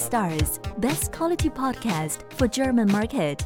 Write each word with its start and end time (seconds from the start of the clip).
Stars, 0.00 0.58
best 0.78 1.12
quality 1.12 1.50
podcast 1.50 2.24
for 2.36 2.48
German 2.48 2.90
market. 2.90 3.44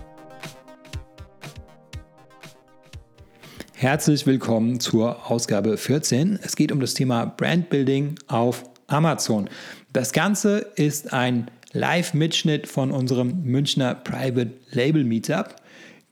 Herzlich 3.74 4.24
willkommen 4.24 4.78
zur 4.78 5.30
Ausgabe 5.30 5.76
14. 5.76 6.38
Es 6.42 6.54
geht 6.54 6.70
um 6.70 6.78
das 6.78 6.94
Thema 6.94 7.26
Brandbuilding 7.26 8.14
auf 8.28 8.62
Amazon. 8.86 9.50
Das 9.92 10.12
Ganze 10.12 10.58
ist 10.76 11.12
ein 11.12 11.50
Live-Mitschnitt 11.72 12.68
von 12.68 12.92
unserem 12.92 13.42
Münchner 13.42 13.96
Private 13.96 14.52
Label 14.70 15.02
Meetup. 15.02 15.56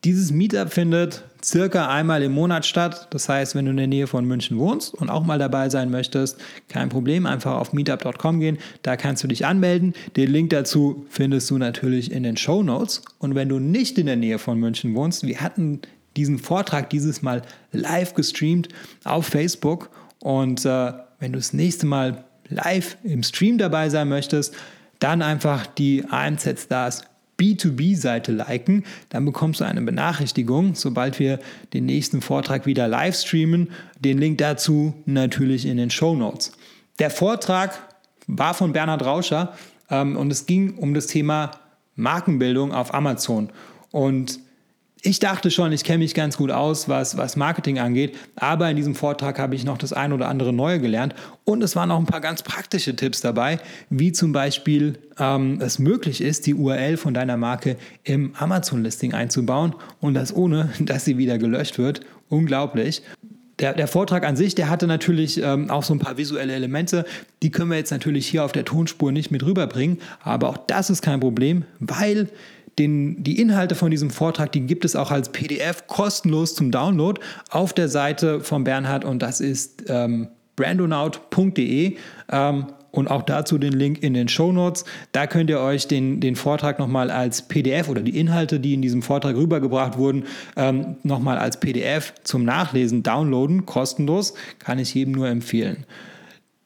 Dieses 0.03 0.33
Meetup 0.33 0.73
findet 0.73 1.23
circa 1.45 1.89
einmal 1.89 2.23
im 2.23 2.33
Monat 2.33 2.67
statt. 2.67 3.09
Das 3.11 3.29
heißt, 3.29 3.55
wenn 3.55 3.65
du 3.65 3.71
in 3.73 3.77
der 3.77 3.87
Nähe 3.87 4.07
von 4.07 4.25
München 4.25 4.59
wohnst 4.59 4.95
und 4.95 5.11
auch 5.11 5.25
mal 5.25 5.39
dabei 5.39 5.69
sein 5.69 5.91
möchtest, 5.91 6.39
kein 6.69 6.89
Problem, 6.89 7.27
einfach 7.27 7.57
auf 7.57 7.73
meetup.com 7.73 8.41
gehen. 8.41 8.59
Da 8.83 8.97
kannst 8.97 9.25
du 9.25 9.29
dich 9.29 9.47
anmelden. 9.47 9.95
Den 10.17 10.31
Link 10.31 10.51
dazu 10.51 11.07
findest 11.09 11.51
du 11.51 11.59
natürlich 11.59 12.13
in 12.13 12.23
den 12.23 12.37
Show 12.37 12.63
Notes. 12.63 13.03
Und 13.19 13.35
wenn 13.35 13.49
du 13.49 13.59
nicht 13.59 13.99
in 13.99 14.07
der 14.07 14.17
Nähe 14.17 14.39
von 14.39 14.59
München 14.59 14.95
wohnst, 14.95 15.27
wir 15.27 15.41
hatten 15.41 15.81
diesen 16.17 16.39
Vortrag 16.39 16.91
dieses 16.91 17.23
Mal 17.23 17.43
live 17.73 18.15
gestreamt 18.15 18.69
auf 19.05 19.27
Facebook. 19.27 19.91
Und 20.21 20.65
äh, 20.65 20.93
wenn 21.19 21.33
du 21.33 21.39
das 21.39 21.53
nächste 21.53 21.87
Mal 21.87 22.25
live 22.49 22.97
im 23.03 23.23
Stream 23.23 23.59
dabei 23.59 23.89
sein 23.89 24.09
möchtest, 24.09 24.55
dann 24.99 25.23
einfach 25.23 25.67
die 25.67 26.05
AMZ 26.09 26.61
Stars 26.61 27.03
B2B-Seite 27.39 28.33
liken, 28.33 28.85
dann 29.09 29.25
bekommst 29.25 29.61
du 29.61 29.65
eine 29.65 29.83
Benachrichtigung, 29.83 30.75
sobald 30.75 31.19
wir 31.19 31.39
den 31.73 31.87
nächsten 31.87 32.21
Vortrag 32.21 32.67
wieder 32.67 32.89
live 32.89 33.17
streamen. 33.17 33.71
Den 33.99 34.19
Link 34.19 34.39
dazu 34.39 34.95
natürlich 35.07 35.67
in 35.67 35.77
den 35.77 35.91
Show 35.91 36.15
Notes. 36.15 36.53
Der 36.99 37.11
Vortrag 37.11 37.73
war 38.27 38.55
von 38.55 38.73
Bernhard 38.73 39.05
Rauscher 39.05 39.55
ähm, 39.91 40.17
und 40.17 40.31
es 40.31 40.47
ging 40.47 40.79
um 40.79 40.95
das 40.95 41.07
Thema 41.07 41.51
Markenbildung 41.97 42.73
auf 42.73 42.95
Amazon. 42.95 43.51
Und 43.91 44.41
ich 45.05 45.19
dachte 45.19 45.51
schon, 45.51 45.73
ich 45.73 45.83
kenne 45.83 45.99
mich 45.99 46.15
ganz 46.15 46.37
gut 46.37 46.53
aus, 46.53 46.89
was, 46.89 47.17
was 47.17 47.35
Marketing 47.35 47.81
angeht, 47.81 48.17
aber 48.37 48.71
in 48.71 48.77
diesem 48.77 48.95
Vortrag 48.95 49.41
habe 49.41 49.57
ich 49.57 49.65
noch 49.65 49.77
das 49.77 49.93
ein 49.93 50.13
oder 50.13 50.29
andere 50.29 50.53
Neue 50.53 50.79
gelernt 50.79 51.15
und 51.45 51.61
es 51.63 51.75
waren 51.75 51.91
auch 51.91 51.99
ein 51.99 52.07
paar 52.07 52.21
ganz 52.21 52.45
praktische 52.45 52.95
Tipps 52.95 53.21
dabei, 53.21 53.59
wie 53.91 54.13
zum 54.13 54.33
Beispiel 54.33 54.99
ähm, 55.19 55.59
es 55.61 55.81
möglich 55.81 56.21
ist, 56.21 56.47
die 56.47 56.55
URL 56.55 56.97
von 56.97 57.15
deiner 57.15 57.37
Marke 57.37 57.77
im 58.05 58.35
Amazon-Listing 58.37 59.13
einzubauen 59.13 59.75
und 60.01 60.15
das 60.15 60.35
ohne, 60.35 60.71
dass 60.79 61.05
sie 61.05 61.19
wieder 61.19 61.37
gelöscht 61.37 61.79
wird. 61.79 62.03
Unglaublich. 62.29 63.03
Der, 63.59 63.75
der, 63.75 63.87
Vortrag 63.87 64.25
an 64.25 64.37
sich, 64.37 64.55
der 64.55 64.71
hatte 64.71 64.87
natürlich 64.87 65.41
ähm, 65.43 65.69
auch 65.69 65.83
so 65.83 65.95
ein 65.95 65.99
paar 65.99 66.17
visuelle 66.17 66.55
Elemente. 66.55 67.05
Die 67.43 67.51
können 67.51 67.71
wir 67.71 67.77
jetzt 67.77 67.91
natürlich 67.91 68.27
hier 68.27 68.45
auf 68.45 68.53
der 68.53 68.65
Tonspur 68.65 69.13
nicht 69.13 69.31
mit 69.31 69.45
rüberbringen. 69.45 69.99
Aber 70.23 70.49
auch 70.49 70.57
das 70.57 70.91
ist 70.91 71.03
kein 71.03 71.21
Problem, 71.21 71.65
weil 71.79 72.29
den, 72.79 73.23
die 73.23 73.41
Inhalte 73.41 73.75
von 73.75 73.91
diesem 73.91 74.11
Vortrag, 74.11 74.53
die 74.53 74.63
gibt 74.63 74.85
es 74.85 74.97
auch 74.97 75.11
als 75.11 75.31
PDF 75.31 75.87
kostenlos 75.87 76.55
zum 76.55 76.71
Download 76.71 77.21
auf 77.51 77.73
der 77.73 77.89
Seite 77.89 78.41
von 78.41 78.65
Bernhard 78.65 79.05
und 79.05 79.21
das 79.21 79.41
ist 79.41 79.85
ähm, 79.89 80.29
brandonaut.de 80.57 81.97
ähm, 82.31 82.67
und 82.91 83.11
auch 83.11 83.23
dazu 83.23 83.59
den 83.59 83.73
Link 83.73 84.03
in 84.03 84.15
den 84.15 84.29
Show 84.29 84.53
Notes. 84.53 84.85
Da 85.13 85.27
könnt 85.27 85.51
ihr 85.51 85.61
euch 85.61 85.89
den, 85.89 86.21
den 86.21 86.37
Vortrag 86.37 86.79
nochmal 86.79 87.11
als 87.11 87.43
PDF 87.43 87.89
oder 87.89 88.03
die 88.03 88.19
Inhalte, 88.19 88.61
die 88.61 88.75
in 88.75 88.83
diesem 88.83 89.03
Vortrag 89.03 89.35
rübergebracht 89.35 89.97
wurden, 89.97 90.25
ähm, 90.57 90.97
nochmal 91.03 91.39
als 91.39 91.59
PDF 91.59 92.13
zum 92.23 92.45
Nachlesen 92.45 93.03
downloaden, 93.03 93.67
kostenlos. 93.67 94.35
Kann 94.59 94.79
ich 94.79 94.95
jedem 94.95 95.15
nur 95.15 95.29
empfehlen. 95.29 95.87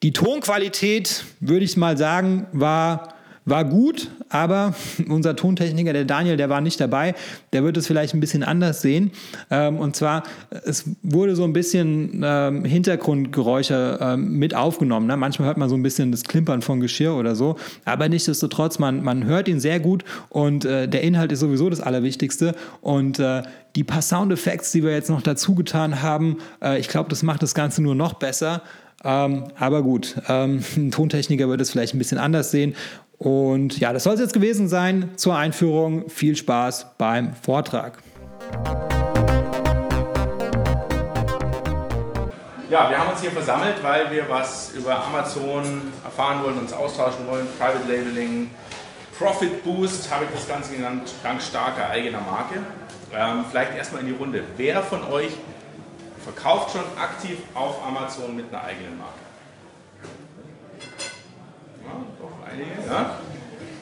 Die 0.03 0.13
Tonqualität, 0.13 1.25
würde 1.41 1.65
ich 1.65 1.77
mal 1.77 1.97
sagen, 1.97 2.47
war 2.53 3.16
war 3.47 3.65
gut, 3.65 4.11
aber 4.29 4.75
unser 5.09 5.37
Tontechniker, 5.37 5.93
der 5.93 6.05
Daniel, 6.05 6.37
der 6.37 6.51
war 6.51 6.61
nicht 6.61 6.81
dabei. 6.81 7.15
Der 7.53 7.65
wird 7.65 7.77
es 7.77 7.87
vielleicht 7.87 8.13
ein 8.13 8.21
bisschen 8.21 8.43
anders 8.43 8.83
sehen. 8.83 9.13
Ähm, 9.51 9.79
und 9.79 9.97
zwar, 9.97 10.25
es 10.65 10.85
wurde 11.03 11.35
so 11.37 11.45
ein 11.45 11.53
bisschen 11.53 12.23
ähm, 12.25 12.65
Hintergrundgeräusche 12.65 13.99
ähm, 14.03 14.33
mit 14.33 14.55
aufgenommen. 14.55 15.07
Ne? 15.07 15.17
Manchmal 15.17 15.47
hört 15.47 15.57
man 15.57 15.69
so 15.69 15.77
ein 15.77 15.83
bisschen 15.83 16.11
das 16.11 16.25
Klimpern 16.25 16.61
von 16.61 16.81
Geschirr 16.81 17.15
oder 17.15 17.35
so. 17.35 17.57
Aber 17.85 18.09
nichtsdestotrotz, 18.09 18.79
man, 18.79 19.03
man 19.03 19.25
hört 19.25 19.49
ihn 19.49 19.61
sehr 19.61 19.81
gut 19.81 20.05
und 20.29 20.65
äh, 20.65 20.89
der 20.89 21.03
Inhalt 21.03 21.33
ist 21.33 21.41
sowieso 21.41 21.71
das 21.71 21.81
Allerwichtigste. 21.81 22.55
Und 22.81 23.21
äh, 23.21 23.43
die 23.77 23.85
paar 23.85 24.03
Soundeffekte, 24.03 24.69
die 24.73 24.83
wir 24.83 24.93
jetzt 24.93 25.11
noch 25.11 25.23
dazu 25.23 25.55
getan 25.55 26.03
haben, 26.03 26.39
äh, 26.61 26.81
ich 26.81 26.89
glaube, 26.89 27.09
das 27.11 27.23
macht 27.23 27.43
das 27.43 27.55
Ganze 27.55 27.81
nur 27.83 27.95
noch 27.95 28.15
besser. 28.15 28.63
Ähm, 29.05 29.45
aber 29.59 29.83
gut, 29.83 30.17
ähm, 30.29 30.65
ein 30.77 30.91
Tontechniker 30.91 31.49
wird 31.49 31.61
es 31.61 31.71
vielleicht 31.71 31.95
ein 31.95 31.99
bisschen 31.99 32.19
anders 32.19 32.51
sehen. 32.51 32.75
Und 33.19 33.79
ja, 33.81 33.93
das 33.93 34.05
soll 34.05 34.15
es 34.15 34.21
jetzt 34.21 34.35
gewesen 34.35 34.69
sein 34.69 35.11
zur 35.17 35.37
Einführung. 35.37 36.09
Viel 36.11 36.37
Spaß 36.37 36.95
beim 36.99 37.35
Vortrag. 37.35 37.99
Ja, 42.69 42.91
wir 42.91 42.99
haben 42.99 43.11
uns 43.13 43.21
hier 43.21 43.31
versammelt, 43.31 43.77
weil 43.83 44.11
wir 44.11 44.29
was 44.29 44.73
über 44.75 45.03
Amazon 45.07 45.93
erfahren 46.05 46.43
wollen, 46.45 46.59
uns 46.59 46.73
austauschen 46.73 47.27
wollen, 47.29 47.47
Private 47.59 47.89
Labeling, 47.89 48.51
Profit 49.17 49.63
Boost, 49.65 50.13
habe 50.13 50.25
ich 50.25 50.31
das 50.33 50.49
Ganze 50.49 50.75
genannt, 50.75 51.15
dank 51.23 51.41
starker 51.41 51.89
eigener 51.89 52.21
Marke. 52.21 52.57
Ähm, 53.15 53.45
vielleicht 53.49 53.77
erstmal 53.77 54.03
in 54.03 54.09
die 54.09 54.15
Runde. 54.15 54.43
Wer 54.57 54.83
von 54.83 55.05
euch 55.05 55.31
verkauft 56.25 56.73
schon 56.73 56.83
aktiv 57.01 57.39
auf 57.55 57.77
Amazon 57.87 58.35
mit 58.35 58.53
einer 58.53 58.65
eigenen 58.65 58.99
Marke? 58.99 59.27
einige. 62.46 62.46
Ja? 62.89 63.19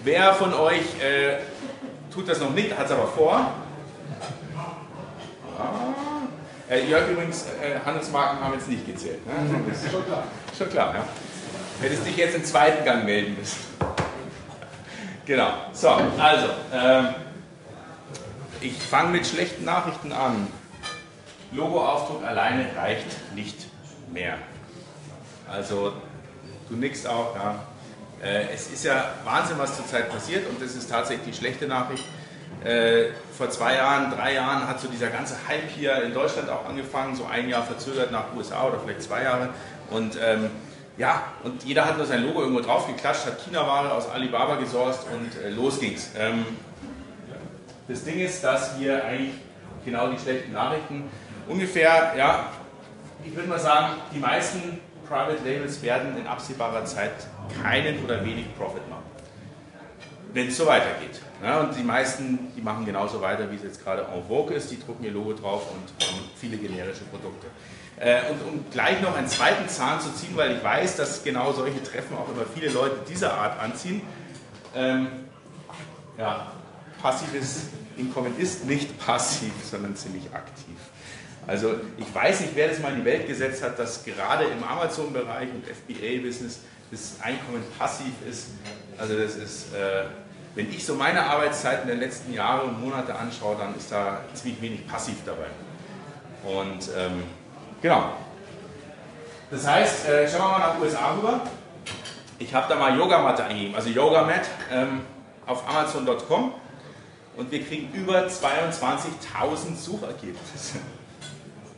Wer 0.02 0.34
von 0.34 0.52
euch 0.54 1.00
äh, 1.02 1.38
tut 2.12 2.28
das 2.28 2.40
noch 2.40 2.50
nicht, 2.50 2.76
hat 2.76 2.86
es 2.86 2.92
aber 2.92 3.06
vor? 3.08 3.52
Ja. 5.58 6.74
Äh, 6.74 6.86
Jörg 6.86 7.08
übrigens, 7.10 7.46
äh, 7.62 7.78
Handelsmarken 7.84 8.40
haben 8.40 8.54
jetzt 8.54 8.68
nicht 8.68 8.86
gezählt. 8.86 9.24
Ne? 9.26 9.32
Das 9.68 9.82
ist 9.82 9.92
schon 9.92 10.04
klar. 10.04 10.24
Schon 10.56 10.70
klar, 10.70 10.94
ja. 10.94 11.04
Hättest 11.80 12.06
dich 12.06 12.16
jetzt 12.16 12.34
im 12.34 12.44
zweiten 12.44 12.84
Gang 12.84 13.04
melden 13.04 13.36
müssen. 13.38 13.58
genau. 15.26 15.48
So, 15.72 15.88
also, 15.88 16.46
ähm, 16.72 17.08
ich 18.60 18.74
fange 18.78 19.10
mit 19.10 19.26
schlechten 19.26 19.64
Nachrichten 19.64 20.12
an. 20.12 20.46
Logoaufdruck 21.52 22.24
alleine 22.24 22.66
reicht 22.76 23.34
nicht 23.34 23.66
mehr. 24.10 24.38
Also, 25.50 25.92
du 26.68 26.76
nix 26.76 27.04
auch, 27.06 27.34
ja. 27.36 27.56
Äh, 28.24 28.54
es 28.54 28.70
ist 28.70 28.84
ja 28.84 29.14
Wahnsinn, 29.24 29.58
was 29.58 29.76
zurzeit 29.76 30.10
passiert 30.10 30.48
und 30.48 30.60
das 30.60 30.74
ist 30.74 30.90
tatsächlich 30.90 31.34
die 31.34 31.38
schlechte 31.38 31.66
Nachricht. 31.66 32.04
Äh, 32.64 33.10
vor 33.36 33.50
zwei 33.50 33.74
Jahren, 33.74 34.10
drei 34.10 34.34
Jahren 34.34 34.66
hat 34.66 34.80
so 34.80 34.88
dieser 34.88 35.08
ganze 35.08 35.36
Hype 35.46 35.68
hier 35.68 36.02
in 36.02 36.14
Deutschland 36.14 36.48
auch 36.48 36.66
angefangen, 36.66 37.14
so 37.14 37.26
ein 37.26 37.48
Jahr 37.48 37.62
verzögert 37.62 38.10
nach 38.10 38.34
USA 38.34 38.66
oder 38.66 38.80
vielleicht 38.80 39.02
zwei 39.02 39.22
Jahre. 39.24 39.50
Und 39.90 40.16
ähm, 40.22 40.50
ja, 40.96 41.24
und 41.42 41.64
jeder 41.64 41.84
hat 41.84 41.98
nur 41.98 42.06
sein 42.06 42.24
Logo 42.24 42.40
irgendwo 42.40 42.62
drauf 42.62 42.86
geklatscht, 42.86 43.26
hat 43.26 43.44
China-Ware 43.44 43.92
aus 43.92 44.08
Alibaba 44.08 44.56
gesourced 44.56 45.04
und 45.12 45.44
äh, 45.44 45.50
los 45.50 45.78
ging's. 45.78 46.10
Ähm, 46.18 46.46
das 47.86 48.04
Ding 48.04 48.18
ist, 48.18 48.42
dass 48.42 48.80
wir 48.80 49.04
eigentlich 49.04 49.34
genau 49.84 50.08
die 50.08 50.18
schlechten 50.18 50.52
Nachrichten 50.52 51.10
ungefähr, 51.46 52.14
ja, 52.16 52.48
ich 53.22 53.34
würde 53.34 53.48
mal 53.48 53.58
sagen, 53.58 53.96
die 54.14 54.18
meisten 54.18 54.80
Private 55.08 55.38
Labels 55.44 55.82
werden 55.82 56.16
in 56.16 56.26
absehbarer 56.26 56.84
Zeit 56.84 57.12
keinen 57.62 58.04
oder 58.04 58.24
wenig 58.24 58.46
Profit 58.56 58.88
machen, 58.88 59.04
wenn 60.32 60.48
es 60.48 60.56
so 60.56 60.66
weitergeht. 60.66 61.20
Ja, 61.42 61.60
und 61.60 61.76
die 61.76 61.82
meisten, 61.82 62.52
die 62.56 62.62
machen 62.62 62.86
genauso 62.86 63.20
weiter, 63.20 63.50
wie 63.50 63.56
es 63.56 63.62
jetzt 63.62 63.84
gerade 63.84 64.06
en 64.14 64.24
vogue 64.26 64.54
ist, 64.54 64.70
die 64.70 64.80
drucken 64.80 65.04
ihr 65.04 65.12
Logo 65.12 65.34
drauf 65.34 65.64
und 65.70 66.06
haben 66.06 66.20
viele 66.36 66.56
generische 66.56 67.04
Produkte. 67.04 67.48
Äh, 67.98 68.30
und 68.30 68.42
um 68.42 68.64
gleich 68.70 69.00
noch 69.00 69.16
einen 69.16 69.28
zweiten 69.28 69.68
Zahn 69.68 70.00
zu 70.00 70.12
ziehen, 70.12 70.36
weil 70.36 70.56
ich 70.56 70.64
weiß, 70.64 70.96
dass 70.96 71.22
genau 71.22 71.52
solche 71.52 71.82
Treffen 71.82 72.16
auch 72.16 72.28
immer 72.28 72.44
viele 72.52 72.70
Leute 72.72 72.96
dieser 73.08 73.34
Art 73.34 73.60
anziehen. 73.60 74.02
Ähm, 74.74 75.08
ja, 76.18 76.52
passives 77.00 77.66
Inkommen 77.96 78.36
ist 78.38 78.64
nicht 78.64 78.98
passiv, 78.98 79.52
sondern 79.70 79.94
ziemlich 79.94 80.24
aktiv. 80.32 80.76
Also 81.46 81.74
ich 81.96 82.14
weiß 82.14 82.40
nicht, 82.40 82.52
wer 82.54 82.68
das 82.68 82.78
mal 82.78 82.92
in 82.92 83.00
die 83.00 83.04
Welt 83.04 83.26
gesetzt 83.26 83.62
hat, 83.62 83.78
dass 83.78 84.04
gerade 84.04 84.44
im 84.44 84.64
Amazon-Bereich 84.64 85.48
und 85.50 85.64
FBA-Business 85.66 86.60
das 86.90 87.16
Einkommen 87.22 87.62
passiv 87.78 88.12
ist. 88.28 88.48
Also 88.98 89.18
das 89.18 89.36
ist, 89.36 89.74
äh, 89.74 90.04
wenn 90.54 90.70
ich 90.70 90.86
so 90.86 90.94
meine 90.94 91.22
Arbeitszeiten 91.22 91.86
der 91.86 91.96
letzten 91.96 92.32
Jahre 92.32 92.64
und 92.64 92.80
Monate 92.80 93.14
anschaue, 93.14 93.56
dann 93.56 93.76
ist 93.76 93.90
da 93.92 94.20
ziemlich 94.32 94.62
wenig 94.62 94.86
passiv 94.86 95.16
dabei. 95.26 95.46
Und 96.44 96.88
ähm, 96.96 97.24
genau. 97.82 98.12
Das 99.50 99.66
heißt, 99.66 100.08
äh, 100.08 100.28
schauen 100.28 100.50
wir 100.50 100.58
mal 100.58 100.58
nach 100.58 100.80
USA 100.80 101.14
rüber. 101.14 101.40
Ich 102.38 102.54
habe 102.54 102.66
da 102.68 102.78
mal 102.78 102.96
Yogamatte 102.96 103.44
eingegeben, 103.44 103.74
also 103.74 103.88
Yogamat 103.88 104.48
ähm, 104.72 105.02
auf 105.46 105.68
Amazon.com 105.68 106.54
und 107.36 107.50
wir 107.50 107.64
kriegen 107.64 107.92
über 107.92 108.26
22.000 108.26 109.76
Suchergebnisse. 109.76 110.78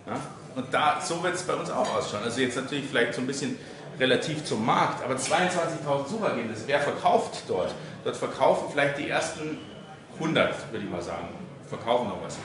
Ja? 0.07 0.15
Und 0.55 0.73
da, 0.73 1.01
so 1.01 1.23
wird 1.23 1.35
es 1.35 1.43
bei 1.43 1.55
uns 1.55 1.71
auch 1.71 1.97
ausschauen. 1.97 2.25
Also 2.25 2.41
jetzt 2.41 2.57
natürlich 2.57 2.87
vielleicht 2.87 3.15
so 3.15 3.21
ein 3.21 3.27
bisschen 3.27 3.59
relativ 3.99 4.45
zum 4.45 4.65
Markt, 4.65 5.03
aber 5.03 5.15
22.000 5.15 6.09
Suchergebnisse, 6.09 6.63
wer 6.67 6.81
verkauft 6.81 7.43
dort? 7.49 7.75
Dort 8.05 8.17
verkaufen 8.17 8.69
vielleicht 8.73 8.99
die 8.99 9.09
ersten 9.09 9.59
100, 10.15 10.73
würde 10.73 10.85
ich 10.85 10.91
mal 10.91 11.03
sagen, 11.03 11.29
verkaufen 11.69 12.09
noch 12.09 12.23
was. 12.23 12.37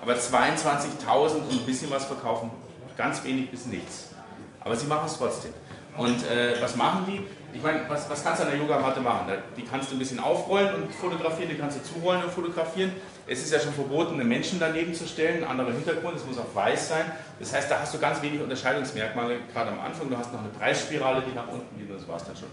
Aber 0.00 0.14
22.000 0.14 1.36
und 1.36 1.52
ein 1.52 1.66
bisschen 1.66 1.90
was 1.90 2.04
verkaufen 2.04 2.50
ganz 2.96 3.22
wenig 3.24 3.50
bis 3.50 3.66
nichts. 3.66 4.10
Aber 4.60 4.76
sie 4.76 4.86
machen 4.86 5.06
es 5.06 5.16
trotzdem. 5.16 5.52
Und 5.96 6.22
äh, 6.26 6.60
was 6.60 6.76
machen 6.76 7.04
die? 7.06 7.56
Ich 7.56 7.62
meine, 7.62 7.80
was, 7.88 8.08
was 8.10 8.22
kannst 8.22 8.40
du 8.40 8.44
an 8.44 8.50
der 8.50 8.60
Yogamatte 8.60 9.00
machen? 9.00 9.32
Die 9.56 9.62
kannst 9.62 9.90
du 9.90 9.96
ein 9.96 9.98
bisschen 9.98 10.20
aufrollen 10.20 10.74
und 10.74 10.94
fotografieren, 10.94 11.50
die 11.50 11.56
kannst 11.56 11.78
du 11.78 11.82
zurollen 11.82 12.22
und 12.22 12.30
fotografieren. 12.30 12.92
Es 13.28 13.42
ist 13.42 13.52
ja 13.52 13.60
schon 13.60 13.74
verboten, 13.74 14.14
einen 14.14 14.28
Menschen 14.28 14.58
daneben 14.58 14.94
zu 14.94 15.06
stellen, 15.06 15.44
ein 15.44 15.50
anderer 15.50 15.72
Hintergrund, 15.72 16.16
es 16.16 16.24
muss 16.24 16.38
auch 16.38 16.54
weiß 16.54 16.88
sein. 16.88 17.04
Das 17.38 17.52
heißt, 17.52 17.70
da 17.70 17.80
hast 17.80 17.94
du 17.94 17.98
ganz 17.98 18.22
wenig 18.22 18.40
Unterscheidungsmerkmale, 18.40 19.38
gerade 19.52 19.70
am 19.70 19.80
Anfang. 19.80 20.08
Du 20.08 20.16
hast 20.16 20.32
noch 20.32 20.40
eine 20.40 20.48
Preisspirale, 20.48 21.22
die 21.28 21.34
nach 21.34 21.48
unten 21.48 21.78
geht 21.78 21.90
und 21.90 21.96
das 21.96 22.08
war 22.08 22.16
es 22.16 22.24
dann 22.24 22.36
schon. 22.36 22.48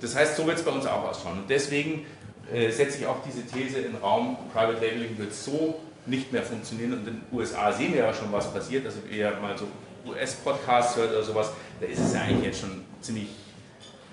Das 0.00 0.14
heißt, 0.14 0.36
so 0.36 0.46
wird 0.46 0.58
es 0.58 0.64
bei 0.64 0.70
uns 0.70 0.86
auch 0.86 1.08
ausschauen. 1.08 1.38
Und 1.38 1.50
deswegen 1.50 2.06
äh, 2.52 2.70
setze 2.70 2.98
ich 2.98 3.06
auch 3.06 3.16
diese 3.26 3.44
These 3.46 3.78
in 3.78 3.92
den 3.92 3.96
Raum, 3.96 4.36
Private 4.52 4.74
Labeling 4.74 5.18
wird 5.18 5.32
so 5.32 5.80
nicht 6.06 6.32
mehr 6.32 6.42
funktionieren. 6.42 6.92
Und 6.92 6.98
in 7.00 7.04
den 7.06 7.22
USA 7.32 7.72
sehen 7.72 7.94
wir 7.94 8.00
ja 8.00 8.12
schon, 8.12 8.30
was 8.30 8.52
passiert. 8.52 8.84
Also 8.86 8.98
wer 9.08 9.40
mal 9.40 9.56
so 9.56 9.66
US-Podcasts 10.06 10.96
hört 10.96 11.10
oder 11.10 11.22
sowas, 11.22 11.50
da 11.80 11.86
ist 11.86 11.98
es 11.98 12.14
ja 12.14 12.20
eigentlich 12.20 12.44
jetzt 12.44 12.60
schon 12.60 12.84
ziemlich, 13.00 13.28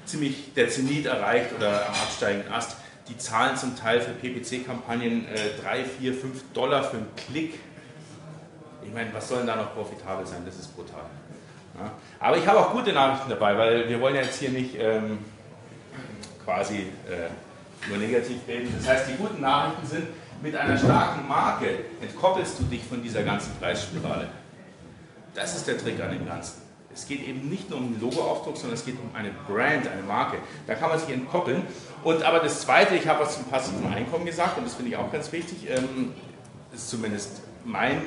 ziemlich 0.06 0.54
der 0.54 0.70
Zenit 0.70 1.06
erreicht 1.06 1.54
oder 1.56 1.88
am 1.88 1.94
absteigenden 1.94 2.52
Ast. 2.52 2.78
Die 3.12 3.18
zahlen 3.18 3.58
zum 3.58 3.76
Teil 3.76 4.00
für 4.00 4.12
PPC-Kampagnen 4.12 5.28
äh, 5.28 5.62
3, 5.62 5.84
4, 5.84 6.14
5 6.14 6.54
Dollar 6.54 6.82
für 6.82 6.96
einen 6.96 7.08
Klick. 7.18 7.60
Ich 8.84 8.94
meine, 8.94 9.14
was 9.14 9.28
soll 9.28 9.40
denn 9.40 9.48
da 9.48 9.58
noch 9.58 9.74
profitabel 9.74 10.26
sein? 10.26 10.44
Das 10.46 10.56
ist 10.56 10.74
brutal. 10.74 11.04
Ja. 11.78 11.92
Aber 12.22 12.38
ich 12.38 12.48
habe 12.48 12.60
auch 12.60 12.72
gute 12.72 12.94
Nachrichten 12.94 13.30
dabei, 13.30 13.58
weil 13.58 13.90
wir 13.90 14.00
wollen 14.00 14.16
ja 14.16 14.22
jetzt 14.22 14.40
hier 14.40 14.52
nicht 14.52 14.76
ähm, 14.80 15.18
quasi 16.46 16.88
äh, 17.10 17.90
nur 17.90 17.98
negativ 17.98 18.38
reden. 18.48 18.74
Das 18.78 18.88
heißt, 18.88 19.10
die 19.10 19.16
guten 19.16 19.42
Nachrichten 19.42 19.88
sind, 19.88 20.08
mit 20.42 20.56
einer 20.56 20.78
starken 20.78 21.28
Marke 21.28 21.68
entkoppelst 22.02 22.60
du 22.60 22.64
dich 22.64 22.84
von 22.86 23.04
dieser 23.04 23.24
ganzen 23.24 23.54
Preisspirale. 23.60 24.30
Das 25.34 25.54
ist 25.58 25.68
der 25.68 25.78
Trick 25.78 26.02
an 26.02 26.12
dem 26.12 26.26
Ganzen. 26.26 26.62
Es 26.94 27.08
geht 27.08 27.28
eben 27.28 27.50
nicht 27.50 27.70
nur 27.70 27.80
um 27.80 27.94
den 27.94 28.02
Logoaufdruck, 28.02 28.56
sondern 28.58 28.78
es 28.78 28.86
geht 28.86 28.96
um 28.96 29.14
eine 29.16 29.32
Brand, 29.48 29.88
eine 29.88 30.02
Marke. 30.02 30.38
Da 30.68 30.76
kann 30.76 30.90
man 30.90 31.00
sich 31.00 31.10
entkoppeln. 31.10 31.64
Und 32.04 32.24
aber 32.24 32.40
das 32.40 32.62
Zweite, 32.62 32.96
ich 32.96 33.08
habe 33.08 33.22
was 33.22 33.36
zum 33.36 33.46
passiven 33.46 33.94
Einkommen 33.94 34.26
gesagt 34.26 34.58
und 34.58 34.66
das 34.66 34.74
finde 34.74 34.92
ich 34.92 34.98
auch 34.98 35.12
ganz 35.12 35.32
wichtig, 35.32 35.70
ähm, 35.70 36.14
ist 36.74 36.90
zumindest 36.90 37.42
mein, 37.64 38.02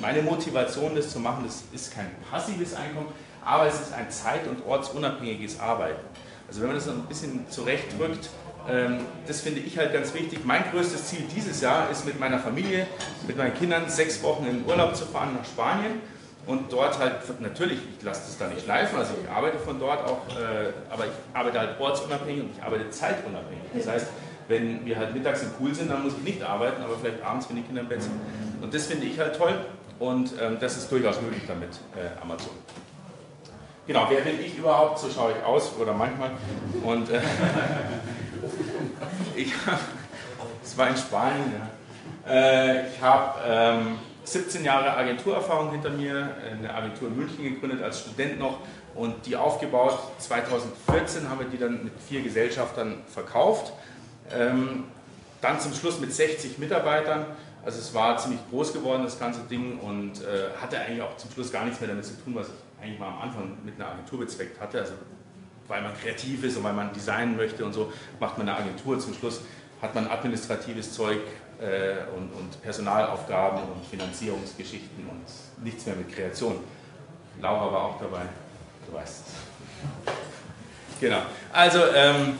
meine 0.00 0.22
Motivation, 0.22 0.94
das 0.94 1.10
zu 1.10 1.18
machen. 1.18 1.44
Das 1.44 1.64
ist 1.72 1.92
kein 1.92 2.10
passives 2.30 2.74
Einkommen, 2.74 3.08
aber 3.44 3.66
es 3.66 3.80
ist 3.80 3.92
ein 3.92 4.10
zeit- 4.10 4.46
und 4.46 4.64
ortsunabhängiges 4.66 5.58
Arbeiten. 5.58 6.00
Also 6.46 6.60
wenn 6.60 6.68
man 6.68 6.76
das 6.76 6.88
ein 6.88 7.02
bisschen 7.06 7.48
zurechtrückt, 7.50 8.30
ähm, 8.68 9.00
das 9.26 9.40
finde 9.40 9.60
ich 9.60 9.76
halt 9.76 9.92
ganz 9.92 10.14
wichtig. 10.14 10.44
Mein 10.44 10.62
größtes 10.70 11.06
Ziel 11.06 11.24
dieses 11.34 11.60
Jahr 11.60 11.90
ist 11.90 12.06
mit 12.06 12.20
meiner 12.20 12.38
Familie, 12.38 12.86
mit 13.26 13.36
meinen 13.36 13.54
Kindern 13.54 13.88
sechs 13.88 14.22
Wochen 14.22 14.46
in 14.46 14.64
Urlaub 14.64 14.94
zu 14.94 15.04
fahren 15.04 15.36
nach 15.36 15.44
Spanien 15.44 16.00
und 16.46 16.72
dort 16.72 16.98
halt, 16.98 17.40
natürlich, 17.40 17.78
ich 17.96 18.04
lasse 18.04 18.22
das 18.26 18.38
da 18.38 18.48
nicht 18.48 18.64
schleifen, 18.64 18.98
also 18.98 19.12
ich 19.22 19.30
arbeite 19.30 19.58
von 19.58 19.78
dort 19.78 20.04
auch, 20.04 20.18
äh, 20.36 20.72
aber 20.90 21.06
ich 21.06 21.12
arbeite 21.32 21.60
halt 21.60 21.80
ortsunabhängig 21.80 22.42
und 22.42 22.50
ich 22.56 22.62
arbeite 22.62 22.90
zeitunabhängig. 22.90 23.62
Das 23.74 23.86
heißt, 23.86 24.06
wenn 24.48 24.84
wir 24.84 24.98
halt 24.98 25.14
mittags 25.14 25.42
im 25.42 25.52
Pool 25.52 25.74
sind, 25.74 25.90
dann 25.90 26.02
muss 26.02 26.14
ich 26.14 26.24
nicht 26.24 26.42
arbeiten, 26.42 26.82
aber 26.82 26.96
vielleicht 27.00 27.22
abends, 27.22 27.48
wenn 27.48 27.56
die 27.56 27.62
Kinder 27.62 27.82
im 27.82 27.88
Bett 27.88 28.02
sind. 28.02 28.14
Und 28.60 28.74
das 28.74 28.86
finde 28.86 29.06
ich 29.06 29.18
halt 29.18 29.36
toll 29.36 29.54
und 30.00 30.32
ähm, 30.40 30.56
das 30.60 30.76
ist 30.76 30.90
durchaus 30.90 31.20
möglich 31.20 31.44
damit, 31.46 31.70
äh, 31.94 32.20
Amazon. 32.20 32.50
Genau, 33.86 34.06
wer 34.08 34.20
bin 34.20 34.40
ich 34.40 34.58
überhaupt? 34.58 34.98
So 34.98 35.10
schaue 35.10 35.32
ich 35.32 35.44
aus 35.44 35.72
oder 35.78 35.92
manchmal. 35.92 36.30
Und 36.84 37.10
äh, 37.10 37.20
ich 39.36 39.54
habe, 39.66 39.78
es 40.62 40.76
war 40.76 40.88
in 40.88 40.96
Spanien, 40.96 41.52
ja. 42.26 42.32
äh, 42.32 42.88
ich 42.88 43.00
habe 43.00 43.40
ähm, 43.46 43.98
17 44.24 44.64
Jahre 44.64 44.96
Agenturerfahrung 44.96 45.72
hinter 45.72 45.90
mir, 45.90 46.36
eine 46.50 46.72
Agentur 46.72 47.08
in 47.08 47.16
München 47.16 47.44
gegründet 47.44 47.82
als 47.82 48.00
Student 48.00 48.38
noch 48.38 48.58
und 48.94 49.26
die 49.26 49.36
aufgebaut. 49.36 49.98
2014 50.18 51.28
haben 51.28 51.40
wir 51.40 51.46
die 51.46 51.58
dann 51.58 51.84
mit 51.84 51.92
vier 52.00 52.22
Gesellschaftern 52.22 53.02
verkauft. 53.08 53.72
Ähm, 54.30 54.84
dann 55.40 55.58
zum 55.60 55.74
Schluss 55.74 55.98
mit 55.98 56.12
60 56.12 56.58
Mitarbeitern. 56.58 57.26
Also 57.64 57.78
es 57.78 57.94
war 57.94 58.16
ziemlich 58.18 58.40
groß 58.50 58.72
geworden, 58.72 59.02
das 59.04 59.18
ganze 59.18 59.40
Ding, 59.42 59.78
und 59.78 60.20
äh, 60.20 60.50
hatte 60.60 60.78
eigentlich 60.78 61.02
auch 61.02 61.16
zum 61.16 61.30
Schluss 61.30 61.52
gar 61.52 61.64
nichts 61.64 61.80
mehr 61.80 61.88
damit 61.88 62.04
zu 62.04 62.14
tun, 62.22 62.34
was 62.34 62.48
ich 62.48 62.82
eigentlich 62.82 62.98
mal 62.98 63.08
am 63.08 63.20
Anfang 63.22 63.56
mit 63.64 63.74
einer 63.76 63.90
Agentur 63.90 64.20
bezweckt 64.20 64.60
hatte. 64.60 64.80
Also 64.80 64.94
weil 65.68 65.82
man 65.82 65.92
kreativ 65.94 66.44
ist 66.44 66.56
und 66.56 66.64
weil 66.64 66.72
man 66.72 66.92
designen 66.92 67.36
möchte 67.36 67.64
und 67.64 67.72
so, 67.72 67.92
macht 68.20 68.36
man 68.38 68.48
eine 68.48 68.58
Agentur. 68.58 68.98
Zum 68.98 69.14
Schluss 69.14 69.40
hat 69.80 69.94
man 69.94 70.06
administratives 70.06 70.92
Zeug 70.92 71.18
und, 72.16 72.32
und, 72.32 72.62
Personalaufgaben 72.62 73.60
und 73.62 73.84
Finanzierungsgeschichten 73.86 75.06
und 75.08 75.64
nichts 75.64 75.86
mehr 75.86 75.94
mit 75.94 76.12
Kreation. 76.12 76.56
Laura 77.40 77.72
war 77.72 77.84
auch 77.84 78.00
dabei, 78.00 78.22
du 78.86 78.94
weißt 78.94 79.24
es. 79.26 80.12
Genau. 81.00 81.18
Also, 81.52 81.80
ähm, 81.96 82.38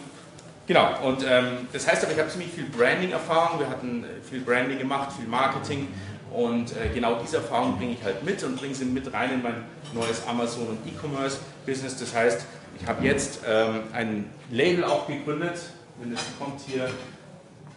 genau. 0.69 0.91
Und 1.03 1.25
ähm, 1.29 1.67
das 1.73 1.85
heißt 1.89 2.05
aber, 2.05 2.13
ich 2.13 2.19
habe 2.21 2.29
ziemlich 2.29 2.53
viel 2.53 2.67
Branding-Erfahrung. 2.67 3.59
Wir 3.59 3.69
hatten 3.69 4.05
äh, 4.05 4.23
viel 4.23 4.41
Branding 4.41 4.79
gemacht, 4.79 5.13
viel 5.13 5.27
Marketing. 5.27 5.89
Und 6.33 6.71
äh, 6.77 6.89
genau 6.95 7.17
diese 7.21 7.39
Erfahrung 7.39 7.77
bringe 7.77 7.95
ich 7.95 8.05
halt 8.05 8.23
mit 8.23 8.43
und 8.45 8.57
bringe 8.57 8.73
sie 8.73 8.85
mit 8.85 9.13
rein 9.13 9.33
in 9.33 9.43
mein 9.43 9.65
neues 9.93 10.25
Amazon- 10.29 10.69
und 10.69 10.79
E-Commerce-Business. 10.87 11.99
Das 11.99 12.15
heißt, 12.15 12.47
ich 12.81 12.87
habe 12.87 13.05
jetzt 13.05 13.41
ähm, 13.47 13.81
ein 13.93 14.31
Label 14.53 14.85
auch 14.85 15.09
gegründet. 15.09 15.59
Wenn 16.01 16.13
es 16.13 16.21
kommt 16.39 16.61
hier 16.61 16.89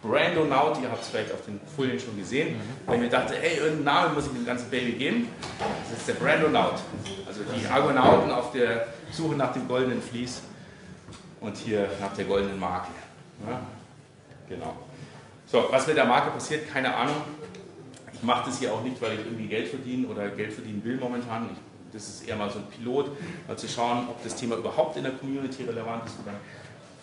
Brandonaut, 0.06 0.80
ihr 0.80 0.90
habt 0.90 1.02
es 1.02 1.08
vielleicht 1.08 1.32
auf 1.32 1.44
den 1.44 1.60
Folien 1.74 1.98
schon 1.98 2.16
gesehen, 2.16 2.56
mhm. 2.56 2.60
weil 2.86 2.96
ich 2.96 3.02
mir 3.02 3.08
dachte, 3.08 3.34
hey, 3.40 3.58
irgendeinen 3.58 3.84
Namen 3.84 4.14
muss 4.14 4.26
ich 4.26 4.32
dem 4.32 4.46
ganzen 4.46 4.70
Baby 4.70 4.92
geben. 4.92 5.28
Das 5.90 5.98
ist 5.98 6.08
der 6.08 6.14
Brandonaut. 6.14 6.74
Also 7.26 7.40
die 7.54 7.66
Argonauten 7.66 8.30
auf 8.30 8.52
der 8.52 8.88
Suche 9.10 9.34
nach 9.34 9.52
dem 9.52 9.68
goldenen 9.68 10.02
Vlies 10.02 10.42
und 11.40 11.56
hier 11.56 11.88
nach 12.00 12.14
der 12.14 12.24
goldenen 12.24 12.58
Marke. 12.58 12.88
Ja? 13.48 13.60
Genau. 14.48 14.74
So, 15.46 15.66
was 15.70 15.86
mit 15.86 15.96
der 15.96 16.04
Marke 16.04 16.30
passiert, 16.30 16.72
keine 16.72 16.94
Ahnung. 16.94 17.16
Ich 18.12 18.22
mache 18.22 18.46
das 18.46 18.58
hier 18.58 18.72
auch 18.72 18.82
nicht, 18.82 19.00
weil 19.02 19.12
ich 19.12 19.20
irgendwie 19.20 19.46
Geld 19.46 19.68
verdiene 19.68 20.08
oder 20.08 20.28
Geld 20.28 20.52
verdienen 20.52 20.82
will 20.82 20.96
momentan. 20.96 21.50
Ich 21.52 21.58
das 21.96 22.08
ist 22.08 22.28
eher 22.28 22.36
mal 22.36 22.50
so 22.50 22.58
ein 22.58 22.66
Pilot, 22.66 23.10
mal 23.46 23.56
zu 23.56 23.68
schauen, 23.68 24.06
ob 24.08 24.22
das 24.22 24.36
Thema 24.36 24.56
überhaupt 24.56 24.96
in 24.96 25.04
der 25.04 25.12
Community 25.12 25.64
relevant 25.64 26.04
ist. 26.06 26.16
Dann, 26.24 26.34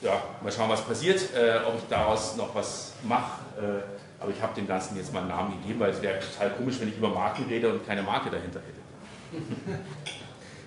ja, 0.04 0.22
mal 0.42 0.52
schauen, 0.52 0.70
was 0.70 0.82
passiert, 0.82 1.22
äh, 1.34 1.60
ob 1.68 1.78
ich 1.78 1.88
daraus 1.90 2.36
noch 2.36 2.54
was 2.54 2.94
mache. 3.04 3.42
Äh, 3.58 4.22
aber 4.22 4.32
ich 4.32 4.42
habe 4.42 4.54
dem 4.56 4.68
Ganzen 4.68 4.96
jetzt 4.96 5.14
mal 5.14 5.20
einen 5.20 5.30
Namen 5.30 5.62
gegeben, 5.62 5.80
weil 5.80 5.92
es 5.92 6.02
wäre 6.02 6.20
total 6.20 6.52
komisch, 6.52 6.80
wenn 6.80 6.90
ich 6.90 6.98
über 6.98 7.10
Marken 7.10 7.46
rede 7.46 7.72
und 7.72 7.86
keine 7.86 8.02
Marke 8.02 8.30
dahinter 8.30 8.60
hätte. 8.60 9.44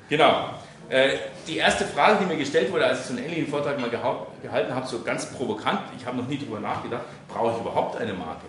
genau. 0.09 0.51
Äh, 0.89 1.19
die 1.47 1.57
erste 1.57 1.85
Frage, 1.85 2.19
die 2.21 2.27
mir 2.27 2.37
gestellt 2.37 2.71
wurde, 2.73 2.87
als 2.87 3.01
ich 3.01 3.07
so 3.07 3.15
einen 3.15 3.25
ähnlichen 3.25 3.49
Vortrag 3.49 3.81
mal 3.81 3.91
gehalten 3.91 4.75
habe, 4.75 4.87
so 4.87 5.03
ganz 5.03 5.27
provokant, 5.27 5.81
ich 5.99 6.07
habe 6.07 6.19
noch 6.19 6.29
nie 6.29 6.39
darüber 6.39 6.61
nachgedacht, 6.61 7.03
brauche 7.29 7.55
ich 7.55 7.61
überhaupt 7.61 7.97
eine 7.97 8.13
Marke? 8.13 8.47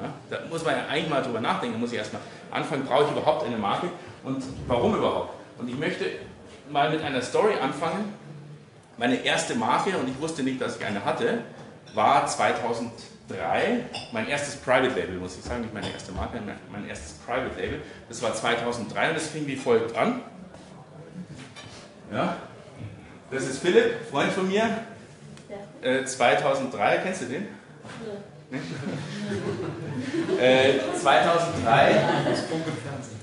Ja, 0.00 0.10
da 0.30 0.46
muss 0.48 0.64
man 0.64 0.76
ja 0.76 0.86
eigentlich 0.86 1.10
mal 1.10 1.22
drüber 1.22 1.40
nachdenken, 1.40 1.78
muss 1.80 1.92
ich 1.92 1.98
erstmal 1.98 2.22
anfangen, 2.50 2.84
brauche 2.84 3.04
ich 3.04 3.10
überhaupt 3.10 3.44
eine 3.44 3.58
Marke? 3.58 3.88
Und 4.22 4.42
warum 4.66 4.94
überhaupt? 4.94 5.34
Und 5.58 5.68
ich 5.68 5.76
möchte 5.76 6.06
mal 6.70 6.90
mit 6.90 7.02
einer 7.02 7.20
Story 7.20 7.54
anfangen. 7.60 8.14
Meine 8.98 9.24
erste 9.24 9.54
Marke, 9.54 9.96
und 9.96 10.08
ich 10.08 10.20
wusste 10.20 10.42
nicht, 10.42 10.60
dass 10.60 10.76
ich 10.76 10.84
eine 10.84 11.04
hatte, 11.04 11.44
war 11.94 12.26
2003. 12.26 12.90
Mein 14.12 14.26
erstes 14.28 14.56
Private 14.56 14.88
Label, 14.88 15.18
muss 15.18 15.36
ich 15.36 15.44
sagen, 15.44 15.60
nicht 15.60 15.72
meine 15.72 15.90
erste 15.92 16.10
Marke, 16.12 16.40
mein 16.72 16.88
erstes 16.88 17.12
Private 17.24 17.60
Label. 17.60 17.80
Das 18.08 18.20
war 18.22 18.34
2003 18.34 19.10
und 19.10 19.14
das 19.14 19.28
fing 19.28 19.46
wie 19.46 19.54
folgt 19.54 19.96
an. 19.96 20.22
Ja, 22.12 22.36
das 23.30 23.44
ist 23.44 23.60
Philipp, 23.60 24.08
Freund 24.10 24.32
von 24.32 24.48
mir. 24.48 24.62
Ja. 25.82 25.88
Äh, 25.88 26.04
2003, 26.04 26.98
kennst 26.98 27.22
du 27.22 27.26
den? 27.26 27.48
Ja. 28.50 28.58
äh, 30.42 30.80
2003. 30.98 31.92
Das 32.28 32.40
Fernsehen. 32.40 33.18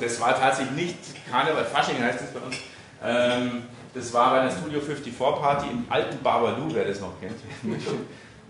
Das 0.00 0.20
war 0.20 0.38
tatsächlich 0.38 0.76
nicht 0.76 0.98
Karneval, 1.30 1.64
Fasching 1.64 2.02
heißt 2.02 2.20
es 2.20 2.30
bei 2.30 2.40
uns. 2.40 2.56
Ähm, 3.02 3.62
das 3.94 4.12
war 4.12 4.32
bei 4.32 4.40
einer 4.40 4.50
Studio 4.50 4.80
54 4.80 5.18
Party 5.18 5.66
im 5.70 5.84
alten 5.88 6.22
Babalu, 6.22 6.72
wer 6.72 6.84
das 6.84 7.00
noch 7.00 7.18
kennt, 7.20 7.36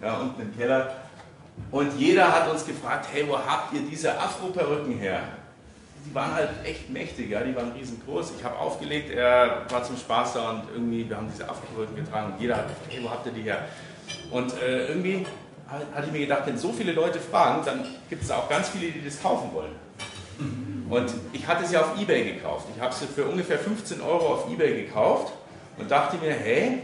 ja, 0.02 0.18
unten 0.18 0.42
im 0.42 0.56
Keller. 0.56 0.94
Und 1.70 1.98
jeder 1.98 2.32
hat 2.32 2.50
uns 2.50 2.66
gefragt, 2.66 3.06
hey, 3.12 3.26
wo 3.28 3.38
habt 3.38 3.72
ihr 3.74 3.82
diese 3.82 4.18
Afro-Perücken 4.18 4.98
her? 4.98 5.20
Die 6.04 6.14
waren 6.14 6.34
halt 6.34 6.48
echt 6.64 6.88
mächtig, 6.88 7.30
ja, 7.30 7.42
die 7.42 7.54
waren 7.54 7.72
riesengroß. 7.72 8.32
Ich 8.38 8.44
habe 8.44 8.58
aufgelegt, 8.58 9.10
er 9.10 9.66
war 9.68 9.82
zum 9.84 9.96
Spaß 9.96 10.34
da 10.34 10.50
und 10.50 10.62
irgendwie, 10.72 11.08
wir 11.08 11.16
haben 11.16 11.28
diese 11.30 11.48
Afro-Perücken 11.48 11.96
getragen 11.96 12.32
und 12.32 12.40
jeder 12.40 12.56
hat 12.56 12.68
gefragt, 12.68 12.86
hey, 12.90 13.04
wo 13.04 13.10
habt 13.10 13.26
ihr 13.26 13.32
die 13.32 13.42
her? 13.42 13.68
Und 14.30 14.52
äh, 14.62 14.88
irgendwie 14.88 15.26
hatte 15.68 16.06
ich 16.06 16.12
mir 16.12 16.20
gedacht, 16.20 16.42
wenn 16.46 16.58
so 16.58 16.72
viele 16.72 16.92
Leute 16.92 17.20
fragen, 17.20 17.64
dann 17.64 17.84
gibt 18.08 18.22
es 18.22 18.30
auch 18.30 18.48
ganz 18.48 18.70
viele, 18.70 18.90
die 18.90 19.04
das 19.04 19.22
kaufen 19.22 19.50
wollen. 19.52 19.72
Und 20.90 21.12
ich 21.32 21.46
hatte 21.46 21.64
sie 21.64 21.76
auf 21.76 21.98
Ebay 21.98 22.34
gekauft. 22.34 22.66
Ich 22.74 22.82
habe 22.82 22.92
sie 22.92 23.06
für 23.06 23.24
ungefähr 23.24 23.58
15 23.58 24.00
Euro 24.00 24.34
auf 24.34 24.50
Ebay 24.50 24.82
gekauft 24.82 25.32
und 25.78 25.90
dachte 25.90 26.16
mir, 26.16 26.32
hey, 26.32 26.82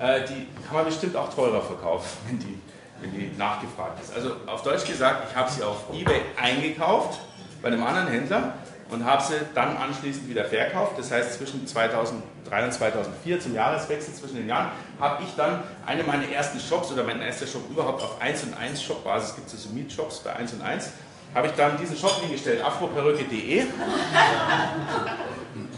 äh, 0.00 0.20
die 0.26 0.46
kann 0.66 0.76
man 0.76 0.86
bestimmt 0.86 1.14
auch 1.14 1.32
teurer 1.32 1.60
verkaufen, 1.60 2.08
wenn 2.26 2.38
die, 2.38 2.58
wenn 3.00 3.12
die 3.12 3.36
nachgefragt 3.36 4.02
ist. 4.02 4.14
Also 4.14 4.32
auf 4.46 4.62
Deutsch 4.62 4.86
gesagt, 4.86 5.28
ich 5.30 5.36
habe 5.36 5.50
sie 5.50 5.62
auf 5.62 5.84
Ebay 5.92 6.22
eingekauft 6.40 7.20
bei 7.60 7.68
einem 7.68 7.84
anderen 7.84 8.08
Händler 8.08 8.54
und 8.90 9.04
habe 9.04 9.22
sie 9.22 9.34
dann 9.54 9.76
anschließend 9.76 10.28
wieder 10.28 10.46
verkauft. 10.46 10.92
Das 10.98 11.10
heißt, 11.10 11.34
zwischen 11.34 11.66
2003 11.66 12.64
und 12.64 12.72
2004, 12.72 13.40
zum 13.40 13.54
Jahreswechsel 13.54 14.14
zwischen 14.14 14.36
den 14.36 14.48
Jahren, 14.48 14.70
habe 14.98 15.22
ich 15.22 15.34
dann 15.36 15.62
eine 15.84 16.02
meiner 16.02 16.28
ersten 16.28 16.60
Shops 16.60 16.90
oder 16.90 17.04
mein 17.04 17.20
erster 17.20 17.46
Shop 17.46 17.68
überhaupt 17.70 18.02
auf 18.02 18.20
1 18.22 18.44
und 18.44 18.54
1 18.54 18.82
Shop-Basis, 18.82 19.34
gibt 19.36 19.52
es 19.52 19.62
so 19.62 19.68
Mietshops 19.70 20.20
bei 20.20 20.34
1 20.34 20.54
und 20.54 20.62
1, 20.62 20.90
habe 21.34 21.46
ich 21.46 21.52
dann 21.54 21.78
diesen 21.78 21.96
Shop 21.96 22.20
hingestellt, 22.20 22.64
afroperücke.de 22.64 23.64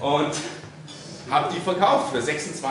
und 0.00 0.32
habe 1.30 1.54
die 1.54 1.60
verkauft 1.60 2.12
für 2.12 2.18
26,90. 2.18 2.64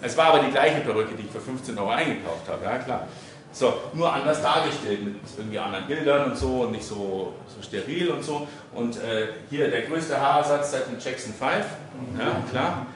Es 0.00 0.16
war 0.16 0.26
aber 0.26 0.40
die 0.40 0.50
gleiche 0.50 0.80
Perücke, 0.80 1.14
die 1.16 1.24
ich 1.24 1.30
für 1.30 1.40
15 1.40 1.76
Euro 1.78 1.90
eingekauft 1.90 2.48
habe, 2.48 2.64
ja 2.64 2.78
klar. 2.78 3.08
So, 3.50 3.72
nur 3.94 4.12
anders 4.12 4.42
dargestellt 4.42 5.04
mit 5.04 5.16
irgendwie 5.36 5.58
anderen 5.58 5.86
Bildern 5.86 6.30
und 6.30 6.36
so 6.36 6.62
und 6.62 6.72
nicht 6.72 6.84
so, 6.84 7.32
so 7.46 7.62
steril 7.62 8.10
und 8.10 8.22
so. 8.22 8.46
Und 8.74 8.96
äh, 8.98 9.28
hier 9.50 9.70
der 9.70 9.82
größte 9.82 10.20
Haarersatz 10.20 10.72
seit 10.72 10.86
dem 10.86 10.98
Jackson 11.00 11.32
5, 11.32 11.50
ja 12.18 12.42
klar. 12.50 12.86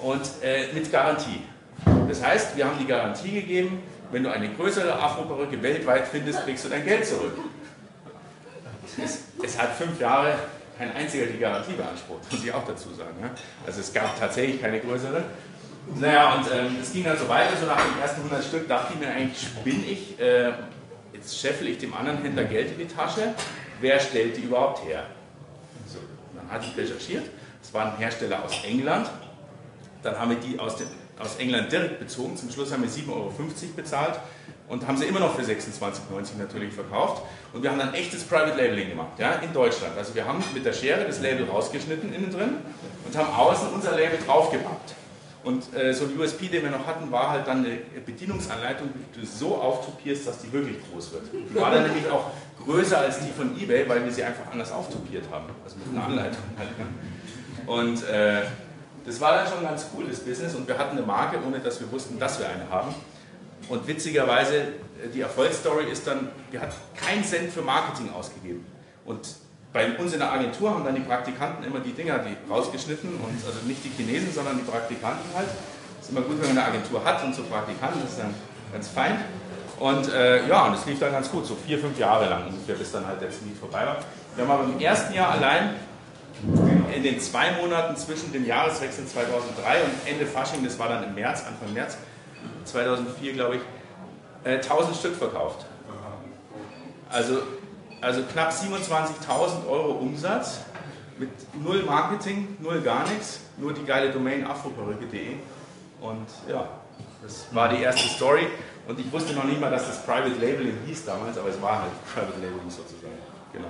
Und 0.00 0.22
äh, 0.42 0.72
mit 0.72 0.92
Garantie. 0.92 1.42
Das 2.06 2.22
heißt, 2.22 2.56
wir 2.56 2.66
haben 2.66 2.78
die 2.78 2.86
Garantie 2.86 3.32
gegeben, 3.32 3.82
wenn 4.14 4.22
du 4.22 4.30
eine 4.30 4.48
größere 4.48 4.92
Afro-Perücke 4.94 5.60
weltweit 5.60 6.06
findest, 6.06 6.44
kriegst 6.44 6.64
du 6.64 6.68
dein 6.68 6.84
Geld 6.84 7.04
zurück. 7.04 7.36
Es, 9.02 9.24
es, 9.42 9.58
hat 9.58 9.74
fünf 9.74 9.98
Jahre 9.98 10.38
kein 10.78 10.94
einziger 10.94 11.26
die 11.26 11.38
Garantie 11.38 11.72
beansprucht, 11.72 12.30
muss 12.30 12.44
ich 12.44 12.52
auch 12.52 12.64
dazu 12.64 12.94
sagen. 12.94 13.16
Ja? 13.20 13.30
Also 13.66 13.80
es 13.80 13.92
gab 13.92 14.16
tatsächlich 14.16 14.60
keine 14.60 14.78
größere. 14.78 15.24
Naja, 15.96 16.34
und 16.34 16.46
ähm, 16.52 16.76
es 16.80 16.92
ging 16.92 17.02
dann 17.02 17.18
so 17.18 17.28
weiter, 17.28 17.56
so 17.60 17.66
nach 17.66 17.76
den 17.76 18.00
ersten 18.00 18.20
100 18.20 18.44
Stück 18.44 18.68
dachte 18.68 18.94
ich 18.94 19.00
mir 19.00 19.12
eigentlich, 19.12 19.42
spinne 19.42 19.84
ich, 19.84 20.20
äh, 20.20 20.52
jetzt 21.12 21.36
scheffel 21.36 21.66
ich 21.66 21.78
dem 21.78 21.92
anderen 21.92 22.22
Händler 22.22 22.44
Geld 22.44 22.70
in 22.70 22.78
die 22.78 22.86
Tasche, 22.86 23.34
wer 23.80 23.98
stellt 23.98 24.36
die 24.36 24.42
überhaupt 24.42 24.86
her? 24.86 25.06
So, 25.88 25.98
dann 26.36 26.48
hatte 26.50 26.66
ich 26.70 26.76
recherchiert, 26.76 27.24
es 27.60 27.74
war 27.74 27.92
ein 27.92 27.98
Hersteller 27.98 28.44
aus 28.44 28.52
England, 28.64 29.10
dann 30.04 30.16
haben 30.16 30.30
wir 30.30 30.38
die 30.38 30.58
aus, 30.58 30.76
den, 30.76 30.86
aus 31.18 31.36
England 31.36 31.70
direkt 31.70 31.98
bezogen, 32.00 32.36
zum 32.36 32.50
Schluss 32.50 32.72
haben 32.72 32.82
wir 32.82 32.90
7,50 32.90 33.10
Euro 33.10 33.32
bezahlt 33.76 34.18
und 34.68 34.86
haben 34.86 34.96
sie 34.96 35.04
immer 35.04 35.20
noch 35.20 35.34
für 35.36 35.42
26,90 35.42 36.38
natürlich 36.38 36.72
verkauft. 36.72 37.22
Und 37.52 37.62
wir 37.62 37.70
haben 37.70 37.78
dann 37.78 37.94
echtes 37.94 38.24
Private 38.24 38.60
Labeling 38.60 38.90
gemacht, 38.90 39.18
ja, 39.18 39.34
in 39.34 39.52
Deutschland. 39.52 39.96
Also 39.96 40.14
wir 40.14 40.24
haben 40.24 40.42
mit 40.52 40.64
der 40.64 40.72
Schere 40.72 41.04
das 41.04 41.20
Label 41.20 41.46
rausgeschnitten 41.48 42.12
innen 42.12 42.32
drin 42.32 42.56
und 43.06 43.16
haben 43.16 43.32
außen 43.32 43.68
unser 43.74 43.92
Label 43.92 44.18
draufgepackt. 44.26 44.94
Und 45.44 45.76
äh, 45.76 45.92
so 45.92 46.06
ein 46.06 46.18
USP, 46.18 46.48
den 46.48 46.62
wir 46.62 46.70
noch 46.70 46.86
hatten, 46.86 47.12
war 47.12 47.30
halt 47.30 47.46
dann 47.46 47.58
eine 47.58 47.76
Bedienungsanleitung, 48.04 48.88
die 48.94 49.20
du 49.20 49.26
so 49.26 49.56
auftopierst, 49.56 50.26
dass 50.26 50.38
die 50.38 50.50
wirklich 50.50 50.78
groß 50.90 51.12
wird. 51.12 51.24
Die 51.32 51.54
war 51.54 51.70
dann 51.70 51.82
nämlich 51.82 52.10
auch 52.10 52.30
größer 52.64 52.98
als 52.98 53.18
die 53.20 53.30
von 53.30 53.54
eBay, 53.60 53.86
weil 53.86 54.02
wir 54.02 54.10
sie 54.10 54.24
einfach 54.24 54.50
anders 54.50 54.72
auftopiert 54.72 55.24
haben. 55.30 55.44
Also 55.62 55.76
mit 55.76 55.94
einer 55.94 56.06
Anleitung 56.06 56.42
halt. 56.56 56.70
Und 57.66 58.08
äh, 58.08 58.42
das 59.04 59.20
war 59.20 59.34
dann 59.34 59.46
schon 59.46 59.58
ein 59.58 59.64
ganz 59.64 59.86
cooles 59.94 60.20
Business 60.20 60.54
und 60.54 60.66
wir 60.66 60.78
hatten 60.78 60.96
eine 60.96 61.06
Marke, 61.06 61.38
ohne 61.46 61.58
dass 61.60 61.80
wir 61.80 61.90
wussten, 61.92 62.18
dass 62.18 62.38
wir 62.38 62.48
eine 62.48 62.68
haben. 62.70 62.94
Und 63.68 63.86
witzigerweise, 63.86 64.56
äh, 64.56 65.08
die 65.12 65.20
Erfolgsstory 65.20 65.84
ist 65.90 66.06
dann, 66.06 66.28
wir 66.50 66.60
hatten 66.60 66.74
keinen 66.96 67.24
Cent 67.24 67.52
für 67.52 67.62
Marketing 67.62 68.10
ausgegeben. 68.12 68.64
Und 69.04 69.20
bei 69.72 69.96
uns 69.98 70.12
in 70.12 70.20
der 70.20 70.32
Agentur 70.32 70.70
haben 70.70 70.84
dann 70.84 70.94
die 70.94 71.00
Praktikanten 71.00 71.64
immer 71.64 71.80
die 71.80 71.92
Dinger 71.92 72.20
die 72.20 72.36
rausgeschnitten 72.50 73.10
und 73.10 73.46
also 73.46 73.58
nicht 73.66 73.84
die 73.84 73.90
Chinesen, 73.90 74.32
sondern 74.32 74.56
die 74.56 74.62
Praktikanten 74.62 75.24
halt. 75.34 75.48
Ist 76.00 76.10
immer 76.10 76.20
gut, 76.20 76.40
wenn 76.40 76.54
man 76.54 76.58
eine 76.58 76.66
Agentur 76.68 77.04
hat 77.04 77.24
und 77.24 77.34
so 77.34 77.42
Praktikanten, 77.44 78.00
das 78.02 78.12
ist 78.12 78.20
dann 78.20 78.34
ganz 78.72 78.88
fein. 78.88 79.24
Und 79.80 80.12
äh, 80.12 80.46
ja, 80.46 80.66
und 80.66 80.74
es 80.74 80.86
lief 80.86 81.00
dann 81.00 81.12
ganz 81.12 81.30
gut, 81.30 81.44
so 81.46 81.56
vier, 81.56 81.78
fünf 81.78 81.98
Jahre 81.98 82.28
lang 82.28 82.46
ungefähr, 82.46 82.76
bis 82.76 82.92
dann 82.92 83.06
halt 83.06 83.20
der 83.20 83.28
Miet 83.28 83.58
vorbei 83.58 83.84
war. 83.84 83.96
Wir 84.36 84.44
haben 84.44 84.50
aber 84.50 84.64
im 84.64 84.78
ersten 84.78 85.12
Jahr 85.14 85.32
allein 85.32 85.70
in 86.94 87.02
den 87.02 87.20
zwei 87.20 87.52
Monaten 87.52 87.96
zwischen 87.96 88.32
dem 88.32 88.46
Jahreswechsel 88.46 89.06
2003 89.06 89.82
und 89.82 89.90
Ende 90.06 90.26
Fasching, 90.26 90.64
das 90.64 90.78
war 90.78 90.88
dann 90.88 91.04
im 91.04 91.14
März, 91.14 91.44
Anfang 91.46 91.72
März 91.72 91.96
2004, 92.64 93.32
glaube 93.32 93.56
ich, 93.56 93.62
äh, 94.44 94.56
1000 94.56 94.96
Stück 94.96 95.16
verkauft. 95.16 95.66
Also 97.08 97.42
also 98.04 98.22
knapp 98.24 98.50
27.000 98.50 99.66
Euro 99.66 99.92
Umsatz 99.92 100.60
mit 101.16 101.30
null 101.54 101.84
Marketing, 101.84 102.54
null 102.60 102.82
gar 102.82 103.08
nichts, 103.08 103.40
nur 103.56 103.72
die 103.72 103.84
geile 103.84 104.10
Domain 104.10 104.46
afroperücke.de. 104.46 105.36
Und 106.02 106.26
ja, 106.46 106.68
das 107.22 107.46
war 107.52 107.70
die 107.70 107.82
erste 107.82 108.06
Story. 108.08 108.46
Und 108.86 109.00
ich 109.00 109.10
wusste 109.10 109.32
noch 109.32 109.44
nicht 109.44 109.58
mal, 109.58 109.70
dass 109.70 109.86
das 109.86 110.04
Private 110.04 110.34
Labeling 110.34 110.76
hieß 110.86 111.06
damals, 111.06 111.38
aber 111.38 111.48
es 111.48 111.62
war 111.62 111.80
halt 111.80 111.92
Private 112.14 112.38
Labeling 112.42 112.68
sozusagen. 112.68 113.14
Genau. 113.54 113.68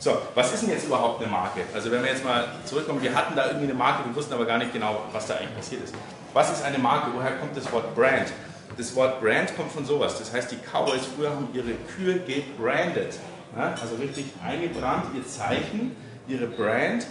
So, 0.00 0.16
was 0.34 0.54
ist 0.54 0.62
denn 0.62 0.70
jetzt 0.70 0.86
überhaupt 0.86 1.22
eine 1.22 1.30
Marke? 1.30 1.60
Also 1.74 1.90
wenn 1.90 2.02
wir 2.02 2.10
jetzt 2.10 2.24
mal 2.24 2.48
zurückkommen, 2.64 3.02
wir 3.02 3.14
hatten 3.14 3.36
da 3.36 3.48
irgendwie 3.48 3.66
eine 3.66 3.74
Marke, 3.74 4.08
wir 4.08 4.16
wussten 4.16 4.32
aber 4.32 4.46
gar 4.46 4.56
nicht 4.56 4.72
genau, 4.72 5.02
was 5.12 5.26
da 5.26 5.34
eigentlich 5.34 5.54
passiert 5.54 5.84
ist. 5.84 5.94
Was 6.32 6.50
ist 6.50 6.64
eine 6.64 6.78
Marke? 6.78 7.10
Woher 7.14 7.32
kommt 7.32 7.54
das 7.54 7.70
Wort 7.70 7.94
Brand? 7.94 8.32
Das 8.78 8.96
Wort 8.96 9.20
Brand 9.20 9.54
kommt 9.56 9.70
von 9.70 9.84
sowas. 9.84 10.18
Das 10.18 10.32
heißt, 10.32 10.52
die 10.52 10.56
Cowboys 10.56 11.02
früher 11.14 11.28
haben 11.28 11.48
ihre 11.52 11.74
Kühe 11.94 12.18
gebrandet. 12.20 13.18
Also 13.54 13.96
richtig 13.96 14.24
eingebrannt, 14.42 15.04
ihr 15.14 15.26
Zeichen, 15.26 15.94
ihre 16.26 16.46
Brand, 16.46 17.06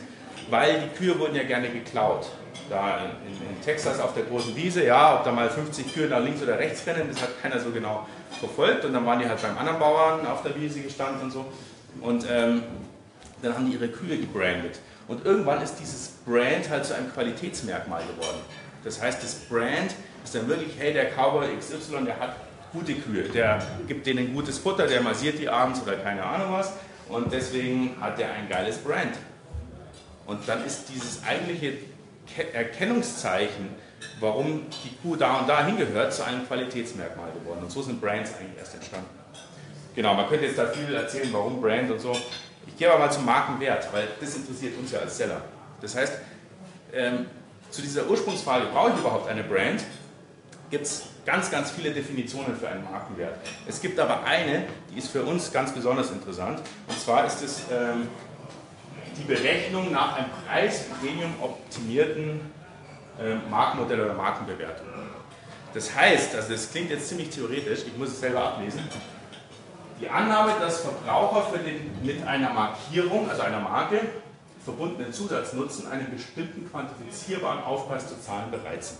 weil 0.50 0.82
die 0.82 0.98
Kühe 0.98 1.20
wurden 1.20 1.36
ja 1.36 1.44
gerne 1.44 1.70
geklaut. 1.70 2.26
Da 2.72 3.02
in, 3.24 3.34
in, 3.56 3.62
Texas 3.64 4.00
auf 4.00 4.16
der 4.16 4.24
großen 4.24 4.56
Wiese, 4.56 4.84
ja, 4.84 5.16
ob 5.16 5.26
da 5.26 5.32
mal 5.32 5.50
50 5.50 5.94
Kühe 5.94 6.08
nach 6.08 6.24
links 6.24 6.42
oder 6.42 6.58
rechts 6.58 6.88
rennen, 6.88 7.08
das 7.12 7.22
hat 7.22 7.40
keiner 7.40 7.60
so 7.60 7.70
genau 7.70 8.08
verfolgt. 8.40 8.86
Und 8.86 8.94
dann 8.94 9.06
waren 9.06 9.20
die 9.20 9.28
halt 9.28 9.40
beim 9.44 9.56
anderen 9.60 9.78
Bauern 9.78 10.26
auf 10.26 10.42
der 10.42 10.56
Wiese 10.56 10.80
gestanden 10.80 11.22
und 11.22 11.32
so. 11.32 11.46
Und 12.02 12.26
ähm, 12.30 12.64
dann 13.42 13.54
haben 13.54 13.66
die 13.66 13.74
ihre 13.74 13.90
Kühe 13.90 14.18
gebrandet. 14.18 14.80
Und 15.08 15.26
irgendwann 15.26 15.62
ist 15.62 15.76
dieses 15.80 16.10
Brand 16.26 16.70
halt 16.70 16.86
zu 16.86 16.96
einem 16.96 17.12
Qualitätsmerkmal 17.12 18.04
geworden. 18.04 18.40
Das 18.84 19.02
heißt, 19.02 19.22
das 19.24 19.36
Brand 19.36 19.96
ist 20.24 20.36
dann 20.36 20.48
wirklich, 20.48 20.74
hey, 20.78 20.94
der 20.94 21.12
Cowboy 21.12 21.48
XY, 21.58 22.06
der 22.06 22.20
hat 22.20 22.36
gute 22.72 22.94
Kühe. 22.94 23.24
Der 23.24 23.62
gibt 23.88 24.06
denen 24.06 24.34
gutes 24.34 24.60
Futter, 24.60 24.88
der 24.88 25.02
massiert 25.02 25.40
die 25.40 25.50
abends 25.50 25.82
oder 25.82 25.96
keine 25.96 26.24
Ahnung 26.24 26.54
was. 26.54 26.74
Und 27.10 27.34
deswegen 27.34 27.96
hat 28.00 28.20
er 28.20 28.32
ein 28.34 28.48
geiles 28.48 28.78
Brand. 28.78 29.16
Und 30.28 30.48
dann 30.48 30.64
ist 30.64 30.86
dieses 30.94 31.24
eigentliche 31.24 31.74
Erkennungszeichen, 32.54 33.70
warum 34.20 34.62
die 34.84 34.96
Kuh 35.02 35.16
da 35.16 35.40
und 35.40 35.50
da 35.50 35.66
hingehört, 35.66 36.14
zu 36.14 36.24
einem 36.24 36.46
Qualitätsmerkmal 36.46 37.32
geworden. 37.32 37.64
Und 37.64 37.72
so 37.72 37.82
sind 37.82 38.00
Brands 38.00 38.36
eigentlich 38.40 38.60
erst 38.60 38.76
entstanden. 38.76 39.19
Genau, 40.00 40.14
man 40.14 40.30
könnte 40.30 40.46
jetzt 40.46 40.58
da 40.58 40.66
viel 40.68 40.96
erzählen, 40.96 41.28
warum 41.34 41.60
Brand 41.60 41.92
und 41.92 42.00
so. 42.00 42.16
Ich 42.66 42.78
gehe 42.78 42.90
aber 42.90 43.00
mal 43.00 43.12
zum 43.12 43.26
Markenwert, 43.26 43.92
weil 43.92 44.08
das 44.22 44.34
interessiert 44.34 44.80
uns 44.80 44.94
ja 44.94 45.00
als 45.00 45.18
Seller. 45.18 45.42
Das 45.82 45.94
heißt, 45.94 46.14
ähm, 46.94 47.26
zu 47.70 47.82
dieser 47.82 48.10
Ursprungsfrage, 48.10 48.68
brauche 48.68 48.92
ich 48.92 48.98
überhaupt 48.98 49.28
eine 49.28 49.44
Brand, 49.44 49.84
gibt 50.70 50.86
es 50.86 51.04
ganz, 51.26 51.52
ganz 51.52 51.72
viele 51.72 51.92
Definitionen 51.92 52.56
für 52.56 52.70
einen 52.70 52.86
Markenwert. 52.86 53.40
Es 53.68 53.82
gibt 53.82 54.00
aber 54.00 54.24
eine, 54.24 54.68
die 54.90 55.00
ist 55.00 55.10
für 55.10 55.24
uns 55.24 55.52
ganz 55.52 55.74
besonders 55.74 56.12
interessant. 56.12 56.62
Und 56.88 56.98
zwar 56.98 57.28
ist 57.28 57.44
es 57.44 57.64
ähm, 57.70 58.08
die 59.18 59.26
Berechnung 59.26 59.92
nach 59.92 60.16
einem 60.16 60.30
Preis-Premium 60.48 61.34
optimierten 61.42 62.40
äh, 63.20 63.36
Markenmodell 63.50 64.00
oder 64.00 64.14
Markenbewertung. 64.14 64.88
Das 65.74 65.94
heißt, 65.94 66.36
also 66.36 66.54
das 66.54 66.72
klingt 66.72 66.90
jetzt 66.90 67.10
ziemlich 67.10 67.32
theoretisch, 67.32 67.80
ich 67.86 67.98
muss 67.98 68.08
es 68.08 68.22
selber 68.22 68.46
ablesen. 68.46 68.80
Die 70.00 70.10
Annahme, 70.10 70.54
dass 70.60 70.82
Verbraucher 70.82 71.52
für 71.52 71.60
den 71.60 71.92
mit 72.04 72.26
einer 72.26 72.54
Markierung, 72.54 73.30
also 73.30 73.42
einer 73.42 73.60
Marke, 73.60 74.00
verbundenen 74.64 75.12
Zusatznutzen 75.12 75.92
einen 75.92 76.10
bestimmten 76.12 76.70
quantifizierbaren 76.70 77.64
Aufpreis 77.64 78.08
zu 78.08 78.20
zahlen 78.22 78.50
bereit 78.52 78.84
sind. 78.84 79.00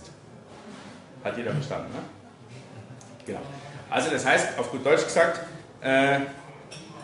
Hat 1.24 1.36
jeder 1.36 1.52
verstanden, 1.52 1.92
ne? 1.92 2.00
Genau. 3.26 3.40
Also 3.88 4.10
das 4.10 4.26
heißt, 4.26 4.58
auf 4.58 4.70
gut 4.70 4.84
Deutsch 4.84 5.04
gesagt, 5.04 5.40
äh, 5.80 6.20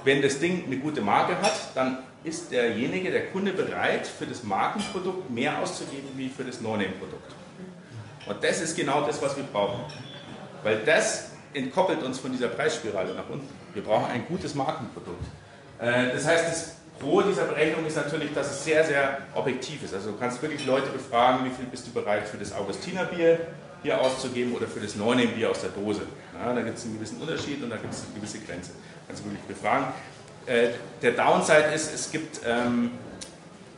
wenn 0.04 0.22
das 0.22 0.38
Ding 0.38 0.64
eine 0.66 0.76
gute 0.76 1.00
Marke 1.00 1.40
hat, 1.40 1.54
dann 1.74 1.98
ist 2.24 2.50
derjenige, 2.50 3.10
der 3.10 3.28
Kunde 3.28 3.52
bereit, 3.52 4.06
für 4.06 4.26
das 4.26 4.42
Markenprodukt 4.42 5.30
mehr 5.30 5.58
auszugeben 5.58 6.08
wie 6.16 6.28
für 6.28 6.44
das 6.44 6.60
No-Name-Produkt. 6.60 7.34
Und 8.26 8.42
das 8.42 8.60
ist 8.60 8.76
genau 8.76 9.06
das, 9.06 9.22
was 9.22 9.36
wir 9.36 9.44
brauchen. 9.44 9.80
Weil 10.62 10.78
das 10.84 11.30
entkoppelt 11.54 12.02
uns 12.02 12.18
von 12.18 12.32
dieser 12.32 12.48
Preisspirale 12.48 13.14
nach 13.14 13.28
unten. 13.30 13.48
Wir 13.76 13.84
brauchen 13.84 14.10
ein 14.10 14.24
gutes 14.26 14.54
Markenprodukt. 14.54 15.22
Äh, 15.78 16.10
das 16.14 16.26
heißt, 16.26 16.48
das 16.48 16.76
Pro 16.98 17.20
dieser 17.20 17.44
Berechnung 17.44 17.84
ist 17.84 17.96
natürlich, 17.96 18.32
dass 18.32 18.50
es 18.50 18.64
sehr, 18.64 18.82
sehr 18.82 19.18
objektiv 19.34 19.82
ist. 19.82 19.92
Also 19.92 20.12
du 20.12 20.16
kannst 20.16 20.40
wirklich 20.40 20.64
Leute 20.64 20.88
befragen, 20.88 21.44
wie 21.44 21.50
viel 21.50 21.66
bist 21.66 21.86
du 21.86 21.90
bereit 21.92 22.26
für 22.26 22.38
das 22.38 22.54
Augustinerbier 22.54 23.38
hier 23.82 24.00
auszugeben 24.00 24.54
oder 24.54 24.66
für 24.66 24.80
das 24.80 24.96
No-Name-Bier 24.96 25.50
aus 25.50 25.60
der 25.60 25.70
Dose. 25.70 26.00
Ja, 26.40 26.54
da 26.54 26.62
gibt 26.62 26.78
es 26.78 26.84
einen 26.84 26.94
gewissen 26.94 27.20
Unterschied 27.20 27.62
und 27.62 27.68
da 27.68 27.76
gibt 27.76 27.92
es 27.92 28.02
eine 28.04 28.14
gewisse 28.14 28.38
Grenze. 28.38 28.70
Kannst 29.06 29.22
du 29.22 29.28
wirklich 29.28 29.44
befragen. 29.44 29.88
äh, 30.46 30.68
der 31.02 31.12
Downside 31.12 31.70
ist, 31.74 31.92
es 31.92 32.10
gibt 32.10 32.40
ähm, 32.46 32.92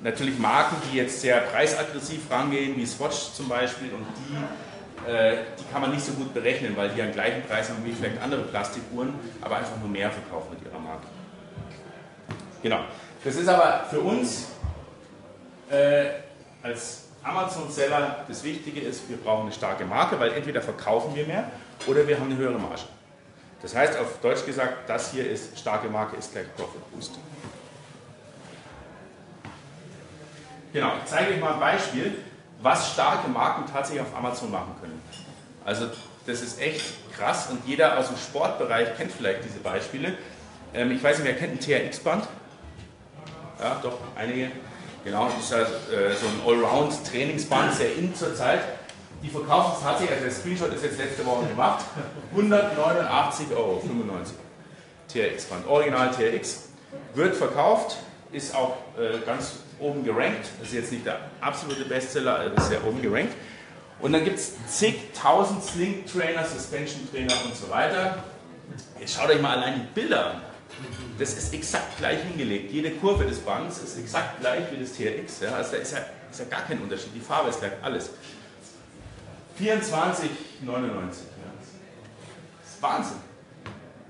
natürlich 0.01 0.39
Marken, 0.39 0.77
die 0.89 0.99
jetzt 0.99 1.21
sehr 1.21 1.41
preisaggressiv 1.41 2.31
rangehen, 2.31 2.77
wie 2.77 2.87
Swatch 2.87 3.33
zum 3.35 3.49
Beispiel, 3.49 3.89
und 3.93 4.07
die, 4.17 4.37
die 5.07 5.73
kann 5.73 5.81
man 5.81 5.91
nicht 5.91 6.05
so 6.05 6.13
gut 6.13 6.35
berechnen, 6.35 6.77
weil 6.77 6.91
die 6.91 7.01
an 7.01 7.13
gleichen 7.13 7.43
Preisen 7.43 7.77
haben 7.77 7.85
wie 7.85 7.93
vielleicht 7.93 8.21
andere 8.21 8.43
Plastikuhren, 8.43 9.15
aber 9.41 9.57
einfach 9.57 9.77
nur 9.79 9.89
mehr 9.89 10.11
verkaufen 10.11 10.49
mit 10.51 10.65
ihrer 10.65 10.79
Marke. 10.79 11.07
Genau. 12.63 12.81
Das 13.25 13.37
ist 13.37 13.49
aber 13.49 13.85
für 13.89 14.01
uns 14.01 14.49
äh, 15.71 16.07
als 16.63 17.09
Amazon-Seller 17.23 18.25
das 18.27 18.45
Wichtige 18.45 18.81
ist, 18.81 19.09
wir 19.09 19.17
brauchen 19.17 19.43
eine 19.43 19.53
starke 19.53 19.85
Marke, 19.85 20.19
weil 20.19 20.33
entweder 20.33 20.63
verkaufen 20.63 21.15
wir 21.15 21.27
mehr 21.27 21.51
oder 21.87 22.07
wir 22.07 22.19
haben 22.19 22.31
eine 22.31 22.37
höhere 22.37 22.59
Marge. 22.59 22.83
Das 23.61 23.75
heißt 23.75 23.99
auf 23.99 24.21
Deutsch 24.21 24.47
gesagt, 24.47 24.89
das 24.89 25.13
hier 25.13 25.29
ist 25.29 25.59
starke 25.59 25.89
Marke 25.89 26.17
ist 26.17 26.33
gleich 26.33 26.47
Profit 26.57 26.91
Boost. 26.93 27.19
Genau, 30.73 30.93
ich 31.03 31.11
zeige 31.11 31.35
euch 31.35 31.41
mal 31.41 31.55
ein 31.55 31.61
Beispiel, 31.61 32.15
was 32.61 32.93
starke 32.93 33.29
Marken 33.29 33.65
tatsächlich 33.71 34.03
auf 34.03 34.17
Amazon 34.17 34.51
machen 34.51 34.75
können. 34.81 35.01
Also 35.65 35.87
das 36.27 36.41
ist 36.43 36.61
echt 36.61 36.83
krass 37.17 37.49
und 37.51 37.67
jeder 37.67 37.99
aus 37.99 38.09
dem 38.09 38.17
Sportbereich 38.17 38.97
kennt 38.97 39.13
vielleicht 39.13 39.45
diese 39.45 39.59
Beispiele. 39.61 40.15
Ähm, 40.75 40.91
ich 40.93 41.03
weiß 41.03 41.19
nicht, 41.19 41.27
wer 41.27 41.37
kennt 41.37 41.55
ein 41.55 41.61
TRX-Band? 41.61 42.29
Ja, 43.61 43.81
doch, 43.83 43.99
einige. 44.17 44.51
Genau, 45.05 45.29
das 45.29 45.45
ist 45.45 45.53
halt, 45.53 45.69
äh, 45.69 46.15
so 46.15 46.27
ein 46.27 46.41
Allround-Trainingsband, 46.47 47.75
sehr 47.75 47.97
in 47.97 48.15
zur 48.15 48.35
Zeit. 48.35 48.61
Die 49.23 49.29
verkaufen 49.29 49.83
tatsächlich, 49.83 50.11
also 50.11 50.25
der 50.25 50.35
Screenshot 50.35 50.73
ist 50.75 50.85
jetzt 50.85 50.99
letzte 50.99 51.27
Woche 51.27 51.47
gemacht, 51.47 51.85
189,95 52.37 53.57
Euro. 53.57 53.83
TRX-Band, 55.09 55.67
Original 55.67 56.11
TRX. 56.11 56.69
Wird 57.15 57.35
verkauft, 57.35 57.97
ist 58.33 58.55
auch 58.55 58.77
äh, 58.99 59.19
ganz 59.25 59.55
oben 59.81 60.05
gerankt. 60.05 60.47
Das 60.59 60.69
ist 60.69 60.75
jetzt 60.75 60.93
nicht 60.93 61.07
der 61.07 61.21
absolute 61.41 61.85
Bestseller, 61.85 62.41
aber 62.41 62.57
ist 62.57 62.69
sehr 62.69 62.85
oben 62.87 63.01
gerankt. 63.03 63.35
Und 64.01 64.13
dann 64.13 64.25
gibt 64.25 64.39
es 64.39 64.53
zigtausend 64.67 65.63
Sling-Trainer, 65.63 66.45
Suspension-Trainer 66.45 67.35
und 67.45 67.57
so 67.57 67.69
weiter. 67.69 68.23
Jetzt 68.99 69.15
schaut 69.15 69.31
euch 69.31 69.41
mal 69.41 69.57
allein 69.57 69.75
die 69.75 70.01
Bilder 70.01 70.27
an. 70.27 70.43
Das 71.19 71.33
ist 71.35 71.53
exakt 71.53 71.99
gleich 71.99 72.23
hingelegt. 72.23 72.71
Jede 72.71 72.93
Kurve 72.93 73.25
des 73.25 73.41
Bands 73.41 73.79
ist 73.79 73.99
exakt 73.99 74.41
gleich 74.41 74.65
wie 74.71 74.77
das 74.77 74.93
TRX. 74.93 75.41
Ja? 75.41 75.55
Also 75.57 75.73
da 75.73 75.79
ist 75.79 75.93
ja, 75.93 75.99
ist 76.31 76.39
ja 76.39 76.45
gar 76.45 76.63
kein 76.63 76.81
Unterschied. 76.81 77.11
Die 77.15 77.21
Farbe 77.21 77.51
ist 77.51 77.59
gleich, 77.59 77.73
alles. 77.83 78.11
24,99. 79.61 80.29
Ja. 80.65 81.09
Das 82.63 82.73
ist 82.73 82.83
Wahnsinn. 82.83 83.17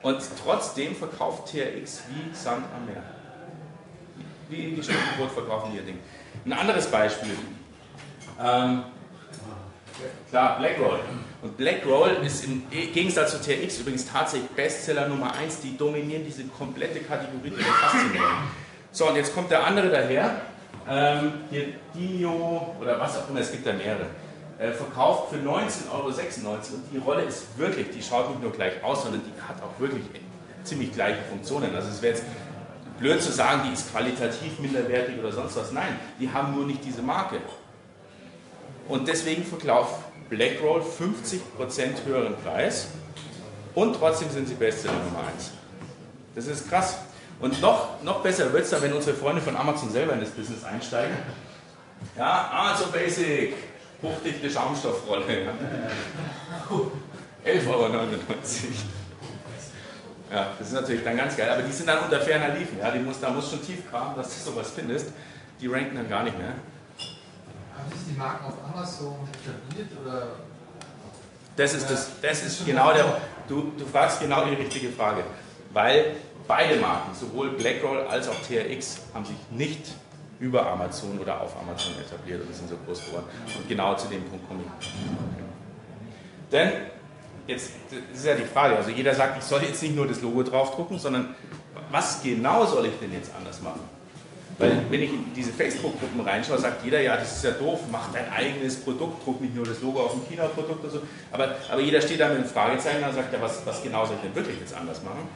Und 0.02 0.20
trotzdem 0.44 0.94
verkauft 0.94 1.50
TRX 1.50 2.02
wie 2.10 2.34
Sand 2.34 2.66
am 2.76 2.84
Meer. 2.86 3.02
Wie 4.48 4.72
die 4.72 4.82
Stückenbrot 4.82 5.30
verkaufen 5.32 5.70
die 5.72 5.78
ihr 5.78 5.84
Ding. 5.84 5.98
Ein 6.46 6.52
anderes 6.52 6.86
Beispiel. 6.86 7.36
Ähm, 8.42 8.84
klar, 10.30 10.58
Blackroll. 10.58 11.00
Und 11.42 11.56
Blackroll 11.56 12.16
ist 12.24 12.44
im 12.44 12.68
Gegensatz 12.70 13.32
zu 13.32 13.40
TRX 13.40 13.80
übrigens 13.80 14.06
tatsächlich 14.10 14.50
Bestseller 14.50 15.08
Nummer 15.08 15.34
1. 15.34 15.60
Die 15.60 15.76
dominieren 15.76 16.24
diese 16.24 16.44
komplette 16.44 17.00
Kategorie, 17.00 17.50
die 17.50 17.58
wir 17.58 17.64
faszinieren. 17.64 18.24
So, 18.90 19.08
und 19.08 19.16
jetzt 19.16 19.34
kommt 19.34 19.50
der 19.50 19.64
andere 19.64 19.90
daher. 19.90 20.40
Ähm, 20.88 21.32
hier 21.50 21.66
Dino 21.94 22.74
oder 22.80 22.98
was 22.98 23.18
auch 23.18 23.28
immer, 23.28 23.40
es 23.40 23.52
gibt 23.52 23.66
da 23.66 23.72
mehrere. 23.74 24.06
Äh, 24.58 24.72
verkauft 24.72 25.30
für 25.30 25.36
19,96 25.36 25.92
Euro. 25.92 26.06
Und 26.06 26.82
die 26.92 26.98
Rolle 26.98 27.22
ist 27.22 27.56
wirklich, 27.58 27.90
die 27.90 28.02
schaut 28.02 28.30
nicht 28.30 28.42
nur 28.42 28.50
gleich 28.50 28.82
aus, 28.82 29.02
sondern 29.02 29.20
die 29.20 29.42
hat 29.42 29.62
auch 29.62 29.78
wirklich 29.78 30.02
ziemlich 30.64 30.92
gleiche 30.92 31.22
Funktionen. 31.28 31.74
Also 31.74 31.88
es 31.90 32.02
wäre 32.02 32.14
jetzt 32.14 32.24
blöd 32.98 33.22
zu 33.22 33.32
sagen, 33.32 33.62
die 33.68 33.72
ist 33.72 33.90
qualitativ 33.90 34.58
minderwertig 34.58 35.18
oder 35.18 35.32
sonst 35.32 35.56
was. 35.56 35.72
Nein, 35.72 35.98
die 36.20 36.30
haben 36.30 36.54
nur 36.54 36.66
nicht 36.66 36.84
diese 36.84 37.02
Marke. 37.02 37.40
Und 38.88 39.06
deswegen 39.06 39.44
verkauft 39.44 40.00
BlackRoll 40.28 40.82
50% 40.82 42.04
höheren 42.06 42.34
Preis 42.44 42.88
und 43.74 43.94
trotzdem 43.96 44.30
sind 44.30 44.48
sie 44.48 44.54
Bestseller 44.54 44.94
Nummer 44.94 45.28
1. 45.34 45.52
Das 46.34 46.46
ist 46.46 46.68
krass. 46.68 46.98
Und 47.40 47.60
noch, 47.60 48.02
noch 48.02 48.20
besser 48.20 48.52
wird 48.52 48.64
es 48.64 48.70
dann, 48.70 48.82
wenn 48.82 48.92
unsere 48.92 49.16
Freunde 49.16 49.40
von 49.40 49.56
Amazon 49.56 49.90
selber 49.90 50.14
in 50.14 50.20
das 50.20 50.30
Business 50.30 50.64
einsteigen. 50.64 51.16
Ja, 52.16 52.50
Amazon 52.52 52.90
Basic, 52.90 53.54
hochdichte 54.02 54.50
Schaumstoffrolle. 54.50 55.24
Ja. 55.44 56.72
11,99 57.44 57.68
Euro. 57.68 57.86
Ja, 60.30 60.48
das 60.58 60.68
ist 60.68 60.74
natürlich 60.74 61.04
dann 61.04 61.16
ganz 61.16 61.36
geil, 61.36 61.48
aber 61.48 61.62
die 61.62 61.72
sind 61.72 61.88
dann 61.88 62.00
unter 62.00 62.20
ferner 62.20 62.54
Liefen. 62.54 62.78
Ja, 62.78 62.90
die 62.90 62.98
muss, 62.98 63.20
da 63.20 63.30
muss 63.30 63.50
schon 63.50 63.64
tief 63.64 63.90
kramen, 63.90 64.14
dass 64.16 64.28
du 64.28 64.50
sowas 64.50 64.70
findest. 64.74 65.12
Die 65.60 65.66
ranken 65.66 65.96
dann 65.96 66.08
gar 66.08 66.22
nicht 66.22 66.36
mehr. 66.36 66.48
Haben 66.48 67.90
sich 67.90 68.12
die 68.12 68.18
Marken 68.18 68.44
auf 68.46 68.54
Amazon 68.72 69.16
etabliert 69.32 69.90
oder? 70.04 70.28
Das 71.56 71.74
ist, 71.74 71.90
das, 71.90 72.10
das 72.20 72.44
ist 72.44 72.66
genau 72.66 72.92
der. 72.92 73.20
Du, 73.48 73.72
du 73.76 73.86
fragst 73.86 74.20
genau 74.20 74.44
die 74.44 74.54
richtige 74.54 74.90
Frage. 74.90 75.24
Weil 75.72 76.16
beide 76.46 76.76
Marken, 76.76 77.14
sowohl 77.14 77.50
BlackRoll 77.50 78.06
als 78.08 78.28
auch 78.28 78.36
TRX, 78.42 79.00
haben 79.14 79.24
sich 79.24 79.36
nicht 79.50 79.86
über 80.40 80.66
Amazon 80.70 81.18
oder 81.18 81.40
auf 81.40 81.56
Amazon 81.60 81.94
etabliert 81.98 82.42
und 82.46 82.54
sind 82.54 82.68
so 82.68 82.76
groß 82.86 83.06
geworden. 83.06 83.26
Und 83.56 83.68
genau 83.68 83.94
zu 83.96 84.06
dem 84.08 84.22
Punkt 84.24 84.46
komme 84.46 84.60
ich. 84.80 84.92
Denn 86.52 86.72
jetzt 87.48 87.70
ist 88.14 88.24
ja 88.24 88.34
die 88.34 88.44
Frage, 88.44 88.76
also 88.76 88.90
jeder 88.90 89.14
sagt, 89.14 89.38
ich 89.38 89.44
soll 89.44 89.62
jetzt 89.62 89.82
nicht 89.82 89.96
nur 89.96 90.06
das 90.06 90.20
Logo 90.20 90.42
draufdrucken, 90.44 90.98
sondern 90.98 91.34
was 91.90 92.22
genau 92.22 92.64
soll 92.66 92.86
ich 92.86 92.98
denn 93.00 93.12
jetzt 93.12 93.32
anders 93.36 93.60
machen? 93.62 93.80
Weil 94.58 94.76
wenn 94.90 95.02
ich 95.02 95.10
in 95.10 95.32
diese 95.34 95.52
Facebook-Gruppen 95.52 96.20
reinschaue, 96.20 96.58
sagt 96.58 96.84
jeder, 96.84 97.00
ja, 97.00 97.16
das 97.16 97.36
ist 97.36 97.44
ja 97.44 97.52
doof, 97.52 97.80
mach 97.90 98.12
dein 98.12 98.30
eigenes 98.30 98.76
Produkt, 98.76 99.24
druck 99.24 99.40
nicht 99.40 99.54
nur 99.54 99.64
das 99.64 99.80
Logo 99.80 100.00
auf 100.00 100.14
ein 100.14 100.22
China-Produkt 100.28 100.82
oder 100.82 100.92
so. 100.92 101.00
Aber, 101.30 101.54
aber 101.70 101.80
jeder 101.80 102.00
steht 102.00 102.20
da 102.20 102.28
mit 102.28 102.38
einem 102.38 102.46
Fragezeichen 102.46 103.02
und 103.04 103.14
sagt, 103.14 103.32
ja, 103.32 103.40
was, 103.40 103.64
was 103.64 103.82
genau 103.82 104.04
soll 104.04 104.16
ich 104.16 104.22
denn 104.22 104.34
wirklich 104.34 104.58
jetzt 104.58 104.74
anders 104.74 105.02
machen? 105.02 105.28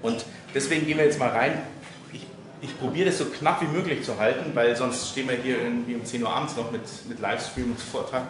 Und 0.00 0.24
deswegen 0.54 0.86
gehen 0.86 0.96
wir 0.96 1.04
jetzt 1.04 1.18
mal 1.18 1.30
rein. 1.30 1.60
Ich, 2.12 2.24
ich 2.62 2.78
probiere 2.78 3.06
das 3.06 3.18
so 3.18 3.24
knapp 3.24 3.60
wie 3.62 3.66
möglich 3.66 4.04
zu 4.04 4.16
halten, 4.16 4.52
weil 4.54 4.76
sonst 4.76 5.10
stehen 5.10 5.28
wir 5.28 5.36
hier 5.36 5.60
irgendwie 5.60 5.96
um 5.96 6.04
10 6.04 6.22
Uhr 6.22 6.30
abends 6.30 6.56
noch 6.56 6.70
mit, 6.70 6.82
mit 7.08 7.18
Livestream 7.18 7.72
und 7.72 7.80
Vortrag. 7.80 8.22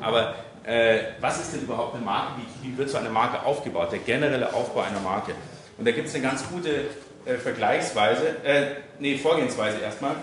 Aber 0.00 0.36
äh, 0.64 0.98
was 1.20 1.40
ist 1.40 1.52
denn 1.52 1.62
überhaupt 1.62 1.94
eine 1.94 2.04
Marke? 2.04 2.40
Wie, 2.40 2.68
wie, 2.68 2.78
wird 2.78 2.88
so 2.88 2.96
eine 2.96 3.10
Marke 3.10 3.44
aufgebaut? 3.44 3.92
Der 3.92 3.98
generelle 3.98 4.52
Aufbau 4.54 4.80
einer 4.80 5.00
Marke. 5.00 5.34
Und 5.76 5.86
da 5.86 5.92
gibt 5.92 6.08
es 6.08 6.14
eine 6.14 6.24
ganz 6.24 6.48
gute 6.48 6.86
äh, 7.26 7.34
Vergleichsweise, 7.36 8.44
äh, 8.44 8.66
nee, 8.98 9.18
Vorgehensweise 9.18 9.78
erstmal. 9.78 10.16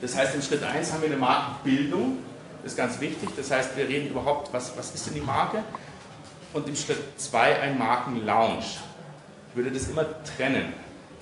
Das 0.00 0.16
heißt, 0.16 0.34
in 0.34 0.42
Schritt 0.42 0.62
1 0.62 0.92
haben 0.92 1.02
wir 1.02 1.10
eine 1.10 1.18
Markenbildung, 1.18 2.18
das 2.62 2.72
ist 2.72 2.78
ganz 2.78 3.00
wichtig. 3.00 3.28
Das 3.36 3.50
heißt, 3.50 3.76
wir 3.76 3.86
reden 3.86 4.08
überhaupt, 4.08 4.52
was, 4.52 4.76
was 4.76 4.94
ist 4.94 5.06
denn 5.06 5.14
die 5.14 5.20
Marke? 5.20 5.62
Und 6.52 6.66
im 6.66 6.76
Schritt 6.76 6.98
2 7.18 7.60
ein 7.60 7.78
Markenlaunch. 7.78 8.78
Ich 9.50 9.56
würde 9.56 9.70
das 9.70 9.88
immer 9.88 10.06
trennen. 10.36 10.72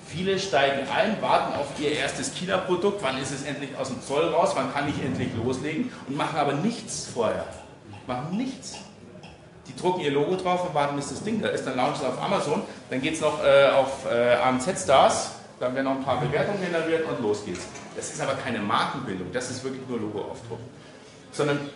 Viele 0.07 0.39
steigen 0.39 0.87
ein, 0.89 1.21
warten 1.21 1.55
auf 1.55 1.67
ihr 1.79 1.91
erstes 1.91 2.33
China-Produkt, 2.33 3.03
wann 3.03 3.21
ist 3.21 3.31
es 3.31 3.43
endlich 3.43 3.77
aus 3.77 3.89
dem 3.89 4.01
Zoll 4.01 4.29
raus, 4.29 4.51
wann 4.55 4.73
kann 4.73 4.89
ich 4.89 5.03
endlich 5.03 5.29
loslegen 5.43 5.91
und 6.07 6.17
machen 6.17 6.37
aber 6.37 6.53
nichts 6.53 7.07
vorher. 7.13 7.45
Machen 8.09 8.37
nichts. 8.37 8.73
Die 9.67 9.75
drucken 9.75 9.99
ihr 10.01 10.09
Logo 10.09 10.35
drauf 10.35 10.67
und 10.67 10.73
warten, 10.73 10.95
bis 10.95 11.09
das 11.09 11.23
Ding 11.23 11.43
da 11.43 11.49
ist. 11.49 11.63
Dann 11.67 11.77
launchen 11.77 12.01
sie 12.01 12.07
auf 12.07 12.19
Amazon. 12.19 12.63
Dann 12.89 13.03
geht 13.03 13.13
es 13.13 13.21
noch 13.21 13.43
äh, 13.45 13.67
auf 13.67 14.11
äh, 14.11 14.33
AMZ 14.33 14.81
Stars. 14.81 15.33
Dann 15.59 15.75
werden 15.75 15.85
noch 15.85 15.91
ein 15.97 16.03
paar 16.03 16.19
Bewertungen 16.19 16.59
generiert 16.59 17.07
und 17.07 17.21
los 17.21 17.45
geht's. 17.45 17.67
Das 17.95 18.11
ist 18.11 18.19
aber 18.19 18.33
keine 18.33 18.57
Markenbildung. 18.57 19.31
Das 19.31 19.51
ist 19.51 19.63
wirklich 19.63 19.87
nur 19.87 19.99
Logo 19.99 20.21
aufdrucken. 20.21 20.65
Sondern, 21.31 21.69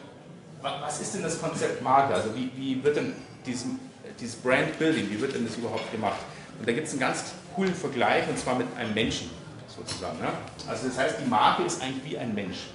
was 0.64 1.02
ist 1.02 1.14
denn 1.14 1.22
das 1.22 1.40
Konzept 1.40 1.84
Marke? 1.84 2.16
Also, 2.16 2.36
wie, 2.36 2.50
wie 2.56 2.84
wird 2.84 2.96
denn 2.96 3.14
dieses, 3.46 3.68
dieses 4.20 4.36
Brand 4.38 4.80
Building, 4.80 5.12
wie 5.12 5.22
wird 5.22 5.36
denn 5.36 5.46
das 5.46 5.56
überhaupt 5.58 5.92
gemacht? 5.92 6.18
Und 6.58 6.68
da 6.68 6.74
gibt 6.74 6.88
es 6.88 6.94
einen 6.94 7.02
ganz 7.02 7.26
coolen 7.54 7.76
Vergleich 7.76 8.28
und 8.28 8.40
zwar 8.40 8.56
mit 8.56 8.66
einem 8.76 8.96
Menschen 8.96 9.30
sozusagen. 9.68 10.18
Ne? 10.18 10.30
Also, 10.68 10.88
das 10.88 10.98
heißt, 10.98 11.18
die 11.24 11.30
Marke 11.30 11.62
ist 11.62 11.80
eigentlich 11.80 12.04
wie 12.04 12.18
ein 12.18 12.34
Mensch. 12.34 12.70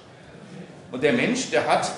Und 0.93 1.03
der 1.03 1.11
Mensch, 1.11 1.49
der 1.49 1.67
hat 1.67 1.91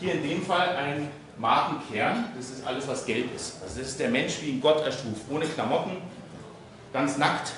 hier 0.00 0.14
in 0.14 0.22
dem 0.22 0.42
Fall 0.42 0.76
einen 0.76 1.08
Markenkern, 1.38 2.26
das 2.36 2.50
ist 2.50 2.66
alles, 2.66 2.86
was 2.86 3.06
gelb 3.06 3.34
ist. 3.34 3.62
Also 3.62 3.78
das 3.80 3.88
ist 3.88 4.00
der 4.00 4.10
Mensch, 4.10 4.40
wie 4.40 4.50
ihn 4.50 4.60
Gott 4.60 4.84
erschuf, 4.84 5.18
ohne 5.30 5.46
Klamotten, 5.46 5.96
ganz 6.92 7.16
nackt, 7.16 7.52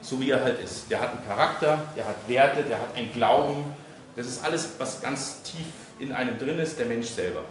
so 0.00 0.20
wie 0.20 0.30
er 0.30 0.42
halt 0.42 0.60
ist. 0.60 0.90
Der 0.90 1.00
hat 1.00 1.10
einen 1.10 1.26
Charakter, 1.26 1.78
der 1.96 2.06
hat 2.06 2.16
Werte, 2.26 2.62
der 2.62 2.78
hat 2.78 2.94
einen 2.94 3.12
Glauben. 3.12 3.64
Das 4.14 4.26
ist 4.26 4.44
alles, 4.44 4.70
was 4.78 5.00
ganz 5.00 5.42
tief 5.42 5.66
in 5.98 6.12
einem 6.12 6.38
drin 6.38 6.58
ist, 6.58 6.78
der 6.78 6.86
Mensch 6.86 7.08
selber. 7.08 7.42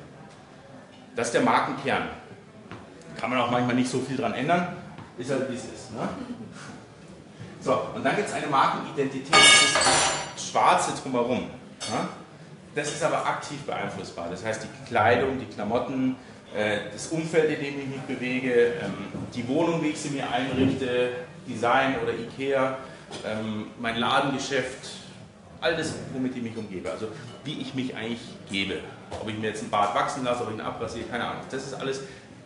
Das 1.16 1.28
ist 1.28 1.34
der 1.34 1.42
Markenkern. 1.42 2.10
Kann 3.18 3.30
man 3.30 3.40
auch 3.40 3.50
manchmal 3.50 3.76
nicht 3.76 3.90
so 3.90 4.00
viel 4.02 4.18
dran 4.18 4.34
ändern, 4.34 4.76
ist 5.18 5.32
halt 5.32 5.50
wie 5.50 5.56
es 5.56 5.64
ist. 5.64 5.94
Ne? 5.94 6.08
So, 7.62 7.82
und 7.96 8.04
dann 8.04 8.16
gibt 8.16 8.28
es 8.28 8.34
eine 8.34 8.48
Markenidentität, 8.48 9.34
das 9.34 9.64
ist 9.64 9.76
das 10.36 10.50
Schwarze 10.50 10.92
drumherum. 11.02 11.40
Ne? 11.40 12.10
Das 12.76 12.92
ist 12.92 13.02
aber 13.04 13.26
aktiv 13.26 13.62
beeinflussbar. 13.62 14.28
Das 14.30 14.44
heißt, 14.44 14.64
die 14.64 14.88
Kleidung, 14.90 15.40
die 15.40 15.46
Klamotten, 15.46 16.18
äh, 16.54 16.92
das 16.92 17.08
Umfeld, 17.08 17.58
in 17.58 17.64
dem 17.64 17.80
ich 17.80 17.88
mich 17.88 18.02
bewege, 18.02 18.74
ähm, 18.84 18.94
die 19.34 19.48
Wohnung, 19.48 19.82
wie 19.82 19.88
ich 19.88 20.00
sie 20.00 20.10
mir 20.10 20.30
einrichte, 20.30 21.12
Design 21.48 21.96
oder 22.04 22.14
Ikea, 22.14 22.78
ähm, 23.26 23.68
mein 23.80 23.98
Ladengeschäft, 23.98 24.90
alles, 25.62 25.96
womit 26.14 26.36
ich 26.36 26.44
mich 26.44 26.58
umgebe. 26.58 26.92
Also 26.92 27.08
wie 27.46 27.62
ich 27.62 27.74
mich 27.74 27.96
eigentlich 27.96 28.20
gebe. 28.50 28.80
Ob 29.22 29.30
ich 29.30 29.38
mir 29.38 29.48
jetzt 29.48 29.64
ein 29.64 29.70
Bart 29.70 29.96
wachsen 29.96 30.26
lasse, 30.26 30.44
ob 30.44 30.50
ich 30.50 30.56
ihn 30.56 30.62
abrasiere, 30.62 31.06
keine 31.06 31.26
Ahnung. 31.26 31.44
Das 31.50 31.66
ist 31.66 31.74
alles 31.76 32.02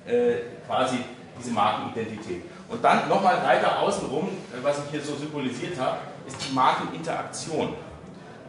äh, 0.05 0.35
quasi 0.67 0.97
diese 1.39 1.51
Markenidentität. 1.51 2.43
Und 2.67 2.83
dann 2.83 3.09
nochmal 3.09 3.43
weiter 3.43 3.79
außenrum, 3.79 4.27
äh, 4.27 4.63
was 4.63 4.77
ich 4.77 4.91
hier 4.91 5.01
so 5.01 5.15
symbolisiert 5.15 5.79
habe, 5.79 5.97
ist 6.27 6.37
die 6.47 6.53
Markeninteraktion. 6.53 7.73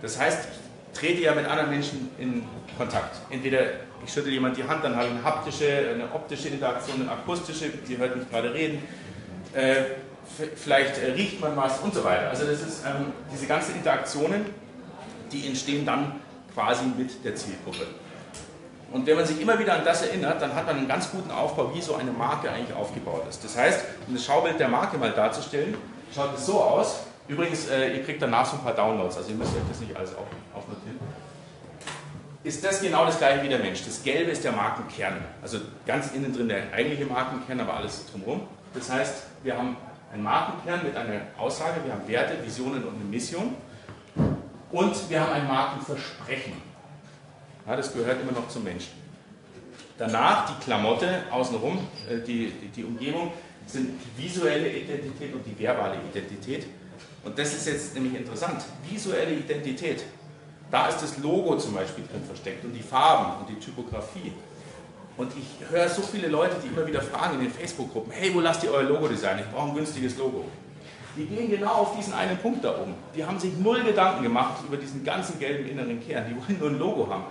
Das 0.03 0.19
heißt, 0.19 0.49
ich 0.53 0.60
trete 0.93 1.23
ja 1.23 1.35
mit 1.35 1.47
anderen 1.47 1.71
Menschen 1.71 2.11
in 2.19 2.45
Kontakt. 2.77 3.17
Entweder 3.31 3.61
ich 4.05 4.13
schüttel 4.13 4.33
jemand 4.33 4.57
die 4.57 4.65
Hand, 4.65 4.83
dann 4.85 4.97
habe 4.97 5.07
ich 5.07 5.13
eine 5.13 5.25
haptische, 5.25 5.91
eine 5.95 6.05
optische 6.13 6.49
Interaktion, 6.49 7.03
eine 7.03 7.11
akustische, 7.11 7.67
ihr 7.89 7.99
hört 7.99 8.17
mich 8.17 8.29
gerade 8.31 8.53
reden. 8.53 8.83
Äh, 9.53 9.85
vielleicht 10.57 10.99
äh, 10.99 11.13
riecht 11.13 11.41
man 11.41 11.57
was 11.57 11.81
und 11.81 11.95
so 11.95 12.05
weiter. 12.05 12.31
Also 12.31 12.47
das 12.47 12.63
ist 12.63 12.85
ähm, 12.87 13.13
diese 13.33 13.47
ganzen 13.47 13.75
Interaktionen, 13.75 14.47
die 15.33 15.47
entstehen 15.47 15.85
dann 15.85 16.21
quasi 16.55 16.85
mit 16.97 17.25
der 17.25 17.35
Zielgruppe. 17.35 17.87
Und 18.93 19.07
wenn 19.07 19.17
man 19.17 19.25
sich 19.25 19.41
immer 19.41 19.59
wieder 19.59 19.75
an 19.75 19.85
das 19.85 20.03
erinnert, 20.03 20.43
dann 20.43 20.55
hat 20.55 20.67
man 20.67 20.77
einen 20.77 20.89
ganz 20.89 21.11
guten 21.11 21.31
Aufbau, 21.31 21.73
wie 21.75 21.81
so 21.81 21.95
eine 21.95 22.11
Marke 22.11 22.51
eigentlich 22.51 22.77
aufgebaut 22.77 23.23
ist. 23.29 23.45
Das 23.45 23.57
heißt, 23.57 23.85
um 24.09 24.15
das 24.15 24.25
Schaubild 24.25 24.59
der 24.59 24.69
Marke 24.69 24.99
mal 24.99 25.13
darzustellen, 25.13 25.77
schaut 26.13 26.37
es 26.37 26.47
so 26.47 26.61
aus. 26.61 27.01
Übrigens, 27.31 27.69
äh, 27.69 27.97
ihr 27.97 28.03
kriegt 28.03 28.21
danach 28.21 28.45
so 28.45 28.57
ein 28.57 28.65
paar 28.65 28.75
Downloads, 28.75 29.17
also 29.17 29.31
ihr 29.31 29.37
müsst 29.37 29.55
euch 29.55 29.63
das 29.69 29.79
nicht 29.79 29.97
alles 29.97 30.17
auf, 30.17 30.27
aufnotieren. 30.53 30.99
Ist 32.43 32.65
das 32.65 32.83
genau 32.83 33.07
das 33.07 33.19
gleiche 33.19 33.45
wie 33.45 33.49
der 33.49 33.61
Mensch? 33.61 33.85
Das 33.85 34.03
Gelbe 34.03 34.33
ist 34.33 34.43
der 34.43 34.51
Markenkern. 34.51 35.25
Also 35.41 35.59
ganz 35.87 36.11
innen 36.13 36.35
drin 36.35 36.49
der 36.49 36.73
eigentliche 36.73 37.07
Markenkern, 37.07 37.61
aber 37.61 37.75
alles 37.75 38.05
drumherum. 38.11 38.49
Das 38.75 38.91
heißt, 38.91 39.27
wir 39.45 39.57
haben 39.57 39.77
einen 40.13 40.25
Markenkern 40.25 40.83
mit 40.83 40.97
einer 40.97 41.21
Aussage, 41.39 41.85
wir 41.85 41.93
haben 41.93 42.09
Werte, 42.09 42.45
Visionen 42.45 42.83
und 42.83 42.97
eine 42.97 43.05
Mission. 43.05 43.55
Und 44.73 45.11
wir 45.11 45.21
haben 45.21 45.33
ein 45.33 45.47
Markenversprechen. 45.47 46.55
Ja, 47.65 47.77
das 47.77 47.93
gehört 47.93 48.23
immer 48.23 48.33
noch 48.33 48.49
zum 48.49 48.65
Menschen. 48.65 48.91
Danach 49.99 50.47
die 50.49 50.65
Klamotte 50.65 51.23
außenrum, 51.31 51.79
äh, 52.11 52.19
die, 52.27 52.51
die, 52.51 52.69
die 52.69 52.85
Umgebung, 52.85 53.33
sind 53.67 54.01
die 54.01 54.25
visuelle 54.25 54.69
Identität 54.69 55.33
und 55.33 55.47
die 55.47 55.57
verbale 55.57 55.95
Identität. 56.11 56.67
Und 57.25 57.39
das 57.39 57.55
ist 57.55 57.67
jetzt 57.67 57.95
nämlich 57.95 58.15
interessant. 58.15 58.63
Visuelle 58.89 59.33
Identität. 59.33 60.05
Da 60.71 60.89
ist 60.89 61.03
das 61.03 61.19
Logo 61.19 61.57
zum 61.59 61.75
Beispiel 61.75 62.05
drin 62.07 62.23
versteckt 62.25 62.65
und 62.65 62.73
die 62.73 62.83
Farben 62.83 63.41
und 63.41 63.49
die 63.49 63.59
Typografie. 63.59 64.33
Und 65.17 65.33
ich 65.37 65.69
höre 65.69 65.89
so 65.89 66.03
viele 66.03 66.29
Leute, 66.29 66.57
die 66.63 66.69
immer 66.69 66.87
wieder 66.87 67.03
fragen 67.03 67.35
in 67.35 67.41
den 67.41 67.51
Facebook-Gruppen, 67.51 68.13
hey, 68.13 68.33
wo 68.33 68.41
lasst 68.41 68.63
ihr 68.65 68.73
euer 68.73 68.85
Logo 68.85 69.09
designen? 69.09 69.41
Ich 69.41 69.51
brauche 69.53 69.69
ein 69.69 69.75
günstiges 69.75 70.17
Logo. 70.17 70.45
Die 71.17 71.27
gehen 71.27 71.51
genau 71.51 71.73
auf 71.73 71.97
diesen 71.97 72.15
einen 72.15 72.39
Punkt 72.39 72.65
da 72.65 72.81
oben. 72.81 72.95
Die 73.15 73.25
haben 73.25 73.39
sich 73.39 73.57
null 73.59 73.83
Gedanken 73.83 74.23
gemacht 74.23 74.63
über 74.67 74.77
diesen 74.77 75.05
ganzen 75.05 75.39
gelben 75.39 75.69
inneren 75.69 76.01
Kern. 76.01 76.25
Die 76.29 76.37
wollen 76.37 76.59
nur 76.59 76.71
ein 76.71 76.79
Logo 76.79 77.11
haben. 77.11 77.25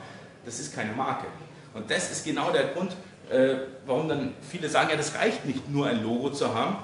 Das 0.46 0.60
ist 0.60 0.76
keine 0.76 0.92
Marke. 0.92 1.26
Und 1.74 1.90
das 1.90 2.12
ist 2.12 2.26
genau 2.26 2.52
der 2.52 2.68
Grund, 2.68 2.92
äh, 3.32 3.56
warum 3.86 4.10
dann 4.10 4.34
viele 4.42 4.68
sagen, 4.70 4.90
ja, 4.90 4.98
das 4.98 5.16
reicht 5.16 5.46
nicht, 5.46 5.70
nur 5.70 5.88
ein 5.88 6.04
Logo 6.04 6.30
zu 6.30 6.54
haben. 6.54 6.76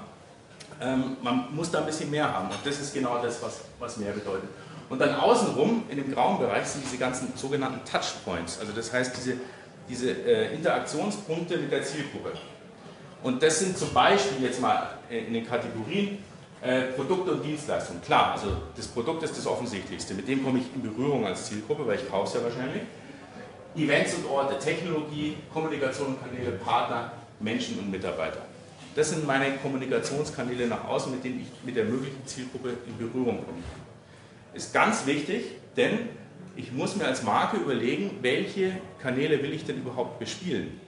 Ähm, 0.82 1.18
man 1.22 1.48
muss 1.56 1.72
da 1.72 1.80
ein 1.80 1.86
bisschen 1.86 2.12
mehr 2.12 2.32
haben. 2.32 2.50
Und 2.50 2.60
das 2.64 2.80
ist 2.80 2.94
genau 2.94 3.22
das, 3.22 3.42
was, 3.42 3.62
was 3.80 3.98
mehr 3.98 4.12
bedeutet. 4.12 4.50
Und 4.90 5.00
dann 5.00 5.16
außenrum, 5.16 5.84
in 5.90 5.98
dem 5.98 6.14
grauen 6.14 6.38
Bereich, 6.38 6.68
sind 6.68 6.84
diese 6.86 6.98
ganzen 6.98 7.34
sogenannten 7.36 7.80
Touchpoints. 7.90 8.60
Also 8.60 8.72
das 8.74 8.94
heißt, 8.94 9.16
diese 9.18 9.38
diese 9.90 10.12
äh, 10.12 10.54
Interaktionspunkte 10.56 11.58
mit 11.58 11.72
der 11.72 11.84
Zielgruppe. 11.84 12.32
Und 13.24 13.42
das 13.42 13.60
sind 13.60 13.78
zum 13.78 13.94
Beispiel 13.94 14.46
jetzt 14.46 14.62
mal 14.62 14.98
in 15.10 15.34
den 15.34 15.46
Kategorien 15.48 16.20
äh, 16.62 16.82
Produkte 16.94 17.32
und 17.32 17.44
Dienstleistungen. 17.44 18.02
Klar, 18.02 18.34
also 18.34 18.48
das 18.76 18.88
Produkt 18.88 19.24
ist 19.24 19.38
das 19.38 19.46
Offensichtlichste. 19.48 20.14
Mit 20.14 20.28
dem 20.28 20.44
komme 20.44 20.60
ich 20.60 20.66
in 20.74 20.82
Berührung 20.82 21.26
als 21.26 21.46
Zielgruppe, 21.46 21.86
weil 21.88 21.96
ich 21.96 22.10
kaufe 22.10 22.28
es 22.28 22.34
ja 22.34 22.44
wahrscheinlich. 22.44 22.84
Events 23.76 24.16
und 24.16 24.28
Orte, 24.28 24.58
Technologie, 24.58 25.38
Kommunikation 25.54 26.08
und 26.08 26.24
Kanäle, 26.24 26.52
Partner, 26.54 27.12
Menschen 27.40 27.78
und 27.80 27.92
Mitarbeiter. 27.92 28.42
Das 28.96 29.10
sind 29.10 29.28
meine 29.28 29.58
Kommunikationskanäle 29.58 30.68
nach 30.68 30.86
außen, 30.86 31.12
mit 31.12 31.24
denen 31.24 31.42
ich 31.42 31.66
mit 31.66 31.76
der 31.76 31.84
möglichen 31.84 32.26
Zielgruppe 32.26 32.76
in 32.88 32.98
Berührung 32.98 33.46
komme. 33.46 33.58
Ist 34.54 34.74
ganz 34.74 35.06
wichtig, 35.06 35.44
denn 35.76 36.10
ich 36.56 36.72
muss 36.72 36.96
mir 36.96 37.06
als 37.06 37.22
Marke 37.22 37.58
überlegen, 37.58 38.20
welche 38.22 38.78
Kanäle 39.02 39.44
will 39.44 39.52
ich 39.52 39.66
denn 39.66 39.78
überhaupt 39.78 40.18
bespielen. 40.20 40.80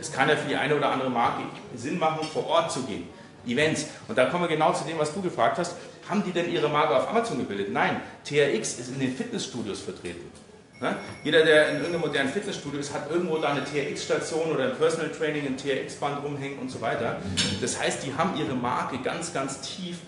Es 0.00 0.10
kann 0.10 0.28
ja 0.28 0.34
für 0.34 0.48
die 0.48 0.56
eine 0.56 0.76
oder 0.76 0.90
andere 0.90 1.08
Marke 1.08 1.44
Sinn 1.76 2.00
machen, 2.00 2.26
vor 2.26 2.46
Ort 2.48 2.72
zu 2.72 2.82
gehen. 2.82 3.04
Events. 3.46 3.86
Und 4.08 4.18
da 4.18 4.26
kommen 4.26 4.42
wir 4.42 4.48
genau 4.48 4.72
zu 4.72 4.84
dem, 4.84 4.98
was 4.98 5.14
du 5.14 5.22
gefragt 5.22 5.58
hast. 5.58 5.76
Haben 6.08 6.24
die 6.24 6.32
denn 6.32 6.52
ihre 6.52 6.68
Marke 6.68 6.96
auf 6.96 7.08
Amazon 7.08 7.38
gebildet? 7.38 7.72
Nein, 7.72 8.00
TRX 8.24 8.80
ist 8.80 8.88
in 8.88 8.98
den 8.98 9.14
Fitnessstudios 9.14 9.80
vertreten. 9.80 10.32
Ne? 10.80 10.94
Jeder, 11.24 11.44
der 11.44 11.70
in 11.70 11.76
irgendeinem 11.76 12.02
modernen 12.02 12.28
Fitnessstudio 12.28 12.80
ist, 12.80 12.92
hat 12.92 13.10
irgendwo 13.10 13.38
da 13.38 13.48
eine 13.48 13.64
TRX-Station 13.64 14.52
oder 14.52 14.64
ein 14.64 14.76
Personal 14.76 15.10
Training, 15.10 15.46
ein 15.46 15.56
TRX-Band 15.56 16.22
rumhängen 16.22 16.58
und 16.58 16.70
so 16.70 16.80
weiter. 16.80 17.16
Das 17.60 17.80
heißt, 17.80 18.04
die 18.04 18.12
haben 18.14 18.36
ihre 18.38 18.54
Marke 18.54 18.98
ganz, 18.98 19.32
ganz 19.32 19.60
tief 19.62 19.98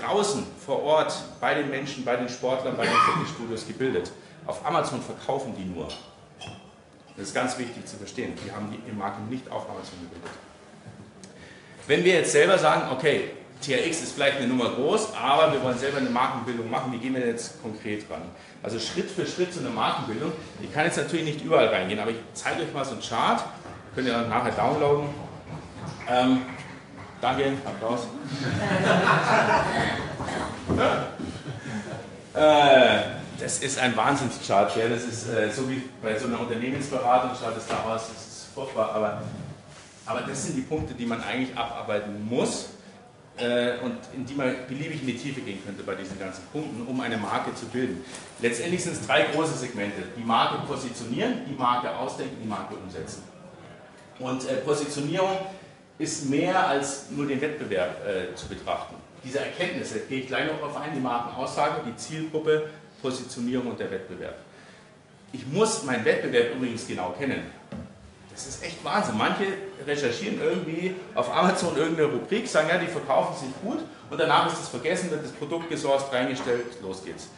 draußen 0.00 0.44
vor 0.64 0.82
Ort 0.82 1.14
bei 1.40 1.54
den 1.54 1.70
Menschen, 1.70 2.04
bei 2.04 2.16
den 2.16 2.28
Sportlern, 2.28 2.76
bei 2.76 2.84
den 2.84 2.94
Fitnessstudios 2.94 3.66
gebildet. 3.66 4.12
Auf 4.46 4.64
Amazon 4.64 5.02
verkaufen 5.02 5.54
die 5.56 5.64
nur. 5.64 5.88
Das 7.16 7.28
ist 7.28 7.34
ganz 7.34 7.58
wichtig 7.58 7.86
zu 7.86 7.96
verstehen. 7.96 8.32
Die 8.44 8.50
haben 8.50 8.70
die 8.70 8.92
Marke 8.92 9.22
nicht 9.22 9.48
auf 9.50 9.68
Amazon 9.68 9.98
gebildet. 10.02 10.30
Wenn 11.86 12.04
wir 12.04 12.14
jetzt 12.14 12.32
selber 12.32 12.58
sagen, 12.58 12.90
okay, 12.92 13.30
TRX 13.60 14.02
ist 14.02 14.12
vielleicht 14.12 14.38
eine 14.38 14.48
Nummer 14.48 14.70
groß, 14.70 15.14
aber 15.14 15.52
wir 15.52 15.62
wollen 15.62 15.78
selber 15.78 15.98
eine 15.98 16.10
Markenbildung 16.10 16.70
machen, 16.70 16.92
wie 16.92 16.98
gehen 16.98 17.14
wir 17.14 17.26
jetzt 17.26 17.62
konkret 17.62 18.04
ran? 18.10 18.22
Also 18.64 18.78
Schritt 18.78 19.10
für 19.10 19.26
Schritt 19.26 19.52
zu 19.52 19.60
einer 19.60 19.68
Markenbildung. 19.68 20.32
Ich 20.62 20.72
kann 20.72 20.86
jetzt 20.86 20.96
natürlich 20.96 21.26
nicht 21.26 21.44
überall 21.44 21.68
reingehen, 21.68 22.00
aber 22.00 22.12
ich 22.12 22.16
zeige 22.32 22.62
euch 22.62 22.72
mal 22.72 22.84
so 22.84 22.92
einen 22.92 23.02
Chart. 23.02 23.44
Könnt 23.94 24.08
ihr 24.08 24.16
nachher 24.22 24.52
downloaden. 24.52 25.10
Ähm, 26.08 26.40
Danke, 27.20 27.52
Applaus. 27.64 28.00
äh, 32.34 32.98
das 33.38 33.58
ist 33.60 33.78
ein 33.78 33.96
Wahnsinnschart. 33.96 34.76
Ja. 34.76 34.88
Das 34.88 35.04
ist 35.04 35.28
äh, 35.28 35.48
so 35.50 35.70
wie 35.70 35.82
bei 36.02 36.18
so 36.18 36.26
einer 36.26 36.40
Unternehmensberatung 36.40 37.30
schaut 37.30 37.56
es 37.56 37.66
da 37.66 37.76
aus. 37.84 38.08
Das 38.08 38.26
ist 38.26 38.48
furchtbar. 38.54 38.92
Aber, 38.94 39.22
aber 40.04 40.20
das 40.20 40.44
sind 40.44 40.56
die 40.56 40.62
Punkte, 40.62 40.92
die 40.92 41.06
man 41.06 41.22
eigentlich 41.22 41.56
abarbeiten 41.56 42.28
muss 42.28 42.73
äh, 43.36 43.78
und 43.82 43.98
in 44.14 44.24
die 44.24 44.34
man 44.34 44.54
beliebig 44.68 45.00
in 45.00 45.08
die 45.08 45.16
Tiefe 45.16 45.40
gehen 45.40 45.58
könnte 45.64 45.82
bei 45.82 45.94
diesen 45.94 46.18
ganzen 46.18 46.44
Punkten, 46.52 46.86
um 46.86 47.00
eine 47.00 47.16
Marke 47.16 47.54
zu 47.54 47.66
bilden. 47.66 48.04
Letztendlich 48.40 48.82
sind 48.82 48.92
es 48.92 49.06
drei 49.06 49.24
große 49.24 49.54
Segmente. 49.58 50.02
Die 50.16 50.22
Marke 50.22 50.66
positionieren, 50.66 51.40
die 51.48 51.54
Marke 51.54 51.90
ausdenken, 51.96 52.36
die 52.42 52.48
Marke 52.48 52.74
umsetzen. 52.74 53.22
Und 54.18 54.48
äh, 54.48 54.54
Positionierung 54.56 55.38
ist 55.98 56.28
mehr 56.28 56.66
als 56.66 57.10
nur 57.10 57.26
den 57.26 57.40
Wettbewerb 57.40 58.06
äh, 58.06 58.34
zu 58.34 58.48
betrachten. 58.48 58.94
Diese 59.24 59.40
Erkenntnisse, 59.40 60.00
gehe 60.00 60.20
ich 60.20 60.26
gleich 60.26 60.46
noch 60.46 60.58
darauf 60.58 60.76
ein, 60.76 60.94
die 60.94 61.00
Markenaussage, 61.00 61.82
die 61.86 61.96
Zielgruppe, 61.96 62.68
Positionierung 63.00 63.68
und 63.68 63.80
der 63.80 63.90
Wettbewerb. 63.90 64.36
Ich 65.32 65.46
muss 65.46 65.82
meinen 65.84 66.04
Wettbewerb 66.04 66.54
übrigens 66.54 66.86
genau 66.86 67.10
kennen. 67.18 67.42
Das 68.34 68.46
ist 68.46 68.64
echt 68.64 68.84
Wahnsinn. 68.84 69.16
Manche 69.16 69.44
recherchieren 69.86 70.40
irgendwie 70.42 70.96
auf 71.14 71.32
Amazon 71.32 71.76
irgendeine 71.76 72.08
Rubrik, 72.08 72.48
sagen, 72.48 72.68
ja, 72.68 72.78
die 72.78 72.88
verkaufen 72.88 73.46
sich 73.46 73.54
gut 73.62 73.78
und 74.10 74.20
danach 74.20 74.52
ist 74.52 74.60
es 74.60 74.68
vergessen, 74.68 75.10
wird 75.10 75.22
das 75.22 75.30
Produkt 75.30 75.70
gesourced, 75.70 76.12
reingestellt, 76.12 76.66
los 76.82 77.04
geht's. 77.04 77.28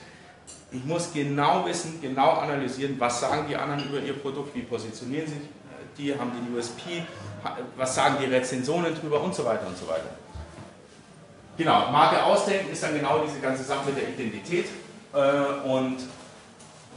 Ich 0.73 0.85
muss 0.85 1.13
genau 1.13 1.67
wissen, 1.67 2.01
genau 2.01 2.31
analysieren, 2.31 2.97
was 2.99 3.21
sagen 3.21 3.45
die 3.49 3.57
anderen 3.57 3.85
über 3.89 4.01
ihr 4.01 4.15
Produkt, 4.15 4.55
wie 4.55 4.63
positionieren 4.63 5.27
sich 5.27 5.39
die, 5.99 6.19
haben 6.19 6.33
die 6.33 6.57
USP, 6.57 7.05
was 7.77 7.95
sagen 7.95 8.17
die 8.21 8.27
Rezensionen 8.27 8.95
drüber 8.95 9.21
und 9.23 9.35
so 9.35 9.45
weiter 9.45 9.67
und 9.67 9.77
so 9.77 9.87
weiter. 9.87 10.11
Genau, 11.57 11.91
Marke 11.91 12.23
ausdenken 12.23 12.73
ist 12.73 12.83
dann 12.83 12.95
genau 12.95 13.23
diese 13.27 13.41
ganze 13.41 13.65
Sache 13.65 13.87
mit 13.87 13.97
der 13.97 14.09
Identität 14.09 14.67
äh, 15.15 15.69
und 15.69 15.99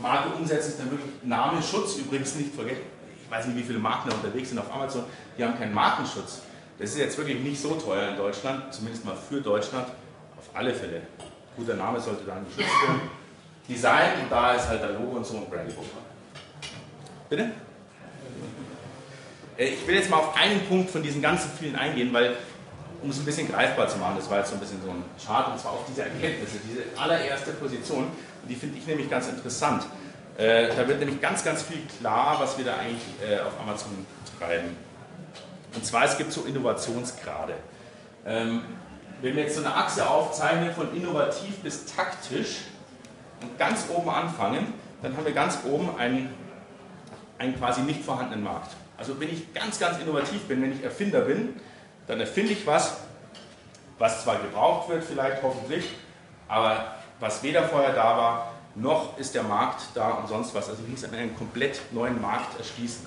Marke 0.02 0.30
umsetzen 0.38 0.70
ist 0.70 0.80
dann 0.80 0.92
wirklich 0.92 1.12
Namensschutz, 1.24 1.96
übrigens 1.98 2.36
nicht 2.36 2.54
vergessen, 2.54 2.82
ich 3.30 3.36
weiß 3.36 3.46
nicht, 3.46 3.58
wie 3.58 3.64
viele 3.64 3.78
Marken 3.78 4.10
da 4.10 4.16
unterwegs 4.16 4.50
sind 4.50 4.58
auf 4.58 4.74
Amazon, 4.74 5.04
die 5.38 5.44
haben 5.44 5.56
keinen 5.56 5.74
Markenschutz. 5.74 6.42
Das 6.80 6.90
ist 6.90 6.98
jetzt 6.98 7.18
wirklich 7.18 7.40
nicht 7.40 7.62
so 7.62 7.76
teuer 7.76 8.10
in 8.10 8.18
Deutschland, 8.18 8.74
zumindest 8.74 9.06
mal 9.06 9.16
für 9.16 9.40
Deutschland, 9.40 9.88
auf 9.88 10.50
alle 10.54 10.74
Fälle. 10.74 11.02
Guter 11.56 11.76
Name 11.76 12.00
sollte 12.00 12.24
dann 12.26 12.44
geschützt 12.46 12.74
werden. 12.82 13.02
Design, 13.68 14.22
und 14.24 14.32
da 14.32 14.54
ist 14.54 14.68
halt 14.68 14.82
der 14.82 14.94
Logo 14.94 15.18
und 15.18 15.26
so 15.26 15.38
ein 15.38 15.46
Branding. 15.48 15.76
Bitte? 17.30 17.52
Äh, 19.58 19.66
ich 19.66 19.86
will 19.86 19.96
jetzt 19.96 20.10
mal 20.10 20.18
auf 20.18 20.36
einen 20.36 20.62
Punkt 20.62 20.90
von 20.90 21.04
diesen 21.04 21.22
ganzen 21.22 21.52
vielen 21.52 21.76
eingehen, 21.76 22.12
weil, 22.12 22.36
um 23.04 23.12
es 23.12 23.20
ein 23.20 23.26
bisschen 23.26 23.48
greifbar 23.48 23.88
zu 23.88 24.00
machen, 24.00 24.16
das 24.18 24.28
war 24.28 24.40
jetzt 24.40 24.50
so 24.50 24.56
ein 24.56 24.60
bisschen 24.60 24.82
so 24.84 24.90
ein 24.90 25.04
Chart, 25.24 25.52
und 25.52 25.60
zwar 25.60 25.74
auf 25.74 25.86
diese 25.88 26.02
Erkenntnisse, 26.02 26.58
diese 26.68 27.00
allererste 27.00 27.52
Position, 27.52 28.08
die 28.48 28.56
finde 28.56 28.80
ich 28.80 28.88
nämlich 28.88 29.08
ganz 29.08 29.28
interessant. 29.28 29.84
Äh, 30.40 30.74
da 30.74 30.88
wird 30.88 31.00
nämlich 31.00 31.20
ganz, 31.20 31.44
ganz 31.44 31.64
viel 31.64 31.82
klar, 32.00 32.38
was 32.40 32.58
wir 32.58 32.64
da 32.64 32.78
eigentlich 32.78 33.04
äh, 33.30 33.42
auf 33.42 33.60
Amazon 33.60 34.06
treiben. 34.40 34.78
Und 35.76 35.86
zwar, 35.86 36.06
es 36.06 36.18
gibt 36.18 36.32
so 36.32 36.44
Innovationsgrade. 36.44 37.56
Ähm, 38.26 38.64
wenn 39.22 39.36
wir 39.36 39.44
jetzt 39.44 39.56
so 39.58 39.66
eine 39.66 39.76
Achse 39.76 40.10
aufzeichnen 40.10 40.74
von 40.74 40.96
innovativ 40.96 41.58
bis 41.58 41.86
taktisch 41.86 42.60
und 43.42 43.60
ganz 43.60 43.88
oben 43.94 44.10
anfangen, 44.10 44.74
dann 45.02 45.18
haben 45.18 45.26
wir 45.26 45.34
ganz 45.34 45.60
oben 45.66 45.90
einen, 45.98 46.34
einen 47.38 47.58
quasi 47.58 47.82
nicht 47.82 48.02
vorhandenen 48.02 48.46
Markt. 48.46 48.72
Also 48.98 49.20
wenn 49.20 49.34
ich 49.34 49.54
ganz, 49.54 49.78
ganz 49.78 50.00
innovativ 50.00 50.44
bin, 50.44 50.62
wenn 50.62 50.72
ich 50.72 50.82
Erfinder 50.82 51.20
bin, 51.20 51.60
dann 52.08 52.22
erfinde 52.22 52.54
ich 52.54 52.66
was, 52.66 52.96
was 53.98 54.24
zwar 54.24 54.38
gebraucht 54.38 54.88
wird, 54.88 55.04
vielleicht 55.04 55.44
hoffentlich, 55.44 55.86
aber 56.48 56.96
was 57.20 57.44
weder 57.44 57.64
vorher 57.64 57.92
da 57.92 58.18
war, 58.18 58.49
noch 58.76 59.18
ist 59.18 59.36
der 59.36 59.44
Markt 59.44 59.82
da 59.94 60.12
und 60.12 60.28
sonst 60.28 60.54
was. 60.54 60.70
Also 60.70 60.82
ich 60.84 60.90
muss 60.90 61.04
einen 61.04 61.36
komplett 61.36 61.82
neuen 61.92 62.22
Markt 62.22 62.58
erschließen. 62.58 63.06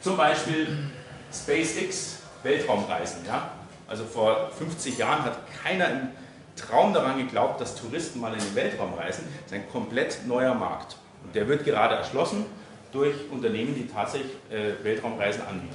Zum 0.00 0.16
Beispiel 0.16 0.90
SpaceX, 1.32 2.18
Weltraumreisen. 2.42 3.24
Ja? 3.26 3.50
Also 3.88 4.04
vor 4.04 4.50
50 4.50 4.98
Jahren 4.98 5.24
hat 5.24 5.38
keiner 5.62 5.90
im 5.90 6.08
Traum 6.56 6.94
daran 6.94 7.18
geglaubt, 7.18 7.60
dass 7.60 7.74
Touristen 7.74 8.20
mal 8.20 8.32
in 8.32 8.38
den 8.38 8.54
Weltraum 8.54 8.94
reisen. 8.94 9.24
Das 9.42 9.52
ist 9.52 9.52
ein 9.52 9.70
komplett 9.70 10.26
neuer 10.26 10.54
Markt. 10.54 10.96
Und 11.24 11.34
der 11.34 11.48
wird 11.48 11.64
gerade 11.64 11.96
erschlossen 11.96 12.46
durch 12.92 13.14
Unternehmen, 13.30 13.74
die 13.74 13.88
tatsächlich 13.88 14.32
äh, 14.50 14.84
Weltraumreisen 14.84 15.42
anbieten. 15.46 15.74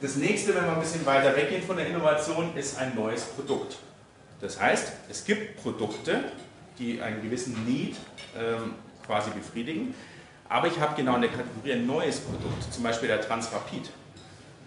Das 0.00 0.16
nächste, 0.16 0.54
wenn 0.54 0.64
wir 0.64 0.72
ein 0.72 0.80
bisschen 0.80 1.04
weiter 1.06 1.34
weggehen 1.36 1.62
von 1.62 1.76
der 1.76 1.86
Innovation, 1.86 2.56
ist 2.56 2.78
ein 2.78 2.94
neues 2.94 3.22
Produkt. 3.22 3.76
Das 4.40 4.60
heißt, 4.60 4.92
es 5.08 5.24
gibt 5.24 5.62
Produkte, 5.62 6.24
die 6.78 7.00
einen 7.00 7.22
gewissen 7.22 7.64
Need 7.66 7.96
ähm, 8.38 8.74
quasi 9.06 9.30
befriedigen, 9.30 9.94
aber 10.48 10.66
ich 10.66 10.78
habe 10.80 10.94
genau 10.94 11.16
in 11.16 11.22
der 11.22 11.30
Kategorie 11.30 11.72
ein 11.72 11.86
neues 11.86 12.20
Produkt, 12.20 12.72
zum 12.72 12.82
Beispiel 12.82 13.08
der 13.08 13.20
Transrapid. 13.20 13.90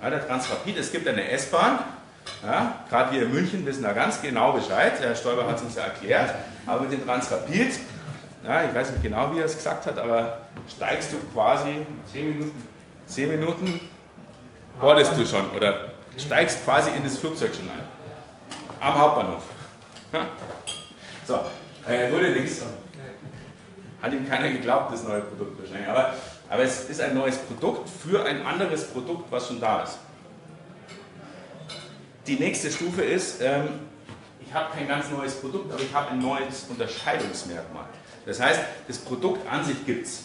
Ja, 0.01 0.09
der 0.09 0.25
Transrapid, 0.25 0.77
es 0.77 0.91
gibt 0.91 1.07
eine 1.07 1.29
S-Bahn, 1.29 1.79
ja, 2.43 2.83
gerade 2.89 3.13
wir 3.13 3.23
in 3.23 3.31
München 3.31 3.65
wissen 3.65 3.83
da 3.83 3.93
ganz 3.93 4.21
genau 4.21 4.51
Bescheid, 4.51 4.93
Herr 4.99 5.15
Stoiber 5.15 5.47
hat 5.47 5.57
es 5.57 5.61
uns 5.61 5.75
ja 5.75 5.83
erklärt, 5.83 6.33
aber 6.65 6.81
mit 6.81 6.91
dem 6.91 7.05
Transrapid, 7.05 7.79
ja, 8.43 8.63
ich 8.63 8.75
weiß 8.75 8.91
nicht 8.91 9.03
genau, 9.03 9.33
wie 9.33 9.39
er 9.39 9.45
es 9.45 9.55
gesagt 9.55 9.85
hat, 9.85 9.97
aber 9.97 10.39
steigst 10.67 11.13
du 11.13 11.17
quasi 11.33 11.85
10 12.11 12.29
Minuten, 12.29 12.67
10 13.07 13.29
Minuten 13.29 13.79
wolltest 14.79 15.17
du 15.17 15.25
schon 15.25 15.49
oder 15.51 15.91
steigst 16.17 16.63
quasi 16.63 16.91
in 16.95 17.03
das 17.03 17.17
Flugzeug 17.17 17.53
schon 17.55 17.69
ein. 17.69 17.83
Am 18.79 18.99
Hauptbahnhof. 18.99 19.43
So, 21.27 21.39
äh, 21.87 22.11
wurde 22.11 22.31
nichts. 22.31 22.61
Hat 24.01 24.13
ihm 24.13 24.27
keiner 24.27 24.49
geglaubt, 24.49 24.93
das 24.93 25.03
neue 25.03 25.21
Produkt 25.21 25.59
wahrscheinlich. 25.61 25.87
Aber, 25.87 26.13
aber 26.49 26.63
es 26.63 26.89
ist 26.89 27.01
ein 27.01 27.15
neues 27.15 27.37
Produkt 27.37 27.89
für 27.89 28.23
ein 28.25 28.45
anderes 28.45 28.87
Produkt, 28.87 29.31
was 29.31 29.47
schon 29.47 29.59
da 29.59 29.83
ist. 29.83 29.97
Die 32.27 32.35
nächste 32.35 32.71
Stufe 32.71 33.03
ist, 33.03 33.41
ähm, 33.41 33.67
ich 34.45 34.53
habe 34.53 34.73
kein 34.75 34.87
ganz 34.87 35.09
neues 35.09 35.35
Produkt, 35.35 35.71
aber 35.71 35.81
ich 35.81 35.93
habe 35.93 36.11
ein 36.11 36.19
neues 36.19 36.65
Unterscheidungsmerkmal. 36.69 37.85
Das 38.25 38.39
heißt, 38.39 38.59
das 38.87 38.97
Produkt 38.97 39.47
an 39.51 39.63
sich 39.63 39.85
gibt 39.85 40.07
es. 40.07 40.23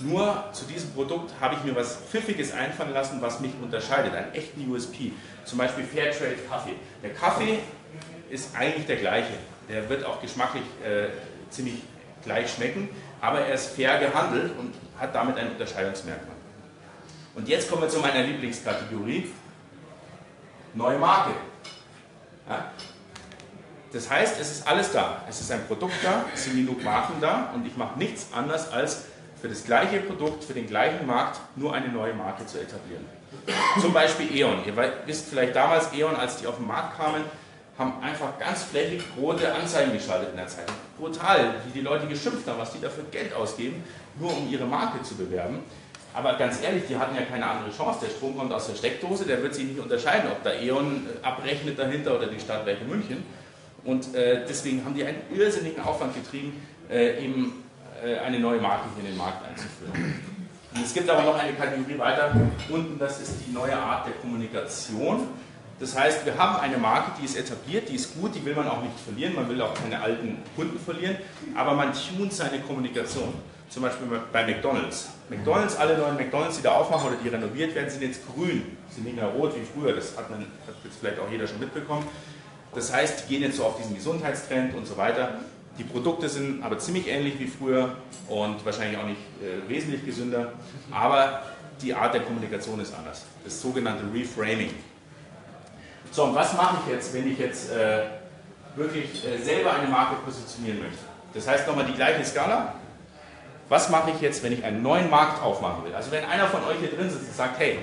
Nur 0.00 0.44
zu 0.52 0.64
diesem 0.64 0.90
Produkt 0.92 1.32
habe 1.40 1.54
ich 1.54 1.64
mir 1.64 1.76
was 1.76 1.96
Pfiffiges 1.96 2.52
einfallen 2.52 2.92
lassen, 2.92 3.20
was 3.20 3.40
mich 3.40 3.52
unterscheidet, 3.62 4.14
einen 4.14 4.32
echten 4.32 4.68
USP. 4.70 5.12
Zum 5.44 5.58
Beispiel 5.58 5.84
Fairtrade 5.84 6.36
Kaffee. 6.48 6.74
Der 7.02 7.14
Kaffee 7.14 7.58
ist 8.30 8.54
eigentlich 8.56 8.86
der 8.86 8.96
gleiche. 8.96 9.34
Der 9.72 9.88
wird 9.88 10.04
auch 10.04 10.20
geschmacklich 10.20 10.64
äh, 10.84 11.08
ziemlich 11.50 11.82
gleich 12.22 12.52
schmecken, 12.52 12.90
aber 13.22 13.40
er 13.40 13.54
ist 13.54 13.74
fair 13.74 13.98
gehandelt 13.98 14.52
und 14.58 14.74
hat 15.00 15.14
damit 15.14 15.38
ein 15.38 15.48
Unterscheidungsmerkmal. 15.50 16.36
Und 17.34 17.48
jetzt 17.48 17.70
kommen 17.70 17.82
wir 17.82 17.88
zu 17.88 17.98
meiner 17.98 18.22
Lieblingskategorie, 18.22 19.32
neue 20.74 20.98
Marke. 20.98 21.30
Ja? 22.48 22.70
Das 23.92 24.10
heißt, 24.10 24.38
es 24.40 24.50
ist 24.50 24.68
alles 24.68 24.92
da. 24.92 25.22
Es 25.28 25.40
ist 25.40 25.50
ein 25.50 25.66
Produkt 25.66 25.94
da, 26.02 26.26
es 26.34 26.44
sind 26.44 26.56
genug 26.56 26.82
Marken 26.84 27.14
da 27.20 27.50
und 27.54 27.66
ich 27.66 27.76
mache 27.76 27.98
nichts 27.98 28.28
anderes 28.32 28.70
als 28.70 29.04
für 29.40 29.48
das 29.48 29.64
gleiche 29.64 30.00
Produkt, 30.00 30.44
für 30.44 30.54
den 30.54 30.66
gleichen 30.66 31.06
Markt 31.06 31.40
nur 31.56 31.74
eine 31.74 31.88
neue 31.88 32.14
Marke 32.14 32.46
zu 32.46 32.58
etablieren. 32.58 33.04
Zum 33.80 33.92
Beispiel 33.92 34.34
E.ON. 34.36 34.64
Ihr 34.64 34.76
wisst 35.06 35.28
vielleicht 35.28 35.56
damals, 35.56 35.92
E.ON, 35.92 36.14
als 36.14 36.36
die 36.36 36.46
auf 36.46 36.56
den 36.56 36.66
Markt 36.66 36.98
kamen, 36.98 37.24
haben 37.82 38.02
einfach 38.02 38.38
ganz 38.38 38.64
flächig 38.64 39.02
rote 39.20 39.52
Anzeigen 39.52 39.92
geschaltet 39.92 40.30
in 40.30 40.36
der 40.36 40.46
Zeitung. 40.46 40.74
Brutal, 40.98 41.54
wie 41.66 41.78
die 41.78 41.84
Leute 41.84 42.06
geschimpft 42.06 42.46
haben, 42.46 42.58
was 42.58 42.72
die 42.72 42.80
dafür 42.80 43.04
Geld 43.10 43.34
ausgeben, 43.34 43.82
nur 44.18 44.36
um 44.36 44.48
ihre 44.50 44.64
Marke 44.64 45.02
zu 45.02 45.16
bewerben. 45.16 45.60
Aber 46.14 46.34
ganz 46.34 46.62
ehrlich, 46.62 46.84
die 46.88 46.96
hatten 46.96 47.16
ja 47.16 47.22
keine 47.22 47.46
andere 47.46 47.74
Chance. 47.74 48.00
Der 48.04 48.10
Strom 48.10 48.36
kommt 48.36 48.52
aus 48.52 48.66
der 48.66 48.74
Steckdose, 48.74 49.24
der 49.24 49.42
wird 49.42 49.54
sich 49.54 49.64
nicht 49.64 49.80
unterscheiden, 49.80 50.30
ob 50.30 50.42
da 50.44 50.52
E.ON 50.52 51.06
äh, 51.06 51.26
abrechnet 51.26 51.78
dahinter 51.78 52.16
oder 52.16 52.26
die 52.26 52.38
Stadtwerke 52.38 52.84
München. 52.84 53.24
Und 53.84 54.14
äh, 54.14 54.44
deswegen 54.46 54.84
haben 54.84 54.94
die 54.94 55.04
einen 55.04 55.22
irrsinnigen 55.34 55.82
Aufwand 55.82 56.14
getrieben, 56.14 56.62
äh, 56.90 57.24
eben 57.24 57.64
äh, 58.04 58.18
eine 58.18 58.38
neue 58.38 58.60
Marke 58.60 58.84
hier 58.94 59.04
in 59.04 59.10
den 59.10 59.18
Markt 59.18 59.44
einzuführen. 59.48 60.20
Und 60.74 60.84
es 60.84 60.94
gibt 60.94 61.08
aber 61.08 61.22
noch 61.22 61.38
eine 61.38 61.54
Kategorie 61.54 61.98
weiter 61.98 62.34
unten, 62.70 62.98
das 62.98 63.20
ist 63.20 63.34
die 63.46 63.52
neue 63.52 63.76
Art 63.76 64.06
der 64.06 64.14
Kommunikation. 64.14 65.28
Das 65.82 65.98
heißt, 65.98 66.24
wir 66.24 66.38
haben 66.38 66.60
eine 66.60 66.78
Marke, 66.78 67.10
die 67.20 67.24
ist 67.24 67.36
etabliert, 67.36 67.88
die 67.88 67.96
ist 67.96 68.14
gut, 68.14 68.32
die 68.36 68.44
will 68.44 68.54
man 68.54 68.68
auch 68.68 68.80
nicht 68.80 68.94
verlieren, 69.04 69.34
man 69.34 69.48
will 69.48 69.60
auch 69.60 69.74
keine 69.74 70.00
alten 70.00 70.38
Kunden 70.54 70.78
verlieren, 70.78 71.16
aber 71.56 71.74
man 71.74 71.92
tunt 71.92 72.32
seine 72.32 72.60
Kommunikation. 72.60 73.34
Zum 73.68 73.82
Beispiel 73.82 74.06
bei 74.32 74.46
McDonalds. 74.46 75.08
McDonalds, 75.28 75.74
alle 75.74 75.98
neuen 75.98 76.14
McDonalds, 76.14 76.58
die 76.58 76.62
da 76.62 76.70
aufmachen 76.74 77.08
oder 77.08 77.16
die 77.16 77.28
renoviert 77.28 77.74
werden, 77.74 77.90
sind 77.90 78.02
jetzt 78.02 78.20
grün, 78.32 78.62
sind 78.90 79.06
nicht 79.06 79.16
mehr 79.16 79.26
rot 79.26 79.56
wie 79.56 79.64
früher, 79.64 79.92
das 79.92 80.16
hat, 80.16 80.30
man, 80.30 80.42
hat 80.42 80.76
jetzt 80.84 81.00
vielleicht 81.00 81.18
auch 81.18 81.28
jeder 81.28 81.48
schon 81.48 81.58
mitbekommen. 81.58 82.06
Das 82.76 82.92
heißt, 82.92 83.24
die 83.24 83.34
gehen 83.34 83.42
jetzt 83.42 83.56
so 83.56 83.64
auf 83.64 83.76
diesen 83.76 83.96
Gesundheitstrend 83.96 84.76
und 84.76 84.86
so 84.86 84.96
weiter. 84.96 85.40
Die 85.78 85.84
Produkte 85.84 86.28
sind 86.28 86.62
aber 86.62 86.78
ziemlich 86.78 87.08
ähnlich 87.08 87.40
wie 87.40 87.48
früher 87.48 87.96
und 88.28 88.64
wahrscheinlich 88.64 88.98
auch 88.98 89.06
nicht 89.06 89.18
äh, 89.42 89.68
wesentlich 89.68 90.06
gesünder, 90.06 90.52
aber 90.92 91.42
die 91.82 91.92
Art 91.92 92.14
der 92.14 92.20
Kommunikation 92.20 92.78
ist 92.78 92.94
anders. 92.94 93.24
Das 93.42 93.60
sogenannte 93.60 94.04
Reframing. 94.14 94.70
So, 96.12 96.24
und 96.24 96.34
was 96.34 96.52
mache 96.52 96.76
ich 96.84 96.92
jetzt, 96.92 97.14
wenn 97.14 97.32
ich 97.32 97.38
jetzt 97.38 97.72
äh, 97.72 98.02
wirklich 98.76 99.26
äh, 99.26 99.38
selber 99.38 99.72
eine 99.72 99.88
Marke 99.88 100.16
positionieren 100.16 100.80
möchte? 100.80 100.98
Das 101.32 101.48
heißt 101.48 101.66
nochmal 101.66 101.86
die 101.86 101.94
gleiche 101.94 102.22
Skala. 102.22 102.74
Was 103.70 103.88
mache 103.88 104.10
ich 104.10 104.20
jetzt, 104.20 104.42
wenn 104.42 104.52
ich 104.52 104.62
einen 104.62 104.82
neuen 104.82 105.08
Markt 105.08 105.42
aufmachen 105.42 105.86
will? 105.86 105.94
Also 105.94 106.10
wenn 106.10 106.22
einer 106.26 106.46
von 106.48 106.62
euch 106.64 106.76
hier 106.80 106.90
drin 106.90 107.08
sitzt 107.08 107.28
und 107.28 107.34
sagt, 107.34 107.58
hey, 107.58 107.78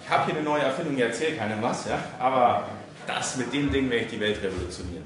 ich 0.00 0.08
habe 0.08 0.26
hier 0.26 0.34
eine 0.36 0.44
neue 0.44 0.62
Erfindung, 0.62 0.94
ich 0.94 1.02
erzähle 1.02 1.36
keinem 1.36 1.60
was, 1.60 1.86
ja, 1.86 1.98
aber 2.20 2.68
das 3.08 3.36
mit 3.36 3.52
dem 3.52 3.72
Ding 3.72 3.90
werde 3.90 4.04
ich 4.04 4.10
die 4.12 4.20
Welt 4.20 4.40
revolutionieren. 4.40 5.04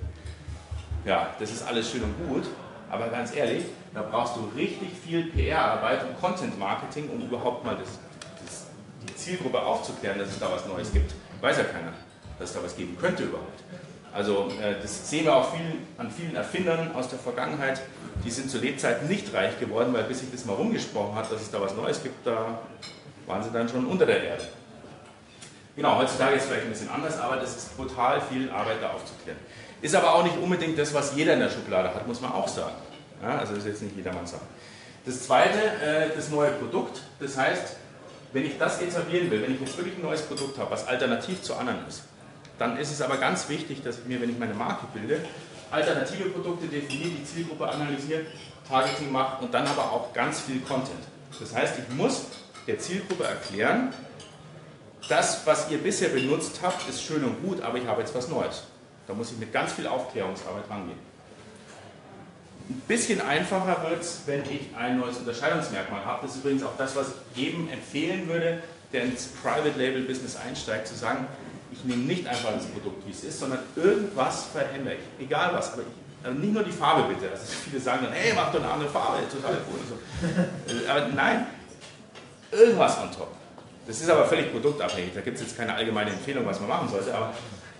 Ja, 1.07 1.29
das 1.39 1.53
ist 1.53 1.67
alles 1.67 1.91
schön 1.91 2.03
und 2.03 2.29
gut, 2.29 2.45
aber 2.91 3.09
ganz 3.09 3.35
ehrlich, 3.35 3.65
da 3.95 4.03
brauchst 4.03 4.37
du 4.37 4.51
richtig 4.55 4.91
viel 5.03 5.31
PR-Arbeit 5.31 6.05
und 6.05 6.21
Content-Marketing, 6.21 7.09
um 7.09 7.23
überhaupt 7.23 7.65
mal 7.65 7.77
das, 7.77 7.99
das, 8.45 8.67
die 9.03 9.15
Zielgruppe 9.15 9.63
aufzuklären, 9.63 10.19
dass 10.19 10.29
es 10.29 10.39
da 10.39 10.53
was 10.53 10.67
Neues 10.67 10.93
gibt. 10.93 11.15
Weiß 11.41 11.57
ja 11.57 11.65
keiner 11.65 11.93
dass 12.39 12.51
es 12.51 12.57
da 12.57 12.63
was 12.63 12.77
geben 12.77 12.97
könnte 13.01 13.25
überhaupt. 13.25 13.63
Also 14.13 14.49
äh, 14.63 14.81
das 14.81 15.11
sehen 15.11 15.27
wir 15.27 15.37
auch 15.37 15.55
viel, 15.55 15.79
an 15.99 16.11
vielen 16.11 16.35
Erfindern 16.37 16.95
aus 16.95 17.09
der 17.09 17.19
Vergangenheit, 17.19 17.83
die 18.25 18.31
sind 18.31 18.51
zu 18.51 18.59
Lebzeiten 18.59 19.09
nicht 19.09 19.33
reich 19.35 19.59
geworden, 19.61 19.93
weil 19.93 20.05
bis 20.05 20.21
sich 20.21 20.31
das 20.33 20.47
mal 20.47 20.55
rumgesprochen 20.55 21.15
hat, 21.15 21.31
dass 21.31 21.43
es 21.43 21.51
da 21.51 21.61
was 21.61 21.75
Neues 21.75 22.03
gibt, 22.03 22.27
da 22.27 22.61
waren 23.27 23.43
sie 23.43 23.51
dann 23.51 23.69
schon 23.69 23.87
unter 23.87 24.07
der 24.07 24.23
Erde. 24.23 24.45
Genau, 25.77 25.99
heutzutage 25.99 26.37
ist 26.37 26.45
es 26.45 26.49
vielleicht 26.49 26.65
ein 26.65 26.71
bisschen 26.71 26.89
anders, 26.89 27.21
aber 27.21 27.37
das 27.37 27.55
ist 27.55 27.77
brutal 27.77 28.21
viel 28.23 28.51
Arbeit 28.51 28.79
da 28.81 28.91
aufzuklären. 28.91 29.39
Ist 29.83 29.95
aber 29.95 30.15
auch 30.15 30.25
nicht 30.25 30.39
unbedingt 30.39 30.79
das, 30.79 30.95
was 30.95 31.15
jeder 31.15 31.35
in 31.35 31.41
der 31.41 31.51
Schublade 31.51 31.95
hat, 31.95 32.07
muss 32.07 32.23
man 32.23 32.33
auch 32.33 32.49
sagen. 32.49 32.75
Ja, 33.23 33.39
also 33.39 33.55
das 33.55 33.65
ist 33.65 33.69
jetzt 33.69 33.83
nicht 33.83 33.97
jedermanns 33.97 34.31
Sache. 34.31 34.47
Das 35.05 35.23
zweite, 35.23 35.59
äh, 35.59 36.17
das 36.17 36.31
neue 36.31 36.53
Produkt. 36.53 37.03
Das 37.21 37.37
heißt, 37.37 37.77
wenn 38.33 38.47
ich 38.47 38.59
das 38.59 38.81
etablieren 38.81 39.31
will, 39.31 39.43
wenn 39.43 39.55
ich 39.55 39.61
jetzt 39.61 39.77
wirklich 39.77 39.97
ein 39.97 40.03
neues 40.03 40.23
Produkt 40.23 40.59
habe, 40.59 40.71
was 40.71 40.87
alternativ 40.87 41.43
zu 41.43 41.55
anderen 41.55 41.87
ist, 41.87 42.05
dann 42.59 42.79
ist 42.79 42.91
es 42.91 43.03
aber 43.03 43.17
ganz 43.19 43.49
wichtig, 43.49 43.83
dass 43.83 43.99
ich 43.99 44.05
mir, 44.07 44.21
wenn 44.21 44.31
ich 44.31 44.39
meine 44.39 44.55
Marke 44.55 44.87
bilde, 44.95 45.21
alternative 45.71 46.31
Produkte 46.31 46.67
definiere, 46.67 47.11
die 47.11 47.25
Zielgruppe 47.25 47.69
analysiere, 47.69 48.23
Targeting 48.69 49.13
mache 49.13 49.45
und 49.45 49.53
dann 49.55 49.67
aber 49.67 49.93
auch 49.93 50.13
ganz 50.13 50.41
viel 50.41 50.61
Content. 50.61 51.03
Das 51.39 51.55
heißt, 51.55 51.75
ich 51.79 51.95
muss 51.95 52.27
der 52.67 52.79
Zielgruppe 52.79 53.25
erklären, 53.25 53.93
das, 55.09 55.47
was 55.47 55.71
ihr 55.71 55.79
bisher 55.79 56.09
benutzt 56.09 56.61
habt, 56.63 56.89
ist 56.89 57.03
schön 57.03 57.23
und 57.23 57.43
gut, 57.43 57.61
aber 57.61 57.79
ich 57.79 57.87
habe 57.87 58.01
jetzt 58.01 58.15
was 58.15 58.29
Neues. 58.29 58.65
Da 59.07 59.15
muss 59.15 59.31
ich 59.31 59.39
mit 59.39 59.53
ganz 59.53 59.73
viel 59.73 59.87
Aufklärungsarbeit 59.87 60.69
rangehen. 60.69 60.99
Ein 62.69 62.83
bisschen 62.89 63.21
einfacher 63.21 63.89
wird 63.89 64.03
es, 64.03 64.23
wenn 64.27 64.43
ich 64.43 64.75
ein 64.77 64.99
neues 64.99 65.19
Unterscheidungsmerkmal 65.19 66.05
habe. 66.05 66.27
Das 66.27 66.35
ist 66.35 66.39
übrigens 66.39 66.65
auch 66.65 66.77
das, 66.77 66.97
was 66.97 67.09
ich 67.35 67.45
jedem 67.45 67.69
empfehlen 67.69 68.27
würde, 68.29 68.61
der 68.93 69.05
ins 69.05 69.27
Private 69.27 69.79
Label 69.79 70.03
Business 70.03 70.37
einsteigt, 70.37 70.89
zu 70.89 70.97
sagen, 70.97 71.29
ich 71.73 71.85
nehme 71.85 72.05
nicht 72.05 72.27
einfach 72.27 72.53
das 72.53 72.67
Produkt, 72.67 73.07
wie 73.07 73.11
es 73.11 73.25
ist, 73.25 73.39
sondern 73.39 73.61
irgendwas 73.75 74.47
verändere 74.47 74.95
ich. 74.95 75.25
Egal 75.27 75.53
was, 75.55 75.73
aber 75.73 75.83
ich, 75.83 76.27
also 76.27 76.39
nicht 76.39 76.53
nur 76.53 76.63
die 76.63 76.73
Farbe 76.73 77.13
bitte. 77.13 77.31
Also 77.31 77.45
viele 77.47 77.81
sagen 77.81 78.05
dann, 78.05 78.13
hey, 78.13 78.33
mach 78.35 78.53
doch 78.53 78.61
eine 78.63 78.71
andere 78.71 78.91
Farbe, 78.91 79.19
total 79.31 79.57
cool. 79.71 79.81
So. 79.89 80.73
Äh, 80.73 80.89
aber 80.89 81.09
nein, 81.09 81.47
irgendwas 82.51 82.99
on 82.99 83.11
top. 83.13 83.29
Das 83.87 84.01
ist 84.01 84.11
aber 84.11 84.25
völlig 84.25 84.51
produktabhängig. 84.51 85.13
Da 85.15 85.21
gibt 85.21 85.37
es 85.37 85.43
jetzt 85.43 85.57
keine 85.57 85.75
allgemeine 85.75 86.11
Empfehlung, 86.11 86.45
was 86.45 86.59
man 86.59 86.69
machen 86.69 86.89
sollte, 86.89 87.15
aber 87.15 87.33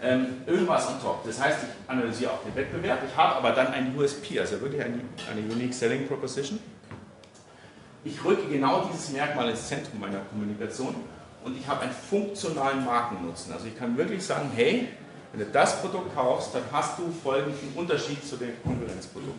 ähm, 0.03 0.27
irgendwas 0.47 0.87
on 0.89 1.01
top. 1.03 1.25
Das 1.25 1.41
heißt, 1.41 1.59
ich 1.63 1.91
analysiere 1.91 2.31
auch 2.31 2.43
den 2.45 2.55
Wettbewerb, 2.55 3.01
ich 3.09 3.17
habe 3.17 3.37
aber 3.37 3.51
dann 3.51 3.69
ein 3.69 3.97
USP, 3.97 4.39
also 4.39 4.61
wirklich 4.61 4.83
eine, 4.83 5.01
eine 5.31 5.41
Unique 5.41 5.75
Selling 5.75 6.07
Proposition. 6.07 6.61
Ich 8.05 8.25
rücke 8.25 8.47
genau 8.49 8.89
dieses 8.93 9.11
Merkmal 9.11 9.51
ins 9.51 9.67
Zentrum 9.67 9.99
meiner 9.99 10.21
Kommunikation 10.31 10.95
und 11.47 11.57
ich 11.57 11.67
habe 11.69 11.83
einen 11.83 11.93
funktionalen 11.93 12.85
Markennutzen. 12.85 13.53
Also 13.53 13.69
ich 13.69 13.79
kann 13.79 13.97
wirklich 13.97 14.27
sagen, 14.27 14.51
hey, 14.55 14.89
wenn 15.33 15.41
du 15.41 15.47
das 15.47 15.81
Produkt 15.81 16.13
kaufst, 16.13 16.53
dann 16.53 16.63
hast 16.73 16.99
du 16.99 17.09
folgenden 17.23 17.73
Unterschied 17.77 18.27
zu 18.27 18.37
dem 18.37 18.61
Konkurrenzprodukt. 18.65 19.39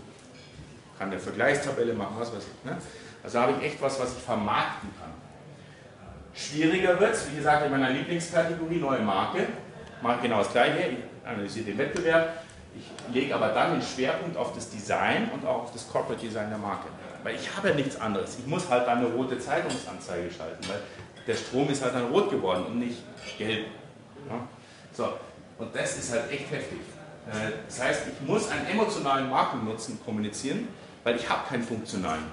Ich 0.93 0.97
kann 0.97 1.11
eine 1.11 1.19
Vergleichstabelle 1.19 1.93
machen, 1.93 2.15
was 2.17 2.33
weiß 2.33 2.43
ich. 2.43 2.69
Ne? 2.69 2.77
Also 3.23 3.39
habe 3.39 3.55
ich 3.59 3.67
echt 3.67 3.81
was, 3.81 3.99
was 3.99 4.13
ich 4.13 4.23
vermarkten 4.23 4.89
kann. 4.97 5.11
Schwieriger 6.33 6.97
wird 6.97 7.13
es, 7.13 7.29
wie 7.29 7.35
gesagt, 7.35 7.65
in 7.65 7.71
meiner 7.71 7.89
Lieblingskategorie 7.89 8.77
neue 8.77 9.01
Marke. 9.01 9.39
Mache 10.01 10.21
genau 10.21 10.37
das 10.37 10.51
gleiche, 10.53 10.87
ich 10.89 11.27
analysiere 11.27 11.65
den 11.65 11.77
Wettbewerb, 11.77 12.41
ich 12.73 13.13
lege 13.13 13.35
aber 13.35 13.49
dann 13.49 13.73
den 13.73 13.81
Schwerpunkt 13.81 14.37
auf 14.37 14.53
das 14.53 14.69
Design 14.69 15.29
und 15.33 15.45
auch 15.45 15.63
auf 15.63 15.73
das 15.73 15.89
Corporate 15.89 16.21
Design 16.21 16.49
der 16.49 16.59
Marke. 16.59 16.87
Weil 17.23 17.35
ich 17.35 17.53
habe 17.57 17.69
ja 17.69 17.75
nichts 17.75 17.99
anderes. 17.99 18.37
Ich 18.39 18.47
muss 18.47 18.69
halt 18.69 18.87
dann 18.87 18.99
eine 18.99 19.07
rote 19.07 19.37
Zeitungsanzeige 19.39 20.31
schalten, 20.31 20.69
weil 20.69 20.79
der 21.27 21.35
Strom 21.35 21.69
ist 21.69 21.83
halt 21.83 21.93
dann 21.93 22.07
rot 22.07 22.31
geworden 22.31 22.65
und 22.65 22.79
nicht 22.79 23.03
gelb. 23.37 23.67
Ja? 24.29 24.47
So, 24.93 25.09
und 25.59 25.75
das 25.75 25.97
ist 25.97 26.11
halt 26.11 26.31
echt 26.31 26.49
heftig. 26.49 26.79
Äh, 27.29 27.51
das 27.67 27.81
heißt, 27.81 28.01
ich 28.07 28.27
muss 28.27 28.49
einen 28.49 28.65
emotionalen 28.67 29.29
Markennutzen 29.29 29.99
kommunizieren, 30.03 30.67
weil 31.03 31.17
ich 31.17 31.29
habe 31.29 31.47
keinen 31.47 31.63
funktionalen. 31.63 32.23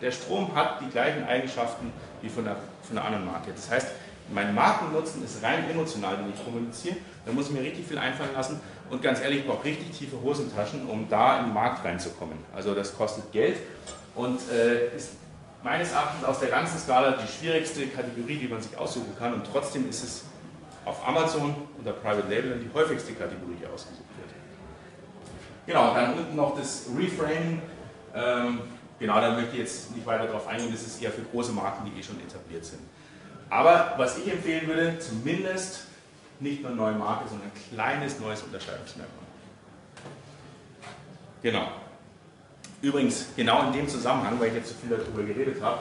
Der 0.00 0.12
Strom 0.12 0.54
hat 0.54 0.80
die 0.80 0.88
gleichen 0.88 1.24
Eigenschaften 1.24 1.92
wie 2.22 2.28
von 2.28 2.44
der, 2.44 2.56
von 2.82 2.96
der 2.96 3.04
anderen 3.04 3.26
Marke. 3.26 3.50
Das 3.54 3.70
heißt, 3.70 3.88
mein 4.32 4.54
Markennutzen 4.54 5.24
ist 5.24 5.42
rein 5.42 5.68
emotional, 5.68 6.16
den 6.16 6.32
ich 6.32 6.42
kommuniziere. 6.42 6.96
Da 7.26 7.32
muss 7.32 7.48
ich 7.48 7.52
mir 7.52 7.62
richtig 7.62 7.86
viel 7.86 7.98
einfallen 7.98 8.32
lassen. 8.32 8.60
Und 8.88 9.02
ganz 9.02 9.20
ehrlich, 9.20 9.40
ich 9.40 9.46
brauche 9.46 9.64
richtig 9.64 9.90
tiefe 9.96 10.20
Hosentaschen, 10.22 10.88
um 10.88 11.08
da 11.08 11.40
in 11.40 11.46
den 11.46 11.54
Markt 11.54 11.84
reinzukommen. 11.84 12.38
Also 12.54 12.74
das 12.74 12.96
kostet 12.96 13.30
Geld 13.32 13.58
und 14.14 14.40
äh, 14.50 14.96
ist 14.96 15.10
meines 15.62 15.92
Erachtens 15.92 16.24
aus 16.24 16.40
der 16.40 16.48
ganzen 16.48 16.78
Skala 16.78 17.12
die 17.12 17.28
schwierigste 17.28 17.86
Kategorie, 17.88 18.36
die 18.36 18.48
man 18.48 18.60
sich 18.60 18.76
aussuchen 18.76 19.14
kann. 19.18 19.34
Und 19.34 19.44
trotzdem 19.50 19.88
ist 19.88 20.02
es 20.02 20.24
auf 20.84 21.06
Amazon 21.06 21.54
unter 21.78 21.92
Private 21.92 22.28
Label 22.28 22.58
die 22.58 22.72
häufigste 22.72 23.12
Kategorie, 23.12 23.56
die 23.60 23.66
ausgesucht 23.66 24.08
wird. 24.16 24.30
Genau, 25.66 25.94
dann 25.94 26.14
unten 26.14 26.36
noch 26.36 26.56
das 26.56 26.86
Reframing. 26.96 27.62
Ähm, 28.14 28.60
genau, 28.98 29.20
da 29.20 29.32
möchte 29.32 29.52
ich 29.52 29.58
jetzt 29.58 29.94
nicht 29.94 30.06
weiter 30.06 30.26
darauf 30.26 30.46
eingehen, 30.48 30.72
das 30.72 30.82
ist 30.82 31.02
eher 31.02 31.10
für 31.10 31.22
große 31.22 31.52
Marken, 31.52 31.84
die 31.84 31.98
eh 31.98 32.02
schon 32.02 32.18
etabliert 32.20 32.64
sind. 32.64 32.80
Aber 33.50 33.94
was 33.96 34.18
ich 34.18 34.32
empfehlen 34.32 34.66
würde, 34.66 34.98
zumindest 34.98 35.86
nicht 36.38 36.62
nur 36.62 36.72
neue 36.72 36.94
Marke, 36.94 37.28
sondern 37.28 37.48
ein 37.48 37.74
kleines 37.74 38.18
neues 38.18 38.42
Unterscheidungsmerkmal. 38.42 39.26
Genau. 41.42 41.68
Übrigens, 42.82 43.26
genau 43.36 43.66
in 43.66 43.72
dem 43.72 43.88
Zusammenhang, 43.88 44.40
weil 44.40 44.48
ich 44.48 44.54
jetzt 44.54 44.70
so 44.70 44.74
viel 44.74 44.96
darüber 44.96 45.22
geredet 45.22 45.62
habe, 45.62 45.80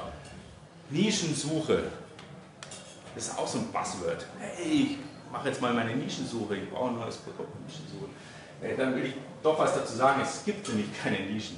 Nischensuche, 0.90 1.84
das 3.16 3.28
ist 3.28 3.38
auch 3.38 3.48
so 3.48 3.60
ein 3.60 3.68
Buzzword. 3.72 4.26
Hey, 4.40 4.98
ich 4.98 5.32
mache 5.32 5.48
jetzt 5.48 5.62
mal 5.62 5.74
meine 5.74 5.96
Nischensuche, 5.96 6.58
ich 6.58 6.70
brauche 6.70 6.90
ein 6.90 7.00
neues 7.00 7.18
Produkt, 7.18 7.50
Nischensuche. 7.66 8.10
Hey, 8.62 8.76
dann 8.76 8.96
will 8.96 9.06
ich 9.06 9.14
doch 9.42 9.58
was 9.58 9.76
dazu 9.76 9.96
sagen, 9.96 10.22
es 10.22 10.44
gibt 10.44 10.68
nämlich 10.68 10.88
keine 11.02 11.20
Nischen. 11.20 11.58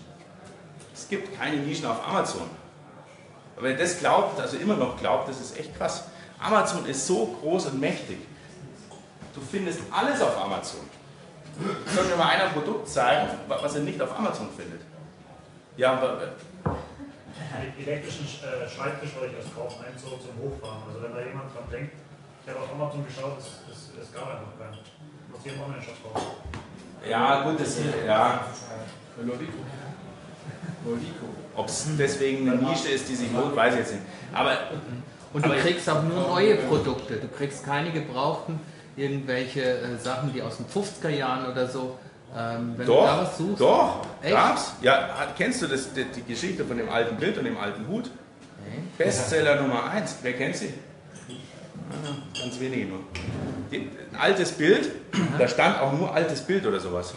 Es 0.93 1.07
gibt 1.07 1.35
keine 1.39 1.57
Nischen 1.57 1.87
auf 1.87 2.07
Amazon. 2.07 2.47
Aber 3.55 3.67
wer 3.67 3.77
das 3.77 3.97
glaubt, 3.99 4.39
also 4.39 4.57
immer 4.57 4.75
noch 4.75 4.97
glaubt, 4.99 5.27
das 5.27 5.41
ist 5.41 5.57
echt 5.57 5.75
krass. 5.75 6.03
Amazon 6.39 6.85
ist 6.85 7.07
so 7.07 7.35
groß 7.41 7.67
und 7.67 7.79
mächtig. 7.79 8.17
Du 9.33 9.41
findest 9.41 9.79
alles 9.91 10.21
auf 10.21 10.37
Amazon. 10.37 10.81
Soll 11.95 12.05
mir 12.05 12.15
mal 12.15 12.29
einer 12.29 12.45
ein 12.45 12.53
Produkt 12.53 12.87
zeigen, 12.87 13.29
was 13.47 13.75
er 13.75 13.81
nicht 13.81 14.01
auf 14.01 14.17
Amazon 14.17 14.49
findet? 14.55 14.81
Ja, 15.77 15.93
aber. 15.93 16.35
Den 17.77 17.87
elektrischen 17.87 18.25
äh, 18.25 18.69
Schreibtisch 18.69 19.15
wollte 19.15 19.33
ich 19.33 19.43
erst 19.43 19.55
kaufen, 19.55 19.83
einen 19.85 19.97
so 19.97 20.17
zum 20.17 20.35
Hochfahren. 20.41 20.83
Also 20.87 21.01
wenn 21.03 21.13
da 21.13 21.19
jemand 21.19 21.53
dran 21.53 21.63
denkt, 21.71 21.93
ich 22.43 22.49
habe 22.49 22.59
auf 22.59 22.71
Amazon 22.71 23.05
geschaut, 23.05 23.37
es, 23.39 23.61
es, 23.69 23.91
es 24.01 24.13
gab 24.13 24.23
einfach 24.23 24.53
keinen. 24.57 24.77
Muss 25.31 25.41
hier 25.43 25.53
im 25.53 25.61
Online-Shop 25.61 25.95
kaufen. 26.03 26.27
Ja, 27.07 27.43
gut, 27.43 27.59
das 27.59 27.77
ja. 28.05 28.45
Lodico. 29.17 29.59
Lodico. 30.85 31.25
Ob 31.55 31.67
es 31.67 31.87
deswegen 31.97 32.49
eine 32.49 32.61
Nische 32.61 32.89
ist, 32.89 33.09
die 33.09 33.15
sich 33.15 33.31
lohnt, 33.31 33.55
weiß 33.55 33.73
ich 33.73 33.79
jetzt 33.79 33.91
nicht. 33.93 34.03
Aber, 34.33 34.57
und 35.33 35.45
du 35.45 35.49
kriegst 35.49 35.89
auch 35.89 36.03
nur 36.03 36.27
neue 36.27 36.55
Produkte. 36.55 37.15
Du 37.15 37.27
kriegst 37.27 37.65
keine 37.65 37.91
gebrauchten, 37.91 38.59
irgendwelche 38.95 39.61
äh, 39.61 39.97
Sachen, 39.97 40.33
die 40.33 40.41
aus 40.41 40.57
den 40.57 40.67
50er 40.67 41.09
Jahren 41.09 41.51
oder 41.51 41.67
so. 41.67 41.97
Ähm, 42.35 42.75
wenn 42.77 42.87
doch, 42.87 43.01
du 43.01 43.07
da 43.07 43.21
was 43.21 43.37
suchst. 43.37 43.61
Doch, 43.61 44.05
Echt? 44.21 44.33
gab's. 44.33 44.73
Ja, 44.81 45.09
kennst 45.37 45.61
du 45.61 45.67
das, 45.67 45.91
die, 45.93 46.05
die, 46.05 46.23
Geschichte 46.23 46.63
von 46.63 46.77
dem 46.77 46.89
alten 46.89 47.17
Bild 47.17 47.37
und 47.37 47.43
dem 47.43 47.57
alten 47.57 47.87
Hut? 47.87 48.05
Okay. 48.05 48.81
Bestseller 48.97 49.61
Nummer 49.61 49.89
1. 49.89 50.17
Wer 50.21 50.33
kennt 50.33 50.55
sie? 50.55 50.73
Ah, 51.89 52.39
ganz 52.39 52.59
wenige 52.59 52.85
nur. 52.85 52.99
ein 53.71 54.15
altes 54.17 54.53
Bild, 54.53 54.89
Aha. 55.13 55.37
da 55.37 55.47
stand 55.47 55.79
auch 55.79 55.91
nur 55.91 56.13
altes 56.13 56.41
Bild 56.41 56.65
oder 56.65 56.79
sowas. 56.79 57.13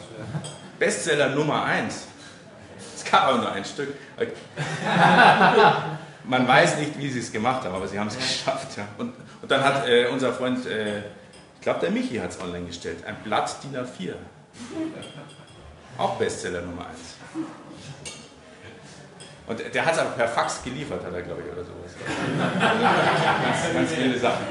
Bestseller 0.79 1.29
Nummer 1.29 1.65
1. 1.65 2.09
Es 2.97 3.05
gab 3.05 3.29
aber 3.29 3.39
nur 3.39 3.53
ein 3.53 3.65
Stück. 3.65 3.95
Man 6.25 6.49
weiß 6.49 6.79
nicht, 6.79 6.99
wie 6.99 7.11
sie 7.11 7.21
es 7.21 7.31
gemacht 7.31 7.65
haben, 7.65 7.75
aber 7.75 7.87
sie 7.87 7.99
haben 7.99 8.09
es 8.09 8.17
geschafft. 8.17 8.77
Ja. 8.77 8.89
Und, 8.99 9.13
und, 9.43 9.51
dann 9.51 9.63
hat 9.63 9.87
äh, 9.87 10.07
unser 10.07 10.33
Freund, 10.33 10.67
äh, 10.67 11.01
ich 11.55 11.61
glaube 11.61 11.81
der 11.81 11.91
Michi 11.91 12.17
hat 12.17 12.31
es 12.31 12.41
online 12.41 12.67
gestellt, 12.67 13.05
ein 13.07 13.17
Blatt 13.23 13.55
DIN 13.63 13.77
A4. 13.77 14.15
Auch 15.99 16.17
Bestseller 16.17 16.63
Nummer 16.63 16.87
1. 16.87 16.99
Und 19.47 19.75
der 19.75 19.85
hat 19.85 19.93
es 19.93 19.99
aber 19.99 20.11
per 20.11 20.29
Fax 20.29 20.63
geliefert, 20.65 21.05
hat 21.05 21.13
er, 21.13 21.23
glaube 21.23 21.43
ich, 21.43 21.53
oder 21.53 21.63
sowas. 21.63 21.93
ganz, 22.59 23.75
ganz 23.75 23.93
viele 23.93 24.19
Sachen. 24.19 24.47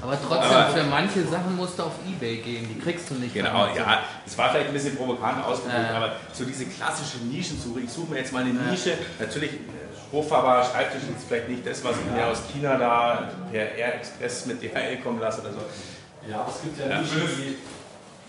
Aber 0.00 0.16
trotzdem, 0.16 0.56
aber, 0.56 0.70
für 0.70 0.84
manche 0.84 1.24
Sachen 1.26 1.56
musst 1.56 1.76
du 1.78 1.82
auf 1.82 1.92
Ebay 2.06 2.36
gehen, 2.36 2.68
die 2.68 2.78
kriegst 2.78 3.10
du 3.10 3.14
nicht. 3.14 3.34
Genau, 3.34 3.66
ja, 3.74 4.02
das 4.24 4.38
war 4.38 4.50
vielleicht 4.50 4.68
ein 4.68 4.72
bisschen 4.72 4.96
provokant 4.96 5.44
ausgedrückt, 5.44 5.90
äh. 5.90 5.96
aber 5.96 6.12
so 6.32 6.44
diese 6.44 6.66
klassische 6.66 7.18
Nischensuche, 7.24 7.80
ich 7.80 7.90
suche 7.90 8.12
mir 8.12 8.18
jetzt 8.18 8.32
mal 8.32 8.42
eine 8.42 8.52
Nische, 8.52 8.96
natürlich 9.18 9.50
hochfahrbarer 10.12 10.64
Schreibtisch 10.64 11.02
ist 11.02 11.26
vielleicht 11.26 11.48
nicht 11.48 11.66
das, 11.66 11.82
was 11.84 11.96
ich 11.96 12.12
mir 12.12 12.26
aus 12.26 12.42
China 12.52 12.78
da 12.78 13.28
per 13.50 13.74
Air 13.74 13.96
Express 13.96 14.46
mit 14.46 14.62
DHL 14.62 14.98
kommen 15.02 15.20
lasse 15.20 15.40
oder 15.40 15.52
so. 15.52 15.60
Ja, 16.30 16.40
aber 16.40 16.50
es 16.54 16.62
gibt 16.62 16.78
ja, 16.78 16.88
ja. 16.88 17.00
Nischen, 17.00 17.20
die 17.36 17.56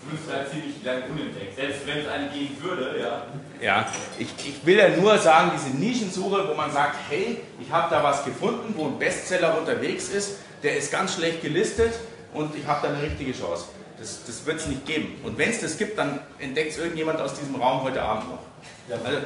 fünf, 0.07 0.27
drei 0.27 0.43
ziemlich 0.45 0.83
lange 0.83 1.05
unentdeckt. 1.05 1.55
Selbst 1.55 1.88
wenn 1.88 1.97
es 1.99 2.07
eine 2.07 2.29
geben 2.29 2.57
würde, 2.62 2.99
ja. 2.99 3.25
Ja, 3.62 3.85
ich, 4.17 4.27
ich 4.47 4.65
will 4.65 4.77
ja 4.77 4.89
nur 4.89 5.17
sagen, 5.17 5.51
diese 5.55 5.75
Nischensuche, 5.75 6.47
wo 6.47 6.53
man 6.53 6.71
sagt, 6.71 6.95
hey, 7.09 7.41
ich 7.59 7.71
habe 7.71 7.93
da 7.93 8.03
was 8.03 8.23
gefunden, 8.23 8.73
wo 8.77 8.85
ein 8.85 8.97
Bestseller 8.97 9.57
unterwegs 9.57 10.09
ist, 10.09 10.38
der 10.63 10.77
ist 10.77 10.91
ganz 10.91 11.15
schlecht 11.15 11.41
gelistet 11.41 11.93
und 12.33 12.55
ich 12.55 12.65
habe 12.65 12.88
da 12.88 12.93
eine 12.93 13.03
richtige 13.03 13.33
Chance. 13.33 13.65
Das, 13.99 14.23
das 14.25 14.45
wird 14.45 14.59
es 14.59 14.67
nicht 14.67 14.85
geben. 14.85 15.19
Und 15.23 15.38
wenn 15.38 15.49
es 15.49 15.59
das 15.59 15.77
gibt, 15.77 15.97
dann 15.97 16.21
entdeckt 16.39 16.71
es 16.71 16.77
irgendjemand 16.77 17.19
aus 17.19 17.33
diesem 17.33 17.55
Raum 17.55 17.83
heute 17.83 18.01
Abend 18.01 18.29
noch. 18.29 18.39
Ja. 18.88 18.95
Also, 19.03 19.19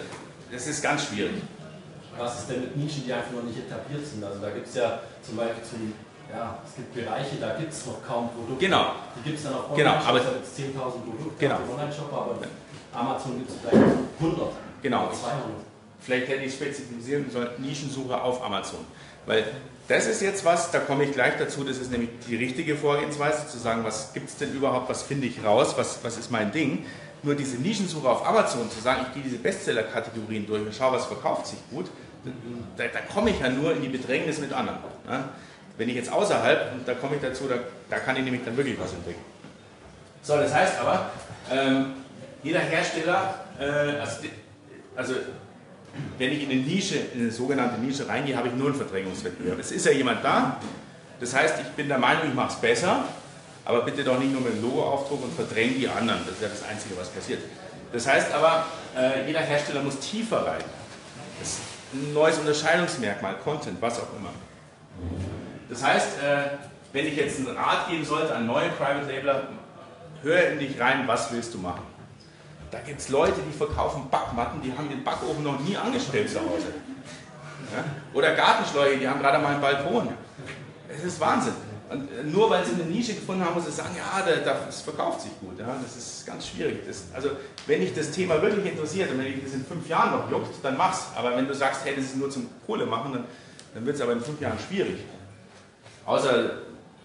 das 0.51 0.67
ist 0.67 0.81
ganz 0.81 1.05
schwierig. 1.05 1.33
Was 2.17 2.39
ist 2.39 2.49
denn 2.49 2.62
mit 2.62 2.77
Nischen, 2.77 3.05
die 3.05 3.13
einfach 3.13 3.31
noch 3.31 3.43
nicht 3.43 3.57
etabliert 3.57 4.05
sind? 4.05 4.23
Also 4.23 4.39
da 4.39 4.49
gibt 4.51 4.67
es 4.67 4.75
ja 4.75 4.99
zum 5.25 5.38
Beispiel 5.38 5.63
zum, 5.63 5.93
ja, 6.36 6.58
es 6.65 6.76
gibt 6.76 6.93
Bereiche, 6.93 7.36
da 7.39 7.56
gibt 7.56 7.72
es 7.72 7.86
noch 7.86 8.04
kaum 8.06 8.30
Produkte. 8.30 8.65
Genau. 8.65 8.93
Die 9.15 9.30
gibt 9.30 9.38
es 9.38 9.43
dann 9.43 9.54
auf 9.54 9.72
Online-Shop, 9.72 10.08
genau, 10.08 10.24
da 10.24 10.30
gibt 10.32 10.46
es 10.46 10.60
10.000 10.60 10.74
Produkte 10.74 11.39
genau. 11.39 11.56
auf 11.56 11.69
Online-Shop, 11.72 12.13
aber 12.13 12.36
Amazon 12.93 13.38
gibt 13.38 13.50
es 13.50 13.56
vielleicht 13.62 13.76
100. 14.19 14.52
Genau. 14.82 15.12
200. 15.12 15.43
Vielleicht 16.02 16.28
hätte 16.28 16.43
ich 16.43 16.54
spezifizieren 16.54 17.30
sollen, 17.32 17.50
Nischensuche 17.60 18.22
auf 18.22 18.43
Amazon. 18.43 18.80
Weil 19.26 19.46
das 19.88 20.06
ist 20.08 20.22
jetzt 20.22 20.43
was, 20.43 20.72
da 20.72 20.80
komme 20.80 21.06
ich 21.06 21.13
gleich 21.13 21.38
dazu, 21.38 21.63
das 21.63 21.78
ist 21.78 21.91
nämlich 21.91 22.10
die 22.28 22.36
richtige 22.36 22.76
Vorgehensweise, 22.76 23.47
zu 23.47 23.57
sagen, 23.57 23.84
was 23.84 24.14
gibt 24.14 24.30
es 24.30 24.38
denn 24.38 24.53
überhaupt, 24.53 24.89
was 24.89 25.03
finde 25.03 25.28
ich 25.28 25.43
raus, 25.43 25.76
was, 25.78 26.03
was 26.03 26.18
ist 26.18 26.32
mein 26.32 26.51
Ding. 26.51 26.86
Nur 27.22 27.36
diese 27.36 27.55
Nischensuche 27.55 28.10
auf 28.10 28.28
Amazon, 28.28 28.70
zu 28.70 28.82
sagen, 28.82 29.05
ich 29.07 29.14
gehe 29.14 29.24
diese 29.24 29.38
Bestseller-Kategorien 29.38 30.45
durch 30.45 30.62
und 30.62 30.76
schaue, 30.76 30.93
was 30.93 31.05
verkauft 31.05 31.47
sich 31.47 31.60
gut, 31.72 31.86
da, 32.78 32.84
da, 32.88 32.99
komme 33.14 33.30
ich 33.30 33.39
ja 33.39 33.49
nur 33.49 33.74
in 33.74 33.82
die 33.82 33.89
Bedrängnis 33.89 34.39
mit 34.39 34.51
anderen. 34.51 34.80
Ne? 35.07 35.24
Wenn 35.78 35.89
ich 35.89 35.95
jetzt 35.95 36.11
außerhalb, 36.11 36.74
und 36.74 36.88
da 36.88 36.93
komme 36.93 37.15
ich 37.15 37.21
dazu, 37.21 37.47
da, 37.47 37.55
da 37.89 37.99
kann 37.99 38.15
ich 38.15 38.24
nämlich 38.24 38.43
dann 38.45 38.55
wirklich 38.55 38.80
was 38.80 38.93
entdecken. 38.93 39.21
So, 40.21 40.38
das 40.38 40.53
heißt 40.53 40.80
aber, 40.80 41.11
ähm, 41.51 41.93
jeder 42.43 42.59
Hersteller, 42.59 43.34
äh, 43.59 43.99
also, 43.99 44.17
also 44.95 45.13
wenn 46.17 46.32
ich 46.32 46.43
in 46.43 46.51
eine 46.51 46.61
Nische, 46.61 46.97
in 47.13 47.21
eine 47.21 47.32
sogenannte 47.32 47.80
Nische 47.80 48.07
reingehe, 48.07 48.36
habe 48.36 48.49
ich 48.49 48.53
nur 48.53 48.67
einen 48.67 48.76
Verdrängungswettbewerb. 48.76 49.59
Es 49.59 49.71
ist 49.71 49.86
ja 49.86 49.91
jemand 49.91 50.24
da, 50.24 50.59
das 51.19 51.34
heißt, 51.34 51.55
ich 51.61 51.67
bin 51.69 51.88
der 51.88 51.97
Meinung, 51.97 52.28
ich 52.28 52.34
mache 52.34 52.53
es 52.53 52.55
besser, 52.55 53.05
aber 53.65 53.82
bitte 53.84 54.03
doch 54.03 54.19
nicht 54.19 54.32
nur 54.32 54.41
mit 54.41 54.53
dem 54.53 54.61
Logoaufdruck 54.61 55.24
und 55.24 55.34
verdränge 55.34 55.74
die 55.74 55.88
anderen. 55.88 56.19
Das 56.26 56.36
ist 56.36 56.41
ja 56.41 56.49
das 56.49 56.63
Einzige, 56.63 56.97
was 56.97 57.09
passiert. 57.09 57.39
Das 57.91 58.07
heißt 58.07 58.34
aber, 58.34 58.65
äh, 58.97 59.26
jeder 59.28 59.39
Hersteller 59.39 59.82
muss 59.82 59.99
tiefer 59.99 60.45
rein. 60.45 60.63
Das 61.39 61.49
ist 61.49 61.59
ein 61.93 62.13
neues 62.13 62.38
Unterscheidungsmerkmal, 62.39 63.36
Content, 63.43 63.82
was 63.82 63.99
auch 63.99 64.13
immer. 64.17 64.32
Das 65.70 65.84
heißt, 65.84 66.22
äh, 66.24 66.57
wenn 66.91 67.07
ich 67.07 67.16
jetzt 67.16 67.39
einen 67.39 67.55
Rat 67.57 67.89
geben 67.89 68.05
sollte 68.05 68.36
an 68.36 68.45
neue 68.45 68.70
Private 68.70 69.11
Labeler, 69.11 69.47
hör 70.22 70.49
in 70.49 70.59
dich 70.59 70.80
rein, 70.80 71.07
was 71.07 71.32
willst 71.32 71.53
du 71.53 71.57
machen? 71.57 71.84
Da 72.72 72.80
gibt 72.80 72.99
es 72.99 73.09
Leute, 73.09 73.39
die 73.47 73.55
verkaufen 73.55 74.09
Backmatten, 74.09 74.61
die 74.61 74.72
haben 74.76 74.89
den 74.89 75.03
Backofen 75.03 75.43
noch 75.43 75.59
nie 75.59 75.78
angestellt 75.78 76.30
zu 76.30 76.39
Hause. 76.39 76.74
Ja? 77.72 77.84
Oder 78.14 78.34
Gartenschläuche, 78.34 78.97
die 78.97 79.07
haben 79.07 79.22
gerade 79.22 79.39
mal 79.39 79.53
einen 79.53 79.61
Balkon. 79.61 80.09
Es 80.89 81.03
ist 81.03 81.20
Wahnsinn. 81.20 81.53
Und 81.89 82.09
äh, 82.11 82.24
nur 82.24 82.49
weil 82.49 82.66
sie 82.66 82.74
eine 82.74 82.86
Nische 82.86 83.14
gefunden 83.14 83.45
haben, 83.45 83.53
muss 83.53 83.68
ich 83.68 83.74
sagen, 83.74 83.95
ja, 83.95 84.24
das 84.43 84.82
verkauft 84.82 85.22
sich 85.22 85.32
gut. 85.39 85.59
Ja? 85.59 85.76
Das 85.82 85.95
ist 85.95 86.26
ganz 86.26 86.47
schwierig. 86.47 86.80
Das, 86.88 87.03
also, 87.14 87.30
wenn 87.68 87.82
dich 87.82 87.93
das 87.93 88.11
Thema 88.11 88.41
wirklich 88.41 88.66
interessiert 88.66 89.11
und 89.11 89.20
wenn 89.20 89.26
dich 89.26 89.43
das 89.43 89.53
in 89.53 89.66
fünf 89.66 89.88
Jahren 89.88 90.11
noch 90.11 90.32
juckt, 90.32 90.64
dann 90.64 90.78
mach's. 90.78 91.07
Aber 91.16 91.36
wenn 91.36 91.47
du 91.47 91.53
sagst, 91.53 91.86
hey, 91.86 91.95
das 91.95 92.05
ist 92.05 92.18
nur 92.18 92.30
zum 92.30 92.49
Kohle 92.66 92.86
machen, 92.86 93.14
dann, 93.14 93.24
dann 93.76 93.86
wird 93.86 93.95
es 93.95 94.01
aber 94.01 94.14
in 94.14 94.22
fünf 94.22 94.41
Jahren 94.41 94.57
schwierig. 94.59 94.97
Außer 96.06 96.49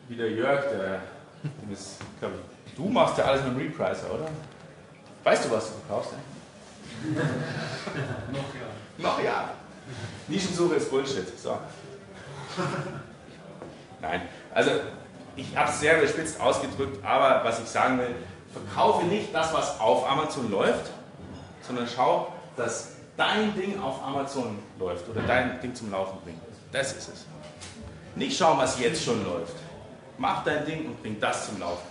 wie 0.09 0.16
der 0.16 0.30
Jörg, 0.30 0.62
der, 0.70 1.03
ist, 1.72 1.99
glaube 2.18 2.34
ich, 2.66 2.74
du 2.74 2.88
machst 2.88 3.18
ja 3.18 3.24
alles 3.24 3.42
mit 3.44 3.53
dem 3.53 3.59
Repricer, 3.59 4.12
oder? 4.12 4.28
Weißt 5.24 5.44
du, 5.44 5.51
was 5.51 5.66
du 5.66 5.72
verkaufst? 5.86 6.12
Ey? 6.12 7.14
Noch 8.32 8.55
ja. 8.55 9.11
Noch 9.11 9.22
ja. 9.22 9.51
Nischensuche 10.26 10.76
ist 10.76 10.90
Bullshit. 10.90 11.38
So. 11.38 11.59
Nein, 14.01 14.22
also 14.55 14.70
ich 15.36 15.57
habe 15.57 15.70
es 15.70 15.80
sehr 15.80 15.99
überspitzt 15.99 16.40
ausgedrückt, 16.40 17.05
aber 17.05 17.44
was 17.44 17.61
ich 17.61 17.66
sagen 17.66 17.99
will, 17.99 18.14
verkaufe 18.53 19.07
nicht 19.07 19.34
das, 19.34 19.53
was 19.53 19.78
auf 19.80 20.11
Amazon 20.11 20.51
läuft, 20.51 20.90
sondern 21.62 21.86
schau, 21.86 22.32
dass 22.57 22.92
dein 23.16 23.55
Ding 23.55 23.80
auf 23.80 24.03
Amazon 24.03 24.59
läuft 24.78 25.09
oder 25.09 25.22
dein 25.22 25.61
Ding 25.61 25.74
zum 25.74 25.90
Laufen 25.90 26.18
bringt. 26.24 26.40
Das 26.72 26.92
ist 26.92 27.09
es. 27.09 27.26
Nicht 28.18 28.36
schauen, 28.36 28.58
was 28.58 28.78
jetzt 28.80 29.04
schon 29.04 29.24
läuft. 29.24 29.54
Mach 30.18 30.42
dein 30.42 30.66
Ding 30.66 30.86
und 30.86 31.00
bring 31.00 31.18
das 31.20 31.46
zum 31.46 31.60
Laufen. 31.60 31.86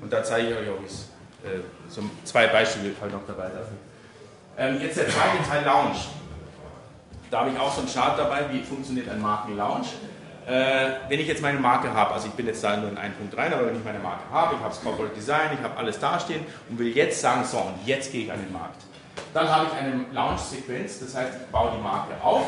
Und 0.00 0.12
da 0.12 0.22
zeige 0.22 0.50
ich 0.50 0.56
euch 0.56 0.68
auch, 0.68 0.82
äh, 1.44 1.60
so 1.88 2.02
zwei 2.24 2.46
Beispiele 2.46 2.94
halt 3.00 3.12
noch 3.12 3.26
dabei 3.26 3.48
dafür. 3.48 3.76
Ähm, 4.56 4.80
jetzt 4.80 4.96
der 4.96 5.08
zweite 5.08 5.42
Teil 5.48 5.64
Lounge. 5.64 5.96
Da 7.30 7.40
habe 7.40 7.50
ich 7.50 7.58
auch 7.58 7.72
so 7.72 7.80
einen 7.80 7.92
Chart 7.92 8.16
dabei, 8.16 8.44
wie 8.52 8.62
funktioniert 8.62 9.08
ein 9.08 9.20
Marken-Lounge. 9.20 9.86
Äh, 10.46 10.90
wenn 11.08 11.18
ich 11.18 11.26
jetzt 11.26 11.42
meine 11.42 11.58
Marke 11.58 11.92
habe, 11.92 12.14
also 12.14 12.28
ich 12.28 12.34
bin 12.34 12.46
jetzt 12.46 12.62
da 12.62 12.76
nur 12.76 12.88
in 12.88 12.96
1.3, 12.96 13.52
aber 13.52 13.66
wenn 13.66 13.76
ich 13.76 13.84
meine 13.84 13.98
Marke 13.98 14.22
habe, 14.30 14.54
ich 14.54 14.60
habe 14.60 14.70
das 14.70 14.80
Corporate 14.80 15.12
Design, 15.12 15.50
ich 15.58 15.64
habe 15.64 15.76
alles 15.76 15.98
dastehen 15.98 16.46
und 16.70 16.78
will 16.78 16.94
jetzt 16.96 17.20
sagen, 17.20 17.44
so 17.44 17.58
und 17.58 17.74
jetzt 17.84 18.12
gehe 18.12 18.26
ich 18.26 18.32
an 18.32 18.38
den 18.38 18.52
Markt. 18.52 18.80
Dann 19.34 19.48
habe 19.48 19.66
ich 19.66 19.72
eine 19.76 20.04
Launch-Sequenz, 20.12 21.00
das 21.00 21.16
heißt, 21.16 21.32
ich 21.42 21.46
baue 21.50 21.72
die 21.76 21.82
Marke 21.82 22.12
auf, 22.22 22.46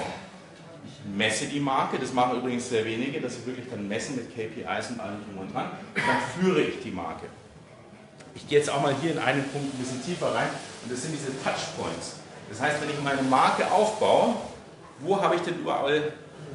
messe 1.17 1.47
die 1.47 1.61
Marke, 1.61 1.99
das 1.99 2.13
machen 2.13 2.39
übrigens 2.39 2.69
sehr 2.69 2.85
wenige, 2.85 3.21
dass 3.21 3.37
sie 3.37 3.47
wirklich 3.47 3.69
dann 3.71 3.89
messen 3.89 4.17
mit 4.17 4.31
KPIs 4.31 4.91
und 4.91 5.01
allem 5.01 5.25
drum 5.25 5.39
und 5.39 5.55
dran, 5.55 5.71
und 5.95 6.03
dann 6.07 6.19
führe 6.39 6.61
ich 6.63 6.83
die 6.83 6.91
Marke. 6.91 7.27
Ich 8.35 8.47
gehe 8.49 8.59
jetzt 8.59 8.71
auch 8.71 8.81
mal 8.81 8.95
hier 9.01 9.13
in 9.13 9.19
einen 9.19 9.43
Punkt 9.49 9.75
ein 9.75 9.79
bisschen 9.79 10.05
tiefer 10.05 10.35
rein 10.35 10.49
und 10.85 10.93
das 10.93 11.03
sind 11.03 11.13
diese 11.13 11.33
Touchpoints. 11.43 12.17
Das 12.49 12.61
heißt, 12.61 12.81
wenn 12.81 12.91
ich 12.91 13.01
meine 13.03 13.23
Marke 13.23 13.71
aufbaue, 13.71 14.37
wo 15.01 15.21
habe 15.21 15.37
ich 15.37 15.43
denn 15.43 15.59
überall 15.59 16.13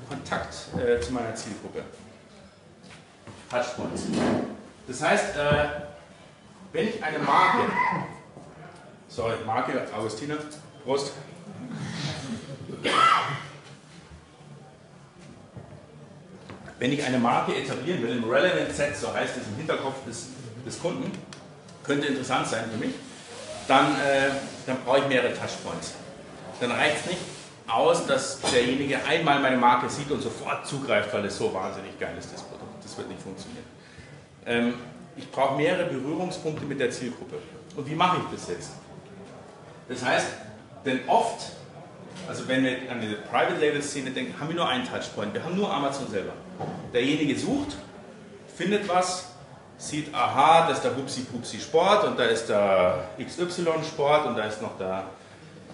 Kontakt 0.10 0.54
äh, 0.78 0.99
zu 0.99 1.14
meiner 1.14 1.36
Zielgruppe? 1.36 1.84
Touchpoints. 3.49 4.04
Das 4.88 5.01
heißt, 5.01 5.36
äh, 5.36 5.66
wenn 6.72 6.88
ich 6.88 7.04
eine 7.04 7.20
Marke, 7.20 7.72
sorry, 9.08 9.36
Marke, 9.45 9.88
Augustine, 9.95 10.38
Prost. 10.84 11.14
Wenn 16.84 16.92
ich 16.92 17.02
eine 17.02 17.18
Marke 17.18 17.56
etablieren 17.56 18.04
will, 18.04 18.10
im 18.10 18.26
Relevant 18.26 18.76
Set, 18.76 18.98
so 18.98 19.14
heißt 19.14 19.38
es 19.38 19.48
im 19.48 19.56
Hinterkopf 19.56 20.04
des, 20.06 20.28
des 20.66 20.82
Kunden, 20.82 21.10
könnte 21.82 22.08
interessant 22.08 22.46
sein 22.46 22.66
für 22.70 22.78
mich, 22.78 22.94
dann, 23.70 23.94
äh, 24.02 24.32
dann 24.68 24.76
brauche 24.84 25.00
ich 25.00 25.08
mehrere 25.08 25.30
Touchpoints. 25.30 25.94
Dann 26.60 26.72
reicht 26.72 27.06
es 27.06 27.12
nicht 27.12 27.22
aus, 27.70 28.06
dass 28.06 28.42
derjenige 28.42 29.02
einmal 29.06 29.40
meine 29.40 29.56
Marke 29.56 29.90
sieht 29.90 30.12
und 30.12 30.22
sofort 30.22 30.68
zugreift, 30.68 31.14
weil 31.14 31.24
es 31.24 31.38
so 31.38 31.54
wahnsinnig 31.54 31.98
geil 31.98 32.18
ist, 32.20 32.34
das 32.34 32.42
Produkt. 32.42 32.84
Das 32.84 32.98
wird 32.98 33.08
nicht 33.08 33.22
funktionieren. 33.22 33.64
Ähm, 34.46 34.74
ich 35.16 35.32
brauche 35.32 35.56
mehrere 35.56 35.86
Berührungspunkte 35.86 36.66
mit 36.66 36.82
der 36.82 36.92
Zielgruppe. 36.92 37.38
Und 37.78 37.90
wie 37.90 37.96
mache 37.96 38.18
ich 38.18 38.38
das 38.38 38.50
jetzt? 38.50 38.72
Das 39.88 40.04
heißt, 40.04 40.28
denn 40.86 41.00
oft, 41.08 41.50
also 42.28 42.46
wenn 42.50 42.62
wir 42.62 42.92
an 42.92 43.00
diese 43.00 43.16
Private 43.16 43.56
Label 43.62 43.82
Szene 43.82 44.12
denken, 44.12 44.38
haben 44.38 44.50
wir 44.50 44.58
nur 44.58 44.68
einen 44.68 44.86
Touchpoint. 44.86 45.34
Wir 45.34 45.46
haben 45.46 45.56
nur 45.56 45.74
Amazon 45.74 46.10
selber. 46.12 46.34
Derjenige 46.93 47.38
sucht, 47.38 47.76
findet 48.56 48.88
was, 48.88 49.30
sieht, 49.78 50.14
aha, 50.14 50.68
das 50.68 50.78
ist 50.78 50.84
der 50.84 50.95
Hupsi 50.95 51.22
Pupsi 51.22 51.60
Sport 51.60 52.06
und 52.06 52.20
da 52.20 52.26
ist 52.26 52.47
der 52.47 53.10
XY 53.20 53.84
Sport 53.84 54.28
und 54.28 54.38
da 54.38 54.45
ist 54.45 54.62
noch 54.62 54.78
der 54.78 55.04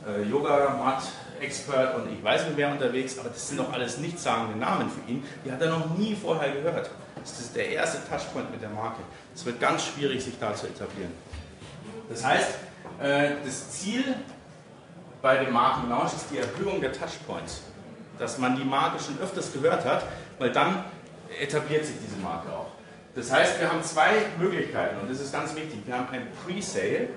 äh, 0.07 0.23
Yoga 0.23 0.75
Mat 0.77 1.03
Expert 1.41 1.95
und 1.95 2.11
ich 2.11 2.23
weiß 2.23 2.45
nicht 2.45 2.57
wer 2.57 2.71
unterwegs, 2.71 3.17
aber 3.17 3.29
das 3.29 3.47
sind 3.47 3.59
doch 3.59 3.71
alles 3.71 3.97
nichtssagende 3.97 4.57
Namen 4.57 4.89
für 4.89 5.09
ihn. 5.09 5.23
Die 5.45 5.51
hat 5.51 5.61
er 5.61 5.69
noch 5.69 5.97
nie 5.97 6.15
vorher 6.15 6.51
gehört. 6.51 6.89
Das 7.15 7.39
ist 7.39 7.55
der 7.55 7.69
erste 7.69 7.99
Touchpoint 8.09 8.51
mit 8.51 8.61
der 8.61 8.69
Marke. 8.69 9.01
Es 9.35 9.45
wird 9.45 9.59
ganz 9.59 9.85
schwierig, 9.85 10.23
sich 10.23 10.37
da 10.39 10.53
zu 10.55 10.67
etablieren. 10.67 11.11
Das 12.09 12.25
heißt, 12.25 12.55
äh, 13.01 13.31
das 13.45 13.71
Ziel 13.71 14.03
bei 15.21 15.37
dem 15.37 15.53
Markenlaunch 15.53 16.13
ist 16.13 16.27
die 16.31 16.37
Erhöhung 16.37 16.81
der 16.81 16.93
Touchpoints. 16.93 17.61
Dass 18.17 18.37
man 18.37 18.55
die 18.55 18.63
Marke 18.63 19.01
schon 19.01 19.19
öfters 19.19 19.53
gehört 19.53 19.85
hat, 19.85 20.03
weil 20.39 20.51
dann 20.51 20.83
etabliert 21.39 21.85
sich 21.85 21.95
diese 22.03 22.17
Marke 22.21 22.49
auch. 22.51 22.67
Das 23.15 23.31
heißt, 23.31 23.59
wir 23.59 23.69
haben 23.69 23.83
zwei 23.83 24.11
Möglichkeiten 24.39 24.99
und 25.01 25.11
das 25.11 25.19
ist 25.19 25.31
ganz 25.31 25.55
wichtig. 25.55 25.81
Wir 25.85 25.95
haben 25.95 26.07
ein 26.11 26.27
Pre-Sale, 26.45 27.09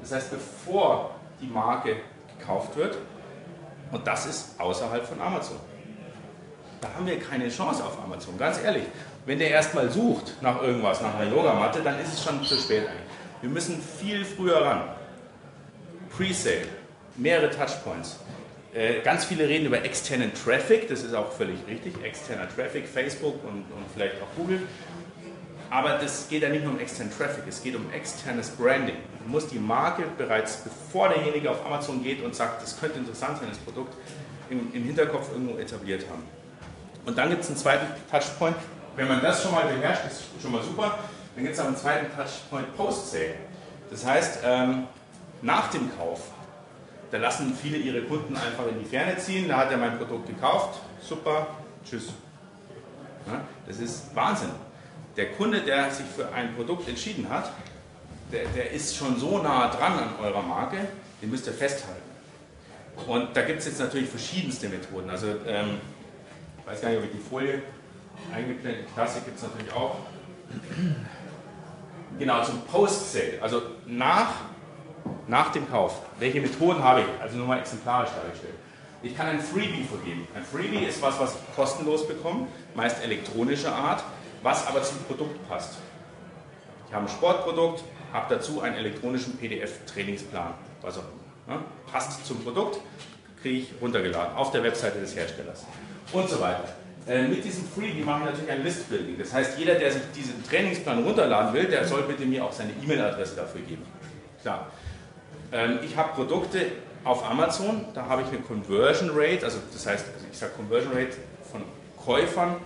das 0.00 0.12
heißt, 0.12 0.30
bevor 0.30 1.10
die 1.40 1.46
Marke 1.46 1.96
gekauft 2.38 2.76
wird, 2.76 2.96
und 3.92 4.06
das 4.06 4.26
ist 4.26 4.60
außerhalb 4.60 5.04
von 5.04 5.20
Amazon. 5.20 5.56
Da 6.80 6.88
haben 6.94 7.06
wir 7.06 7.18
keine 7.18 7.48
Chance 7.48 7.84
auf 7.84 8.02
Amazon, 8.02 8.38
ganz 8.38 8.62
ehrlich. 8.62 8.84
Wenn 9.26 9.38
der 9.38 9.50
erstmal 9.50 9.90
sucht 9.90 10.34
nach 10.40 10.62
irgendwas, 10.62 11.00
nach 11.00 11.14
einer 11.14 11.30
Yogamatte, 11.30 11.82
dann 11.82 11.98
ist 12.00 12.14
es 12.14 12.24
schon 12.24 12.42
zu 12.44 12.56
spät 12.56 12.86
eigentlich. 12.86 13.10
Wir 13.42 13.50
müssen 13.50 13.82
viel 13.82 14.24
früher 14.24 14.64
ran. 14.64 14.82
Pre-Sale, 16.16 16.68
mehrere 17.16 17.50
Touchpoints. 17.50 18.20
Äh, 18.72 19.00
ganz 19.00 19.24
viele 19.24 19.48
reden 19.48 19.66
über 19.66 19.84
externen 19.84 20.32
Traffic, 20.32 20.88
das 20.88 21.02
ist 21.02 21.12
auch 21.12 21.32
völlig 21.32 21.58
richtig. 21.66 21.94
Externer 22.04 22.48
Traffic, 22.54 22.86
Facebook 22.86 23.42
und, 23.44 23.62
und 23.72 23.84
vielleicht 23.92 24.16
auch 24.22 24.28
Google. 24.36 24.62
Aber 25.70 25.98
das 25.98 26.28
geht 26.28 26.42
ja 26.42 26.48
nicht 26.48 26.64
nur 26.64 26.74
um 26.74 26.80
externen 26.80 27.12
Traffic, 27.16 27.44
es 27.48 27.62
geht 27.62 27.74
um 27.74 27.92
externes 27.92 28.50
Branding. 28.50 28.96
Du 29.24 29.30
musst 29.30 29.50
die 29.50 29.58
Marke 29.58 30.04
bereits, 30.16 30.58
bevor 30.58 31.08
derjenige 31.08 31.50
auf 31.50 31.64
Amazon 31.66 32.02
geht 32.02 32.22
und 32.22 32.34
sagt, 32.34 32.62
das 32.62 32.78
könnte 32.78 32.98
interessant 32.98 33.38
sein, 33.38 33.48
das 33.48 33.58
Produkt, 33.58 33.94
im, 34.50 34.72
im 34.72 34.84
Hinterkopf 34.84 35.30
irgendwo 35.32 35.58
etabliert 35.58 36.04
haben. 36.08 36.24
Und 37.06 37.16
dann 37.16 37.30
gibt 37.30 37.42
es 37.42 37.48
einen 37.48 37.56
zweiten 37.56 37.86
Touchpoint. 38.10 38.56
Wenn 38.96 39.08
man 39.08 39.22
das 39.22 39.42
schon 39.42 39.52
mal 39.52 39.66
beherrscht, 39.66 40.02
ist 40.06 40.24
schon 40.42 40.52
mal 40.52 40.62
super. 40.62 40.98
Dann 41.34 41.44
gibt 41.44 41.54
es 41.54 41.60
aber 41.60 41.68
einen 41.68 41.76
zweiten 41.76 42.06
Touchpoint 42.16 42.76
Post-Sale. 42.76 43.34
Das 43.90 44.04
heißt, 44.04 44.40
ähm, 44.44 44.86
nach 45.42 45.70
dem 45.70 45.90
Kauf, 45.96 46.20
da 47.10 47.18
lassen 47.18 47.54
viele 47.60 47.76
ihre 47.76 48.02
Kunden 48.02 48.36
einfach 48.36 48.66
in 48.68 48.78
die 48.78 48.84
Ferne 48.84 49.16
ziehen. 49.18 49.48
Da 49.48 49.58
hat 49.58 49.70
er 49.70 49.78
mein 49.78 49.98
Produkt 49.98 50.26
gekauft, 50.26 50.80
super, 51.02 51.46
tschüss. 51.84 52.08
Ja, 53.26 53.40
das 53.66 53.78
ist 53.78 54.14
Wahnsinn 54.14 54.50
der 55.16 55.32
Kunde, 55.32 55.60
der 55.60 55.90
sich 55.90 56.06
für 56.06 56.32
ein 56.32 56.54
Produkt 56.54 56.88
entschieden 56.88 57.28
hat, 57.28 57.50
der, 58.32 58.44
der 58.56 58.70
ist 58.70 58.96
schon 58.96 59.18
so 59.18 59.38
nah 59.38 59.68
dran 59.68 59.92
an 59.92 60.08
eurer 60.22 60.42
Marke, 60.42 60.78
den 61.20 61.30
müsst 61.30 61.46
ihr 61.46 61.52
festhalten. 61.52 62.00
Und 63.06 63.36
da 63.36 63.42
gibt 63.42 63.60
es 63.60 63.66
jetzt 63.66 63.80
natürlich 63.80 64.08
verschiedenste 64.08 64.68
Methoden. 64.68 65.10
Also, 65.10 65.26
ähm, 65.46 65.78
ich 66.58 66.66
weiß 66.66 66.80
gar 66.80 66.90
nicht, 66.90 66.98
ob 66.98 67.04
ich 67.04 67.12
die 67.12 67.28
Folie 67.28 67.62
eingeblendet 68.34 68.86
Klassik 68.94 69.24
gibt 69.24 69.36
es 69.36 69.42
natürlich 69.42 69.72
auch. 69.72 69.96
Genau, 72.18 72.44
zum 72.44 72.60
Post-Sale, 72.62 73.38
also 73.40 73.62
nach, 73.86 74.32
nach 75.30 75.52
dem 75.52 75.70
Kauf. 75.70 76.02
Welche 76.18 76.40
Methoden 76.40 76.82
habe 76.82 77.00
ich? 77.00 77.22
Also 77.22 77.38
nur 77.38 77.46
mal 77.46 77.58
exemplarisch 77.58 78.10
dargestellt. 78.10 78.54
Ich 79.02 79.16
kann 79.16 79.28
ein 79.28 79.40
Freebie 79.40 79.84
vergeben. 79.84 80.28
Ein 80.34 80.44
Freebie 80.44 80.84
ist 80.84 81.00
was, 81.00 81.18
was 81.18 81.36
ich 81.36 81.56
kostenlos 81.56 82.06
bekomme, 82.06 82.48
meist 82.74 83.02
elektronischer 83.02 83.74
Art 83.74 84.04
was 84.42 84.66
aber 84.66 84.82
zum 84.82 84.98
Produkt 85.04 85.48
passt. 85.48 85.78
Ich 86.88 86.94
habe 86.94 87.06
ein 87.06 87.08
Sportprodukt, 87.08 87.84
habe 88.12 88.34
dazu 88.34 88.60
einen 88.60 88.76
elektronischen 88.76 89.36
PDF-Trainingsplan, 89.36 90.54
was 90.82 90.98
auch 90.98 91.04
immer. 91.46 91.56
Ne? 91.56 91.64
Passt 91.90 92.26
zum 92.26 92.42
Produkt, 92.42 92.80
kriege 93.42 93.58
ich 93.58 93.72
runtergeladen 93.80 94.36
auf 94.36 94.50
der 94.50 94.62
Webseite 94.62 95.00
des 95.00 95.14
Herstellers 95.14 95.64
und 96.12 96.28
so 96.28 96.40
weiter. 96.40 96.64
Äh, 97.06 97.28
mit 97.28 97.44
diesem 97.44 97.64
Freebie 97.64 98.02
mache 98.02 98.20
ich 98.20 98.24
natürlich 98.26 98.50
ein 98.50 98.62
List-Building. 98.62 99.18
Das 99.18 99.32
heißt, 99.32 99.58
jeder, 99.58 99.74
der 99.74 99.90
sich 99.90 100.02
diesen 100.14 100.44
Trainingsplan 100.44 101.02
runterladen 101.02 101.54
will, 101.54 101.64
der 101.64 101.86
soll 101.86 102.02
bitte 102.02 102.26
mir 102.26 102.44
auch 102.44 102.52
seine 102.52 102.72
E-Mail-Adresse 102.82 103.36
dafür 103.36 103.62
geben. 103.62 103.82
Klar. 104.42 104.66
Ähm, 105.52 105.80
ich 105.82 105.96
habe 105.96 106.12
Produkte 106.12 106.72
auf 107.04 107.28
Amazon, 107.28 107.84
da 107.94 108.06
habe 108.06 108.22
ich 108.22 108.28
eine 108.28 108.38
Conversion 108.38 109.10
Rate, 109.14 109.44
also 109.44 109.58
das 109.72 109.86
heißt, 109.86 110.06
also 110.14 110.26
ich 110.30 110.38
sage 110.38 110.52
Conversion 110.56 110.92
Rate 110.92 111.16
von 111.50 111.62
Käufern 111.96 112.56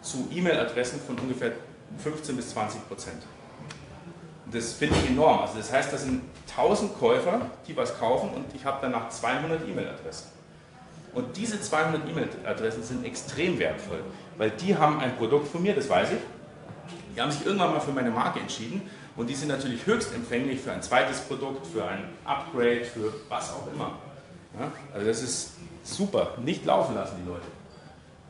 zu 0.00 0.28
E-Mail-Adressen 0.32 1.00
von 1.00 1.18
ungefähr 1.18 1.52
15 1.98 2.36
bis 2.36 2.50
20 2.50 2.88
Prozent. 2.88 3.22
Das 4.50 4.72
finde 4.72 4.96
ich 5.02 5.10
enorm. 5.10 5.40
Also 5.40 5.58
das 5.58 5.72
heißt, 5.72 5.92
das 5.92 6.02
sind 6.02 6.22
1000 6.50 6.98
Käufer, 6.98 7.50
die 7.66 7.76
was 7.76 7.98
kaufen 7.98 8.30
und 8.34 8.44
ich 8.54 8.64
habe 8.64 8.78
danach 8.82 9.08
200 9.08 9.66
E-Mail-Adressen. 9.68 10.28
Und 11.14 11.36
diese 11.36 11.60
200 11.60 12.08
E-Mail-Adressen 12.08 12.82
sind 12.82 13.04
extrem 13.04 13.58
wertvoll, 13.58 14.00
weil 14.38 14.50
die 14.50 14.76
haben 14.76 14.98
ein 14.98 15.16
Produkt 15.16 15.48
von 15.48 15.62
mir, 15.62 15.74
das 15.74 15.88
weiß 15.88 16.12
ich. 16.12 16.18
Die 17.14 17.20
haben 17.20 17.30
sich 17.30 17.44
irgendwann 17.44 17.72
mal 17.72 17.80
für 17.80 17.92
meine 17.92 18.10
Marke 18.10 18.40
entschieden 18.40 18.82
und 19.16 19.28
die 19.28 19.34
sind 19.34 19.48
natürlich 19.48 19.84
höchst 19.86 20.14
empfänglich 20.14 20.60
für 20.60 20.72
ein 20.72 20.82
zweites 20.82 21.20
Produkt, 21.20 21.66
für 21.66 21.84
ein 21.86 22.04
Upgrade, 22.24 22.84
für 22.84 23.12
was 23.28 23.52
auch 23.52 23.66
immer. 23.72 23.98
Ja? 24.58 24.72
Also 24.94 25.06
das 25.06 25.22
ist 25.22 25.52
super. 25.84 26.34
Nicht 26.42 26.64
laufen 26.64 26.94
lassen, 26.94 27.16
die 27.22 27.28
Leute. 27.28 27.46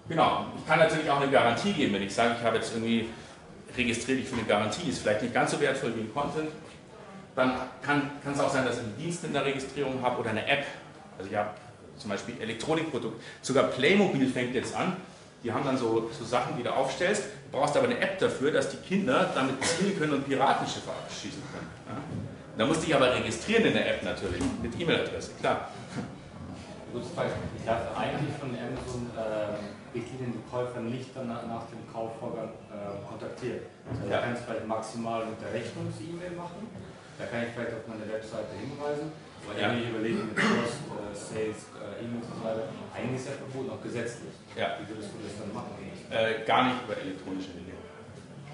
Genau. 0.08 0.46
Ich 0.58 0.66
kann 0.66 0.78
natürlich 0.78 1.08
auch 1.10 1.20
eine 1.20 1.30
Garantie 1.30 1.72
geben, 1.72 1.94
wenn 1.94 2.02
ich 2.02 2.14
sage, 2.14 2.34
ich 2.38 2.44
habe 2.44 2.56
jetzt 2.56 2.72
irgendwie 2.74 3.08
registriert 3.76 4.18
dich 4.18 4.28
für 4.28 4.36
eine 4.36 4.44
Garantie, 4.44 4.88
ist 4.88 5.02
vielleicht 5.02 5.22
nicht 5.22 5.34
ganz 5.34 5.52
so 5.52 5.60
wertvoll 5.60 5.94
wie 5.96 6.00
ein 6.00 6.12
Content. 6.12 6.50
Dann 7.34 7.54
kann, 7.80 8.10
kann 8.22 8.34
es 8.34 8.40
auch 8.40 8.50
sein, 8.50 8.64
dass 8.64 8.76
ich 8.76 8.82
einen 8.82 8.98
Dienst 8.98 9.24
in 9.24 9.32
der 9.32 9.44
Registrierung 9.44 10.02
habe 10.02 10.20
oder 10.20 10.30
eine 10.30 10.46
App. 10.46 10.66
Also 11.16 11.30
ich 11.30 11.36
habe 11.36 11.50
zum 11.96 12.10
Beispiel 12.10 12.34
Elektronikprodukt. 12.40 13.22
Sogar 13.40 13.64
Playmobil 13.64 14.28
fängt 14.28 14.54
jetzt 14.54 14.74
an. 14.74 14.96
Die 15.42 15.52
haben 15.52 15.64
dann 15.64 15.78
so, 15.78 16.10
so 16.18 16.24
Sachen, 16.24 16.56
die 16.56 16.62
du 16.62 16.74
aufstellst. 16.74 17.24
Brauchst 17.52 17.76
aber 17.76 17.86
eine 17.86 18.00
App 18.00 18.18
dafür, 18.18 18.50
dass 18.50 18.70
die 18.70 18.78
Kinder 18.78 19.30
damit 19.34 19.62
zielen 19.62 19.98
können 19.98 20.12
und 20.14 20.26
Piratenschiffe 20.26 20.90
abschießen 20.90 21.42
können. 21.52 21.68
Ja? 21.86 22.00
Da 22.56 22.66
musst 22.66 22.82
du 22.82 22.86
dich 22.86 22.94
aber 22.94 23.14
registrieren 23.14 23.64
in 23.66 23.74
der 23.74 23.94
App 23.94 24.02
natürlich, 24.02 24.42
mit 24.62 24.80
E-Mail-Adresse, 24.80 25.32
klar. 25.40 25.68
Ich 26.94 27.64
darf 27.64 27.96
eigentlich 27.96 28.36
von 28.36 28.50
Amazon 28.52 29.08
äh, 29.16 29.56
bedienen 29.92 30.32
die 30.36 30.44
Käufer 30.50 30.80
nicht 30.80 31.08
danach, 31.14 31.46
nach 31.46 31.64
dem 31.68 31.84
Kaufvorgang 31.92 32.52
äh, 32.68 33.00
kontaktieren. 33.08 33.60
Also 33.88 34.08
Ja. 34.08 34.16
Da 34.16 34.22
kann 34.24 34.34
ich 34.34 34.40
vielleicht 34.40 34.66
maximal 34.68 35.24
mit 35.24 35.40
der 35.40 35.52
Rechnungs-E-Mail 35.52 36.32
machen. 36.36 36.68
Da 37.18 37.24
kann 37.26 37.44
ich 37.44 37.52
vielleicht 37.52 37.72
auf 37.76 37.84
meine 37.88 38.04
Webseite 38.08 38.52
hinweisen. 38.56 39.12
Aber 39.48 39.58
Ja. 39.60 39.70
wenn 39.70 39.82
ich 39.82 39.88
überlege 39.90 40.14
mit 40.24 40.34
Post, 40.36 40.78
äh, 40.90 41.14
Sales, 41.14 41.60
äh, 41.76 42.04
E-Mails 42.04 42.26
und 42.30 42.38
so 42.38 42.44
weiter, 42.44 42.64
eigentlich 42.94 43.20
ist 43.20 43.26
ja 43.26 43.32
verboten, 43.38 43.70
auch 43.70 43.82
gesetzlich. 43.82 44.32
Ja. 44.56 44.76
Wie 44.80 44.88
würdest 44.88 45.10
du 45.12 45.18
das 45.26 45.34
dann 45.38 45.52
machen? 45.52 45.72
Äh, 46.10 46.44
gar 46.46 46.64
nicht 46.64 46.76
über 46.84 46.96
elektronische 46.96 47.50
Dinge. 47.50 47.72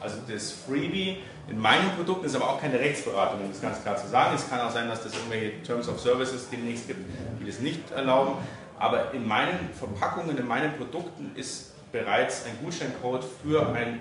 Also 0.00 0.18
das 0.28 0.52
Freebie 0.52 1.18
in 1.48 1.58
meinem 1.58 1.90
Produkt 1.96 2.24
ist 2.24 2.36
aber 2.36 2.50
auch 2.50 2.60
keine 2.60 2.78
Rechtsberatung, 2.78 3.40
um 3.42 3.48
das 3.50 3.60
ganz 3.60 3.82
klar 3.82 3.96
zu 3.96 4.06
sagen. 4.06 4.34
Es 4.36 4.48
kann 4.48 4.60
auch 4.60 4.70
sein, 4.70 4.86
dass 4.88 5.02
das 5.02 5.12
irgendwelche 5.14 5.60
Terms 5.62 5.88
of 5.88 5.98
Services 6.00 6.48
demnächst 6.50 6.86
gibt, 6.86 7.00
die 7.40 7.46
das 7.46 7.58
nicht 7.58 7.90
erlauben. 7.90 8.34
Aber 8.78 9.12
in 9.12 9.26
meinen 9.26 9.70
Verpackungen, 9.74 10.38
in 10.38 10.46
meinen 10.46 10.72
Produkten 10.76 11.32
ist 11.34 11.72
bereits 11.90 12.44
ein 12.46 12.56
Gutscheincode 12.62 13.24
für 13.42 13.66
ein 13.74 14.00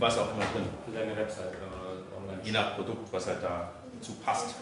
was 0.00 0.18
auch 0.18 0.32
immer 0.34 0.44
drin. 0.52 0.64
Für 0.86 0.98
deine 0.98 1.16
Webseite 1.16 1.52
oder 1.68 2.20
online? 2.20 2.40
Je 2.42 2.50
nach 2.50 2.74
Produkt, 2.74 3.12
was 3.12 3.26
halt 3.28 3.38
dazu 3.42 4.12
passt. 4.24 4.56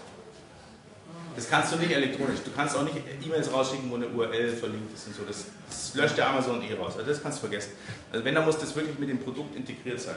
Das 1.36 1.50
kannst 1.50 1.72
du 1.72 1.76
nicht 1.76 1.92
elektronisch. 1.92 2.40
Du 2.44 2.50
kannst 2.50 2.74
auch 2.76 2.82
nicht 2.82 2.96
E-Mails 3.24 3.52
rausschicken, 3.52 3.90
wo 3.90 3.96
eine 3.96 4.08
URL 4.08 4.50
verlinkt 4.56 4.94
ist 4.94 5.06
und 5.06 5.16
so. 5.16 5.22
Das, 5.24 5.44
das 5.68 5.94
löscht 5.94 6.16
der 6.16 6.30
Amazon 6.30 6.62
eh 6.62 6.74
raus. 6.74 6.94
Also 6.96 7.10
das 7.10 7.22
kannst 7.22 7.38
du 7.38 7.40
vergessen. 7.42 7.72
Also 8.10 8.24
wenn, 8.24 8.34
dann 8.34 8.46
muss 8.46 8.58
das 8.58 8.74
wirklich 8.74 8.98
mit 8.98 9.10
dem 9.10 9.18
Produkt 9.18 9.54
integriert 9.54 10.00
sein. 10.00 10.16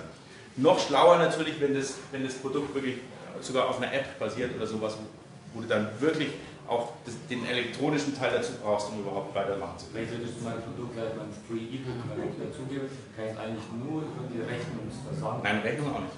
Noch 0.56 0.80
schlauer 0.80 1.18
natürlich, 1.18 1.60
wenn 1.60 1.76
das, 1.76 1.96
wenn 2.12 2.24
das 2.24 2.36
Produkt 2.36 2.74
wirklich 2.74 2.98
sogar 3.42 3.68
auf 3.68 3.82
einer 3.82 3.94
App 3.94 4.18
basiert 4.18 4.56
oder 4.56 4.66
sowas, 4.66 4.96
wo, 4.98 5.58
wo 5.60 5.62
du 5.62 5.68
dann 5.68 5.90
wirklich 6.00 6.30
auch 6.68 6.94
das, 7.06 7.16
den 7.30 7.46
elektronischen 7.46 8.16
Teil 8.18 8.32
dazu 8.32 8.54
brauchst, 8.64 8.90
um 8.90 9.02
überhaupt 9.02 9.34
weitermachen 9.36 9.78
zu 9.78 9.86
Wenn 9.94 10.08
können. 10.08 10.22
ich 10.24 10.30
jetzt 10.30 10.44
mein 10.44 10.62
Produkt, 10.62 10.94
gleich 10.94 11.12
mein 11.18 11.34
Free 11.48 11.66
E-Book 11.76 12.38
dazugebe, 12.40 12.86
kann 13.16 13.26
ich 13.26 13.32
es 13.32 13.38
eigentlich 13.38 13.68
nur 13.84 14.02
über 14.04 14.24
die 14.32 14.40
Rechnungsversand. 14.40 15.44
Nein, 15.44 15.60
Rechnung 15.60 15.96
auch 15.96 16.02
nicht. 16.02 16.14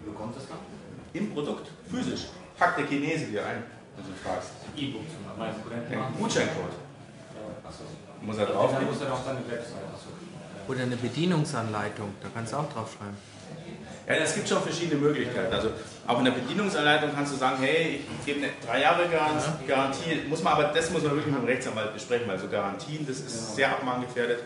Wie 0.00 0.10
bekommt 0.10 0.36
das 0.36 0.46
dann? 0.48 0.58
Im 1.12 1.34
Produkt, 1.34 1.68
physisch. 1.90 2.28
Packt 2.56 2.78
der 2.78 2.86
Chinese 2.86 3.26
dir 3.26 3.44
ein, 3.44 3.64
wenn 3.96 4.04
du 4.06 4.12
fragst. 4.22 4.50
E-Book 4.76 5.02
zum 5.08 5.22
Beispiel. 5.38 5.98
Machen. 5.98 6.14
Gutscheincode. 6.18 6.74
Ja, 6.74 7.68
achso. 7.68 7.84
Muss 8.22 8.38
er 8.38 8.46
Dann 8.46 8.54
draufklicken. 8.54 8.88
muss 8.94 9.02
er 9.02 9.12
auf 9.12 9.24
seine 9.24 9.38
Webseite. 9.40 9.86
Achso. 9.92 10.08
Oder 10.68 10.82
eine 10.82 10.96
Bedienungsanleitung, 10.96 12.14
da 12.22 12.28
kannst 12.32 12.52
du 12.52 12.56
auch 12.56 12.72
drauf 12.72 12.96
schreiben. 12.96 13.16
Ja, 14.06 14.14
es 14.14 14.34
gibt 14.34 14.48
schon 14.48 14.62
verschiedene 14.62 15.00
Möglichkeiten. 15.00 15.52
Also 15.52 15.70
auch 16.06 16.18
in 16.18 16.24
der 16.24 16.32
Bedienungsanleitung 16.32 17.10
kannst 17.14 17.32
du 17.32 17.36
sagen, 17.36 17.56
hey, 17.60 18.00
ich 18.18 18.26
gebe 18.26 18.38
eine 18.40 18.50
drei 18.64 18.80
Jahre 18.80 19.08
Garantie, 19.08 19.66
Garantie. 19.66 20.22
Muss 20.28 20.42
man 20.42 20.54
aber, 20.54 20.64
das 20.64 20.90
muss 20.90 21.02
man 21.02 21.12
wirklich 21.12 21.32
mit 21.32 21.42
dem 21.42 21.46
Rechtsanwalt 21.46 21.94
besprechen, 21.94 22.26
weil 22.28 22.38
so 22.38 22.48
Garantien, 22.48 23.06
das 23.06 23.18
ist 23.18 23.54
sehr 23.56 23.70
abmahngefährdet. 23.70 24.40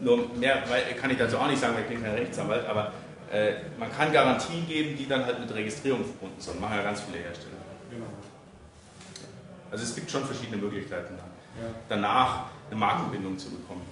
Nur 0.00 0.28
mehr 0.34 0.62
weil, 0.68 0.82
kann 1.00 1.10
ich 1.10 1.18
dazu 1.18 1.38
auch 1.38 1.46
nicht 1.46 1.60
sagen, 1.60 1.74
weil 1.74 1.82
ich 1.82 1.88
bin 1.88 2.02
kein 2.02 2.14
Rechtsanwalt, 2.14 2.66
aber 2.66 2.92
äh, 3.32 3.52
man 3.78 3.90
kann 3.96 4.12
Garantien 4.12 4.66
geben, 4.66 4.96
die 4.96 5.08
dann 5.08 5.24
halt 5.24 5.40
mit 5.40 5.52
Registrierung 5.54 6.04
verbunden 6.04 6.40
sind. 6.40 6.60
Machen 6.60 6.76
ja 6.76 6.82
ganz 6.82 7.00
viele 7.02 7.18
Hersteller. 7.18 7.55
Also 9.70 9.84
es 9.84 9.94
gibt 9.94 10.10
schon 10.10 10.24
verschiedene 10.24 10.56
Möglichkeiten, 10.58 11.18
danach 11.88 12.44
eine 12.70 12.78
Markenbindung 12.78 13.38
zu 13.38 13.50
bekommen. 13.50 13.82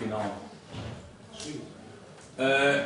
Genau. 0.00 0.24
Äh, 2.38 2.80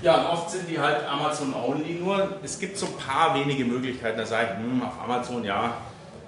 ja, 0.00 0.14
und 0.14 0.26
oft 0.26 0.50
sind 0.50 0.68
die 0.68 0.78
halt 0.78 1.04
Amazon-only 1.08 1.94
nur. 1.94 2.38
Es 2.42 2.58
gibt 2.58 2.78
so 2.78 2.86
ein 2.86 2.96
paar 2.96 3.34
wenige 3.34 3.64
Möglichkeiten, 3.64 4.16
da 4.16 4.26
sage 4.26 4.50
ich, 4.52 4.58
hm, 4.58 4.82
auf 4.82 5.00
Amazon, 5.02 5.44
ja, 5.44 5.76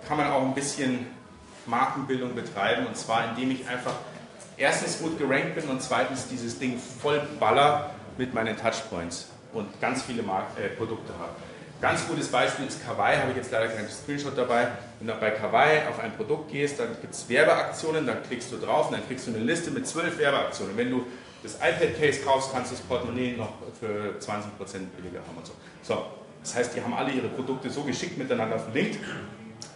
kann 0.09 0.16
man 0.16 0.26
auch 0.31 0.43
ein 0.43 0.55
bisschen 0.55 1.07
Markenbildung 1.66 2.35
betreiben. 2.35 2.87
Und 2.87 2.97
zwar, 2.97 3.28
indem 3.31 3.53
ich 3.53 3.68
einfach 3.68 3.95
erstens 4.57 4.99
gut 5.01 5.18
gerankt 5.18 5.55
bin 5.55 5.68
und 5.68 5.81
zweitens 5.81 6.26
dieses 6.26 6.59
Ding 6.59 6.78
voll 6.78 7.20
baller 7.39 7.91
mit 8.18 8.35
meinen 8.35 8.57
Touchpoints 8.57 9.28
und 9.53 9.81
ganz 9.81 10.03
viele 10.03 10.22
Mark 10.22 10.47
äh, 10.59 10.68
Produkte 10.70 11.12
habe. 11.18 11.33
Ganz 11.81 12.07
gutes 12.07 12.28
Beispiel 12.28 12.66
ist 12.66 12.85
Kawaii, 12.85 13.16
habe 13.16 13.31
ich 13.31 13.39
jetzt 13.39 13.51
leider 13.51 13.68
keinen 13.68 13.89
Screenshot 13.89 14.37
dabei. 14.37 14.68
Wenn 14.99 15.09
du 15.09 15.14
bei 15.14 15.31
Kawaii 15.31 15.89
auf 15.89 15.99
ein 15.99 16.14
Produkt 16.14 16.53
gehst, 16.53 16.78
dann 16.78 16.89
gibt 17.01 17.14
es 17.14 17.26
Werbeaktionen, 17.26 18.07
dann 18.07 18.22
klickst 18.22 18.53
du 18.53 18.59
drauf 18.59 18.89
und 18.89 18.99
dann 18.99 19.07
kriegst 19.07 19.26
du 19.26 19.31
eine 19.31 19.43
Liste 19.43 19.70
mit 19.70 19.87
zwölf 19.87 20.18
Werbeaktionen. 20.18 20.76
Wenn 20.76 20.91
du 20.91 21.07
das 21.43 21.55
iPad-Case 21.55 22.20
kaufst, 22.20 22.53
kannst 22.53 22.70
du 22.70 22.76
das 22.76 22.85
Portemonnaie 22.85 23.35
noch 23.35 23.55
für 23.78 24.18
20% 24.20 24.28
billiger 24.95 25.20
haben 25.20 25.39
und 25.39 25.47
so. 25.47 25.53
So, 25.83 26.05
das 26.43 26.55
heißt, 26.55 26.76
die 26.76 26.83
haben 26.83 26.93
alle 26.93 27.12
ihre 27.12 27.28
Produkte 27.28 27.70
so 27.70 27.83
geschickt 27.83 28.18
miteinander 28.18 28.59
verlinkt, 28.59 28.99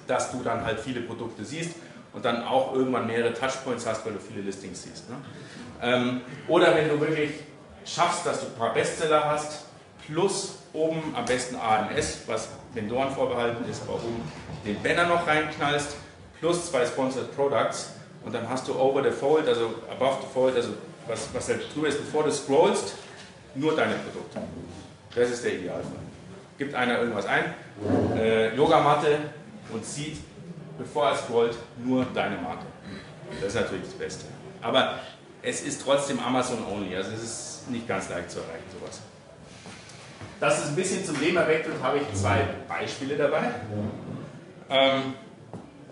dass 0.07 0.31
du 0.31 0.43
dann 0.43 0.63
halt 0.63 0.81
viele 0.81 1.01
Produkte 1.01 1.43
siehst 1.43 1.77
und 2.13 2.23
dann 2.23 2.45
auch 2.45 2.75
irgendwann 2.75 3.07
mehrere 3.07 3.33
Touchpoints 3.33 3.87
hast, 3.87 4.05
weil 4.05 4.13
du 4.13 4.19
viele 4.21 4.43
Listings 4.43 4.83
siehst. 4.83 5.09
Ne? 5.09 5.17
Ähm, 5.81 6.21
oder 6.49 6.75
wenn 6.75 6.91
du 6.91 7.01
wirklich 7.01 7.31
schaffst, 7.87 8.27
dass 8.27 8.41
du 8.41 8.47
ein 8.47 8.55
paar 8.59 8.75
Bestseller 8.75 9.25
hast, 9.25 9.65
plus 10.07 10.59
oben 10.75 11.15
am 11.17 11.25
besten 11.25 11.57
AMS, 11.57 12.19
was 12.27 12.49
Vendoren 12.75 13.11
vorbehalten 13.11 13.65
ist, 13.71 13.83
aber 13.83 13.95
oben 13.95 14.23
den 14.67 14.83
Banner 14.83 15.07
noch 15.07 15.27
reinknallst, 15.27 15.97
plus 16.41 16.71
zwei 16.71 16.85
Sponsored 16.85 17.35
Products 17.35 17.93
und 18.25 18.35
dann 18.35 18.49
hast 18.49 18.69
du 18.69 18.79
over 18.79 19.03
the 19.03 19.11
fold, 19.11 19.49
also 19.49 19.75
above 19.91 20.19
the 20.21 20.27
fold, 20.33 20.57
also 20.57 20.71
was, 21.07 21.29
was 21.33 21.49
halt 21.49 21.75
drüber 21.75 21.89
ist, 21.89 21.99
bevor 21.99 22.25
du 22.25 22.33
scrollst, 22.33 22.95
nur 23.55 23.77
deine 23.77 23.95
Produkte. 23.95 24.41
Das 25.15 25.31
ist 25.31 25.45
der 25.45 25.55
Idealfall. 25.55 25.93
Gibt 26.59 26.75
einer 26.75 26.99
irgendwas 26.99 27.27
ein, 27.27 27.55
äh, 28.17 28.55
Yogamatte 28.57 29.19
und 29.73 29.85
sieht, 29.85 30.19
bevor 30.79 31.09
er 31.09 31.17
scrollt, 31.17 31.57
nur 31.85 32.05
deine 32.15 32.37
Marke. 32.37 32.67
Das 33.41 33.55
ist 33.55 33.61
natürlich 33.61 33.85
das 33.85 33.95
Beste. 33.95 34.25
Aber 34.61 34.99
es 35.43 35.63
ist 35.63 35.83
trotzdem 35.83 36.19
Amazon-only, 36.21 36.97
also 36.97 37.11
es 37.13 37.23
ist 37.23 37.71
nicht 37.71 37.87
ganz 37.87 38.09
leicht 38.09 38.31
zu 38.31 38.39
erreichen, 38.39 38.65
sowas. 38.81 39.01
Dass 40.41 40.63
es 40.63 40.69
ein 40.69 40.77
bisschen 40.77 41.05
zum 41.05 41.21
Leben 41.21 41.37
erweckt 41.37 41.67
wird, 41.67 41.83
habe 41.83 41.99
ich 41.99 42.21
zwei 42.21 42.41
Beispiele 42.69 43.17
dabei. 43.17 43.51
Ähm, 44.69 45.15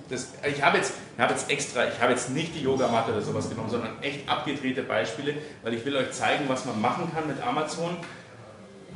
das, 0.08 0.28
ich 0.46 0.62
habe 0.62 0.78
jetzt, 0.78 0.92
ich 1.16 1.20
habe 1.20 1.32
jetzt 1.32 1.50
extra, 1.50 1.86
ich 1.86 2.00
habe 2.00 2.12
jetzt 2.12 2.30
nicht 2.30 2.54
die 2.54 2.62
Yogamatte 2.62 3.12
oder 3.12 3.22
sowas 3.22 3.48
genommen, 3.48 3.70
sondern 3.70 4.02
echt 4.02 4.28
abgedrehte 4.28 4.82
Beispiele, 4.82 5.34
weil 5.62 5.74
ich 5.74 5.84
will 5.84 5.96
euch 5.96 6.12
zeigen, 6.12 6.44
was 6.48 6.64
man 6.64 6.80
machen 6.80 7.10
kann 7.14 7.26
mit 7.26 7.42
Amazon, 7.42 7.96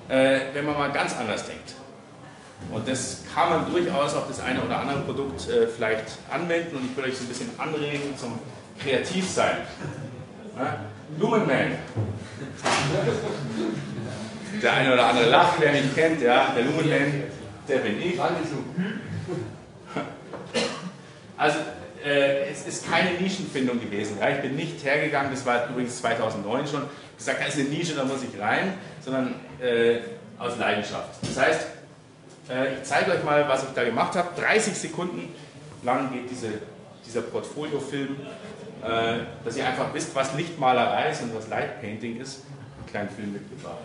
äh, 0.09 0.41
wenn 0.53 0.67
man 0.67 0.77
mal 0.77 0.93
ganz 0.93 1.17
anders 1.17 1.47
denkt. 1.47 1.75
Und 2.71 2.89
das 2.89 3.23
kann 3.35 3.51
man 3.51 3.71
durchaus 3.71 4.15
auf 4.15 4.29
das 4.29 4.41
eine 4.41 4.63
oder 4.63 4.81
andere 4.81 5.01
Produkt 5.01 5.49
äh, 5.49 5.67
vielleicht 5.67 6.19
anwenden 6.31 6.77
und 6.77 6.91
ich 6.91 6.97
will 6.97 7.05
euch 7.05 7.17
so 7.17 7.25
ein 7.25 7.29
bisschen 7.29 7.51
anregen 7.59 8.17
zum 8.19 8.39
Kreativsein. 8.79 9.59
Ja? 10.59 10.81
Lumenman. 11.19 11.77
Der 14.63 14.73
eine 14.73 14.93
oder 14.93 15.07
andere 15.07 15.31
lacht, 15.31 15.61
wer 15.61 15.73
mich 15.73 15.95
kennt, 15.95 16.23
ja, 16.23 16.53
der 16.57 16.65
Lumenman, 16.65 17.25
der 17.69 17.79
bin 17.79 18.01
ich. 18.01 18.19
Also, 21.39 21.59
äh, 22.05 22.51
es 22.51 22.67
ist 22.67 22.91
keine 22.91 23.11
Nischenfindung 23.21 23.79
gewesen. 23.81 24.17
Ja? 24.21 24.31
Ich 24.31 24.41
bin 24.41 24.57
nicht 24.57 24.83
hergegangen, 24.85 25.31
das 25.31 25.45
war 25.45 25.69
übrigens 25.69 25.99
2009 25.99 26.67
schon, 26.67 26.83
gesagt, 27.17 27.41
da 27.41 27.47
ist 27.47 27.59
eine 27.59 27.69
Nische, 27.69 27.95
da 27.95 28.05
muss 28.05 28.21
ich 28.23 28.41
rein, 28.41 28.75
sondern 29.05 29.35
äh, 29.61 29.99
aus 30.39 30.57
Leidenschaft. 30.59 31.11
Das 31.23 31.37
heißt, 31.39 31.67
äh, 32.51 32.75
ich 32.75 32.85
zeige 32.85 33.11
euch 33.13 33.23
mal, 33.25 33.47
was 33.49 33.65
ich 33.65 33.71
da 33.75 33.85
gemacht 33.85 34.15
habe. 34.17 34.29
30 34.41 34.75
Sekunden 34.75 35.35
lang 35.83 36.13
geht 36.13 36.31
diese 36.31 36.49
dieser 37.07 37.23
Portfoliofilm, 37.23 38.17
äh, 38.83 39.19
dass 39.45 39.57
ihr 39.57 39.67
einfach 39.67 39.93
wisst, 39.95 40.15
was 40.15 40.35
Lichtmalerei 40.35 41.11
ist 41.11 41.23
und 41.23 41.35
was 41.35 41.49
Light 41.49 41.81
Painting 41.81 42.21
ist, 42.21 42.43
einen 42.79 42.87
kleinen 42.91 43.09
Film 43.11 43.33
mitgebracht. 43.33 43.79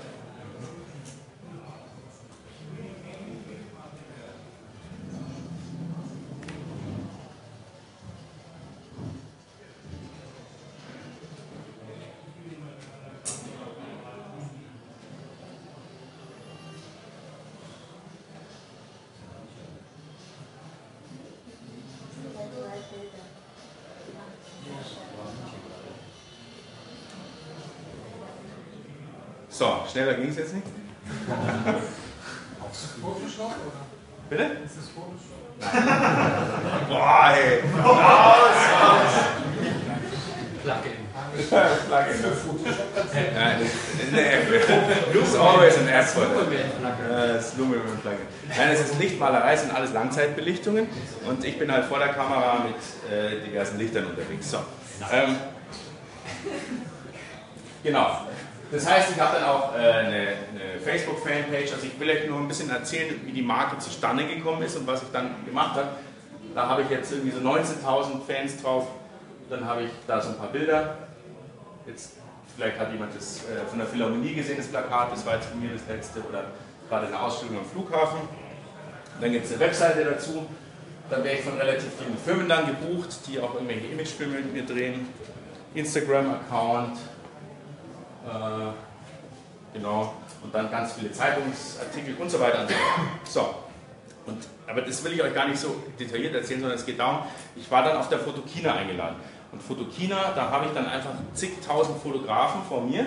So, 29.62 29.86
schneller 29.92 30.16
ging 30.16 30.30
es 30.30 30.38
jetzt 30.38 30.56
nicht. 30.56 30.66
Photoshop 33.00 33.54
oder? 33.68 33.86
Bitte? 34.28 34.44
Ist 34.66 34.78
das 34.78 34.90
Photoshop? 34.90 35.38
Boah, 36.90 37.34
ey. 37.36 37.62
Raus, 37.80 38.58
raus. 38.82 39.14
Plugin. 40.64 41.02
Plugin. 41.88 42.18
Nee, 44.12 45.14
Looks 45.14 45.36
always 45.36 45.78
an 45.78 45.88
effort. 45.90 46.30
Ja, 46.52 47.28
Das 47.28 47.50
ist 47.50 47.58
Lumen 47.60 47.82
Plugin. 48.02 48.18
Nein, 48.58 48.70
es 48.72 48.80
ist 48.80 48.98
Lichtmalerei, 48.98 49.54
es 49.54 49.62
sind 49.62 49.76
alles 49.76 49.94
Langzeitbelichtungen 49.94 50.88
und 51.28 51.46
ich 51.46 51.60
bin 51.60 51.72
halt 51.72 51.86
vor 51.86 52.00
der 52.00 52.10
Kamera 52.10 52.66
mit 52.66 53.14
äh, 53.14 53.46
diversen 53.48 53.78
Lichtern 53.78 54.08
unterwegs. 54.08 54.50
So. 54.50 54.58
Ähm, 55.12 55.36
genau. 57.84 58.22
Das 58.72 58.90
heißt, 58.90 59.12
ich 59.12 59.20
habe 59.20 59.38
dann 59.38 59.50
auch 59.50 59.76
äh, 59.76 59.80
eine, 59.80 60.16
eine 60.18 60.80
Facebook-Fanpage. 60.84 61.74
Also 61.74 61.88
ich 61.88 62.00
will 62.00 62.10
euch 62.10 62.28
nur 62.28 62.40
ein 62.40 62.48
bisschen 62.48 62.70
erzählen, 62.70 63.20
wie 63.26 63.34
die 63.34 63.42
Marke 63.42 63.78
zustande 63.80 64.26
gekommen 64.26 64.64
ist 64.64 64.78
und 64.78 64.88
was 64.88 65.04
ich 65.04 65.10
dann 65.12 65.46
gemacht 65.46 65.76
habe. 65.76 65.90
Da 66.56 66.70
habe 66.70 66.84
ich 66.84 66.90
jetzt 66.90 67.12
irgendwie 67.12 67.32
so 67.32 67.40
19.000 67.40 68.26
Fans 68.26 68.62
drauf. 68.62 68.88
Dann 69.50 69.66
habe 69.66 69.84
ich 69.84 69.92
da 70.08 70.22
so 70.22 70.30
ein 70.30 70.38
paar 70.38 70.48
Bilder. 70.48 70.96
Jetzt 71.86 72.14
vielleicht 72.56 72.80
hat 72.80 72.92
jemand 72.94 73.14
das 73.16 73.40
äh, 73.40 73.68
von 73.70 73.80
der 73.80 73.88
Philharmonie 73.88 74.36
gesehen, 74.36 74.58
das 74.58 74.68
Plakat. 74.68 75.12
Das 75.12 75.26
war 75.26 75.36
jetzt 75.36 75.48
von 75.48 75.60
mir 75.60 75.72
das 75.74 75.82
letzte 75.90 76.22
oder 76.22 76.46
gerade 76.88 77.08
eine 77.08 77.20
Ausstellung 77.20 77.58
am 77.58 77.66
Flughafen. 77.66 78.20
Dann 79.20 79.32
gibt 79.34 79.46
es 79.46 79.52
eine 79.52 79.60
Webseite 79.60 80.06
dazu. 80.06 80.46
Dann 81.10 81.26
werde 81.26 81.40
ich 81.40 81.44
von 81.44 81.58
relativ 81.58 81.90
vielen 82.00 82.18
Firmen 82.18 82.48
dann 82.48 82.68
gebucht, 82.68 83.10
die 83.28 83.38
auch 83.42 83.54
irgendwelche 83.56 83.88
Imagefilme 83.88 84.36
mit 84.36 84.54
mir 84.54 84.66
drehen. 84.66 85.10
Instagram-Account, 85.76 86.98
genau, 89.74 90.14
und 90.44 90.54
dann 90.54 90.70
ganz 90.70 90.94
viele 90.94 91.12
Zeitungsartikel 91.12 92.16
und 92.20 92.30
so 92.30 92.40
weiter 92.40 92.68
so 93.24 93.56
und, 94.26 94.48
aber 94.68 94.82
das 94.82 95.04
will 95.04 95.14
ich 95.14 95.24
euch 95.24 95.34
gar 95.34 95.48
nicht 95.48 95.60
so 95.60 95.76
detailliert 96.00 96.36
erzählen, 96.36 96.62
sondern 96.62 96.78
es 96.78 96.86
geht 96.86 97.00
darum, 97.00 97.24
ich 97.56 97.70
war 97.72 97.84
dann 97.84 97.98
auf 97.98 98.10
der 98.10 98.20
Fotokina 98.20 98.74
eingeladen. 98.74 99.16
Und 99.52 99.62
Fotokina, 99.62 100.32
da 100.36 100.50
habe 100.50 100.68
ich 100.68 100.72
dann 100.74 100.86
einfach 100.86 101.12
zigtausend 101.34 102.02
Fotografen 102.02 102.62
vor 102.68 102.82
mir 102.82 103.06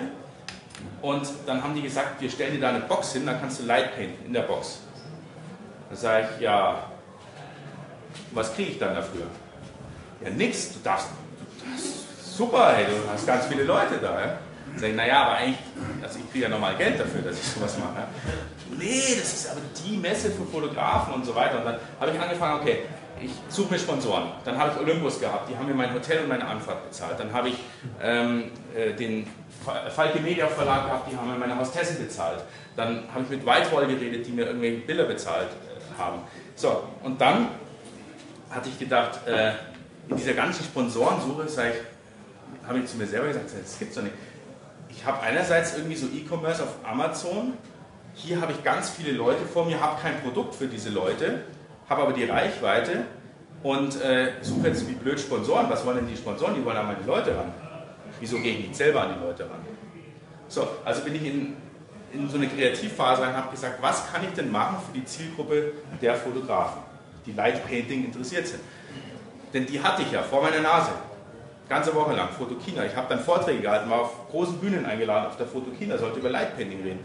und 1.01 1.27
dann 1.45 1.63
haben 1.63 1.73
die 1.73 1.81
gesagt, 1.81 2.21
wir 2.21 2.29
stellen 2.29 2.53
dir 2.53 2.61
da 2.61 2.69
eine 2.69 2.81
Box 2.81 3.13
hin, 3.13 3.25
dann 3.25 3.39
kannst 3.39 3.59
du 3.59 3.65
Light 3.65 3.95
painten 3.95 4.25
in 4.25 4.33
der 4.33 4.41
Box. 4.41 4.81
Da 5.89 5.95
sage 5.95 6.27
ich, 6.35 6.41
ja, 6.41 6.83
was 8.31 8.53
kriege 8.53 8.71
ich 8.71 8.79
dann 8.79 8.93
dafür? 8.93 9.23
Ja, 10.23 10.29
nix, 10.29 10.73
du 10.73 10.79
darfst, 10.83 11.07
du 11.59 11.69
darfst 11.71 12.37
super, 12.37 12.73
hey, 12.75 12.85
du 12.85 13.11
hast 13.11 13.25
ganz 13.25 13.45
viele 13.45 13.63
Leute 13.63 13.97
da. 13.99 14.19
Ja? 14.19 14.37
Dann 14.75 14.79
sage 14.81 14.91
ich, 14.91 14.97
naja, 14.97 15.23
aber 15.23 15.35
eigentlich, 15.37 15.57
also 16.03 16.19
ich 16.19 16.31
kriege 16.31 16.43
ja 16.45 16.49
normal 16.49 16.75
Geld 16.75 16.99
dafür, 16.99 17.21
dass 17.21 17.37
ich 17.39 17.47
sowas 17.47 17.77
mache. 17.77 18.07
Nee, 18.77 19.15
das 19.17 19.33
ist 19.33 19.49
aber 19.49 19.61
die 19.85 19.95
Messe 19.97 20.31
für 20.31 20.43
Fotografen 20.45 21.13
und 21.13 21.25
so 21.25 21.33
weiter. 21.33 21.59
Und 21.59 21.65
dann 21.65 21.77
habe 21.99 22.11
ich 22.11 22.19
angefangen, 22.19 22.61
okay, 22.61 22.79
ich 23.21 23.31
suche 23.47 23.71
mir 23.73 23.79
Sponsoren. 23.79 24.31
Dann 24.43 24.57
habe 24.57 24.71
ich 24.73 24.79
Olympus 24.81 25.19
gehabt, 25.21 25.49
die 25.49 25.55
haben 25.57 25.67
mir 25.67 25.73
mein 25.73 25.93
Hotel 25.93 26.19
und 26.23 26.27
meine 26.27 26.45
Anfahrt 26.45 26.83
bezahlt. 26.89 27.17
Dann 27.17 27.31
habe 27.31 27.49
ich 27.49 27.55
ähm, 28.01 28.51
äh, 28.75 28.91
den 28.93 29.25
Fa- 29.63 29.89
Falke 29.89 30.19
Media 30.19 30.47
Verlag 30.47 30.85
gehabt, 30.87 31.09
die 31.11 31.15
haben 31.15 31.31
mir 31.31 31.37
meine 31.37 31.57
Hostessen 31.57 31.97
bezahlt. 32.05 32.43
Dann 32.75 33.03
habe 33.13 33.23
ich 33.23 33.29
mit 33.29 33.45
Whitewall 33.45 33.87
geredet, 33.87 34.27
die 34.27 34.31
mir 34.31 34.47
irgendwelche 34.47 34.79
Bilder 34.79 35.05
bezahlt 35.05 35.47
äh, 35.47 35.97
haben. 36.01 36.19
So, 36.57 36.83
und 37.03 37.21
dann 37.21 37.47
hatte 38.49 38.67
ich 38.67 38.77
gedacht, 38.77 39.25
äh, 39.25 39.51
in 40.09 40.17
dieser 40.17 40.33
ganzen 40.33 40.65
Sponsorensuche 40.65 41.47
habe 42.67 42.79
ich 42.79 42.85
zu 42.87 42.97
mir 42.97 43.07
selber 43.07 43.27
gesagt, 43.27 43.45
das 43.63 43.79
gibt's 43.79 43.95
doch 43.95 44.03
nicht. 44.03 44.13
Ich 44.95 45.05
habe 45.05 45.21
einerseits 45.21 45.75
irgendwie 45.75 45.95
so 45.95 46.07
E-Commerce 46.07 46.63
auf 46.63 46.75
Amazon, 46.83 47.53
hier 48.13 48.39
habe 48.39 48.53
ich 48.53 48.63
ganz 48.63 48.89
viele 48.89 49.11
Leute 49.11 49.45
vor 49.45 49.65
mir, 49.65 49.79
habe 49.79 50.01
kein 50.01 50.21
Produkt 50.21 50.55
für 50.55 50.67
diese 50.67 50.89
Leute, 50.89 51.43
habe 51.89 52.03
aber 52.03 52.13
die 52.13 52.23
Reichweite 52.23 53.05
und 53.61 54.01
äh, 54.01 54.31
suche 54.41 54.69
jetzt 54.69 54.87
wie 54.87 54.93
blöd 54.93 55.19
Sponsoren. 55.19 55.69
Was 55.69 55.85
wollen 55.85 55.97
denn 55.97 56.07
die 56.07 56.15
Sponsoren? 56.15 56.55
Die 56.55 56.63
wollen 56.63 56.77
an 56.77 56.87
meine 56.87 57.05
Leute 57.05 57.35
ran. 57.35 57.53
Wieso 58.19 58.39
gehe 58.39 58.53
ich 58.53 58.67
nicht 58.67 58.75
selber 58.75 59.01
an 59.01 59.15
die 59.15 59.25
Leute 59.25 59.43
ran? 59.43 59.59
So, 60.47 60.67
also 60.85 61.01
bin 61.01 61.15
ich 61.15 61.25
in, 61.25 61.57
in 62.13 62.29
so 62.29 62.37
eine 62.37 62.47
Kreativphase 62.47 63.23
und 63.23 63.33
habe 63.33 63.51
gesagt, 63.51 63.81
was 63.81 64.11
kann 64.11 64.23
ich 64.23 64.33
denn 64.33 64.49
machen 64.49 64.77
für 64.85 64.97
die 64.97 65.03
Zielgruppe 65.03 65.73
der 66.01 66.15
Fotografen, 66.15 66.81
die 67.25 67.33
Light 67.33 67.67
Painting 67.67 68.05
interessiert 68.05 68.47
sind. 68.47 68.61
Denn 69.53 69.65
die 69.65 69.81
hatte 69.81 70.03
ich 70.03 70.11
ja 70.11 70.21
vor 70.21 70.41
meiner 70.41 70.61
Nase. 70.61 70.91
Ganze 71.67 71.95
Woche 71.95 72.13
lang, 72.13 72.29
Fotokina. 72.29 72.85
Ich 72.85 72.95
habe 72.95 73.07
dann 73.09 73.19
Vorträge 73.19 73.61
gehalten, 73.61 73.89
war 73.89 74.01
auf 74.01 74.29
großen 74.29 74.59
Bühnen 74.59 74.85
eingeladen 74.85 75.25
auf 75.27 75.37
der 75.37 75.47
Fotokina, 75.47 75.97
sollte 75.97 76.19
über 76.19 76.29
Light 76.29 76.55
Painting 76.55 76.81
reden. 76.83 76.99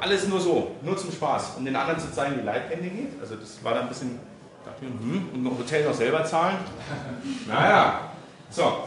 Alles 0.00 0.26
nur 0.26 0.40
so, 0.40 0.72
nur 0.82 0.96
zum 0.96 1.12
Spaß. 1.12 1.54
Um 1.58 1.64
den 1.64 1.76
anderen 1.76 2.00
zu 2.00 2.10
zeigen, 2.12 2.38
wie 2.40 2.44
Light 2.46 2.68
Painting 2.70 2.96
geht. 2.96 3.20
Also 3.20 3.34
das 3.36 3.62
war 3.62 3.74
dann 3.74 3.82
ein 3.82 3.88
bisschen, 3.88 4.18
dachte 4.64 4.84
ich, 4.84 4.88
hm, 4.88 5.28
und 5.34 5.44
ein 5.44 5.58
Hotel 5.58 5.84
noch 5.84 5.94
selber 5.94 6.24
zahlen. 6.24 6.56
Naja, 7.46 8.00
so. 8.50 8.84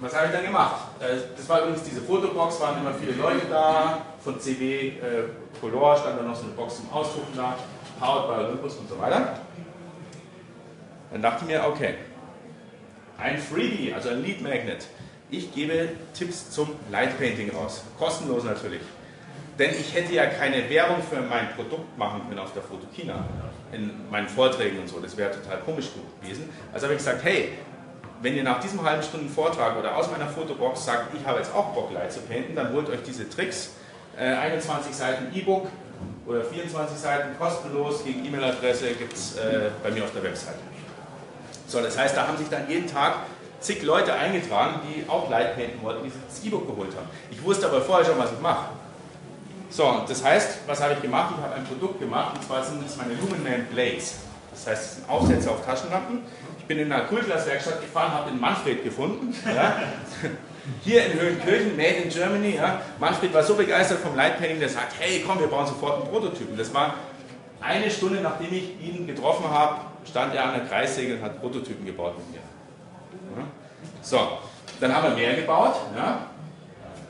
Was 0.00 0.16
habe 0.16 0.26
ich 0.28 0.32
dann 0.32 0.44
gemacht? 0.44 0.76
Äh, 0.98 1.16
Das 1.36 1.46
war 1.48 1.60
übrigens 1.60 1.82
diese 1.82 2.00
Fotobox, 2.00 2.58
waren 2.60 2.80
immer 2.80 2.94
viele 2.94 3.12
Leute 3.12 3.46
da. 3.50 3.98
Von 4.24 4.40
CW 4.40 4.88
äh, 4.88 4.92
Color 5.60 5.96
stand 5.98 6.18
da 6.18 6.22
noch 6.24 6.34
so 6.34 6.44
eine 6.44 6.52
Box 6.52 6.76
zum 6.76 6.90
Ausdrucken 6.90 7.36
da. 7.36 7.54
Powered 8.00 8.26
by 8.28 8.44
Olympus 8.46 8.76
und 8.76 8.88
so 8.88 8.98
weiter. 8.98 9.34
Dann 11.12 11.20
dachte 11.22 11.40
ich 11.42 11.48
mir, 11.48 11.62
okay, 11.66 11.96
ein 13.20 13.38
Freebie, 13.38 13.92
also 13.92 14.08
ein 14.10 14.22
Lead 14.22 14.40
Magnet. 14.42 14.86
Ich 15.30 15.54
gebe 15.54 15.90
Tipps 16.14 16.50
zum 16.50 16.70
Light 16.90 17.16
Painting 17.18 17.50
raus. 17.50 17.84
Kostenlos 17.98 18.44
natürlich. 18.44 18.80
Denn 19.58 19.70
ich 19.78 19.94
hätte 19.94 20.14
ja 20.14 20.26
keine 20.26 20.68
Werbung 20.70 21.02
für 21.02 21.20
mein 21.20 21.54
Produkt 21.54 21.96
machen 21.98 22.22
können 22.28 22.40
auf 22.40 22.52
der 22.52 22.62
Fotokina. 22.62 23.24
In 23.72 23.90
meinen 24.10 24.28
Vorträgen 24.28 24.80
und 24.80 24.88
so. 24.88 24.98
Das 24.98 25.16
wäre 25.16 25.30
total 25.30 25.58
komisch 25.60 25.90
gewesen. 26.20 26.48
Also 26.72 26.86
habe 26.86 26.94
ich 26.94 26.98
gesagt, 26.98 27.22
hey, 27.22 27.50
wenn 28.22 28.34
ihr 28.34 28.42
nach 28.42 28.60
diesem 28.60 28.82
halben 28.82 29.02
Stunden 29.02 29.28
Vortrag 29.28 29.78
oder 29.78 29.96
aus 29.96 30.10
meiner 30.10 30.26
Fotobox 30.26 30.84
sagt, 30.84 31.14
ich 31.14 31.24
habe 31.24 31.38
jetzt 31.38 31.54
auch 31.54 31.72
Bock, 31.72 31.92
Light 31.92 32.12
zu 32.12 32.20
painten, 32.20 32.54
dann 32.56 32.72
holt 32.72 32.88
euch 32.88 33.02
diese 33.06 33.28
Tricks. 33.28 33.72
Äh, 34.18 34.34
21 34.34 34.94
Seiten 34.94 35.34
E-Book 35.34 35.68
oder 36.26 36.44
24 36.44 36.98
Seiten 36.98 37.38
kostenlos 37.38 38.04
gegen 38.04 38.24
E-Mail-Adresse 38.26 38.88
gibt 38.94 39.12
es 39.12 39.36
äh, 39.36 39.70
bei 39.82 39.90
mir 39.90 40.04
auf 40.04 40.12
der 40.12 40.24
Webseite. 40.24 40.58
So, 41.70 41.80
das 41.80 41.96
heißt, 41.96 42.16
da 42.16 42.26
haben 42.26 42.36
sich 42.36 42.48
dann 42.48 42.68
jeden 42.68 42.88
Tag 42.88 43.14
zig 43.60 43.80
Leute 43.84 44.12
eingetragen, 44.12 44.80
die 44.88 45.08
auch 45.08 45.30
Light 45.30 45.56
wollten, 45.82 46.02
die 46.02 46.10
sich 46.10 46.20
das 46.28 46.44
E-Book 46.44 46.66
geholt 46.66 46.96
haben. 46.96 47.06
Ich 47.30 47.42
wusste 47.44 47.66
aber 47.66 47.80
vorher 47.80 48.04
schon, 48.04 48.18
was 48.18 48.32
ich 48.32 48.40
mache. 48.40 48.70
So, 49.68 50.02
das 50.08 50.24
heißt, 50.24 50.58
was 50.66 50.82
habe 50.82 50.94
ich 50.94 51.02
gemacht? 51.02 51.34
Ich 51.36 51.44
habe 51.44 51.54
ein 51.54 51.64
Produkt 51.64 52.00
gemacht, 52.00 52.34
und 52.34 52.44
zwar 52.44 52.64
sind 52.64 52.84
das 52.84 52.96
meine 52.96 53.14
Lumenman 53.14 53.66
Blades. 53.72 54.16
Das 54.50 54.66
heißt, 54.66 54.82
es 54.82 54.94
sind 54.96 55.08
Aufsätze 55.08 55.48
auf 55.48 55.64
Taschenlampen. 55.64 56.22
Ich 56.58 56.64
bin 56.64 56.78
in 56.78 56.90
einer 56.90 57.04
Kultglaswerkstatt 57.04 57.80
gefahren, 57.80 58.14
habe 58.14 58.30
den 58.30 58.40
Manfred 58.40 58.82
gefunden. 58.82 59.32
Ja. 59.46 59.76
Hier 60.84 61.06
in 61.06 61.18
Höhenkirchen, 61.18 61.74
made 61.74 61.94
in 62.04 62.10
Germany. 62.10 62.56
Ja. 62.56 62.82
Manfred 62.98 63.32
war 63.32 63.42
so 63.42 63.54
begeistert 63.54 64.00
vom 64.00 64.14
Light 64.14 64.38
Painting, 64.38 64.60
der 64.60 64.68
sagt, 64.68 64.92
hey 64.98 65.24
komm, 65.26 65.40
wir 65.40 65.46
bauen 65.46 65.66
sofort 65.66 66.02
einen 66.02 66.10
Prototypen. 66.10 66.56
Das 66.56 66.72
war 66.74 66.94
eine 67.60 67.90
Stunde, 67.90 68.20
nachdem 68.20 68.52
ich 68.52 68.78
ihn 68.80 69.06
getroffen 69.06 69.48
habe, 69.48 69.76
stand 70.04 70.34
er 70.34 70.44
an 70.46 70.54
der 70.54 70.64
Kreissäge 70.64 71.14
und 71.14 71.22
hat 71.22 71.40
Prototypen 71.40 71.84
gebaut 71.84 72.14
mit 72.18 72.32
mir. 72.32 72.40
So, 74.02 74.38
dann 74.80 74.94
haben 74.94 75.08
wir 75.08 75.14
mehr 75.14 75.34
gebaut. 75.34 75.76
Ja. 75.96 76.26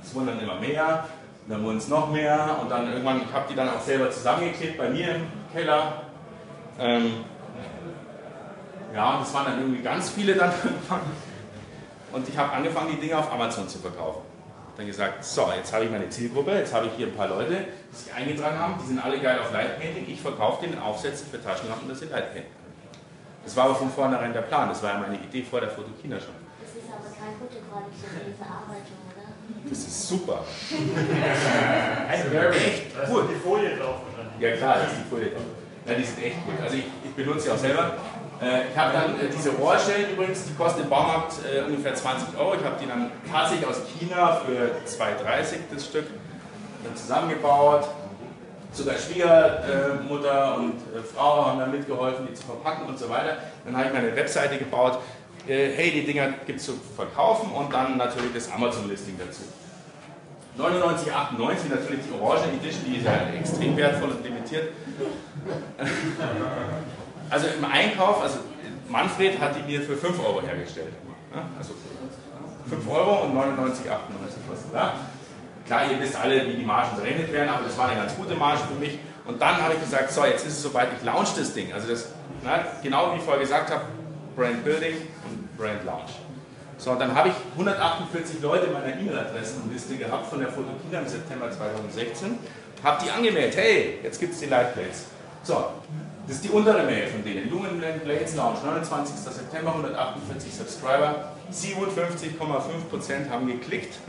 Es 0.03 0.15
wurden 0.15 0.27
dann 0.27 0.41
immer 0.41 0.57
mehr, 0.57 1.05
dann 1.49 1.65
wurden 1.65 1.79
es 1.79 1.89
noch 1.89 2.11
mehr 2.11 2.57
und 2.61 2.71
dann 2.71 2.91
irgendwann, 2.93 3.23
ich 3.23 3.33
habe 3.33 3.47
die 3.49 3.55
dann 3.55 3.69
auch 3.69 3.81
selber 3.81 4.11
zusammengeklebt 4.11 4.77
bei 4.77 4.89
mir 4.91 5.15
im 5.15 5.27
Keller. 5.53 6.03
Ähm, 6.79 7.25
ja, 8.95 9.17
und 9.17 9.23
es 9.23 9.33
waren 9.33 9.45
dann 9.47 9.61
irgendwie 9.61 9.83
ganz 9.83 10.11
viele 10.11 10.35
dann 10.35 10.51
irgendwann. 10.65 11.01
Und 12.13 12.29
ich 12.29 12.37
habe 12.37 12.53
angefangen, 12.53 12.91
die 12.93 13.01
Dinge 13.01 13.19
auf 13.19 13.33
Amazon 13.33 13.69
zu 13.69 13.79
verkaufen. 13.79 14.23
Dann 14.77 14.87
gesagt, 14.87 15.25
so, 15.25 15.49
jetzt 15.57 15.73
habe 15.73 15.85
ich 15.85 15.91
meine 15.91 16.09
Zielgruppe, 16.09 16.53
jetzt 16.53 16.75
habe 16.75 16.87
ich 16.87 16.93
hier 16.97 17.07
ein 17.07 17.15
paar 17.15 17.29
Leute, 17.29 17.67
die 17.93 17.97
sich 17.97 18.13
eingetragen 18.13 18.59
haben, 18.59 18.75
die 18.83 18.87
sind 18.87 19.05
alle 19.05 19.21
geil 19.21 19.39
auf 19.39 19.53
Light 19.53 19.79
Painting. 19.79 20.07
Ich 20.09 20.21
verkaufe 20.21 20.67
denen 20.67 20.81
Aufsätze 20.81 21.25
für 21.25 21.41
Taschenlampen, 21.41 21.89
dass 21.89 22.01
sie 22.01 22.07
Light 22.07 22.33
Painting 22.33 22.51
können. 22.51 22.60
Das 23.45 23.57
war 23.57 23.65
aber 23.65 23.75
von 23.75 23.91
vornherein 23.91 24.33
der 24.33 24.43
Plan, 24.43 24.69
das 24.69 24.83
war 24.83 24.95
ja 24.95 24.99
meine 24.99 25.17
Idee 25.17 25.43
vor 25.43 25.61
der 25.61 25.71
Fotokina 25.71 26.21
schon. 26.21 26.35
Das 26.61 26.71
ist 26.71 26.89
aber 26.89 27.09
kein 27.09 27.35
Fotoqualität 27.39 28.11
für 28.11 28.25
die 28.31 28.37
Verarbeitung, 28.37 28.99
oder? 29.11 29.69
Das 29.69 29.79
ist 29.79 30.09
super. 30.09 30.45
Echt? 32.11 32.97
Da 32.97 33.03
ist 33.03 33.11
Gut. 33.11 33.31
die 33.31 33.41
Folie 33.41 33.77
drauf 33.77 33.97
wahrscheinlich. 34.07 34.41
Ja 34.41 34.57
klar, 34.57 34.77
das 34.83 34.93
ist 34.93 34.99
die 35.05 35.11
Folie. 35.11 35.33
Ja, 35.87 35.95
die 35.95 36.05
sind 36.05 36.23
echt 36.23 36.45
gut. 36.45 36.55
Also 36.63 36.77
ich, 36.77 36.85
ich 37.05 37.15
benutze 37.17 37.41
sie 37.41 37.51
auch 37.51 37.57
selber. 37.57 37.93
Äh, 38.43 38.69
ich 38.71 38.77
habe 38.77 38.93
dann 38.93 39.15
äh, 39.21 39.29
diese 39.35 39.51
Rohrstellen 39.51 40.13
übrigens, 40.13 40.45
die 40.45 40.55
kosten 40.55 40.83
im 40.83 40.89
Baumarkt 40.89 41.35
äh, 41.45 41.63
ungefähr 41.63 41.95
20 41.95 42.39
Euro. 42.39 42.55
Ich 42.55 42.65
habe 42.65 42.77
die 42.81 42.87
dann 42.87 43.11
tatsächlich 43.31 43.67
aus 43.69 43.81
China 43.99 44.41
für 44.47 44.77
2,30 44.87 45.57
das 45.73 45.87
Stück 45.87 46.07
dann 46.85 46.97
zusammengebaut. 46.97 47.89
Sogar 48.73 48.95
Schwiegermutter 48.97 50.57
und 50.57 50.75
äh, 50.75 51.03
Frau 51.03 51.47
haben 51.47 51.59
da 51.59 51.67
mitgeholfen, 51.67 52.27
die 52.29 52.35
zu 52.35 52.45
verpacken 52.45 52.87
und 52.87 52.99
so 52.99 53.09
weiter. 53.09 53.39
Dann 53.65 53.77
habe 53.77 53.89
ich 53.89 53.93
meine 53.93 54.15
Webseite 54.15 54.59
gebaut. 54.59 54.99
Äh, 55.49 55.73
hey, 55.75 55.91
die 55.91 56.05
Dinger 56.05 56.29
gibt 56.47 56.61
es 56.61 56.67
zu 56.67 56.75
verkaufen 56.95 57.51
und 57.53 57.73
dann 57.73 57.97
natürlich 57.97 58.33
das 58.33 58.51
Amazon-Listing 58.53 59.19
dazu. 59.19 59.43
99,98 60.59 61.71
natürlich 61.71 62.01
die 62.07 62.21
Orange 62.21 62.45
Edition, 62.49 62.85
die 62.87 62.97
ist 62.99 63.07
ja 63.07 63.13
extrem 63.39 63.77
wertvoll 63.77 64.11
und 64.11 64.25
limitiert. 64.25 64.69
Also 67.31 67.47
im 67.47 67.65
Einkauf, 67.65 68.25
also 68.25 68.39
Manfred 68.89 69.39
hat 69.41 69.55
die 69.55 69.63
mir 69.63 69.81
für 69.81 69.97
5 69.97 70.19
Euro 70.19 70.43
hergestellt. 70.43 70.93
Also 71.57 71.75
5 72.69 72.91
Euro 72.91 73.25
und 73.25 73.37
99,98 73.37 73.79
kostet. 74.49 74.75
Ja. 74.75 74.95
Klar, 75.71 75.89
ihr 75.89 76.01
wisst 76.01 76.17
alle, 76.17 76.45
wie 76.49 76.55
die 76.55 76.65
Margen 76.65 76.97
berechnet 76.97 77.33
werden, 77.33 77.49
aber 77.49 77.63
das 77.63 77.79
war 77.79 77.89
eine 77.89 78.01
ganz 78.01 78.17
gute 78.17 78.35
Marge 78.35 78.59
für 78.67 78.75
mich. 78.75 78.99
Und 79.25 79.41
dann 79.41 79.63
habe 79.63 79.75
ich 79.75 79.81
gesagt, 79.81 80.11
so, 80.11 80.25
jetzt 80.25 80.45
ist 80.45 80.55
es 80.55 80.63
soweit, 80.65 80.89
ich 80.99 81.05
launch 81.05 81.29
das 81.39 81.55
Ding. 81.55 81.73
Also 81.73 81.87
das, 81.87 82.09
na, 82.43 82.65
genau 82.83 83.13
wie 83.13 83.19
ich 83.19 83.23
vorher 83.23 83.41
gesagt 83.41 83.71
habe, 83.71 83.83
Brand 84.35 84.65
Building 84.65 84.97
und 85.29 85.57
Brand 85.57 85.85
Launch. 85.85 86.11
So, 86.77 86.91
und 86.91 86.99
dann 86.99 87.15
habe 87.15 87.29
ich 87.29 87.35
148 87.53 88.43
Leute 88.43 88.67
in 88.67 88.73
meiner 88.73 88.99
E-Mail-Adressenliste 88.99 89.97
gehabt 89.97 90.27
von 90.27 90.41
der 90.41 90.49
Fotokina 90.49 91.03
im 91.03 91.07
September 91.07 91.49
2016. 91.49 92.37
Habe 92.83 93.05
die 93.05 93.11
angemeldet, 93.13 93.57
hey, 93.57 94.01
jetzt 94.03 94.19
gibt 94.19 94.33
es 94.33 94.41
die 94.41 94.47
Lightblades. 94.47 95.05
So, 95.45 95.67
das 96.27 96.35
ist 96.35 96.45
die 96.47 96.51
untere 96.51 96.83
Mail 96.83 97.07
von 97.07 97.23
denen. 97.23 97.49
Lumenblend 97.49 98.03
Blades 98.03 98.35
Launch, 98.35 98.59
29. 98.65 99.15
September, 99.15 99.71
148 99.71 100.53
Subscriber, 100.53 101.31
57,5% 101.53 103.31
haben 103.31 103.47
geklickt. 103.47 104.01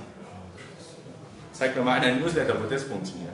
Zeigt 1.61 1.75
mir 1.75 1.83
mal 1.83 2.01
einer 2.01 2.15
Newsletter, 2.15 2.55
wo 2.59 2.67
das 2.67 2.85
funktioniert. 2.85 3.33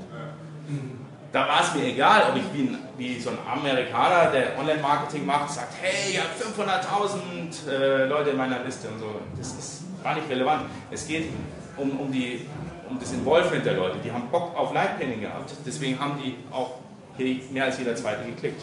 Da 1.32 1.48
war 1.48 1.62
es 1.62 1.74
mir 1.74 1.86
egal, 1.86 2.24
ob 2.30 2.36
ich 2.36 2.44
wie, 2.54 2.68
ein, 2.68 2.78
wie 2.98 3.18
so 3.22 3.30
ein 3.30 3.38
Amerikaner, 3.50 4.32
der 4.32 4.60
Online-Marketing 4.60 5.26
macht, 5.26 5.50
sagt, 5.50 5.76
hey, 5.82 6.12
ich 6.12 6.20
habe 6.20 6.32
500.000 6.38 7.72
äh, 7.72 8.06
Leute 8.06 8.32
in 8.32 8.38
meiner 8.38 8.62
Liste 8.66 8.90
und 8.90 9.00
so. 9.00 9.22
Das 9.38 9.48
ist, 9.54 9.84
war 10.04 10.14
nicht 10.16 10.30
relevant. 10.30 10.64
Es 10.92 11.08
geht 11.08 11.30
um, 11.78 11.98
um, 11.98 12.12
die, 12.12 12.46
um 12.90 13.00
das 13.00 13.14
Involvement 13.14 13.66
der 13.66 13.76
Leute. 13.76 13.96
Die 14.04 14.12
haben 14.12 14.28
Bock 14.30 14.54
auf 14.58 14.74
Lightpainting 14.74 15.22
gehabt. 15.22 15.50
Deswegen 15.66 15.98
haben 15.98 16.20
die 16.22 16.36
auch 16.52 16.80
hier 17.16 17.40
mehr 17.52 17.64
als 17.64 17.78
jeder 17.78 17.96
Zweite 17.96 18.26
geklickt. 18.26 18.62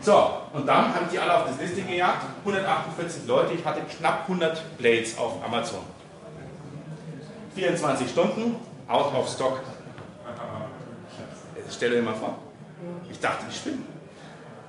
So, 0.00 0.38
und 0.54 0.66
dann 0.66 0.94
haben 0.94 1.06
die 1.12 1.18
alle 1.18 1.36
auf 1.36 1.48
das 1.48 1.60
Listing 1.60 1.86
gejagt. 1.86 2.22
148 2.46 3.26
Leute, 3.26 3.52
ich 3.52 3.62
hatte 3.62 3.82
knapp 3.98 4.22
100 4.22 4.78
Blades 4.78 5.18
auf 5.18 5.44
Amazon. 5.44 5.80
24 7.54 8.08
Stunden, 8.08 8.56
out 8.88 9.14
of 9.14 9.28
stock. 9.28 9.60
Stell 11.70 11.90
dir 11.90 12.02
mal 12.02 12.14
vor. 12.14 12.38
Ich 13.10 13.18
dachte, 13.18 13.44
ich 13.48 13.56
spinne. 13.56 13.78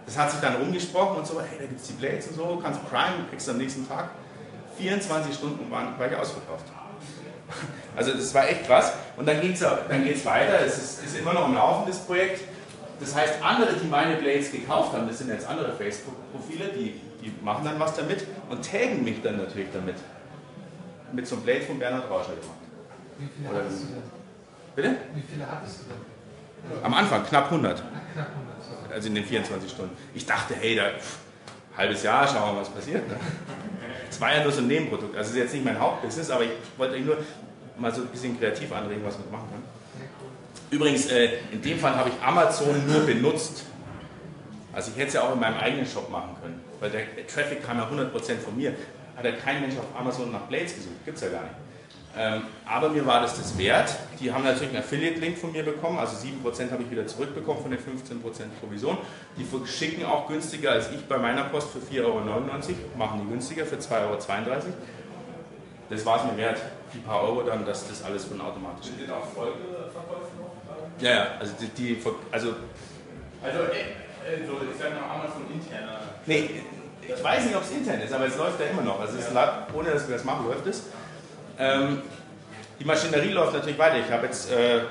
Das 0.06 0.18
hat 0.18 0.32
sich 0.32 0.40
dann 0.40 0.56
rumgesprochen 0.56 1.18
und 1.18 1.28
so, 1.28 1.42
hey, 1.42 1.58
da 1.60 1.66
gibt 1.66 1.82
es 1.82 1.88
die 1.88 1.94
Blades 1.94 2.28
und 2.28 2.36
so, 2.36 2.60
kannst 2.62 2.88
Prime, 2.90 3.26
kriegst 3.30 3.48
du 3.48 3.52
am 3.52 3.58
nächsten 3.58 3.88
Tag. 3.88 4.10
24 4.78 5.34
Stunden 5.34 5.70
waren, 5.72 5.98
war 5.98 6.08
ich 6.08 6.16
ausverkauft. 6.16 6.66
Also 7.96 8.12
das 8.12 8.34
war 8.34 8.50
echt 8.50 8.66
krass. 8.66 8.92
Und 9.16 9.26
dann 9.26 9.40
ging 9.40 9.54
es 9.54 9.60
dann 9.62 10.04
geht's 10.04 10.26
weiter, 10.26 10.60
es 10.66 10.78
ist, 10.78 11.06
ist 11.06 11.18
immer 11.18 11.32
noch 11.32 11.46
ein 11.46 11.54
laufendes 11.54 12.00
Projekt. 12.00 12.42
Das 13.00 13.16
heißt, 13.16 13.36
andere, 13.42 13.74
die 13.74 13.88
meine 13.88 14.18
Blades 14.18 14.52
gekauft 14.52 14.94
haben, 14.94 15.08
das 15.08 15.20
sind 15.20 15.30
jetzt 15.30 15.48
andere 15.48 15.72
Facebook-Profile, 15.72 16.74
die, 16.74 17.00
die 17.22 17.32
machen 17.42 17.64
dann 17.64 17.80
was 17.80 17.96
damit 17.96 18.26
und 18.50 18.70
taggen 18.70 19.04
mich 19.04 19.22
dann 19.22 19.38
natürlich 19.38 19.70
damit. 19.72 19.96
Mit 21.14 21.26
so 21.28 21.36
einem 21.36 21.46
Blade 21.46 21.62
von 21.62 21.80
Bernhard 21.80 22.10
Rauscher 22.10 22.34
gemacht. 22.36 22.65
Wie 23.18 23.28
viele 23.36 23.50
Oder- 23.50 23.60
hattest 23.64 23.84
du 23.84 23.88
denn? 23.88 24.04
Bitte? 24.76 24.96
Wie 25.14 25.22
viele 25.22 25.50
hattest 25.50 25.80
du 25.82 25.84
denn? 25.90 26.84
Am 26.84 26.94
Anfang 26.94 27.24
knapp 27.24 27.46
100. 27.52 27.82
Ach, 27.84 28.14
knapp 28.14 28.30
100. 28.30 28.64
so. 28.64 28.94
also 28.94 29.08
in 29.08 29.16
den 29.16 29.24
24 29.24 29.70
Stunden. 29.70 29.96
Ich 30.14 30.26
dachte, 30.26 30.56
hey, 30.56 30.76
da 30.76 30.90
pff, 30.98 31.20
halbes 31.78 32.04
Jahr, 32.04 32.28
schauen 32.28 32.50
wir 32.50 32.54
mal, 32.54 32.62
was 32.62 32.70
passiert. 32.70 33.08
Ne? 33.08 33.16
Es 34.10 34.20
war 34.20 34.34
ja 34.34 34.44
nur 34.44 34.52
so 34.52 34.62
ein 34.62 34.68
Nebenprodukt. 34.68 35.16
Also 35.16 35.30
es 35.30 35.36
ist 35.36 35.42
jetzt 35.42 35.54
nicht 35.54 35.66
mein 35.66 35.80
Hauptbusiness, 35.80 36.30
aber 36.30 36.44
ich 36.44 36.52
wollte 36.78 36.96
euch 36.96 37.06
nur 37.06 37.18
mal 37.78 37.94
so 37.94 38.02
ein 38.02 38.08
bisschen 38.08 38.40
kreativ 38.40 38.72
anregen, 38.72 39.04
was 39.06 39.18
man 39.20 39.32
machen 39.32 39.50
kann. 39.52 39.64
Übrigens, 40.72 41.08
äh, 41.08 41.40
in 41.52 41.62
dem 41.62 41.80
Fall 41.80 41.96
habe 41.96 42.10
ich 42.10 42.16
Amazon 42.26 42.86
nur 42.88 43.02
benutzt. 43.02 43.66
Also 44.74 44.92
ich 44.92 44.98
hätte 44.98 45.08
es 45.08 45.14
ja 45.14 45.22
auch 45.22 45.34
in 45.34 45.40
meinem 45.40 45.58
eigenen 45.58 45.86
Shop 45.86 46.10
machen 46.10 46.36
können, 46.42 46.62
weil 46.80 46.90
der 46.90 47.28
Traffic 47.28 47.64
kam 47.66 47.78
ja 47.78 47.88
100% 47.90 48.40
von 48.40 48.58
mir. 48.58 48.74
Hat 49.16 49.24
ja 49.24 49.32
kein 49.32 49.62
Mensch 49.62 49.76
auf 49.78 49.86
Amazon 49.98 50.32
nach 50.32 50.42
Blades 50.42 50.76
gesucht, 50.76 51.06
gibt 51.06 51.18
es 51.18 51.24
ja 51.24 51.30
gar 51.30 51.44
nicht. 51.44 51.56
Ähm, 52.18 52.44
aber 52.66 52.90
mir 52.90 53.06
war 53.06 53.22
das 53.22 53.38
das 53.38 53.58
wert. 53.58 53.94
Die 54.20 54.32
haben 54.32 54.44
natürlich 54.44 54.70
einen 54.70 54.80
Affiliate-Link 54.80 55.38
von 55.38 55.52
mir 55.52 55.64
bekommen, 55.64 56.00
also 56.00 56.16
7% 56.16 56.72
habe 56.72 56.84
ich 56.84 56.92
wieder 56.92 57.06
zurückbekommen 57.06 57.62
von 57.62 57.72
den 57.72 57.80
15% 57.80 57.84
Provision. 58.62 58.98
Die 59.38 59.44
verschicken 59.44 60.06
auch 60.06 60.28
günstiger 60.28 60.72
als 60.72 60.92
ich 60.92 61.06
bei 61.06 61.18
meiner 61.18 61.44
Post 61.46 61.70
für 61.72 61.80
4,99 61.80 62.04
Euro, 62.06 62.22
machen 62.98 63.22
die 63.24 63.30
günstiger 63.30 63.66
für 63.66 63.76
2,32 63.76 64.00
Euro. 64.02 64.18
Das 65.90 66.06
war 66.06 66.18
es 66.18 66.32
mir 66.32 66.38
wert, 66.38 66.62
die 66.94 67.00
paar 67.00 67.22
Euro 67.22 67.44
dann, 67.44 67.66
dass 67.66 67.88
das 67.88 68.04
alles 68.04 68.26
von 68.26 68.42
automatisch 68.42 68.88
Sind 68.88 69.02
denn 69.02 69.12
auch 69.12 69.26
Folgeverkäufe 69.28 70.32
noch? 70.40 71.02
Ja, 71.02 71.10
ja, 71.10 71.28
also 71.40 71.54
die, 71.60 71.68
die 71.68 72.02
also 72.32 72.56
Also, 73.44 73.60
äh, 73.60 74.48
so, 74.48 74.54
ich 74.72 74.80
sag 74.80 74.90
mal 74.94 75.04
Amazon 75.04 75.46
interner. 75.54 76.00
Nee, 76.26 76.50
ich 77.02 77.24
weiß 77.24 77.46
nicht, 77.46 77.56
ob 77.56 77.64
es 77.64 77.72
intern 77.72 78.02
ist, 78.02 78.14
aber 78.14 78.26
es 78.26 78.38
läuft 78.38 78.60
ja 78.60 78.68
immer 78.68 78.82
noch. 78.82 79.00
Also 79.00 79.18
es 79.18 79.30
ohne 79.74 79.92
dass 79.92 80.08
wir 80.08 80.16
das 80.16 80.24
machen, 80.24 80.48
läuft 80.48 80.66
es. 80.66 80.84
Ähm, 81.58 82.02
die 82.80 82.86
Maschinerie 82.86 83.32
läuft 83.32 83.54
natürlich 83.54 83.78
weiter. 83.78 83.98
Ich 84.00 84.12
habe 84.12 84.26
jetzt 84.26 84.52
äh, 84.52 84.82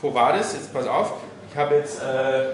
Quo 0.00 0.14
Vadis, 0.14 0.52
jetzt 0.54 0.72
pass 0.72 0.86
auf, 0.86 1.14
ich 1.50 1.56
habe 1.56 1.76
jetzt 1.76 2.02
äh, 2.02 2.52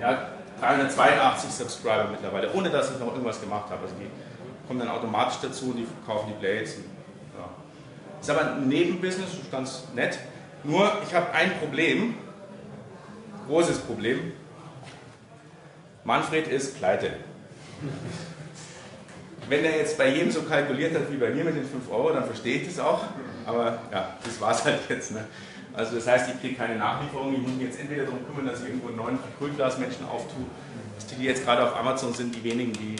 ja, 0.00 0.28
382 0.60 1.50
Subscriber 1.50 2.08
mittlerweile, 2.10 2.52
ohne 2.52 2.70
dass 2.70 2.90
ich 2.90 2.98
noch 2.98 3.08
irgendwas 3.08 3.40
gemacht 3.40 3.70
habe. 3.70 3.82
Also 3.82 3.94
die 3.96 4.08
kommen 4.66 4.80
dann 4.80 4.88
automatisch 4.88 5.38
dazu, 5.42 5.72
die 5.72 5.86
kaufen 6.06 6.32
die 6.32 6.40
Blades. 6.40 6.76
Und, 6.76 6.84
ja. 7.38 7.48
Ist 8.20 8.30
aber 8.30 8.52
ein 8.52 8.68
Nebenbusiness, 8.68 9.30
ganz 9.50 9.84
nett. 9.94 10.18
Nur, 10.62 10.90
ich 11.06 11.14
habe 11.14 11.30
ein 11.32 11.58
Problem, 11.58 12.14
großes 13.46 13.78
Problem. 13.80 14.32
Manfred 16.04 16.48
ist 16.48 16.78
pleite. 16.78 17.10
Wenn 19.48 19.64
er 19.64 19.76
jetzt 19.78 19.98
bei 19.98 20.08
jedem 20.08 20.30
so 20.30 20.42
kalkuliert 20.42 20.94
hat 20.94 21.10
wie 21.12 21.16
bei 21.16 21.30
mir 21.30 21.44
mit 21.44 21.56
den 21.56 21.64
5 21.66 21.90
Euro, 21.90 22.12
dann 22.12 22.24
verstehe 22.24 22.56
ich 22.60 22.66
das 22.68 22.78
auch. 22.78 23.04
Aber 23.46 23.78
ja, 23.92 24.16
das 24.24 24.40
war 24.40 24.52
es 24.52 24.64
halt 24.64 24.80
jetzt. 24.88 25.12
Ne? 25.12 25.24
Also 25.74 25.96
das 25.96 26.06
heißt, 26.06 26.30
ich 26.34 26.40
kriege 26.40 26.54
keine 26.54 26.76
Nachlieferung. 26.76 27.34
Ich 27.34 27.40
muss 27.40 27.52
mich 27.52 27.62
jetzt 27.66 27.80
entweder 27.80 28.04
darum 28.04 28.24
kümmern, 28.26 28.46
dass 28.46 28.60
ich 28.62 28.68
irgendwo 28.68 28.88
einen 28.88 28.96
neuen 28.96 29.18
Acrylglasmenschen 29.18 30.06
auftue. 30.06 30.44
Die, 31.10 31.14
die 31.16 31.24
jetzt 31.24 31.44
gerade 31.44 31.64
auf 31.64 31.76
Amazon 31.76 32.14
sind, 32.14 32.34
die 32.34 32.42
wenigen, 32.44 32.72
die 32.72 32.96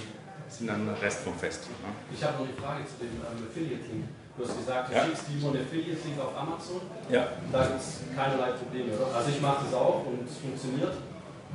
sind 0.49 0.67
dann 0.69 0.89
Rest 1.01 1.21
vom 1.21 1.35
Fest. 1.39 1.67
Ne? 1.83 1.89
Ich 2.13 2.23
habe 2.23 2.35
noch 2.43 2.45
eine 2.45 2.55
Frage 2.55 2.85
zu 2.85 2.99
dem 3.01 3.15
ähm, 3.25 3.47
Affiliate-Link. 3.49 4.05
Du 4.37 4.45
hast 4.45 4.59
gesagt, 4.59 4.91
du 4.91 4.95
Ja. 4.95 5.05
schickst 5.07 5.25
die 5.31 5.39
einen 5.47 5.63
Affiliate-Link 5.65 6.19
auf 6.21 6.35
Amazon. 6.37 6.81
Ja. 7.09 7.29
Da 7.51 7.63
gibt 7.67 7.81
es 7.81 8.03
keinerlei 8.15 8.51
Probleme, 8.59 8.93
oder? 8.99 9.15
Also 9.17 9.31
ich 9.31 9.41
mache 9.41 9.65
das 9.65 9.75
auch 9.75 10.05
und 10.05 10.27
es 10.29 10.37
funktioniert. 10.39 10.93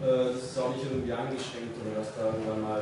Äh, 0.02 0.34
Das 0.34 0.40
ist 0.42 0.58
auch 0.58 0.72
nicht 0.74 0.88
irgendwie 0.88 1.12
eingeschränkt 1.14 1.76
oder 1.84 2.00
dass 2.00 2.16
da 2.16 2.32
irgendwann 2.32 2.62
mal 2.64 2.82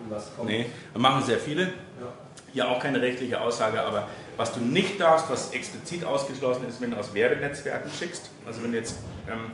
irgendwas 0.00 0.30
kommt. 0.36 0.48
Nee, 0.48 0.66
machen 0.96 1.22
sehr 1.22 1.38
viele. 1.38 1.64
Ja. 1.64 2.12
Hier 2.52 2.68
auch 2.68 2.80
keine 2.80 3.00
rechtliche 3.00 3.40
Aussage, 3.40 3.80
aber 3.80 4.08
was 4.36 4.52
du 4.52 4.60
nicht 4.60 5.00
darfst, 5.00 5.30
was 5.30 5.52
explizit 5.52 6.04
ausgeschlossen 6.04 6.66
ist, 6.68 6.80
wenn 6.80 6.90
du 6.90 6.96
aus 6.96 7.14
Werbenetzwerken 7.14 7.90
schickst, 7.90 8.30
also 8.44 8.62
wenn 8.62 8.72
du 8.72 8.78
jetzt 8.78 8.96
ähm, 9.28 9.52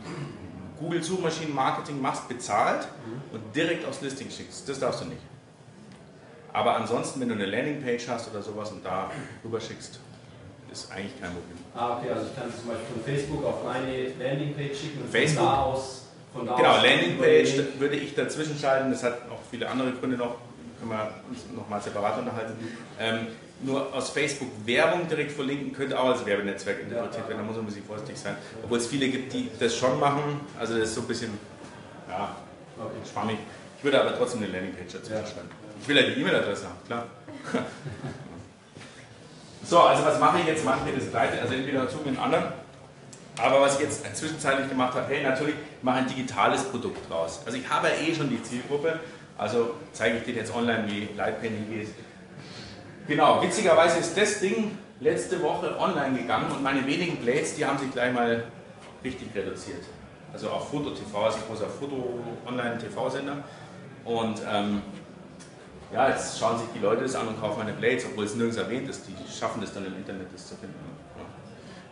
Google 0.78 1.03
Suchmaschinenmarketing 1.03 2.01
machst, 2.01 2.28
bezahlt 2.28 2.88
und 3.32 3.55
direkt 3.55 3.86
aufs 3.86 4.01
Listing 4.01 4.30
schickst, 4.30 4.68
das 4.68 4.78
darfst 4.78 5.03
du 5.03 5.07
nicht. 5.07 5.20
Aber 6.53 6.76
ansonsten, 6.76 7.20
wenn 7.20 7.28
du 7.28 7.34
eine 7.34 7.47
Landingpage 7.47 8.09
hast 8.09 8.30
oder 8.30 8.40
sowas 8.42 8.72
und 8.72 8.84
da 8.84 9.11
rüber 9.44 9.61
schickst, 9.61 10.01
ist 10.72 10.90
eigentlich 10.90 11.20
kein 11.20 11.30
Problem. 11.30 11.59
Ah, 11.74 11.99
okay, 11.99 12.11
also 12.11 12.26
ich 12.26 12.34
kann 12.34 12.51
zum 12.51 12.68
Beispiel 12.68 12.86
von 12.94 13.05
Facebook 13.05 13.44
auf 13.44 13.64
meine 13.64 14.09
Landingpage 14.09 14.78
schicken 14.78 15.03
und 15.03 15.11
Facebook? 15.11 15.44
von 15.44 15.47
da 15.47 15.62
aus. 15.62 16.05
Von 16.37 16.47
da 16.47 16.57
Genau, 16.57 16.76
Landingpage 16.82 17.55
würde 17.78 17.97
ich 17.97 18.14
dazwischen 18.14 18.59
schalten, 18.59 18.91
das 18.91 19.03
hat 19.03 19.22
auch 19.30 19.41
viele 19.51 19.68
andere 19.68 19.93
Gründe 19.93 20.16
noch, 20.16 20.37
können 20.78 20.91
wir 20.91 21.14
uns 21.30 21.47
nochmal 21.55 21.80
separat 21.80 22.18
unterhalten. 22.18 22.53
Ähm, 23.01 23.26
nur 23.62 23.93
aus 23.95 24.11
Facebook 24.11 24.49
Werbung 24.66 25.09
direkt 25.09 25.32
verlinken 25.32 25.72
könnte 25.72 25.99
auch 25.99 26.11
als 26.11 26.26
Werbenetzwerk 26.26 26.82
interpretiert 26.82 27.26
werden, 27.26 27.39
da 27.39 27.45
muss 27.45 27.57
man 27.57 27.64
ein 27.64 27.68
bisschen 27.68 27.84
vorsichtig 27.84 28.18
sein. 28.18 28.37
Obwohl 28.62 28.78
es 28.78 28.87
viele 28.87 29.09
gibt, 29.09 29.32
die 29.32 29.49
das 29.59 29.74
schon 29.74 29.99
machen, 29.99 30.41
also 30.61 30.74
das 30.78 30.91
ist 30.91 30.95
so 30.95 31.01
ein 31.01 31.07
bisschen 31.09 31.39
ja, 32.09 32.37
Okay. 32.78 33.11
schwammig. 33.11 33.39
Ich 33.78 33.84
würde 33.84 33.99
aber 34.03 34.14
trotzdem 34.14 34.43
eine 34.43 34.53
Landingpage 34.53 34.93
dazu 34.93 35.11
schreiben. 35.11 35.49
Ich 35.80 35.89
will 35.89 35.97
ja 35.97 36.03
die 36.03 36.20
E-Mail-Adresse 36.20 36.64
haben, 36.66 36.78
klar. 36.87 37.07
so, 39.64 39.80
also 39.80 40.05
was 40.05 40.20
mache 40.20 40.41
ich 40.41 40.47
jetzt? 40.47 40.64
Mache 40.64 40.80
ich 40.91 40.95
das 41.03 41.11
gleiche, 41.11 41.41
also 41.41 41.55
entweder 41.55 41.82
dazu 41.84 41.99
mit 42.05 42.18
anderen. 42.18 42.45
Aber 43.39 43.61
was 43.61 43.74
ich 43.74 43.82
jetzt 43.82 44.16
zwischenzeitlich 44.16 44.68
gemacht 44.68 44.95
habe, 44.95 45.07
hey, 45.09 45.22
natürlich 45.22 45.57
mache 45.82 45.99
ein 45.99 46.07
digitales 46.07 46.64
Produkt 46.64 47.11
draus. 47.11 47.41
Also 47.45 47.59
ich 47.59 47.68
habe 47.68 47.89
ja 47.89 47.95
eh 48.09 48.14
schon 48.14 48.30
die 48.30 48.43
Zielgruppe, 48.43 48.99
also 49.37 49.74
zeige 49.93 50.18
ich 50.18 50.24
dir 50.24 50.34
jetzt 50.34 50.55
online, 50.55 50.84
wie 50.89 51.09
Lightpenny 51.16 51.64
geht. 51.70 51.89
Genau, 53.07 53.43
witzigerweise 53.43 53.99
ist 53.99 54.16
das 54.16 54.41
Ding 54.41 54.78
letzte 55.01 55.43
Woche 55.43 55.78
online 55.78 56.18
gegangen 56.18 56.51
und 56.51 56.62
meine 56.62 56.87
wenigen 56.87 57.18
Blades, 57.18 57.55
die 57.55 57.66
haben 57.66 57.78
sich 57.78 57.91
gleich 57.93 58.12
mal 58.12 58.45
richtig 59.05 59.28
reduziert. 59.34 59.84
Also 60.32 60.49
auf 60.49 60.70
Foto 60.70 60.91
TV, 60.91 61.24
also 61.24 61.39
ich 61.39 61.47
großer 61.47 61.68
Foto-Online-TV-Sender. 61.68 63.37
Und 64.05 64.41
ähm, 64.51 64.82
ja, 65.93 66.09
jetzt 66.09 66.39
schauen 66.39 66.59
sich 66.59 66.66
die 66.74 66.80
Leute 66.80 67.03
das 67.03 67.14
an 67.14 67.28
und 67.28 67.41
kaufen 67.41 67.59
meine 67.59 67.72
Blades, 67.72 68.05
obwohl 68.07 68.24
es 68.24 68.34
nirgends 68.34 68.57
erwähnt 68.57 68.89
ist. 68.89 69.07
Die 69.07 69.14
schaffen 69.32 69.62
es 69.62 69.72
dann 69.72 69.87
im 69.87 69.95
Internet, 69.97 70.26
das 70.34 70.49
zu 70.49 70.57
finden. 70.57 70.74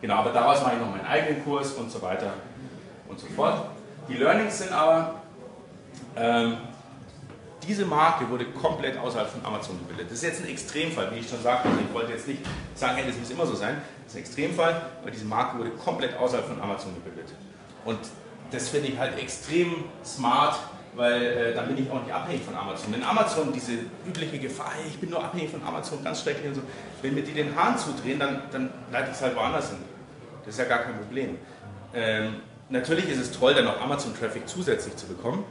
Genau, 0.05 0.17
aber 0.17 0.33
daraus 0.33 0.61
mache 0.61 0.75
ich 0.75 0.81
noch 0.83 0.91
meinen 0.91 1.07
eigenen 1.07 1.43
Kurs 1.43 1.73
und 1.73 1.91
so 1.91 2.03
weiter 2.03 2.35
und 3.09 3.19
so 3.19 3.27
fort. 3.29 3.69
Die 4.07 4.13
Learnings 4.13 4.59
sind 4.59 4.71
aber, 4.71 5.15
ähm, 6.15 6.59
diese 7.67 7.87
Marke 7.87 8.29
wurde 8.29 8.45
komplett 8.51 8.99
außerhalb 8.99 9.31
von 9.31 9.43
Amazon 9.47 9.79
gebildet. 9.79 10.11
Das 10.11 10.19
ist 10.19 10.25
jetzt 10.25 10.43
ein 10.43 10.51
Extremfall, 10.51 11.11
wie 11.11 11.21
ich 11.21 11.27
schon 11.31 11.41
sagte. 11.43 11.71
Ich 11.89 11.95
wollte 11.95 12.13
jetzt 12.13 12.29
nicht 12.29 12.43
sagen, 12.75 12.97
hey, 12.97 13.07
das 13.07 13.17
muss 13.17 13.31
immer 13.31 13.47
so 13.47 13.55
sein. 13.55 13.81
Das 14.03 14.13
ist 14.13 14.17
ein 14.17 14.25
Extremfall, 14.25 14.83
weil 15.03 15.11
diese 15.11 15.25
Marke 15.25 15.59
wurde 15.59 15.71
komplett 15.71 16.19
außerhalb 16.19 16.49
von 16.49 16.61
Amazon 16.61 16.95
gebildet. 16.97 17.33
Und 17.87 18.01
das 18.51 18.69
finde 18.69 18.89
ich 18.89 18.99
halt 18.99 19.19
extrem 19.19 19.85
smart, 20.05 20.59
weil 20.97 21.23
äh, 21.23 21.55
dann 21.55 21.67
bin 21.67 21.83
ich 21.83 21.91
auch 21.91 22.03
nicht 22.03 22.13
abhängig 22.13 22.43
von 22.43 22.55
Amazon. 22.55 22.93
Wenn 22.93 23.05
Amazon 23.05 23.55
diese 23.55 23.73
übliche 24.07 24.39
Gefahr, 24.39 24.73
ich 24.87 24.99
bin 24.99 25.09
nur 25.09 25.25
abhängig 25.25 25.51
von 25.51 25.65
Amazon, 25.65 26.05
ganz 26.05 26.21
schrecklich 26.21 26.49
und 26.49 26.57
so, 26.57 26.63
wenn 27.01 27.15
mir 27.15 27.23
die 27.23 27.33
den 27.33 27.57
Hahn 27.57 27.79
zudrehen, 27.79 28.19
dann, 28.19 28.43
dann 28.53 28.71
leite 28.93 29.09
ich 29.09 29.17
es 29.17 29.23
halt 29.23 29.35
woanders 29.35 29.71
hin. 29.71 29.79
Das 30.45 30.55
ist 30.55 30.59
ja 30.59 30.65
gar 30.67 30.79
kein 30.81 30.97
Problem. 30.99 31.39
Ähm, 31.95 32.37
natürlich 32.69 33.09
ist 33.09 33.19
es 33.19 33.33
toll, 33.33 33.55
dann 33.55 33.65
noch 33.65 33.81
Amazon-Traffic 33.81 34.49
zusätzlich 34.49 34.97
zu 34.97 35.07
bekommen, 35.07 35.45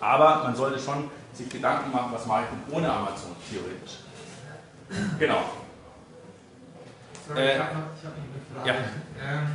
aber 0.00 0.44
man 0.44 0.54
sollte 0.56 0.78
schon 0.78 1.10
sich 1.32 1.48
Gedanken 1.48 1.90
machen, 1.90 2.10
was 2.12 2.26
mache 2.26 2.42
ich 2.44 2.48
denn 2.50 2.76
ohne 2.76 2.92
Amazon, 2.92 3.34
theoretisch. 3.50 3.98
Genau. 5.18 5.42
Sorry, 7.26 7.40
Äh, 7.40 7.54
ich 7.56 7.62
habe 7.62 7.74
noch, 7.74 7.86
ich 7.98 8.04
hab 8.04 8.14
noch 8.14 8.24
eine 8.24 8.42
Frage. 8.52 8.68
ja. 8.68 8.74
Ähm, 9.24 9.46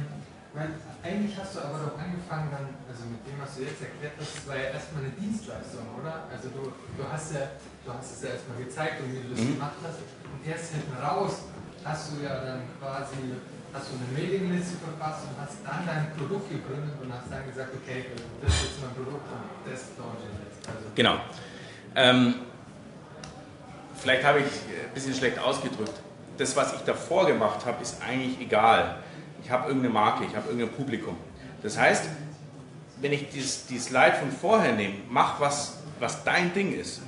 weil 0.54 0.70
eigentlich 1.06 1.38
hast 1.38 1.56
du 1.56 1.60
aber 1.62 1.78
doch 1.86 1.96
angefangen 2.02 2.50
dann, 2.52 2.68
also 2.90 3.06
mit 3.06 3.22
dem, 3.24 3.38
was 3.40 3.56
du 3.56 3.62
jetzt 3.64 3.80
erklärt 3.80 4.18
hast, 4.20 4.36
das 4.42 4.48
war 4.50 4.58
ja 4.58 4.74
erstmal 4.76 5.04
eine 5.06 5.14
Dienstleistung, 5.14 5.86
oder? 6.02 6.26
Also 6.34 6.50
du, 6.50 6.74
du 6.98 7.04
hast 7.08 7.32
ja, 7.38 7.54
du 7.86 7.94
hast 7.94 8.18
es 8.18 8.22
ja 8.26 8.30
erstmal 8.34 8.58
gezeigt 8.58 9.00
und 9.06 9.14
wie 9.14 9.22
du 9.24 9.30
das 9.30 9.40
Mhm. 9.46 9.54
gemacht 9.62 9.78
hast. 9.86 10.02
Und 10.02 10.42
erst 10.44 10.74
hinten 10.74 10.98
raus 10.98 11.46
hast 11.86 12.12
du 12.12 12.24
ja 12.26 12.34
dann 12.44 12.66
quasi, 12.82 13.38
hast 13.74 13.88
du 13.92 13.96
eine 13.96 14.08
Mailingliste 14.18 14.78
verfasst 14.78 15.26
und 15.30 15.42
hast 15.42 15.58
dann 15.64 15.86
dein 15.86 16.12
Produkt 16.18 16.50
gegründet 16.50 16.96
und 17.02 17.14
hast 17.14 17.32
dann 17.32 17.46
gesagt, 17.46 17.70
okay, 17.76 18.06
das 18.42 18.54
ist 18.54 18.64
jetzt 18.64 18.82
mein 18.82 18.94
Produkt 18.94 19.26
und 19.32 19.72
das 19.72 19.82
launche 19.98 20.26
ich 20.26 20.40
jetzt. 20.46 20.68
Also, 20.68 20.90
Genau. 20.96 21.16
Ähm, 21.96 22.36
vielleicht 23.96 24.24
habe 24.24 24.40
ich 24.40 24.46
ein 24.46 24.94
bisschen 24.94 25.14
schlecht 25.14 25.40
ausgedrückt. 25.40 25.94
Das, 26.38 26.56
was 26.56 26.74
ich 26.74 26.82
davor 26.82 27.28
gemacht 27.28 27.66
habe, 27.66 27.82
ist 27.82 28.02
eigentlich 28.02 28.40
egal. 28.40 28.98
Ich 29.44 29.52
habe 29.52 29.68
irgendeine 29.68 29.94
Marke, 29.94 30.26
ich 30.26 30.36
habe 30.36 30.50
irgendein 30.50 30.76
Publikum. 30.76 31.18
Das 31.62 31.78
heißt, 31.78 32.06
wenn 33.02 33.14
ich 33.14 33.30
dieses, 33.30 33.66
die 33.68 33.80
Slide 33.80 34.14
von 34.20 34.32
vorher 34.32 34.74
nehme, 34.74 34.96
mach 35.10 35.40
was, 35.40 35.78
was 36.00 36.24
dein 36.24 36.54
Ding 36.54 36.78
ist, 36.78 37.02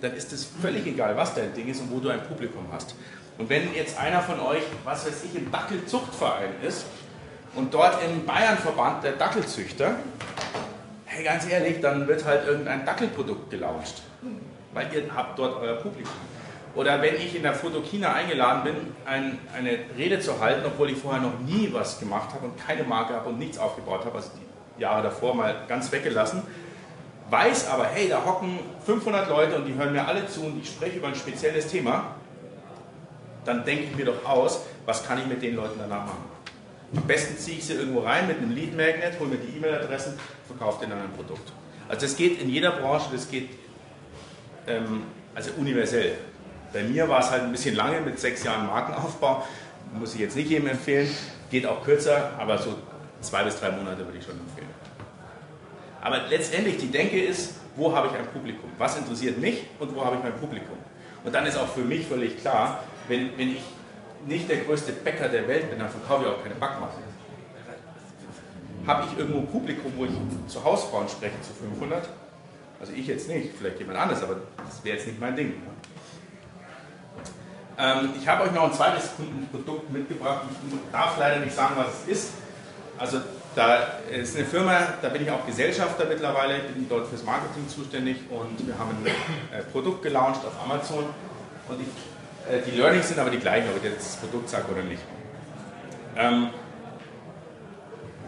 dann 0.00 0.12
ist 0.14 0.32
es 0.32 0.44
völlig 0.44 0.86
egal, 0.86 1.16
was 1.16 1.34
dein 1.34 1.54
Ding 1.54 1.68
ist 1.68 1.80
und 1.80 1.90
wo 1.90 2.00
du 2.00 2.10
ein 2.10 2.22
Publikum 2.22 2.66
hast. 2.72 2.94
Und 3.38 3.50
wenn 3.50 3.74
jetzt 3.74 3.98
einer 3.98 4.22
von 4.22 4.40
euch, 4.40 4.62
was 4.84 5.06
weiß 5.06 5.24
ich, 5.24 5.36
im 5.36 5.50
Dackelzuchtverein 5.50 6.54
ist 6.66 6.86
und 7.54 7.72
dort 7.72 8.02
im 8.02 8.24
Bayernverband 8.24 9.04
der 9.04 9.12
Dackelzüchter, 9.12 9.96
hey, 11.04 11.24
ganz 11.24 11.48
ehrlich, 11.48 11.80
dann 11.80 12.08
wird 12.08 12.24
halt 12.24 12.46
irgendein 12.46 12.86
Dackelprodukt 12.86 13.50
gelauncht, 13.50 14.02
weil 14.72 14.88
ihr 14.94 15.02
habt 15.14 15.38
dort 15.38 15.60
euer 15.60 15.76
Publikum. 15.76 16.14
Oder 16.74 17.00
wenn 17.00 17.16
ich 17.16 17.34
in 17.34 17.42
der 17.42 17.54
Fotokina 17.54 18.12
eingeladen 18.12 18.64
bin, 18.64 18.74
ein, 19.06 19.38
eine 19.56 19.78
Rede 19.96 20.20
zu 20.20 20.40
halten, 20.40 20.62
obwohl 20.66 20.90
ich 20.90 20.98
vorher 20.98 21.22
noch 21.22 21.38
nie 21.40 21.70
was 21.72 21.98
gemacht 21.98 22.34
habe 22.34 22.46
und 22.46 22.66
keine 22.66 22.84
Marke 22.84 23.14
habe 23.14 23.30
und 23.30 23.38
nichts 23.38 23.56
aufgebaut 23.56 24.04
habe, 24.04 24.16
also 24.16 24.30
die 24.76 24.82
Jahre 24.82 25.02
davor 25.02 25.34
mal 25.34 25.56
ganz 25.68 25.90
weggelassen, 25.90 26.42
weiß 27.30 27.70
aber, 27.70 27.86
hey, 27.86 28.08
da 28.08 28.22
hocken 28.24 28.58
500 28.84 29.28
Leute 29.28 29.56
und 29.56 29.64
die 29.64 29.74
hören 29.74 29.92
mir 29.92 30.06
alle 30.06 30.26
zu 30.26 30.42
und 30.42 30.60
ich 30.60 30.68
spreche 30.68 30.98
über 30.98 31.08
ein 31.08 31.14
spezielles 31.14 31.68
Thema, 31.68 32.16
dann 33.46 33.64
denke 33.64 33.84
ich 33.84 33.96
mir 33.96 34.04
doch 34.04 34.24
aus, 34.24 34.60
was 34.84 35.06
kann 35.06 35.18
ich 35.18 35.26
mit 35.26 35.42
den 35.42 35.56
Leuten 35.56 35.78
danach 35.78 36.06
machen. 36.06 36.24
Am 36.94 37.02
besten 37.02 37.36
ziehe 37.38 37.58
ich 37.58 37.64
sie 37.64 37.74
irgendwo 37.74 38.00
rein 38.00 38.26
mit 38.26 38.38
einem 38.38 38.52
Lead 38.52 38.76
Magnet, 38.76 39.18
hole 39.18 39.30
mir 39.30 39.36
die 39.36 39.56
E-Mail-Adressen, 39.56 40.18
verkaufe 40.46 40.84
denen 40.84 41.00
ein 41.00 41.12
Produkt. 41.12 41.52
Also 41.88 42.06
das 42.06 42.16
geht 42.16 42.40
in 42.40 42.48
jeder 42.48 42.72
Branche, 42.72 43.06
das 43.12 43.28
geht 43.28 43.50
ähm, 44.66 45.02
also 45.34 45.50
universell. 45.58 46.12
Bei 46.72 46.82
mir 46.82 47.08
war 47.08 47.20
es 47.20 47.30
halt 47.30 47.42
ein 47.42 47.52
bisschen 47.52 47.74
lange 47.76 48.00
mit 48.00 48.18
sechs 48.18 48.44
Jahren 48.44 48.66
Markenaufbau, 48.66 49.46
muss 49.94 50.14
ich 50.14 50.20
jetzt 50.20 50.36
nicht 50.36 50.50
jedem 50.50 50.68
empfehlen, 50.68 51.08
geht 51.50 51.66
auch 51.66 51.84
kürzer, 51.84 52.32
aber 52.38 52.58
so 52.58 52.74
zwei 53.20 53.44
bis 53.44 53.58
drei 53.58 53.70
Monate 53.70 54.04
würde 54.04 54.18
ich 54.18 54.24
schon 54.24 54.38
empfehlen. 54.38 54.68
Aber 56.00 56.22
letztendlich 56.28 56.78
die 56.78 56.90
Denke 56.90 57.20
ist, 57.20 57.54
wo 57.76 57.94
habe 57.94 58.08
ich 58.08 58.14
ein 58.14 58.26
Publikum? 58.26 58.70
Was 58.78 58.96
interessiert 58.96 59.38
mich 59.38 59.66
und 59.78 59.94
wo 59.94 60.04
habe 60.04 60.16
ich 60.16 60.22
mein 60.22 60.34
Publikum? 60.34 60.76
Und 61.24 61.34
dann 61.34 61.46
ist 61.46 61.56
auch 61.56 61.68
für 61.68 61.80
mich 61.80 62.06
völlig 62.06 62.40
klar, 62.40 62.84
wenn, 63.08 63.36
wenn 63.38 63.50
ich 63.50 63.62
nicht 64.26 64.48
der 64.48 64.58
größte 64.58 64.92
Bäcker 64.92 65.28
der 65.28 65.46
Welt 65.48 65.70
bin, 65.70 65.78
dann 65.78 65.88
verkaufe 65.88 66.24
ich 66.24 66.30
auch 66.30 66.42
keine 66.42 66.54
Backmasse. 66.56 66.98
Habe 68.86 69.04
ich 69.10 69.18
irgendwo 69.18 69.40
ein 69.40 69.46
Publikum, 69.48 69.92
wo 69.96 70.04
ich 70.04 70.12
zu 70.46 70.62
Hausfrauen 70.62 71.08
spreche, 71.08 71.40
zu 71.42 71.52
500? 71.52 72.08
Also 72.78 72.92
ich 72.92 73.06
jetzt 73.06 73.28
nicht, 73.28 73.50
vielleicht 73.58 73.78
jemand 73.78 73.98
anderes, 73.98 74.22
aber 74.22 74.36
das 74.64 74.84
wäre 74.84 74.96
jetzt 74.96 75.06
nicht 75.06 75.20
mein 75.20 75.34
Ding. 75.34 75.54
Ähm, 77.78 78.10
ich 78.18 78.26
habe 78.28 78.44
euch 78.44 78.52
noch 78.52 78.64
ein 78.64 78.72
zweites 78.72 79.10
Kundenprodukt 79.16 79.90
mitgebracht. 79.92 80.42
Ich 80.50 80.92
darf 80.92 81.18
leider 81.18 81.44
nicht 81.44 81.54
sagen, 81.54 81.74
was 81.76 81.88
es 82.02 82.08
ist. 82.08 82.30
Also 82.98 83.20
da 83.54 83.78
ist 84.10 84.36
eine 84.36 84.44
Firma, 84.44 84.78
da 85.00 85.08
bin 85.08 85.22
ich 85.22 85.30
auch 85.30 85.44
Gesellschafter 85.46 86.04
mittlerweile, 86.06 86.58
bin 86.60 86.86
dort 86.88 87.08
fürs 87.08 87.24
Marketing 87.24 87.68
zuständig 87.68 88.18
und 88.30 88.66
wir 88.66 88.78
haben 88.78 88.90
ein 88.90 89.06
äh, 89.06 89.62
Produkt 89.64 90.02
gelauncht 90.02 90.40
auf 90.44 90.52
Amazon. 90.62 91.04
Und 91.68 91.80
ich, 91.80 91.88
die 92.66 92.70
Learnings 92.72 93.08
sind 93.08 93.18
aber 93.18 93.30
die 93.30 93.38
gleichen, 93.38 93.68
ob 93.70 93.76
ich 93.78 93.90
jetzt 93.90 94.14
das 94.14 94.16
Produkt 94.16 94.48
sage 94.48 94.64
oder 94.72 94.82
nicht. 94.82 95.02
Ähm, 96.16 96.48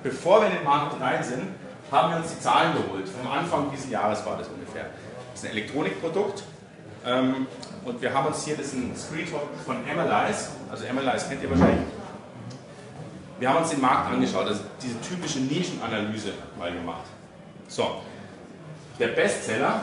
bevor 0.02 0.40
wir 0.40 0.48
in 0.48 0.56
den 0.56 0.64
Markt 0.64 1.00
rein 1.00 1.22
sind, 1.22 1.48
haben 1.90 2.10
wir 2.10 2.18
uns 2.18 2.34
die 2.34 2.40
Zahlen 2.40 2.72
geholt. 2.74 3.08
Vom 3.08 3.30
Anfang 3.30 3.70
dieses 3.70 3.90
Jahres 3.90 4.24
war 4.26 4.36
das 4.36 4.48
ungefähr. 4.48 4.86
Das 5.32 5.42
ist 5.42 5.46
ein 5.46 5.56
Elektronikprodukt. 5.56 6.42
Ähm, 7.06 7.46
und 7.84 8.02
wir 8.02 8.12
haben 8.12 8.26
uns 8.26 8.44
hier, 8.44 8.56
das 8.56 8.66
ist 8.66 8.74
ein 8.74 8.94
Screenshot 8.96 9.48
von 9.64 9.76
Analyze, 9.88 10.50
also 10.70 10.84
Analyze 10.86 11.28
kennt 11.28 11.42
ihr 11.42 11.50
wahrscheinlich. 11.50 11.86
Wir 13.38 13.48
haben 13.48 13.58
uns 13.58 13.70
den 13.70 13.80
Markt 13.80 14.12
angeschaut, 14.12 14.46
also 14.46 14.62
diese 14.82 15.00
typische 15.00 15.38
Nischenanalyse 15.38 16.32
mal 16.58 16.72
gemacht. 16.72 17.04
So, 17.68 18.02
der 18.98 19.08
Bestseller, 19.08 19.82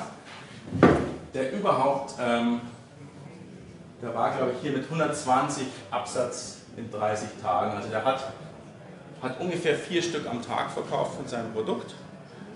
der 1.34 1.54
überhaupt, 1.54 2.16
ähm, 2.20 2.60
der 4.06 4.14
war 4.14 4.32
glaube 4.36 4.52
ich 4.54 4.62
hier 4.62 4.72
mit 4.72 4.84
120 4.84 5.66
Absatz 5.90 6.58
in 6.78 6.92
30 6.92 7.28
Tagen. 7.42 7.76
Also 7.76 7.90
der 7.90 8.06
hat, 8.06 8.34
hat 9.22 9.40
ungefähr 9.40 9.76
vier 9.76 10.02
Stück 10.02 10.28
am 10.28 10.42
Tag 10.42 10.70
verkauft 10.70 11.16
von 11.16 11.28
seinem 11.28 11.52
Produkt. 11.54 11.96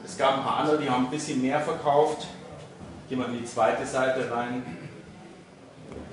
Es 0.05 0.17
gab 0.17 0.37
ein 0.37 0.43
paar 0.43 0.57
andere, 0.57 0.77
die 0.77 0.89
haben 0.89 1.05
ein 1.05 1.11
bisschen 1.11 1.41
mehr 1.41 1.59
verkauft. 1.59 2.27
Gehen 3.09 3.19
wir 3.19 3.27
in 3.27 3.39
die 3.39 3.45
zweite 3.45 3.85
Seite 3.85 4.31
rein. 4.31 4.63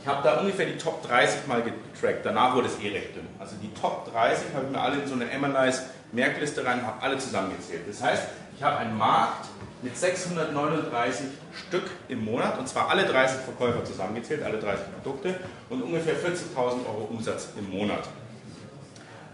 Ich 0.01 0.07
habe 0.07 0.23
da 0.23 0.41
ungefähr 0.41 0.67
die 0.67 0.79
Top 0.79 1.03
30 1.07 1.47
mal 1.47 1.63
getrackt. 1.63 2.25
Danach 2.25 2.55
wurde 2.55 2.69
es 2.69 2.79
eh 2.81 2.89
recht 2.89 3.17
dünn. 3.17 3.27
Also 3.39 3.57
die 3.61 3.73
Top 3.75 4.11
30 4.11 4.55
habe 4.55 4.67
ich 4.67 4.73
mir 4.73 4.81
alle 4.81 5.03
in 5.03 5.09
so 5.09 5.15
eine 5.15 5.31
Analyze 5.31 5.83
Merkliste 6.13 6.65
rein 6.65 6.81
und 6.81 6.87
habe 6.87 7.03
alle 7.03 7.19
zusammengezählt. 7.19 7.83
Das 7.89 8.03
heißt, 8.03 8.23
ich 8.57 8.63
habe 8.63 8.79
einen 8.79 8.97
Markt 8.97 9.47
mit 9.83 9.97
639 9.97 11.27
Stück 11.53 11.85
im 12.09 12.25
Monat 12.25 12.59
und 12.59 12.69
zwar 12.69 12.89
alle 12.89 13.05
30 13.05 13.41
Verkäufer 13.41 13.85
zusammengezählt, 13.85 14.43
alle 14.43 14.59
30 14.59 14.87
Produkte 14.95 15.39
und 15.69 15.83
ungefähr 15.83 16.15
40.000 16.15 16.87
Euro 16.87 17.09
Umsatz 17.11 17.49
im 17.59 17.71
Monat. 17.71 18.09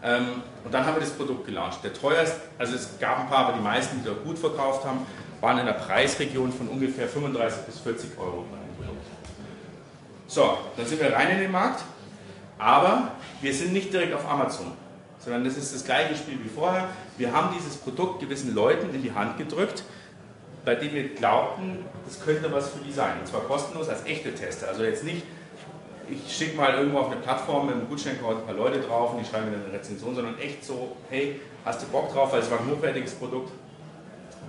Ähm, 0.02 0.42
und 0.64 0.74
dann 0.74 0.84
haben 0.84 0.96
wir 0.96 1.00
das 1.00 1.10
Produkt 1.10 1.46
gelauncht. 1.46 1.78
Der 1.84 1.92
teuerste, 1.92 2.40
also 2.58 2.74
es 2.74 2.98
gab 2.98 3.20
ein 3.20 3.28
paar, 3.28 3.46
aber 3.46 3.56
die 3.56 3.62
meisten, 3.62 4.00
die 4.00 4.04
dort 4.04 4.24
gut 4.24 4.38
verkauft 4.38 4.84
haben, 4.84 5.06
waren 5.40 5.58
in 5.58 5.66
der 5.66 5.74
Preisregion 5.74 6.52
von 6.52 6.68
ungefähr 6.68 7.08
35 7.08 7.62
bis 7.62 7.78
40 7.78 8.18
Euro. 8.18 8.44
So, 10.26 10.56
dann 10.76 10.86
sind 10.86 11.00
wir 11.00 11.12
rein 11.12 11.28
in 11.28 11.40
den 11.40 11.50
Markt, 11.52 11.84
aber 12.58 13.12
wir 13.42 13.52
sind 13.52 13.72
nicht 13.72 13.92
direkt 13.92 14.14
auf 14.14 14.26
Amazon, 14.26 14.72
sondern 15.18 15.44
das 15.44 15.56
ist 15.56 15.74
das 15.74 15.84
gleiche 15.84 16.16
Spiel 16.16 16.38
wie 16.42 16.48
vorher. 16.48 16.88
Wir 17.18 17.32
haben 17.32 17.54
dieses 17.54 17.76
Produkt 17.76 18.20
gewissen 18.20 18.54
Leuten 18.54 18.94
in 18.94 19.02
die 19.02 19.12
Hand 19.12 19.36
gedrückt, 19.36 19.84
bei 20.64 20.74
denen 20.74 20.94
wir 20.94 21.08
glaubten, 21.14 21.84
das 22.04 22.20
könnte 22.20 22.52
was 22.52 22.70
für 22.70 22.80
die 22.84 22.92
sein. 22.92 23.18
Und 23.20 23.26
zwar 23.26 23.42
kostenlos 23.42 23.88
als 23.88 24.04
echte 24.06 24.34
Tester. 24.34 24.68
Also 24.68 24.84
jetzt 24.84 25.04
nicht, 25.04 25.22
ich 26.08 26.36
schicke 26.36 26.56
mal 26.56 26.74
irgendwo 26.74 26.98
auf 26.98 27.10
eine 27.10 27.20
Plattform 27.20 27.66
mit 27.66 27.74
einem 27.74 27.88
Gutscheincode 27.88 28.38
ein 28.38 28.46
paar 28.46 28.54
Leute 28.54 28.80
drauf 28.80 29.12
und 29.12 29.20
die 29.20 29.24
schreiben 29.24 29.50
mir 29.50 29.56
dann 29.56 29.66
eine 29.66 29.74
Rezension, 29.74 30.14
sondern 30.14 30.38
echt 30.38 30.64
so, 30.64 30.96
hey, 31.10 31.40
hast 31.64 31.82
du 31.82 31.86
Bock 31.86 32.12
drauf, 32.12 32.32
weil 32.32 32.40
es 32.40 32.50
war 32.50 32.60
ein 32.60 32.70
hochwertiges 32.70 33.14
Produkt. 33.14 33.52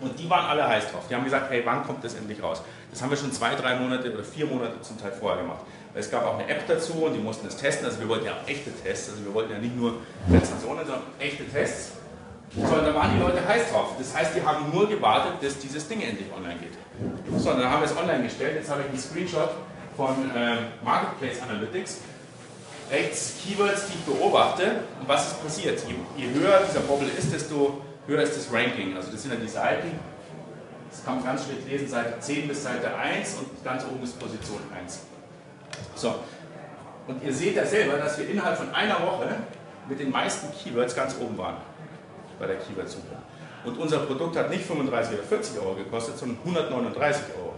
Und 0.02 0.20
die 0.20 0.30
waren 0.30 0.46
alle 0.46 0.68
heiß 0.68 0.92
drauf. 0.92 1.04
Die 1.10 1.16
haben 1.16 1.24
gesagt, 1.24 1.50
hey, 1.50 1.62
wann 1.64 1.84
kommt 1.86 2.04
das 2.04 2.16
endlich 2.16 2.42
raus? 2.44 2.62
Das 2.92 3.02
haben 3.02 3.10
wir 3.10 3.18
schon 3.18 3.32
zwei, 3.32 3.56
drei 3.56 3.76
Monate 3.76 4.14
oder 4.14 4.24
vier 4.24 4.46
Monate 4.46 4.82
zum 4.82 5.00
Teil 5.00 5.12
vorher 5.12 5.42
gemacht. 5.42 5.62
Es 5.96 6.10
gab 6.10 6.26
auch 6.26 6.38
eine 6.38 6.48
App 6.48 6.68
dazu 6.68 7.06
und 7.06 7.14
die 7.14 7.20
mussten 7.20 7.46
das 7.46 7.58
testen. 7.58 7.86
Also 7.86 8.00
wir 8.00 8.10
wollten 8.10 8.26
ja 8.26 8.34
auch 8.34 8.48
echte 8.48 8.72
Tests. 8.72 9.12
Also 9.12 9.24
wir 9.24 9.34
wollten 9.34 9.52
ja 9.54 9.60
nicht 9.60 9.76
nur 9.76 10.00
Rezensionen, 10.32 10.86
sondern 10.86 11.04
echte 11.20 11.48
Tests. 11.48 11.94
So, 12.56 12.76
und 12.76 12.86
da 12.86 12.94
waren 12.94 13.16
die 13.16 13.20
Leute 13.20 13.46
heiß 13.48 13.72
drauf. 13.72 13.96
Das 13.98 14.16
heißt, 14.16 14.36
die 14.36 14.46
haben 14.46 14.72
nur 14.72 14.88
gewartet, 14.88 15.40
bis 15.42 15.58
dieses 15.58 15.88
Ding 15.88 16.02
endlich 16.02 16.28
online 16.36 16.60
geht. 16.60 16.74
So, 17.40 17.52
dann 17.52 17.68
haben 17.68 17.82
wir 17.82 17.88
es 17.88 17.98
online 17.98 18.24
gestellt. 18.24 18.58
Jetzt 18.58 18.70
habe 18.70 18.82
ich 18.82 18.90
einen 18.90 19.00
Screenshot 19.00 19.50
von 19.98 20.30
äh, 20.36 20.58
Marketplace 20.84 21.42
Analytics. 21.42 22.02
Rechts 22.92 23.36
Keywords, 23.44 23.88
die 23.88 23.94
ich 23.94 24.06
beobachte. 24.06 24.82
Und 25.00 25.08
was 25.08 25.32
ist 25.32 25.44
passiert? 25.44 25.82
Je, 25.88 25.96
je 26.24 26.32
höher 26.32 26.62
dieser 26.70 26.82
Bobble 26.82 27.08
ist, 27.18 27.34
desto 27.34 27.82
höher 28.06 28.22
ist 28.22 28.38
das 28.38 28.54
Ranking. 28.54 28.96
Also 28.96 29.12
das 29.12 29.24
sind 29.24 29.34
ja 29.34 29.40
die 29.40 29.48
Seiten, 29.48 30.00
das 30.92 31.04
kann 31.04 31.16
man 31.16 31.26
ganz 31.26 31.46
schlecht 31.46 31.68
lesen, 31.68 31.88
Seite 31.88 32.20
10 32.20 32.48
bis 32.48 32.62
Seite 32.62 32.96
1 32.96 33.36
und 33.40 33.64
ganz 33.64 33.84
oben 33.86 34.04
ist 34.04 34.20
Position 34.20 34.60
1. 34.80 35.00
So, 35.96 36.14
und 37.08 37.24
ihr 37.24 37.34
seht 37.34 37.56
ja 37.56 37.66
selber, 37.66 37.98
dass 37.98 38.20
wir 38.20 38.30
innerhalb 38.30 38.58
von 38.58 38.72
einer 38.76 39.02
Woche 39.02 39.28
mit 39.90 40.00
den 40.00 40.12
meisten 40.12 40.48
Keywords 40.56 40.96
ganz 40.96 41.16
oben 41.20 41.36
waren 41.38 41.58
bei 42.44 42.54
der 42.54 42.58
Keyword-Suche. 42.58 43.16
Und 43.66 43.78
unser 43.78 44.00
Produkt 44.00 44.36
hat 44.36 44.50
nicht 44.50 44.66
35 44.66 45.14
oder 45.14 45.24
40 45.24 45.60
Euro 45.60 45.76
gekostet, 45.76 46.18
sondern 46.18 46.38
139 46.44 47.24
Euro. 47.38 47.54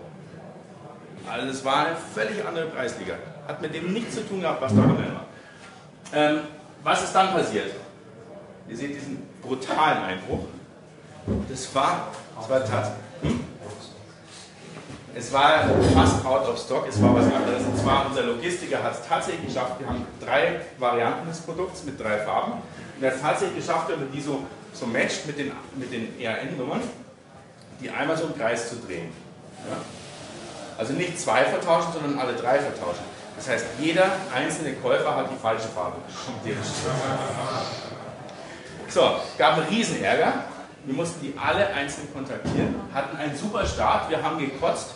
Also 1.27 1.47
es 1.47 1.65
war 1.65 1.87
eine 1.87 1.95
völlig 2.13 2.45
andere 2.45 2.67
Preisliga. 2.67 3.15
Hat 3.47 3.61
mit 3.61 3.73
dem 3.73 3.91
nichts 3.91 4.15
zu 4.15 4.27
tun 4.27 4.41
gehabt, 4.41 4.61
was 4.61 4.75
da 4.75 4.81
online 4.81 5.13
war. 5.13 5.25
Ähm, 6.13 6.39
was 6.83 7.03
ist 7.03 7.13
dann 7.13 7.31
passiert? 7.31 7.71
Ihr 8.67 8.77
seht 8.77 8.95
diesen 8.95 9.27
brutalen 9.41 10.03
Einbruch. 10.03 10.45
Das 11.49 11.73
war, 11.73 12.09
das 12.37 12.49
war 12.49 12.59
tatsächlich. 12.59 12.95
Hm? 13.23 13.39
Es 15.17 15.31
war 15.31 15.63
fast 15.93 16.25
out 16.25 16.47
of 16.49 16.59
stock, 16.59 16.85
es 16.89 17.01
war 17.01 17.15
was 17.15 17.25
anderes. 17.25 17.63
Und 17.63 17.77
zwar 17.77 18.05
unser 18.07 18.23
Logistiker 18.23 18.83
hat 18.83 18.93
es 18.93 19.07
tatsächlich 19.07 19.47
geschafft, 19.47 19.79
wir 19.79 19.87
haben 19.87 20.05
drei 20.19 20.59
Varianten 20.77 21.27
des 21.27 21.39
Produkts 21.39 21.85
mit 21.85 21.99
drei 21.99 22.17
Farben. 22.17 22.53
Und 22.97 23.03
er 23.03 23.11
hat 23.11 23.15
es 23.15 23.21
tatsächlich 23.21 23.65
geschafft, 23.65 23.89
wenn 23.89 23.99
man 23.99 24.11
die 24.11 24.21
so, 24.21 24.43
so 24.75 24.85
matcht 24.85 25.25
mit 25.25 25.39
den, 25.39 25.51
mit 25.75 25.91
den 25.91 26.19
ERN-Nummern, 26.19 26.81
die 27.81 27.89
einmal 27.89 28.17
so 28.17 28.25
im 28.25 28.37
Kreis 28.37 28.69
zu 28.69 28.75
drehen. 28.75 29.09
Ja? 29.69 29.77
Also 30.77 30.93
nicht 30.93 31.19
zwei 31.19 31.45
vertauschen, 31.45 31.93
sondern 31.93 32.19
alle 32.19 32.33
drei 32.33 32.59
vertauschen. 32.59 33.03
Das 33.37 33.47
heißt, 33.49 33.65
jeder 33.79 34.11
einzelne 34.33 34.73
Käufer 34.73 35.15
hat 35.15 35.31
die 35.31 35.37
falsche 35.41 35.67
Farbe. 35.67 35.97
So, 38.87 39.15
gab 39.37 39.57
einen 39.57 39.67
Riesenärger. 39.67 40.45
Wir 40.85 40.93
mussten 40.93 41.19
die 41.21 41.33
alle 41.37 41.67
einzeln 41.67 42.07
kontaktieren, 42.13 42.75
hatten 42.93 43.17
einen 43.17 43.35
super 43.35 43.65
Start, 43.65 44.07
wir 44.07 44.21
haben 44.21 44.37
gekotzt 44.37 44.91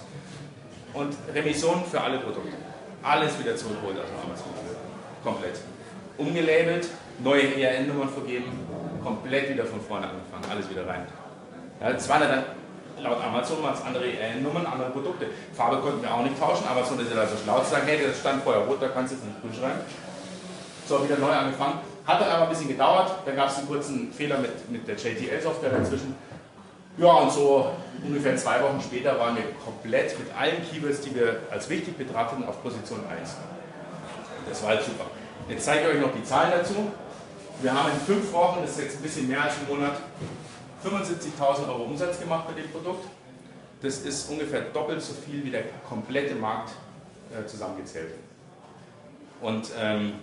und 0.93 1.15
Remission 1.34 1.84
für 1.89 1.99
alle 1.99 2.19
Produkte. 2.19 2.53
Alles 3.01 3.39
wieder 3.39 3.55
zurückgeholt 3.55 3.97
aus 3.97 4.05
dem 4.05 4.30
Amazon. 4.30 4.53
Komplett. 5.23 5.59
Umgelabelt, 6.17 6.88
neue 7.23 7.55
ERN-Nummern 7.55 8.09
vergeben, 8.09 8.67
komplett 9.03 9.49
wieder 9.49 9.65
von 9.65 9.81
vorne 9.81 10.07
angefangen, 10.07 10.45
alles 10.51 10.69
wieder 10.69 10.87
rein. 10.87 11.05
Ja, 11.81 11.91
das 11.93 12.07
waren 12.09 12.21
dann 12.21 12.43
laut 13.01 13.23
Amazon 13.23 13.63
waren 13.63 13.73
es 13.73 13.81
andere 13.81 14.05
ERN-Nummern, 14.05 14.65
andere 14.65 14.89
Produkte. 14.89 15.27
Farbe 15.53 15.77
konnten 15.77 16.01
wir 16.01 16.13
auch 16.13 16.23
nicht 16.23 16.39
tauschen, 16.39 16.67
Amazon 16.69 16.99
ist 16.99 17.09
ja 17.09 17.15
da 17.15 17.27
so 17.27 17.37
schlau 17.37 17.59
zu 17.61 17.71
sagen, 17.71 17.83
hey, 17.87 17.99
das 18.05 18.19
stand 18.19 18.43
vorher 18.43 18.63
rot, 18.63 18.81
da 18.81 18.89
kannst 18.89 19.11
du 19.11 19.15
jetzt 19.15 19.25
nicht 19.25 19.41
grün 19.41 19.53
schreiben. 19.53 19.79
So, 20.87 21.03
wieder 21.03 21.17
neu 21.17 21.31
angefangen. 21.31 21.79
Hat 22.05 22.21
dann 22.21 22.29
aber 22.29 22.43
ein 22.43 22.49
bisschen 22.49 22.67
gedauert, 22.67 23.11
dann 23.25 23.35
gab 23.35 23.49
es 23.49 23.57
einen 23.57 23.67
kurzen 23.67 24.11
Fehler 24.11 24.39
mit, 24.39 24.69
mit 24.71 24.87
der 24.87 24.95
JTL-Software 24.95 25.69
dazwischen. 25.69 26.15
Ja, 26.97 27.11
und 27.13 27.31
so 27.31 27.71
ungefähr 28.03 28.35
zwei 28.35 28.61
Wochen 28.61 28.81
später 28.81 29.17
waren 29.19 29.35
wir 29.35 29.43
komplett 29.63 30.17
mit 30.19 30.27
allen 30.37 30.57
Keywords, 30.69 31.01
die 31.01 31.15
wir 31.15 31.41
als 31.51 31.69
wichtig 31.69 31.97
betrachteten, 31.97 32.45
auf 32.47 32.61
Position 32.61 32.99
1. 33.19 33.35
Das 34.49 34.63
war 34.63 34.69
halt 34.69 34.83
super. 34.83 35.05
Jetzt 35.47 35.65
zeige 35.65 35.87
ich 35.87 35.95
euch 35.95 36.01
noch 36.01 36.13
die 36.13 36.23
Zahlen 36.23 36.51
dazu. 36.51 36.91
Wir 37.62 37.74
haben 37.74 37.91
in 37.91 37.99
fünf 37.99 38.32
Wochen, 38.32 38.62
das 38.62 38.72
ist 38.72 38.80
jetzt 38.80 38.97
ein 38.97 39.03
bisschen 39.03 39.28
mehr 39.28 39.43
als 39.43 39.55
ein 39.55 39.68
Monat, 39.68 39.97
75.000 40.82 41.68
Euro 41.68 41.84
Umsatz 41.84 42.18
gemacht 42.18 42.47
mit 42.47 42.64
dem 42.64 42.72
Produkt. 42.72 43.05
Das 43.82 43.97
ist 43.99 44.30
ungefähr 44.30 44.62
doppelt 44.62 45.01
so 45.01 45.14
viel 45.14 45.43
wie 45.43 45.49
der 45.49 45.64
komplette 45.88 46.36
Markt 46.36 46.72
äh, 47.34 47.45
zusammengezählt. 47.45 48.14
Und 49.41 49.70
ähm, 49.78 50.14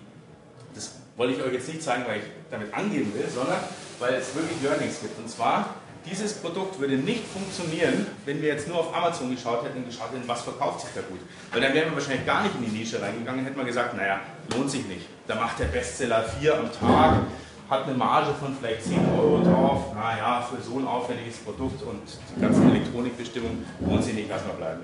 das 0.75 0.93
wollte 1.17 1.35
ich 1.35 1.43
euch 1.43 1.53
jetzt 1.53 1.69
nicht 1.69 1.83
zeigen, 1.83 2.05
weil 2.07 2.19
ich 2.19 2.25
damit 2.51 2.73
angeben 2.73 3.13
will, 3.15 3.29
sondern 3.29 3.59
weil 3.99 4.15
es 4.15 4.35
wirklich 4.35 4.63
Learnings 4.63 5.01
gibt. 5.01 5.19
Und 5.19 5.29
zwar, 5.29 5.75
dieses 6.07 6.35
Produkt 6.35 6.79
würde 6.79 6.97
nicht 6.97 7.25
funktionieren, 7.27 8.07
wenn 8.25 8.41
wir 8.41 8.49
jetzt 8.49 8.67
nur 8.67 8.79
auf 8.79 8.97
Amazon 8.97 9.31
geschaut 9.31 9.63
hätten 9.63 9.79
und 9.79 9.87
geschaut 9.87 10.11
hätten, 10.13 10.27
was 10.27 10.41
verkauft 10.41 10.81
sich 10.81 10.91
da 10.95 11.03
gut. 11.03 11.21
Weil 11.53 11.61
dann 11.61 11.75
wären 11.75 11.91
wir 11.91 11.97
wahrscheinlich 11.97 12.25
gar 12.25 12.43
nicht 12.45 12.55
in 12.55 12.65
die 12.65 12.79
Nische 12.79 13.01
reingegangen, 13.01 13.45
hätten 13.45 13.59
wir 13.59 13.65
gesagt, 13.65 13.95
naja, 13.95 14.21
lohnt 14.55 14.71
sich 14.71 14.87
nicht. 14.87 15.07
Da 15.27 15.35
macht 15.35 15.59
der 15.59 15.67
Bestseller 15.67 16.23
4 16.23 16.55
am 16.57 16.71
Tag, 16.73 17.23
hat 17.69 17.85
eine 17.85 17.95
Marge 17.95 18.33
von 18.35 18.57
vielleicht 18.57 18.85
10 18.85 18.99
Euro 19.19 19.43
drauf. 19.43 19.93
Naja, 19.95 20.41
für 20.41 20.63
so 20.63 20.79
ein 20.79 20.87
aufwendiges 20.87 21.39
Produkt 21.39 21.83
und 21.83 22.03
die 22.37 22.41
ganzen 22.41 22.71
Elektronikbestimmungen 22.71 23.67
lohnt 23.81 24.05
sich 24.05 24.15
nicht, 24.15 24.29
wir 24.29 24.37
bleiben. 24.37 24.83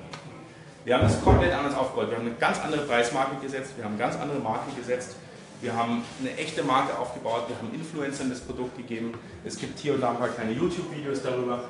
Wir 0.85 0.95
haben 0.95 1.05
das 1.05 1.23
komplett 1.23 1.53
anders 1.53 1.77
aufgebaut. 1.77 2.11
Wir 2.11 2.19
haben 2.19 2.27
eine 2.27 2.35
ganz 2.35 2.59
andere 2.61 2.83
Preismarke 2.83 3.37
gesetzt, 3.41 3.75
wir 3.77 3.85
haben 3.85 3.93
eine 3.93 4.03
ganz 4.03 4.17
andere 4.17 4.41
Marke 4.41 4.75
gesetzt. 4.77 5.15
Wir 5.61 5.77
haben 5.77 6.03
eine 6.19 6.37
echte 6.37 6.65
Marke 6.65 6.99
aufgebaut, 6.99 7.45
wir 7.47 7.57
haben 7.57 7.73
Influencern 7.73 8.29
das 8.29 8.41
Produkt 8.41 8.77
gegeben. 8.77 9.15
Es 9.45 9.57
gibt 9.57 9.79
hier 9.79 9.95
und 9.95 10.01
da 10.01 10.11
ein 10.11 10.17
paar 10.17 10.27
kleine 10.27 10.51
YouTube-Videos 10.51 11.23
darüber. 11.23 11.69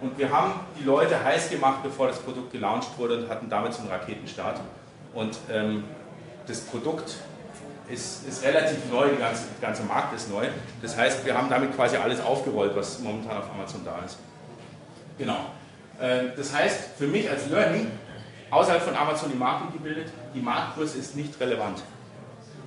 Und 0.00 0.18
wir 0.18 0.28
haben 0.32 0.54
die 0.76 0.82
Leute 0.82 1.22
heiß 1.22 1.50
gemacht, 1.50 1.84
bevor 1.84 2.08
das 2.08 2.18
Produkt 2.18 2.50
gelauncht 2.50 2.88
wurde 2.98 3.18
und 3.18 3.28
hatten 3.28 3.48
damit 3.48 3.74
so 3.74 3.82
einen 3.82 3.90
Raketenstart. 3.90 4.60
Und 5.14 5.38
ähm, 5.48 5.84
das 6.48 6.60
Produkt 6.62 7.18
ist, 7.88 8.26
ist, 8.26 8.44
relativ 8.44 8.78
neu, 8.90 9.08
der 9.08 9.18
ganze, 9.18 9.44
ganze 9.60 9.82
Markt 9.84 10.14
ist 10.14 10.30
neu. 10.30 10.46
Das 10.82 10.96
heißt, 10.96 11.24
wir 11.24 11.36
haben 11.36 11.48
damit 11.48 11.74
quasi 11.74 11.96
alles 11.96 12.20
aufgerollt, 12.20 12.74
was 12.74 13.00
momentan 13.00 13.38
auf 13.38 13.50
Amazon 13.50 13.82
da 13.84 14.00
ist. 14.04 14.18
Genau. 15.18 15.38
Äh, 16.00 16.36
das 16.36 16.52
heißt, 16.52 16.96
für 16.98 17.06
mich 17.06 17.28
als 17.30 17.48
Learning, 17.48 17.90
außerhalb 18.50 18.82
von 18.82 18.96
Amazon 18.96 19.30
die 19.32 19.38
Marke 19.38 19.72
gebildet, 19.72 20.08
die 20.34 20.40
Marktgröße 20.40 20.98
ist 20.98 21.16
nicht 21.16 21.38
relevant. 21.40 21.82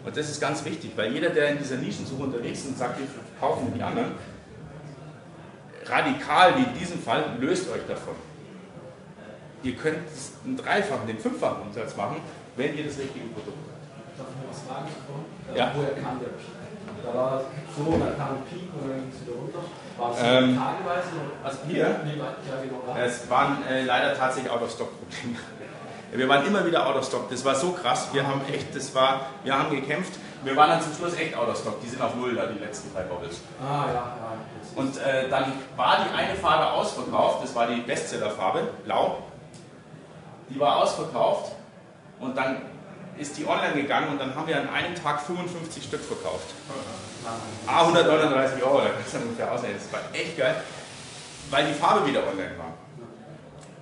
Und 0.06 0.16
das 0.16 0.30
ist 0.30 0.40
ganz 0.40 0.64
wichtig, 0.64 0.92
weil 0.96 1.12
jeder, 1.12 1.30
der 1.30 1.50
in 1.50 1.58
dieser 1.58 1.76
Nischensuche 1.76 2.24
unterwegs 2.24 2.60
ist 2.60 2.68
und 2.68 2.78
sagt, 2.78 3.00
wir 3.00 3.08
kaufen 3.40 3.74
die 3.76 3.84
anderen, 3.84 4.12
radikal 5.86 6.56
wie 6.58 6.64
in 6.64 6.80
diesem 6.80 7.02
Fall, 7.02 7.24
löst 7.40 7.70
euch 7.70 7.86
davon. 7.88 8.16
Ihr 9.62 9.76
könnt 9.76 9.98
einen 10.46 10.56
dreifachen, 10.56 11.06
den 11.06 11.20
fünffachen 11.20 11.64
Umsatz 11.64 11.98
machen, 11.98 12.18
wenn 12.56 12.78
ihr 12.78 12.86
das 12.86 12.98
richtige 12.98 13.26
Produkt 13.26 13.69
habt. 14.50 14.70
Darf 14.70 14.84
ich 14.90 14.98
noch 14.98 15.16
was 15.16 15.48
fragen? 15.48 15.58
Ja. 15.58 15.72
Woher 15.76 15.94
kam 16.02 16.20
der 16.20 16.34
Peak? 16.34 16.58
Da 17.06 17.14
war 17.14 17.42
so, 17.76 17.84
dann 17.92 18.18
kam 18.18 18.30
ein 18.36 18.44
Peak 18.50 18.68
und 18.74 18.90
dann 18.90 19.00
ging 19.00 19.12
es 19.14 19.22
wieder 19.26 19.38
runter. 19.38 19.64
War 19.98 20.12
es 20.12 20.18
Ähm, 20.22 20.58
tageweise? 20.58 21.16
Also 21.44 21.58
hier? 21.68 22.02
Nee, 22.04 22.18
ja, 22.20 22.62
genau. 22.62 22.84
da. 22.86 23.00
Es 23.00 23.30
waren 23.30 23.64
äh, 23.68 23.84
leider 23.84 24.14
tatsächlich 24.18 24.52
Out-of-Stock-Probleme. 24.52 25.40
Wir 26.12 26.28
waren 26.28 26.46
immer 26.46 26.66
wieder 26.66 26.88
out 26.88 26.96
of 26.96 27.06
stock. 27.06 27.30
Das 27.30 27.46
war 27.46 27.54
so 27.54 27.72
krass. 27.72 28.10
Wir 28.14 28.26
haben 28.26 28.42
echt, 28.52 28.76
das 28.76 28.96
war, 28.96 29.28
wir 29.44 29.56
haben 29.58 29.70
gekämpft. 29.70 30.14
Wir 30.44 30.56
waren 30.56 30.70
dann 30.72 30.82
zum 30.82 30.94
Schluss 30.96 31.14
echt 31.16 31.38
out 31.38 31.48
of 31.50 31.56
stock. 31.56 31.80
Die 31.82 31.88
sind 31.88 32.02
auf 32.02 32.16
Null 32.16 32.34
da, 32.34 32.48
die 32.48 32.58
letzten 32.58 32.92
drei 32.94 33.04
Bobbles. 33.04 33.42
Ah, 33.62 33.86
ja, 33.88 33.94
ja. 33.94 34.14
Und 34.76 34.98
äh, 34.98 35.30
dann 35.30 35.54
war 35.76 35.98
die 36.04 36.16
eine 36.18 36.34
Farbe 36.36 36.72
ausverkauft. 36.72 37.44
Das 37.44 37.54
war 37.54 37.68
die 37.68 37.82
Bestsellerfarbe, 37.82 38.70
blau. 38.86 39.20
Die 40.50 40.60
war 40.60 40.78
ausverkauft. 40.78 41.52
Und 42.20 42.36
dann 42.36 42.64
ist 43.20 43.38
die 43.38 43.46
online 43.46 43.74
gegangen 43.74 44.10
und 44.10 44.20
dann 44.20 44.36
haben 44.36 44.48
wir 44.48 44.58
an 44.58 44.70
einem 44.70 44.96
Tag 44.96 45.22
55 45.22 45.84
Stück 45.84 46.02
verkauft. 46.02 46.54
Ah, 47.68 47.82
139 47.82 48.64
Euro, 48.64 48.80
da 48.80 48.90
kannst 48.90 49.14
du 49.14 49.18
ungefähr 49.20 49.52
ausrechnen. 49.52 49.78
Das 49.78 49.92
war 49.92 50.02
echt 50.14 50.38
geil, 50.38 50.56
weil 51.50 51.68
die 51.68 51.74
Farbe 51.74 52.08
wieder 52.08 52.22
online 52.28 52.58
war. 52.58 52.74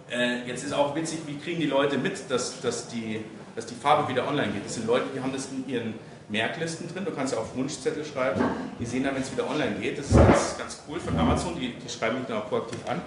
Äh, 0.10 0.48
jetzt 0.48 0.64
ist 0.64 0.74
auch 0.74 0.96
witzig, 0.96 1.20
wie 1.26 1.38
kriegen 1.38 1.60
die 1.60 1.68
Leute 1.68 1.98
mit, 1.98 2.30
dass, 2.30 2.62
dass, 2.62 2.88
die, 2.88 3.24
dass 3.56 3.66
die 3.66 3.76
Farbe 3.76 4.08
wieder 4.10 4.28
online 4.28 4.52
geht. 4.54 4.66
Das 4.66 4.74
sind 4.74 4.88
Leute, 4.88 5.06
die 5.14 5.22
haben 5.22 5.34
das 5.34 5.48
in 5.52 5.68
ihren 5.68 5.94
Merklisten 6.30 6.92
drin. 6.94 7.06
Du 7.06 7.12
kannst 7.12 7.34
ja 7.34 7.40
auf 7.40 7.56
Wunschzettel 7.56 8.04
schreiben. 8.06 8.42
Die 8.80 8.86
sehen 8.86 9.04
dann, 9.04 9.16
wenn 9.16 9.22
es 9.22 9.32
wieder 9.32 9.50
online 9.50 9.76
geht. 9.80 9.98
Das 9.98 10.10
ist 10.10 10.16
ganz, 10.16 10.58
ganz 10.58 10.84
cool 10.88 11.00
von 11.00 11.18
Amazon. 11.18 11.56
Die, 11.60 11.74
die 11.74 11.90
schreiben 11.90 12.20
mich 12.20 12.28
dann 12.28 12.38
auch 12.38 12.50
proaktiv 12.50 12.80
an. 12.88 13.02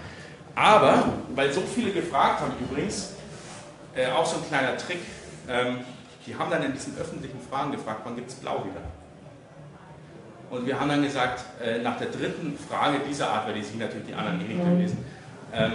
Aber, 0.54 1.12
weil 1.34 1.52
so 1.52 1.62
viele 1.62 1.90
gefragt 1.92 2.40
haben 2.40 2.52
übrigens, 2.60 3.14
äh, 3.94 4.08
auch 4.08 4.26
so 4.26 4.36
ein 4.36 4.46
kleiner 4.48 4.76
Trick. 4.76 5.00
Ähm, 5.48 5.80
die 6.26 6.36
haben 6.36 6.50
dann 6.50 6.62
in 6.62 6.72
diesen 6.72 6.96
öffentlichen 6.98 7.40
Fragen 7.50 7.72
gefragt, 7.72 8.00
wann 8.04 8.16
gibt 8.16 8.30
es 8.30 8.36
Blau 8.36 8.64
wieder? 8.64 8.82
Und 10.50 10.66
wir 10.66 10.78
haben 10.78 10.88
dann 10.88 11.02
gesagt, 11.02 11.44
äh, 11.62 11.78
nach 11.78 11.96
der 11.98 12.08
dritten 12.08 12.58
Frage 12.58 12.98
dieser 13.08 13.30
Art, 13.30 13.46
weil 13.46 13.54
die 13.54 13.62
sich 13.62 13.76
natürlich 13.76 14.08
die 14.08 14.14
anderen 14.14 14.40
eh 14.40 14.52
nicht 14.52 14.64
durchlesen, 14.64 14.98
ähm, 15.54 15.72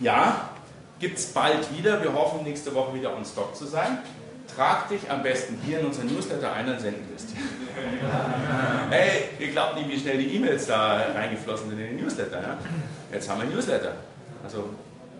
ja, 0.00 0.50
gibt 1.00 1.18
es 1.18 1.26
bald 1.26 1.76
wieder. 1.76 2.02
Wir 2.02 2.12
hoffen, 2.12 2.44
nächste 2.44 2.74
Woche 2.74 2.94
wieder 2.94 3.14
on 3.16 3.24
Stock 3.24 3.56
zu 3.56 3.66
sein. 3.66 3.98
Trag 4.54 4.88
dich 4.88 5.10
am 5.10 5.22
besten 5.22 5.58
hier 5.64 5.80
in 5.80 5.86
unseren 5.86 6.06
Newsletter 6.06 6.52
ein, 6.52 6.66
dann 6.66 6.78
senden 6.78 7.02
wir 7.08 7.16
es 7.16 7.26
dir. 7.26 7.36
hey, 8.90 9.28
ihr 9.38 9.48
glaubt 9.48 9.76
nicht, 9.76 9.90
wie 9.90 9.98
schnell 9.98 10.18
die 10.18 10.36
E-Mails 10.36 10.66
da 10.66 10.98
reingeflossen 11.14 11.70
sind 11.70 11.80
in 11.80 11.96
den 11.96 12.04
Newsletter. 12.04 12.40
Ja? 12.40 12.58
Jetzt 13.12 13.28
haben 13.28 13.42
wir 13.42 13.48
Newsletter. 13.48 13.96
Also 14.44 14.70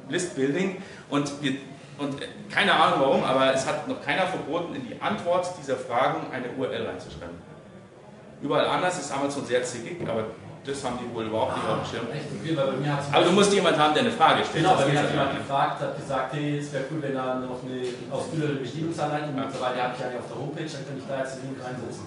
Listbuilding. 0.09 0.77
Und, 1.11 1.43
wir, 1.43 1.57
und 1.99 2.21
äh, 2.21 2.27
keine 2.51 2.73
Ahnung 2.75 3.01
warum, 3.01 3.25
aber 3.25 3.55
es 3.55 3.67
hat 3.67 3.89
noch 3.89 4.01
keiner 4.03 4.27
verboten, 4.27 4.75
in 4.75 4.87
die 4.87 5.01
Antwort 5.01 5.47
dieser 5.59 5.77
Fragen 5.77 6.27
eine 6.33 6.49
URL 6.57 6.87
reinzuschreiben. 6.87 7.37
Überall 8.43 8.67
anders 8.67 8.99
ist 8.99 9.13
Amazon 9.13 9.45
sehr 9.47 9.63
zickig, 9.63 9.97
aber 10.07 10.25
das 10.65 10.85
haben 10.85 10.99
die 10.99 11.15
wohl 11.15 11.25
überhaupt 11.27 11.57
nicht 11.57 11.67
auf 11.69 11.79
dem 11.79 11.87
Schirm. 11.87 12.07
Echt 12.13 12.27
okay, 12.35 12.57
weil 12.57 12.67
bei 12.67 12.77
mir 12.77 12.97
hat's 12.97 13.07
Aber 13.13 13.25
du 13.25 13.33
musst 13.33 13.53
jemanden 13.53 13.81
haben, 13.81 13.95
der 13.95 14.03
eine 14.03 14.13
Frage 14.13 14.45
stellt. 14.45 14.65
Genau, 14.65 14.75
bei 14.77 14.87
mir 14.87 14.99
hat 14.99 15.07
ja 15.07 15.11
jemand 15.11 15.39
gefragt, 15.39 15.81
hat 15.81 15.97
gesagt, 15.97 16.33
hey, 16.35 16.59
es 16.59 16.73
wäre 16.73 16.85
cool, 16.91 17.01
wenn 17.03 17.15
da 17.15 17.35
noch 17.37 17.63
eine 17.63 17.87
ausführliche 18.11 18.61
Bedienungsanleitung 18.61 19.35
und 19.35 19.53
so 19.53 19.61
weiter, 19.61 19.75
die 19.77 19.83
habe 19.83 19.95
ich 19.97 20.05
eigentlich 20.05 20.21
auf 20.21 20.29
der 20.29 20.37
Homepage, 20.37 20.67
dann 20.67 20.85
könnte 20.87 21.01
ich 21.01 21.09
da 21.09 21.19
jetzt 21.19 21.37
den 21.37 21.43
Link 21.49 21.59
reinsetzen. 21.65 22.07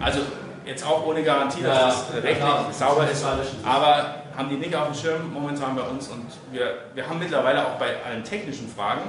Also 0.00 0.20
jetzt 0.64 0.86
auch 0.86 1.06
ohne 1.06 1.22
Garantie, 1.22 1.62
dass 1.62 1.76
Ja, 1.78 1.86
das 1.86 2.14
rechtlich 2.14 2.38
klar, 2.38 2.66
sauber 2.72 3.10
ist, 3.10 3.24
aber 3.64 4.21
haben 4.36 4.48
die 4.48 4.56
nicht 4.56 4.74
auf 4.74 4.86
dem 4.86 4.94
Schirm 4.94 5.32
momentan 5.32 5.76
bei 5.76 5.82
uns 5.82 6.08
und 6.08 6.26
wir, 6.50 6.74
wir 6.94 7.08
haben 7.08 7.18
mittlerweile 7.18 7.66
auch 7.66 7.78
bei 7.78 8.02
allen 8.04 8.24
technischen 8.24 8.68
Fragen 8.68 9.02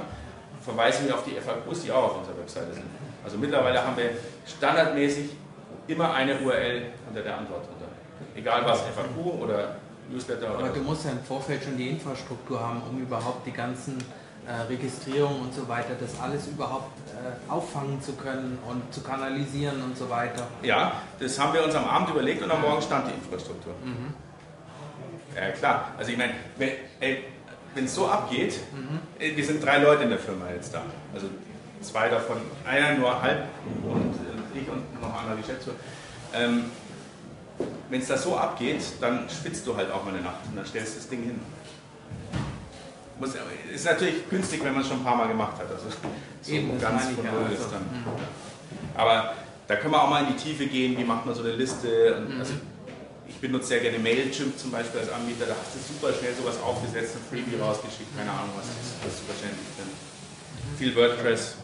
verweisen 0.64 1.06
wir 1.06 1.14
auf 1.14 1.24
die 1.24 1.32
FAQs, 1.32 1.82
die 1.82 1.92
auch 1.92 2.04
auf 2.04 2.18
unserer 2.18 2.38
Webseite 2.38 2.72
sind. 2.72 2.86
Also 3.22 3.36
mittlerweile 3.36 3.84
haben 3.84 3.96
wir 3.96 4.10
standardmäßig 4.46 5.30
immer 5.86 6.12
eine 6.14 6.38
URL 6.40 6.82
unter 7.08 7.22
der 7.22 7.38
Antwort 7.38 7.66
drunter. 7.66 7.88
Egal 8.34 8.62
was, 8.64 8.80
FAQ 8.80 9.42
oder 9.42 9.76
Newsletter 10.10 10.48
Aber 10.48 10.58
oder 10.58 10.68
du 10.68 10.80
musst 10.80 11.04
ja 11.04 11.10
im 11.10 11.22
Vorfeld 11.22 11.62
schon 11.64 11.76
die 11.76 11.90
Infrastruktur 11.90 12.60
haben, 12.60 12.82
um 12.90 13.00
überhaupt 13.00 13.46
die 13.46 13.52
ganzen 13.52 13.98
äh, 14.46 14.52
Registrierungen 14.68 15.40
und 15.40 15.54
so 15.54 15.66
weiter, 15.68 15.94
das 15.98 16.20
alles 16.20 16.46
überhaupt 16.46 16.92
äh, 17.08 17.50
auffangen 17.50 18.00
zu 18.02 18.12
können 18.12 18.58
und 18.68 18.92
zu 18.92 19.00
kanalisieren 19.00 19.82
und 19.82 19.96
so 19.96 20.08
weiter. 20.10 20.46
Ja, 20.62 20.92
das 21.18 21.38
haben 21.38 21.54
wir 21.54 21.64
uns 21.64 21.74
am 21.74 21.86
Abend 21.86 22.10
überlegt 22.10 22.42
und 22.42 22.50
am 22.50 22.60
Morgen 22.60 22.82
stand 22.82 23.08
die 23.08 23.14
Infrastruktur. 23.14 23.72
Ja, 25.34 25.50
klar. 25.50 25.92
Also 25.98 26.12
ich 26.12 26.18
meine, 26.18 26.34
wenn 26.58 27.84
es 27.84 27.94
so 27.94 28.06
abgeht, 28.08 28.60
äh, 29.18 29.36
wir 29.36 29.44
sind 29.44 29.64
drei 29.64 29.78
Leute 29.78 30.04
in 30.04 30.10
der 30.10 30.18
Firma 30.18 30.46
jetzt 30.54 30.72
da. 30.72 30.82
Also 31.12 31.28
zwei 31.82 32.08
davon, 32.08 32.38
einer 32.64 32.98
nur 32.98 33.20
halb 33.20 33.44
und 33.82 34.14
äh, 34.14 34.58
ich 34.58 34.68
und 34.68 35.00
noch 35.00 35.12
ein 35.12 35.20
anderer 35.20 35.36
Geschäftsführer. 35.36 35.76
Ähm, 36.34 36.64
wenn 37.90 38.00
es 38.00 38.08
da 38.08 38.16
so 38.16 38.36
abgeht, 38.36 38.82
dann 39.00 39.28
schwitzt 39.28 39.66
du 39.66 39.76
halt 39.76 39.90
auch 39.92 40.04
mal 40.04 40.14
eine 40.14 40.22
Nacht 40.22 40.40
und 40.48 40.56
dann 40.56 40.66
stellst 40.66 40.94
du 40.94 40.98
das 40.98 41.08
Ding 41.08 41.22
hin. 41.22 41.40
Muss, 43.20 43.30
ist 43.72 43.84
natürlich 43.84 44.28
günstig, 44.28 44.64
wenn 44.64 44.72
man 44.72 44.82
es 44.82 44.88
schon 44.88 44.98
ein 44.98 45.04
paar 45.04 45.16
Mal 45.16 45.28
gemacht 45.28 45.56
hat. 45.58 45.70
Also 45.70 45.86
so 45.88 46.52
Eben, 46.52 46.80
ganz 46.80 47.04
von 47.04 47.24
null 47.24 47.44
also, 47.48 47.62
ist 47.62 47.72
dann. 47.72 47.82
mhm. 47.82 48.96
Aber 48.96 49.34
da 49.68 49.76
können 49.76 49.92
wir 49.92 50.02
auch 50.02 50.10
mal 50.10 50.24
in 50.24 50.34
die 50.34 50.42
Tiefe 50.42 50.66
gehen, 50.66 50.98
wie 50.98 51.04
macht 51.04 51.24
man 51.24 51.34
so 51.34 51.42
eine 51.42 51.52
Liste. 51.52 52.16
Und, 52.16 52.38
also, 52.38 52.54
ich 52.54 52.73
benutze 53.44 53.68
sehr 53.68 53.80
gerne 53.80 53.98
Mailchimp 53.98 54.58
zum 54.58 54.70
Beispiel 54.70 55.00
als 55.00 55.12
Anbieter, 55.12 55.44
da 55.44 55.54
hast 55.60 55.76
du 55.76 55.78
super 55.78 56.12
schnell 56.16 56.32
sowas 56.34 56.56
aufgesetzt, 56.64 57.16
ein 57.16 57.24
Freebie 57.28 57.60
rausgeschickt, 57.60 58.16
keine 58.16 58.30
Ahnung 58.30 58.56
was, 58.56 58.68
das 58.72 58.80
ist 58.80 58.94
das 59.04 59.12
ist 59.12 59.18
super 59.20 59.36
schnell 59.36 59.52
drin. 59.52 59.90
Viel 60.78 60.96
WordPress. 60.96 61.56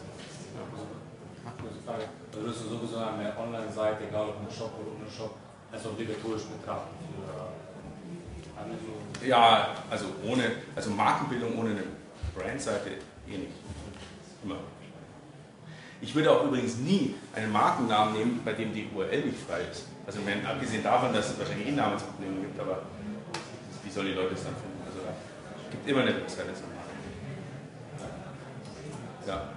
Frage. 1.90 2.04
Also 2.30 2.42
würdest 2.44 2.64
du 2.64 2.68
sowieso 2.68 2.96
eine 2.98 3.32
Online-Seite, 3.36 4.04
egal 4.08 4.28
ob 4.28 4.36
ein 4.40 4.50
Shop 4.50 4.72
oder 4.78 4.92
ohne 4.94 5.10
Shop, 5.10 5.34
als 5.72 5.86
obligatorisch 5.86 6.44
betrachten 6.44 6.94
für 7.08 8.60
Amazon? 8.60 9.00
Ja, 9.26 9.74
also 9.90 10.06
ohne, 10.24 10.44
also 10.76 10.90
Markenbildung 10.90 11.58
ohne 11.58 11.70
eine 11.70 11.84
Brandseite 12.34 12.90
eh 13.26 13.38
nicht. 13.38 13.56
Immer. 14.44 14.56
Ich 16.02 16.14
würde 16.14 16.30
auch 16.30 16.44
übrigens 16.44 16.78
nie 16.78 17.14
einen 17.34 17.52
Markennamen 17.52 18.14
nehmen, 18.14 18.40
bei 18.44 18.54
dem 18.54 18.72
die 18.72 18.88
URL 18.94 19.20
nicht 19.20 19.38
frei 19.46 19.60
ist. 19.70 19.84
Also 20.06 20.20
wenn, 20.24 20.44
abgesehen 20.46 20.82
davon, 20.82 21.12
dass 21.12 21.30
es 21.30 21.38
wahrscheinlich 21.38 21.68
eh 21.68 21.72
Namensprobleme 21.72 22.40
gibt, 22.40 22.58
aber 22.58 22.82
wie 23.84 23.90
sollen 23.90 24.06
die 24.06 24.14
Leute 24.14 24.34
es 24.34 24.44
dann 24.44 24.54
finden? 24.54 24.80
Also 24.86 25.00
es 25.64 25.70
gibt 25.70 25.88
immer 25.88 26.00
eine 26.00 26.16
Webseite 26.16 26.54
zum 26.54 26.72
Marken. 26.74 26.90
Ja. 29.26 29.48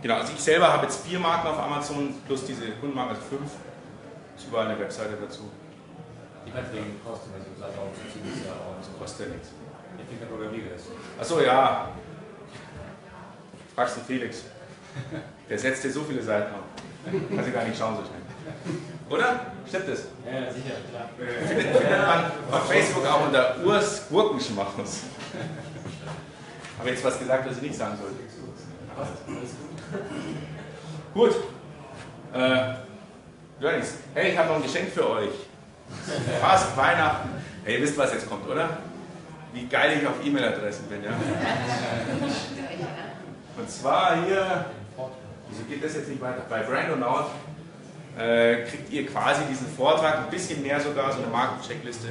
Genau, 0.00 0.14
also 0.14 0.32
ich 0.32 0.40
selber 0.40 0.72
habe 0.72 0.84
jetzt 0.84 1.06
vier 1.06 1.18
Marken 1.18 1.48
auf 1.48 1.58
Amazon 1.58 2.14
plus 2.26 2.44
diese 2.46 2.70
Kundenmarken, 2.80 3.16
also 3.16 3.28
fünf. 3.28 3.50
Ist 4.36 4.48
überall 4.48 4.66
eine 4.66 4.78
Webseite 4.78 5.16
dazu. 5.20 5.50
Ich 6.46 6.54
meine 6.54 6.72
wegen 6.72 7.00
Kosten, 7.04 7.30
also 7.34 7.46
sagst 7.58 7.78
auch, 7.78 7.92
zu 7.92 8.06
viel 8.12 8.32
ist 8.32 8.46
ja 8.46 8.52
auch. 8.52 8.98
Kostet 8.98 9.28
ja 9.28 9.32
nichts. 9.34 9.50
Ich 9.98 10.08
denke, 10.08 10.26
Programmierer 10.26 10.74
ist. 10.74 10.86
Achso, 11.18 11.40
ja. 11.40 11.88
Fragst 13.74 13.96
du 13.96 14.00
Felix. 14.00 14.44
Der 15.48 15.58
setzt 15.58 15.84
dir 15.84 15.90
so 15.92 16.02
viele 16.02 16.22
Seiten 16.22 16.54
auf. 16.54 16.62
Kannst 17.30 17.48
du 17.48 17.52
gar 17.52 17.64
nicht 17.64 17.78
schauen 17.78 17.96
so 17.96 18.02
schnell. 18.02 18.20
Oder? 19.08 19.40
Stimmt 19.68 19.88
das? 19.88 20.06
Ja, 20.24 20.40
ja, 20.40 20.52
sicher, 20.52 20.74
klar. 20.90 21.08
Findet, 21.46 21.76
findet 21.76 22.06
man 22.06 22.24
auf 22.50 22.68
Facebook 22.68 23.06
auch 23.06 23.26
unter 23.26 23.56
Urs 23.64 24.08
Gurkenschmaus. 24.08 25.02
Habe 26.78 26.90
jetzt 26.90 27.04
was 27.04 27.18
gesagt, 27.18 27.48
was 27.48 27.56
ich 27.56 27.62
nicht 27.62 27.76
sagen 27.76 27.96
sollte. 27.96 28.16
Gut. 31.14 31.34
Äh, 32.32 32.74
Johannes, 33.60 33.94
hey, 34.14 34.32
ich 34.32 34.38
habe 34.38 34.48
noch 34.48 34.56
ein 34.56 34.62
Geschenk 34.62 34.90
für 34.90 35.08
euch. 35.08 35.30
Fast 36.40 36.76
Weihnachten. 36.76 37.30
Hey, 37.64 37.76
ihr 37.76 37.82
wisst, 37.82 37.96
was 37.96 38.12
jetzt 38.12 38.28
kommt, 38.28 38.46
oder? 38.48 38.68
Wie 39.52 39.66
geil 39.66 39.98
ich 40.00 40.06
auf 40.06 40.14
E-Mail-Adressen 40.22 40.86
bin, 40.88 41.02
ja? 41.04 41.10
Und 43.56 43.70
zwar 43.70 44.24
hier, 44.26 44.66
wieso 45.48 45.64
geht 45.64 45.84
das 45.84 45.94
jetzt 45.94 46.08
nicht 46.08 46.20
weiter? 46.20 46.42
Bei 46.48 46.62
Brandonaut 46.62 47.26
äh, 48.18 48.62
kriegt 48.64 48.92
ihr 48.92 49.06
quasi 49.06 49.42
diesen 49.48 49.66
Vortrag, 49.68 50.18
ein 50.18 50.30
bisschen 50.30 50.62
mehr 50.62 50.80
sogar, 50.80 51.12
so 51.12 51.18
eine 51.18 51.28
Markencheckliste 51.28 52.08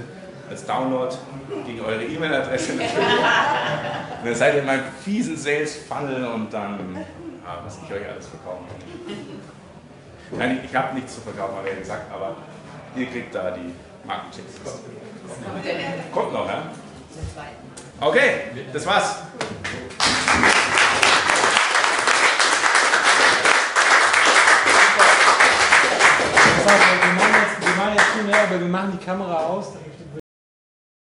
als 0.50 0.66
Download 0.66 1.16
gegen 1.66 1.82
eure 1.82 2.04
E-Mail-Adresse 2.04 2.74
natürlich. 2.74 2.94
Und 4.22 4.26
dann 4.26 4.36
seid 4.36 4.54
ihr 4.56 4.60
in 4.62 4.66
meinem 4.66 4.84
fiesen 5.04 5.38
Sales-Funnel 5.38 6.26
und 6.26 6.52
dann, 6.52 6.98
ah, 7.46 7.60
was 7.64 7.78
ich 7.86 7.94
euch 7.94 8.10
alles 8.10 8.28
verkaufen 8.28 8.66
kann. 8.68 10.40
Nein, 10.40 10.60
ich, 10.64 10.72
ich 10.72 10.76
habe 10.76 10.96
nichts 10.96 11.16
zu 11.16 11.22
verkaufen, 11.22 11.56
habe 11.58 11.68
ich 11.68 11.74
ja 11.76 11.80
gesagt, 11.80 12.12
aber 12.12 12.36
ihr 12.96 13.06
kriegt 13.06 13.36
da 13.36 13.52
die 13.52 13.74
Markencheckliste. 14.08 14.72
Kommt 16.12 16.34
noch, 16.34 16.48
ja? 16.48 16.64
Okay, 18.02 18.42
das 18.74 18.86
war's. 18.86 19.18
Wir 26.66 26.72
machen 26.72 27.36
jetzt, 27.44 27.62
wir 27.62 27.76
machen 27.76 27.94
jetzt 27.96 28.06
viel 28.08 28.24
mehr, 28.24 28.42
aber 28.42 28.60
wir 28.60 28.68
machen 28.68 28.98
die 29.00 29.06
Kamera 29.06 29.36
aus. 29.36 29.74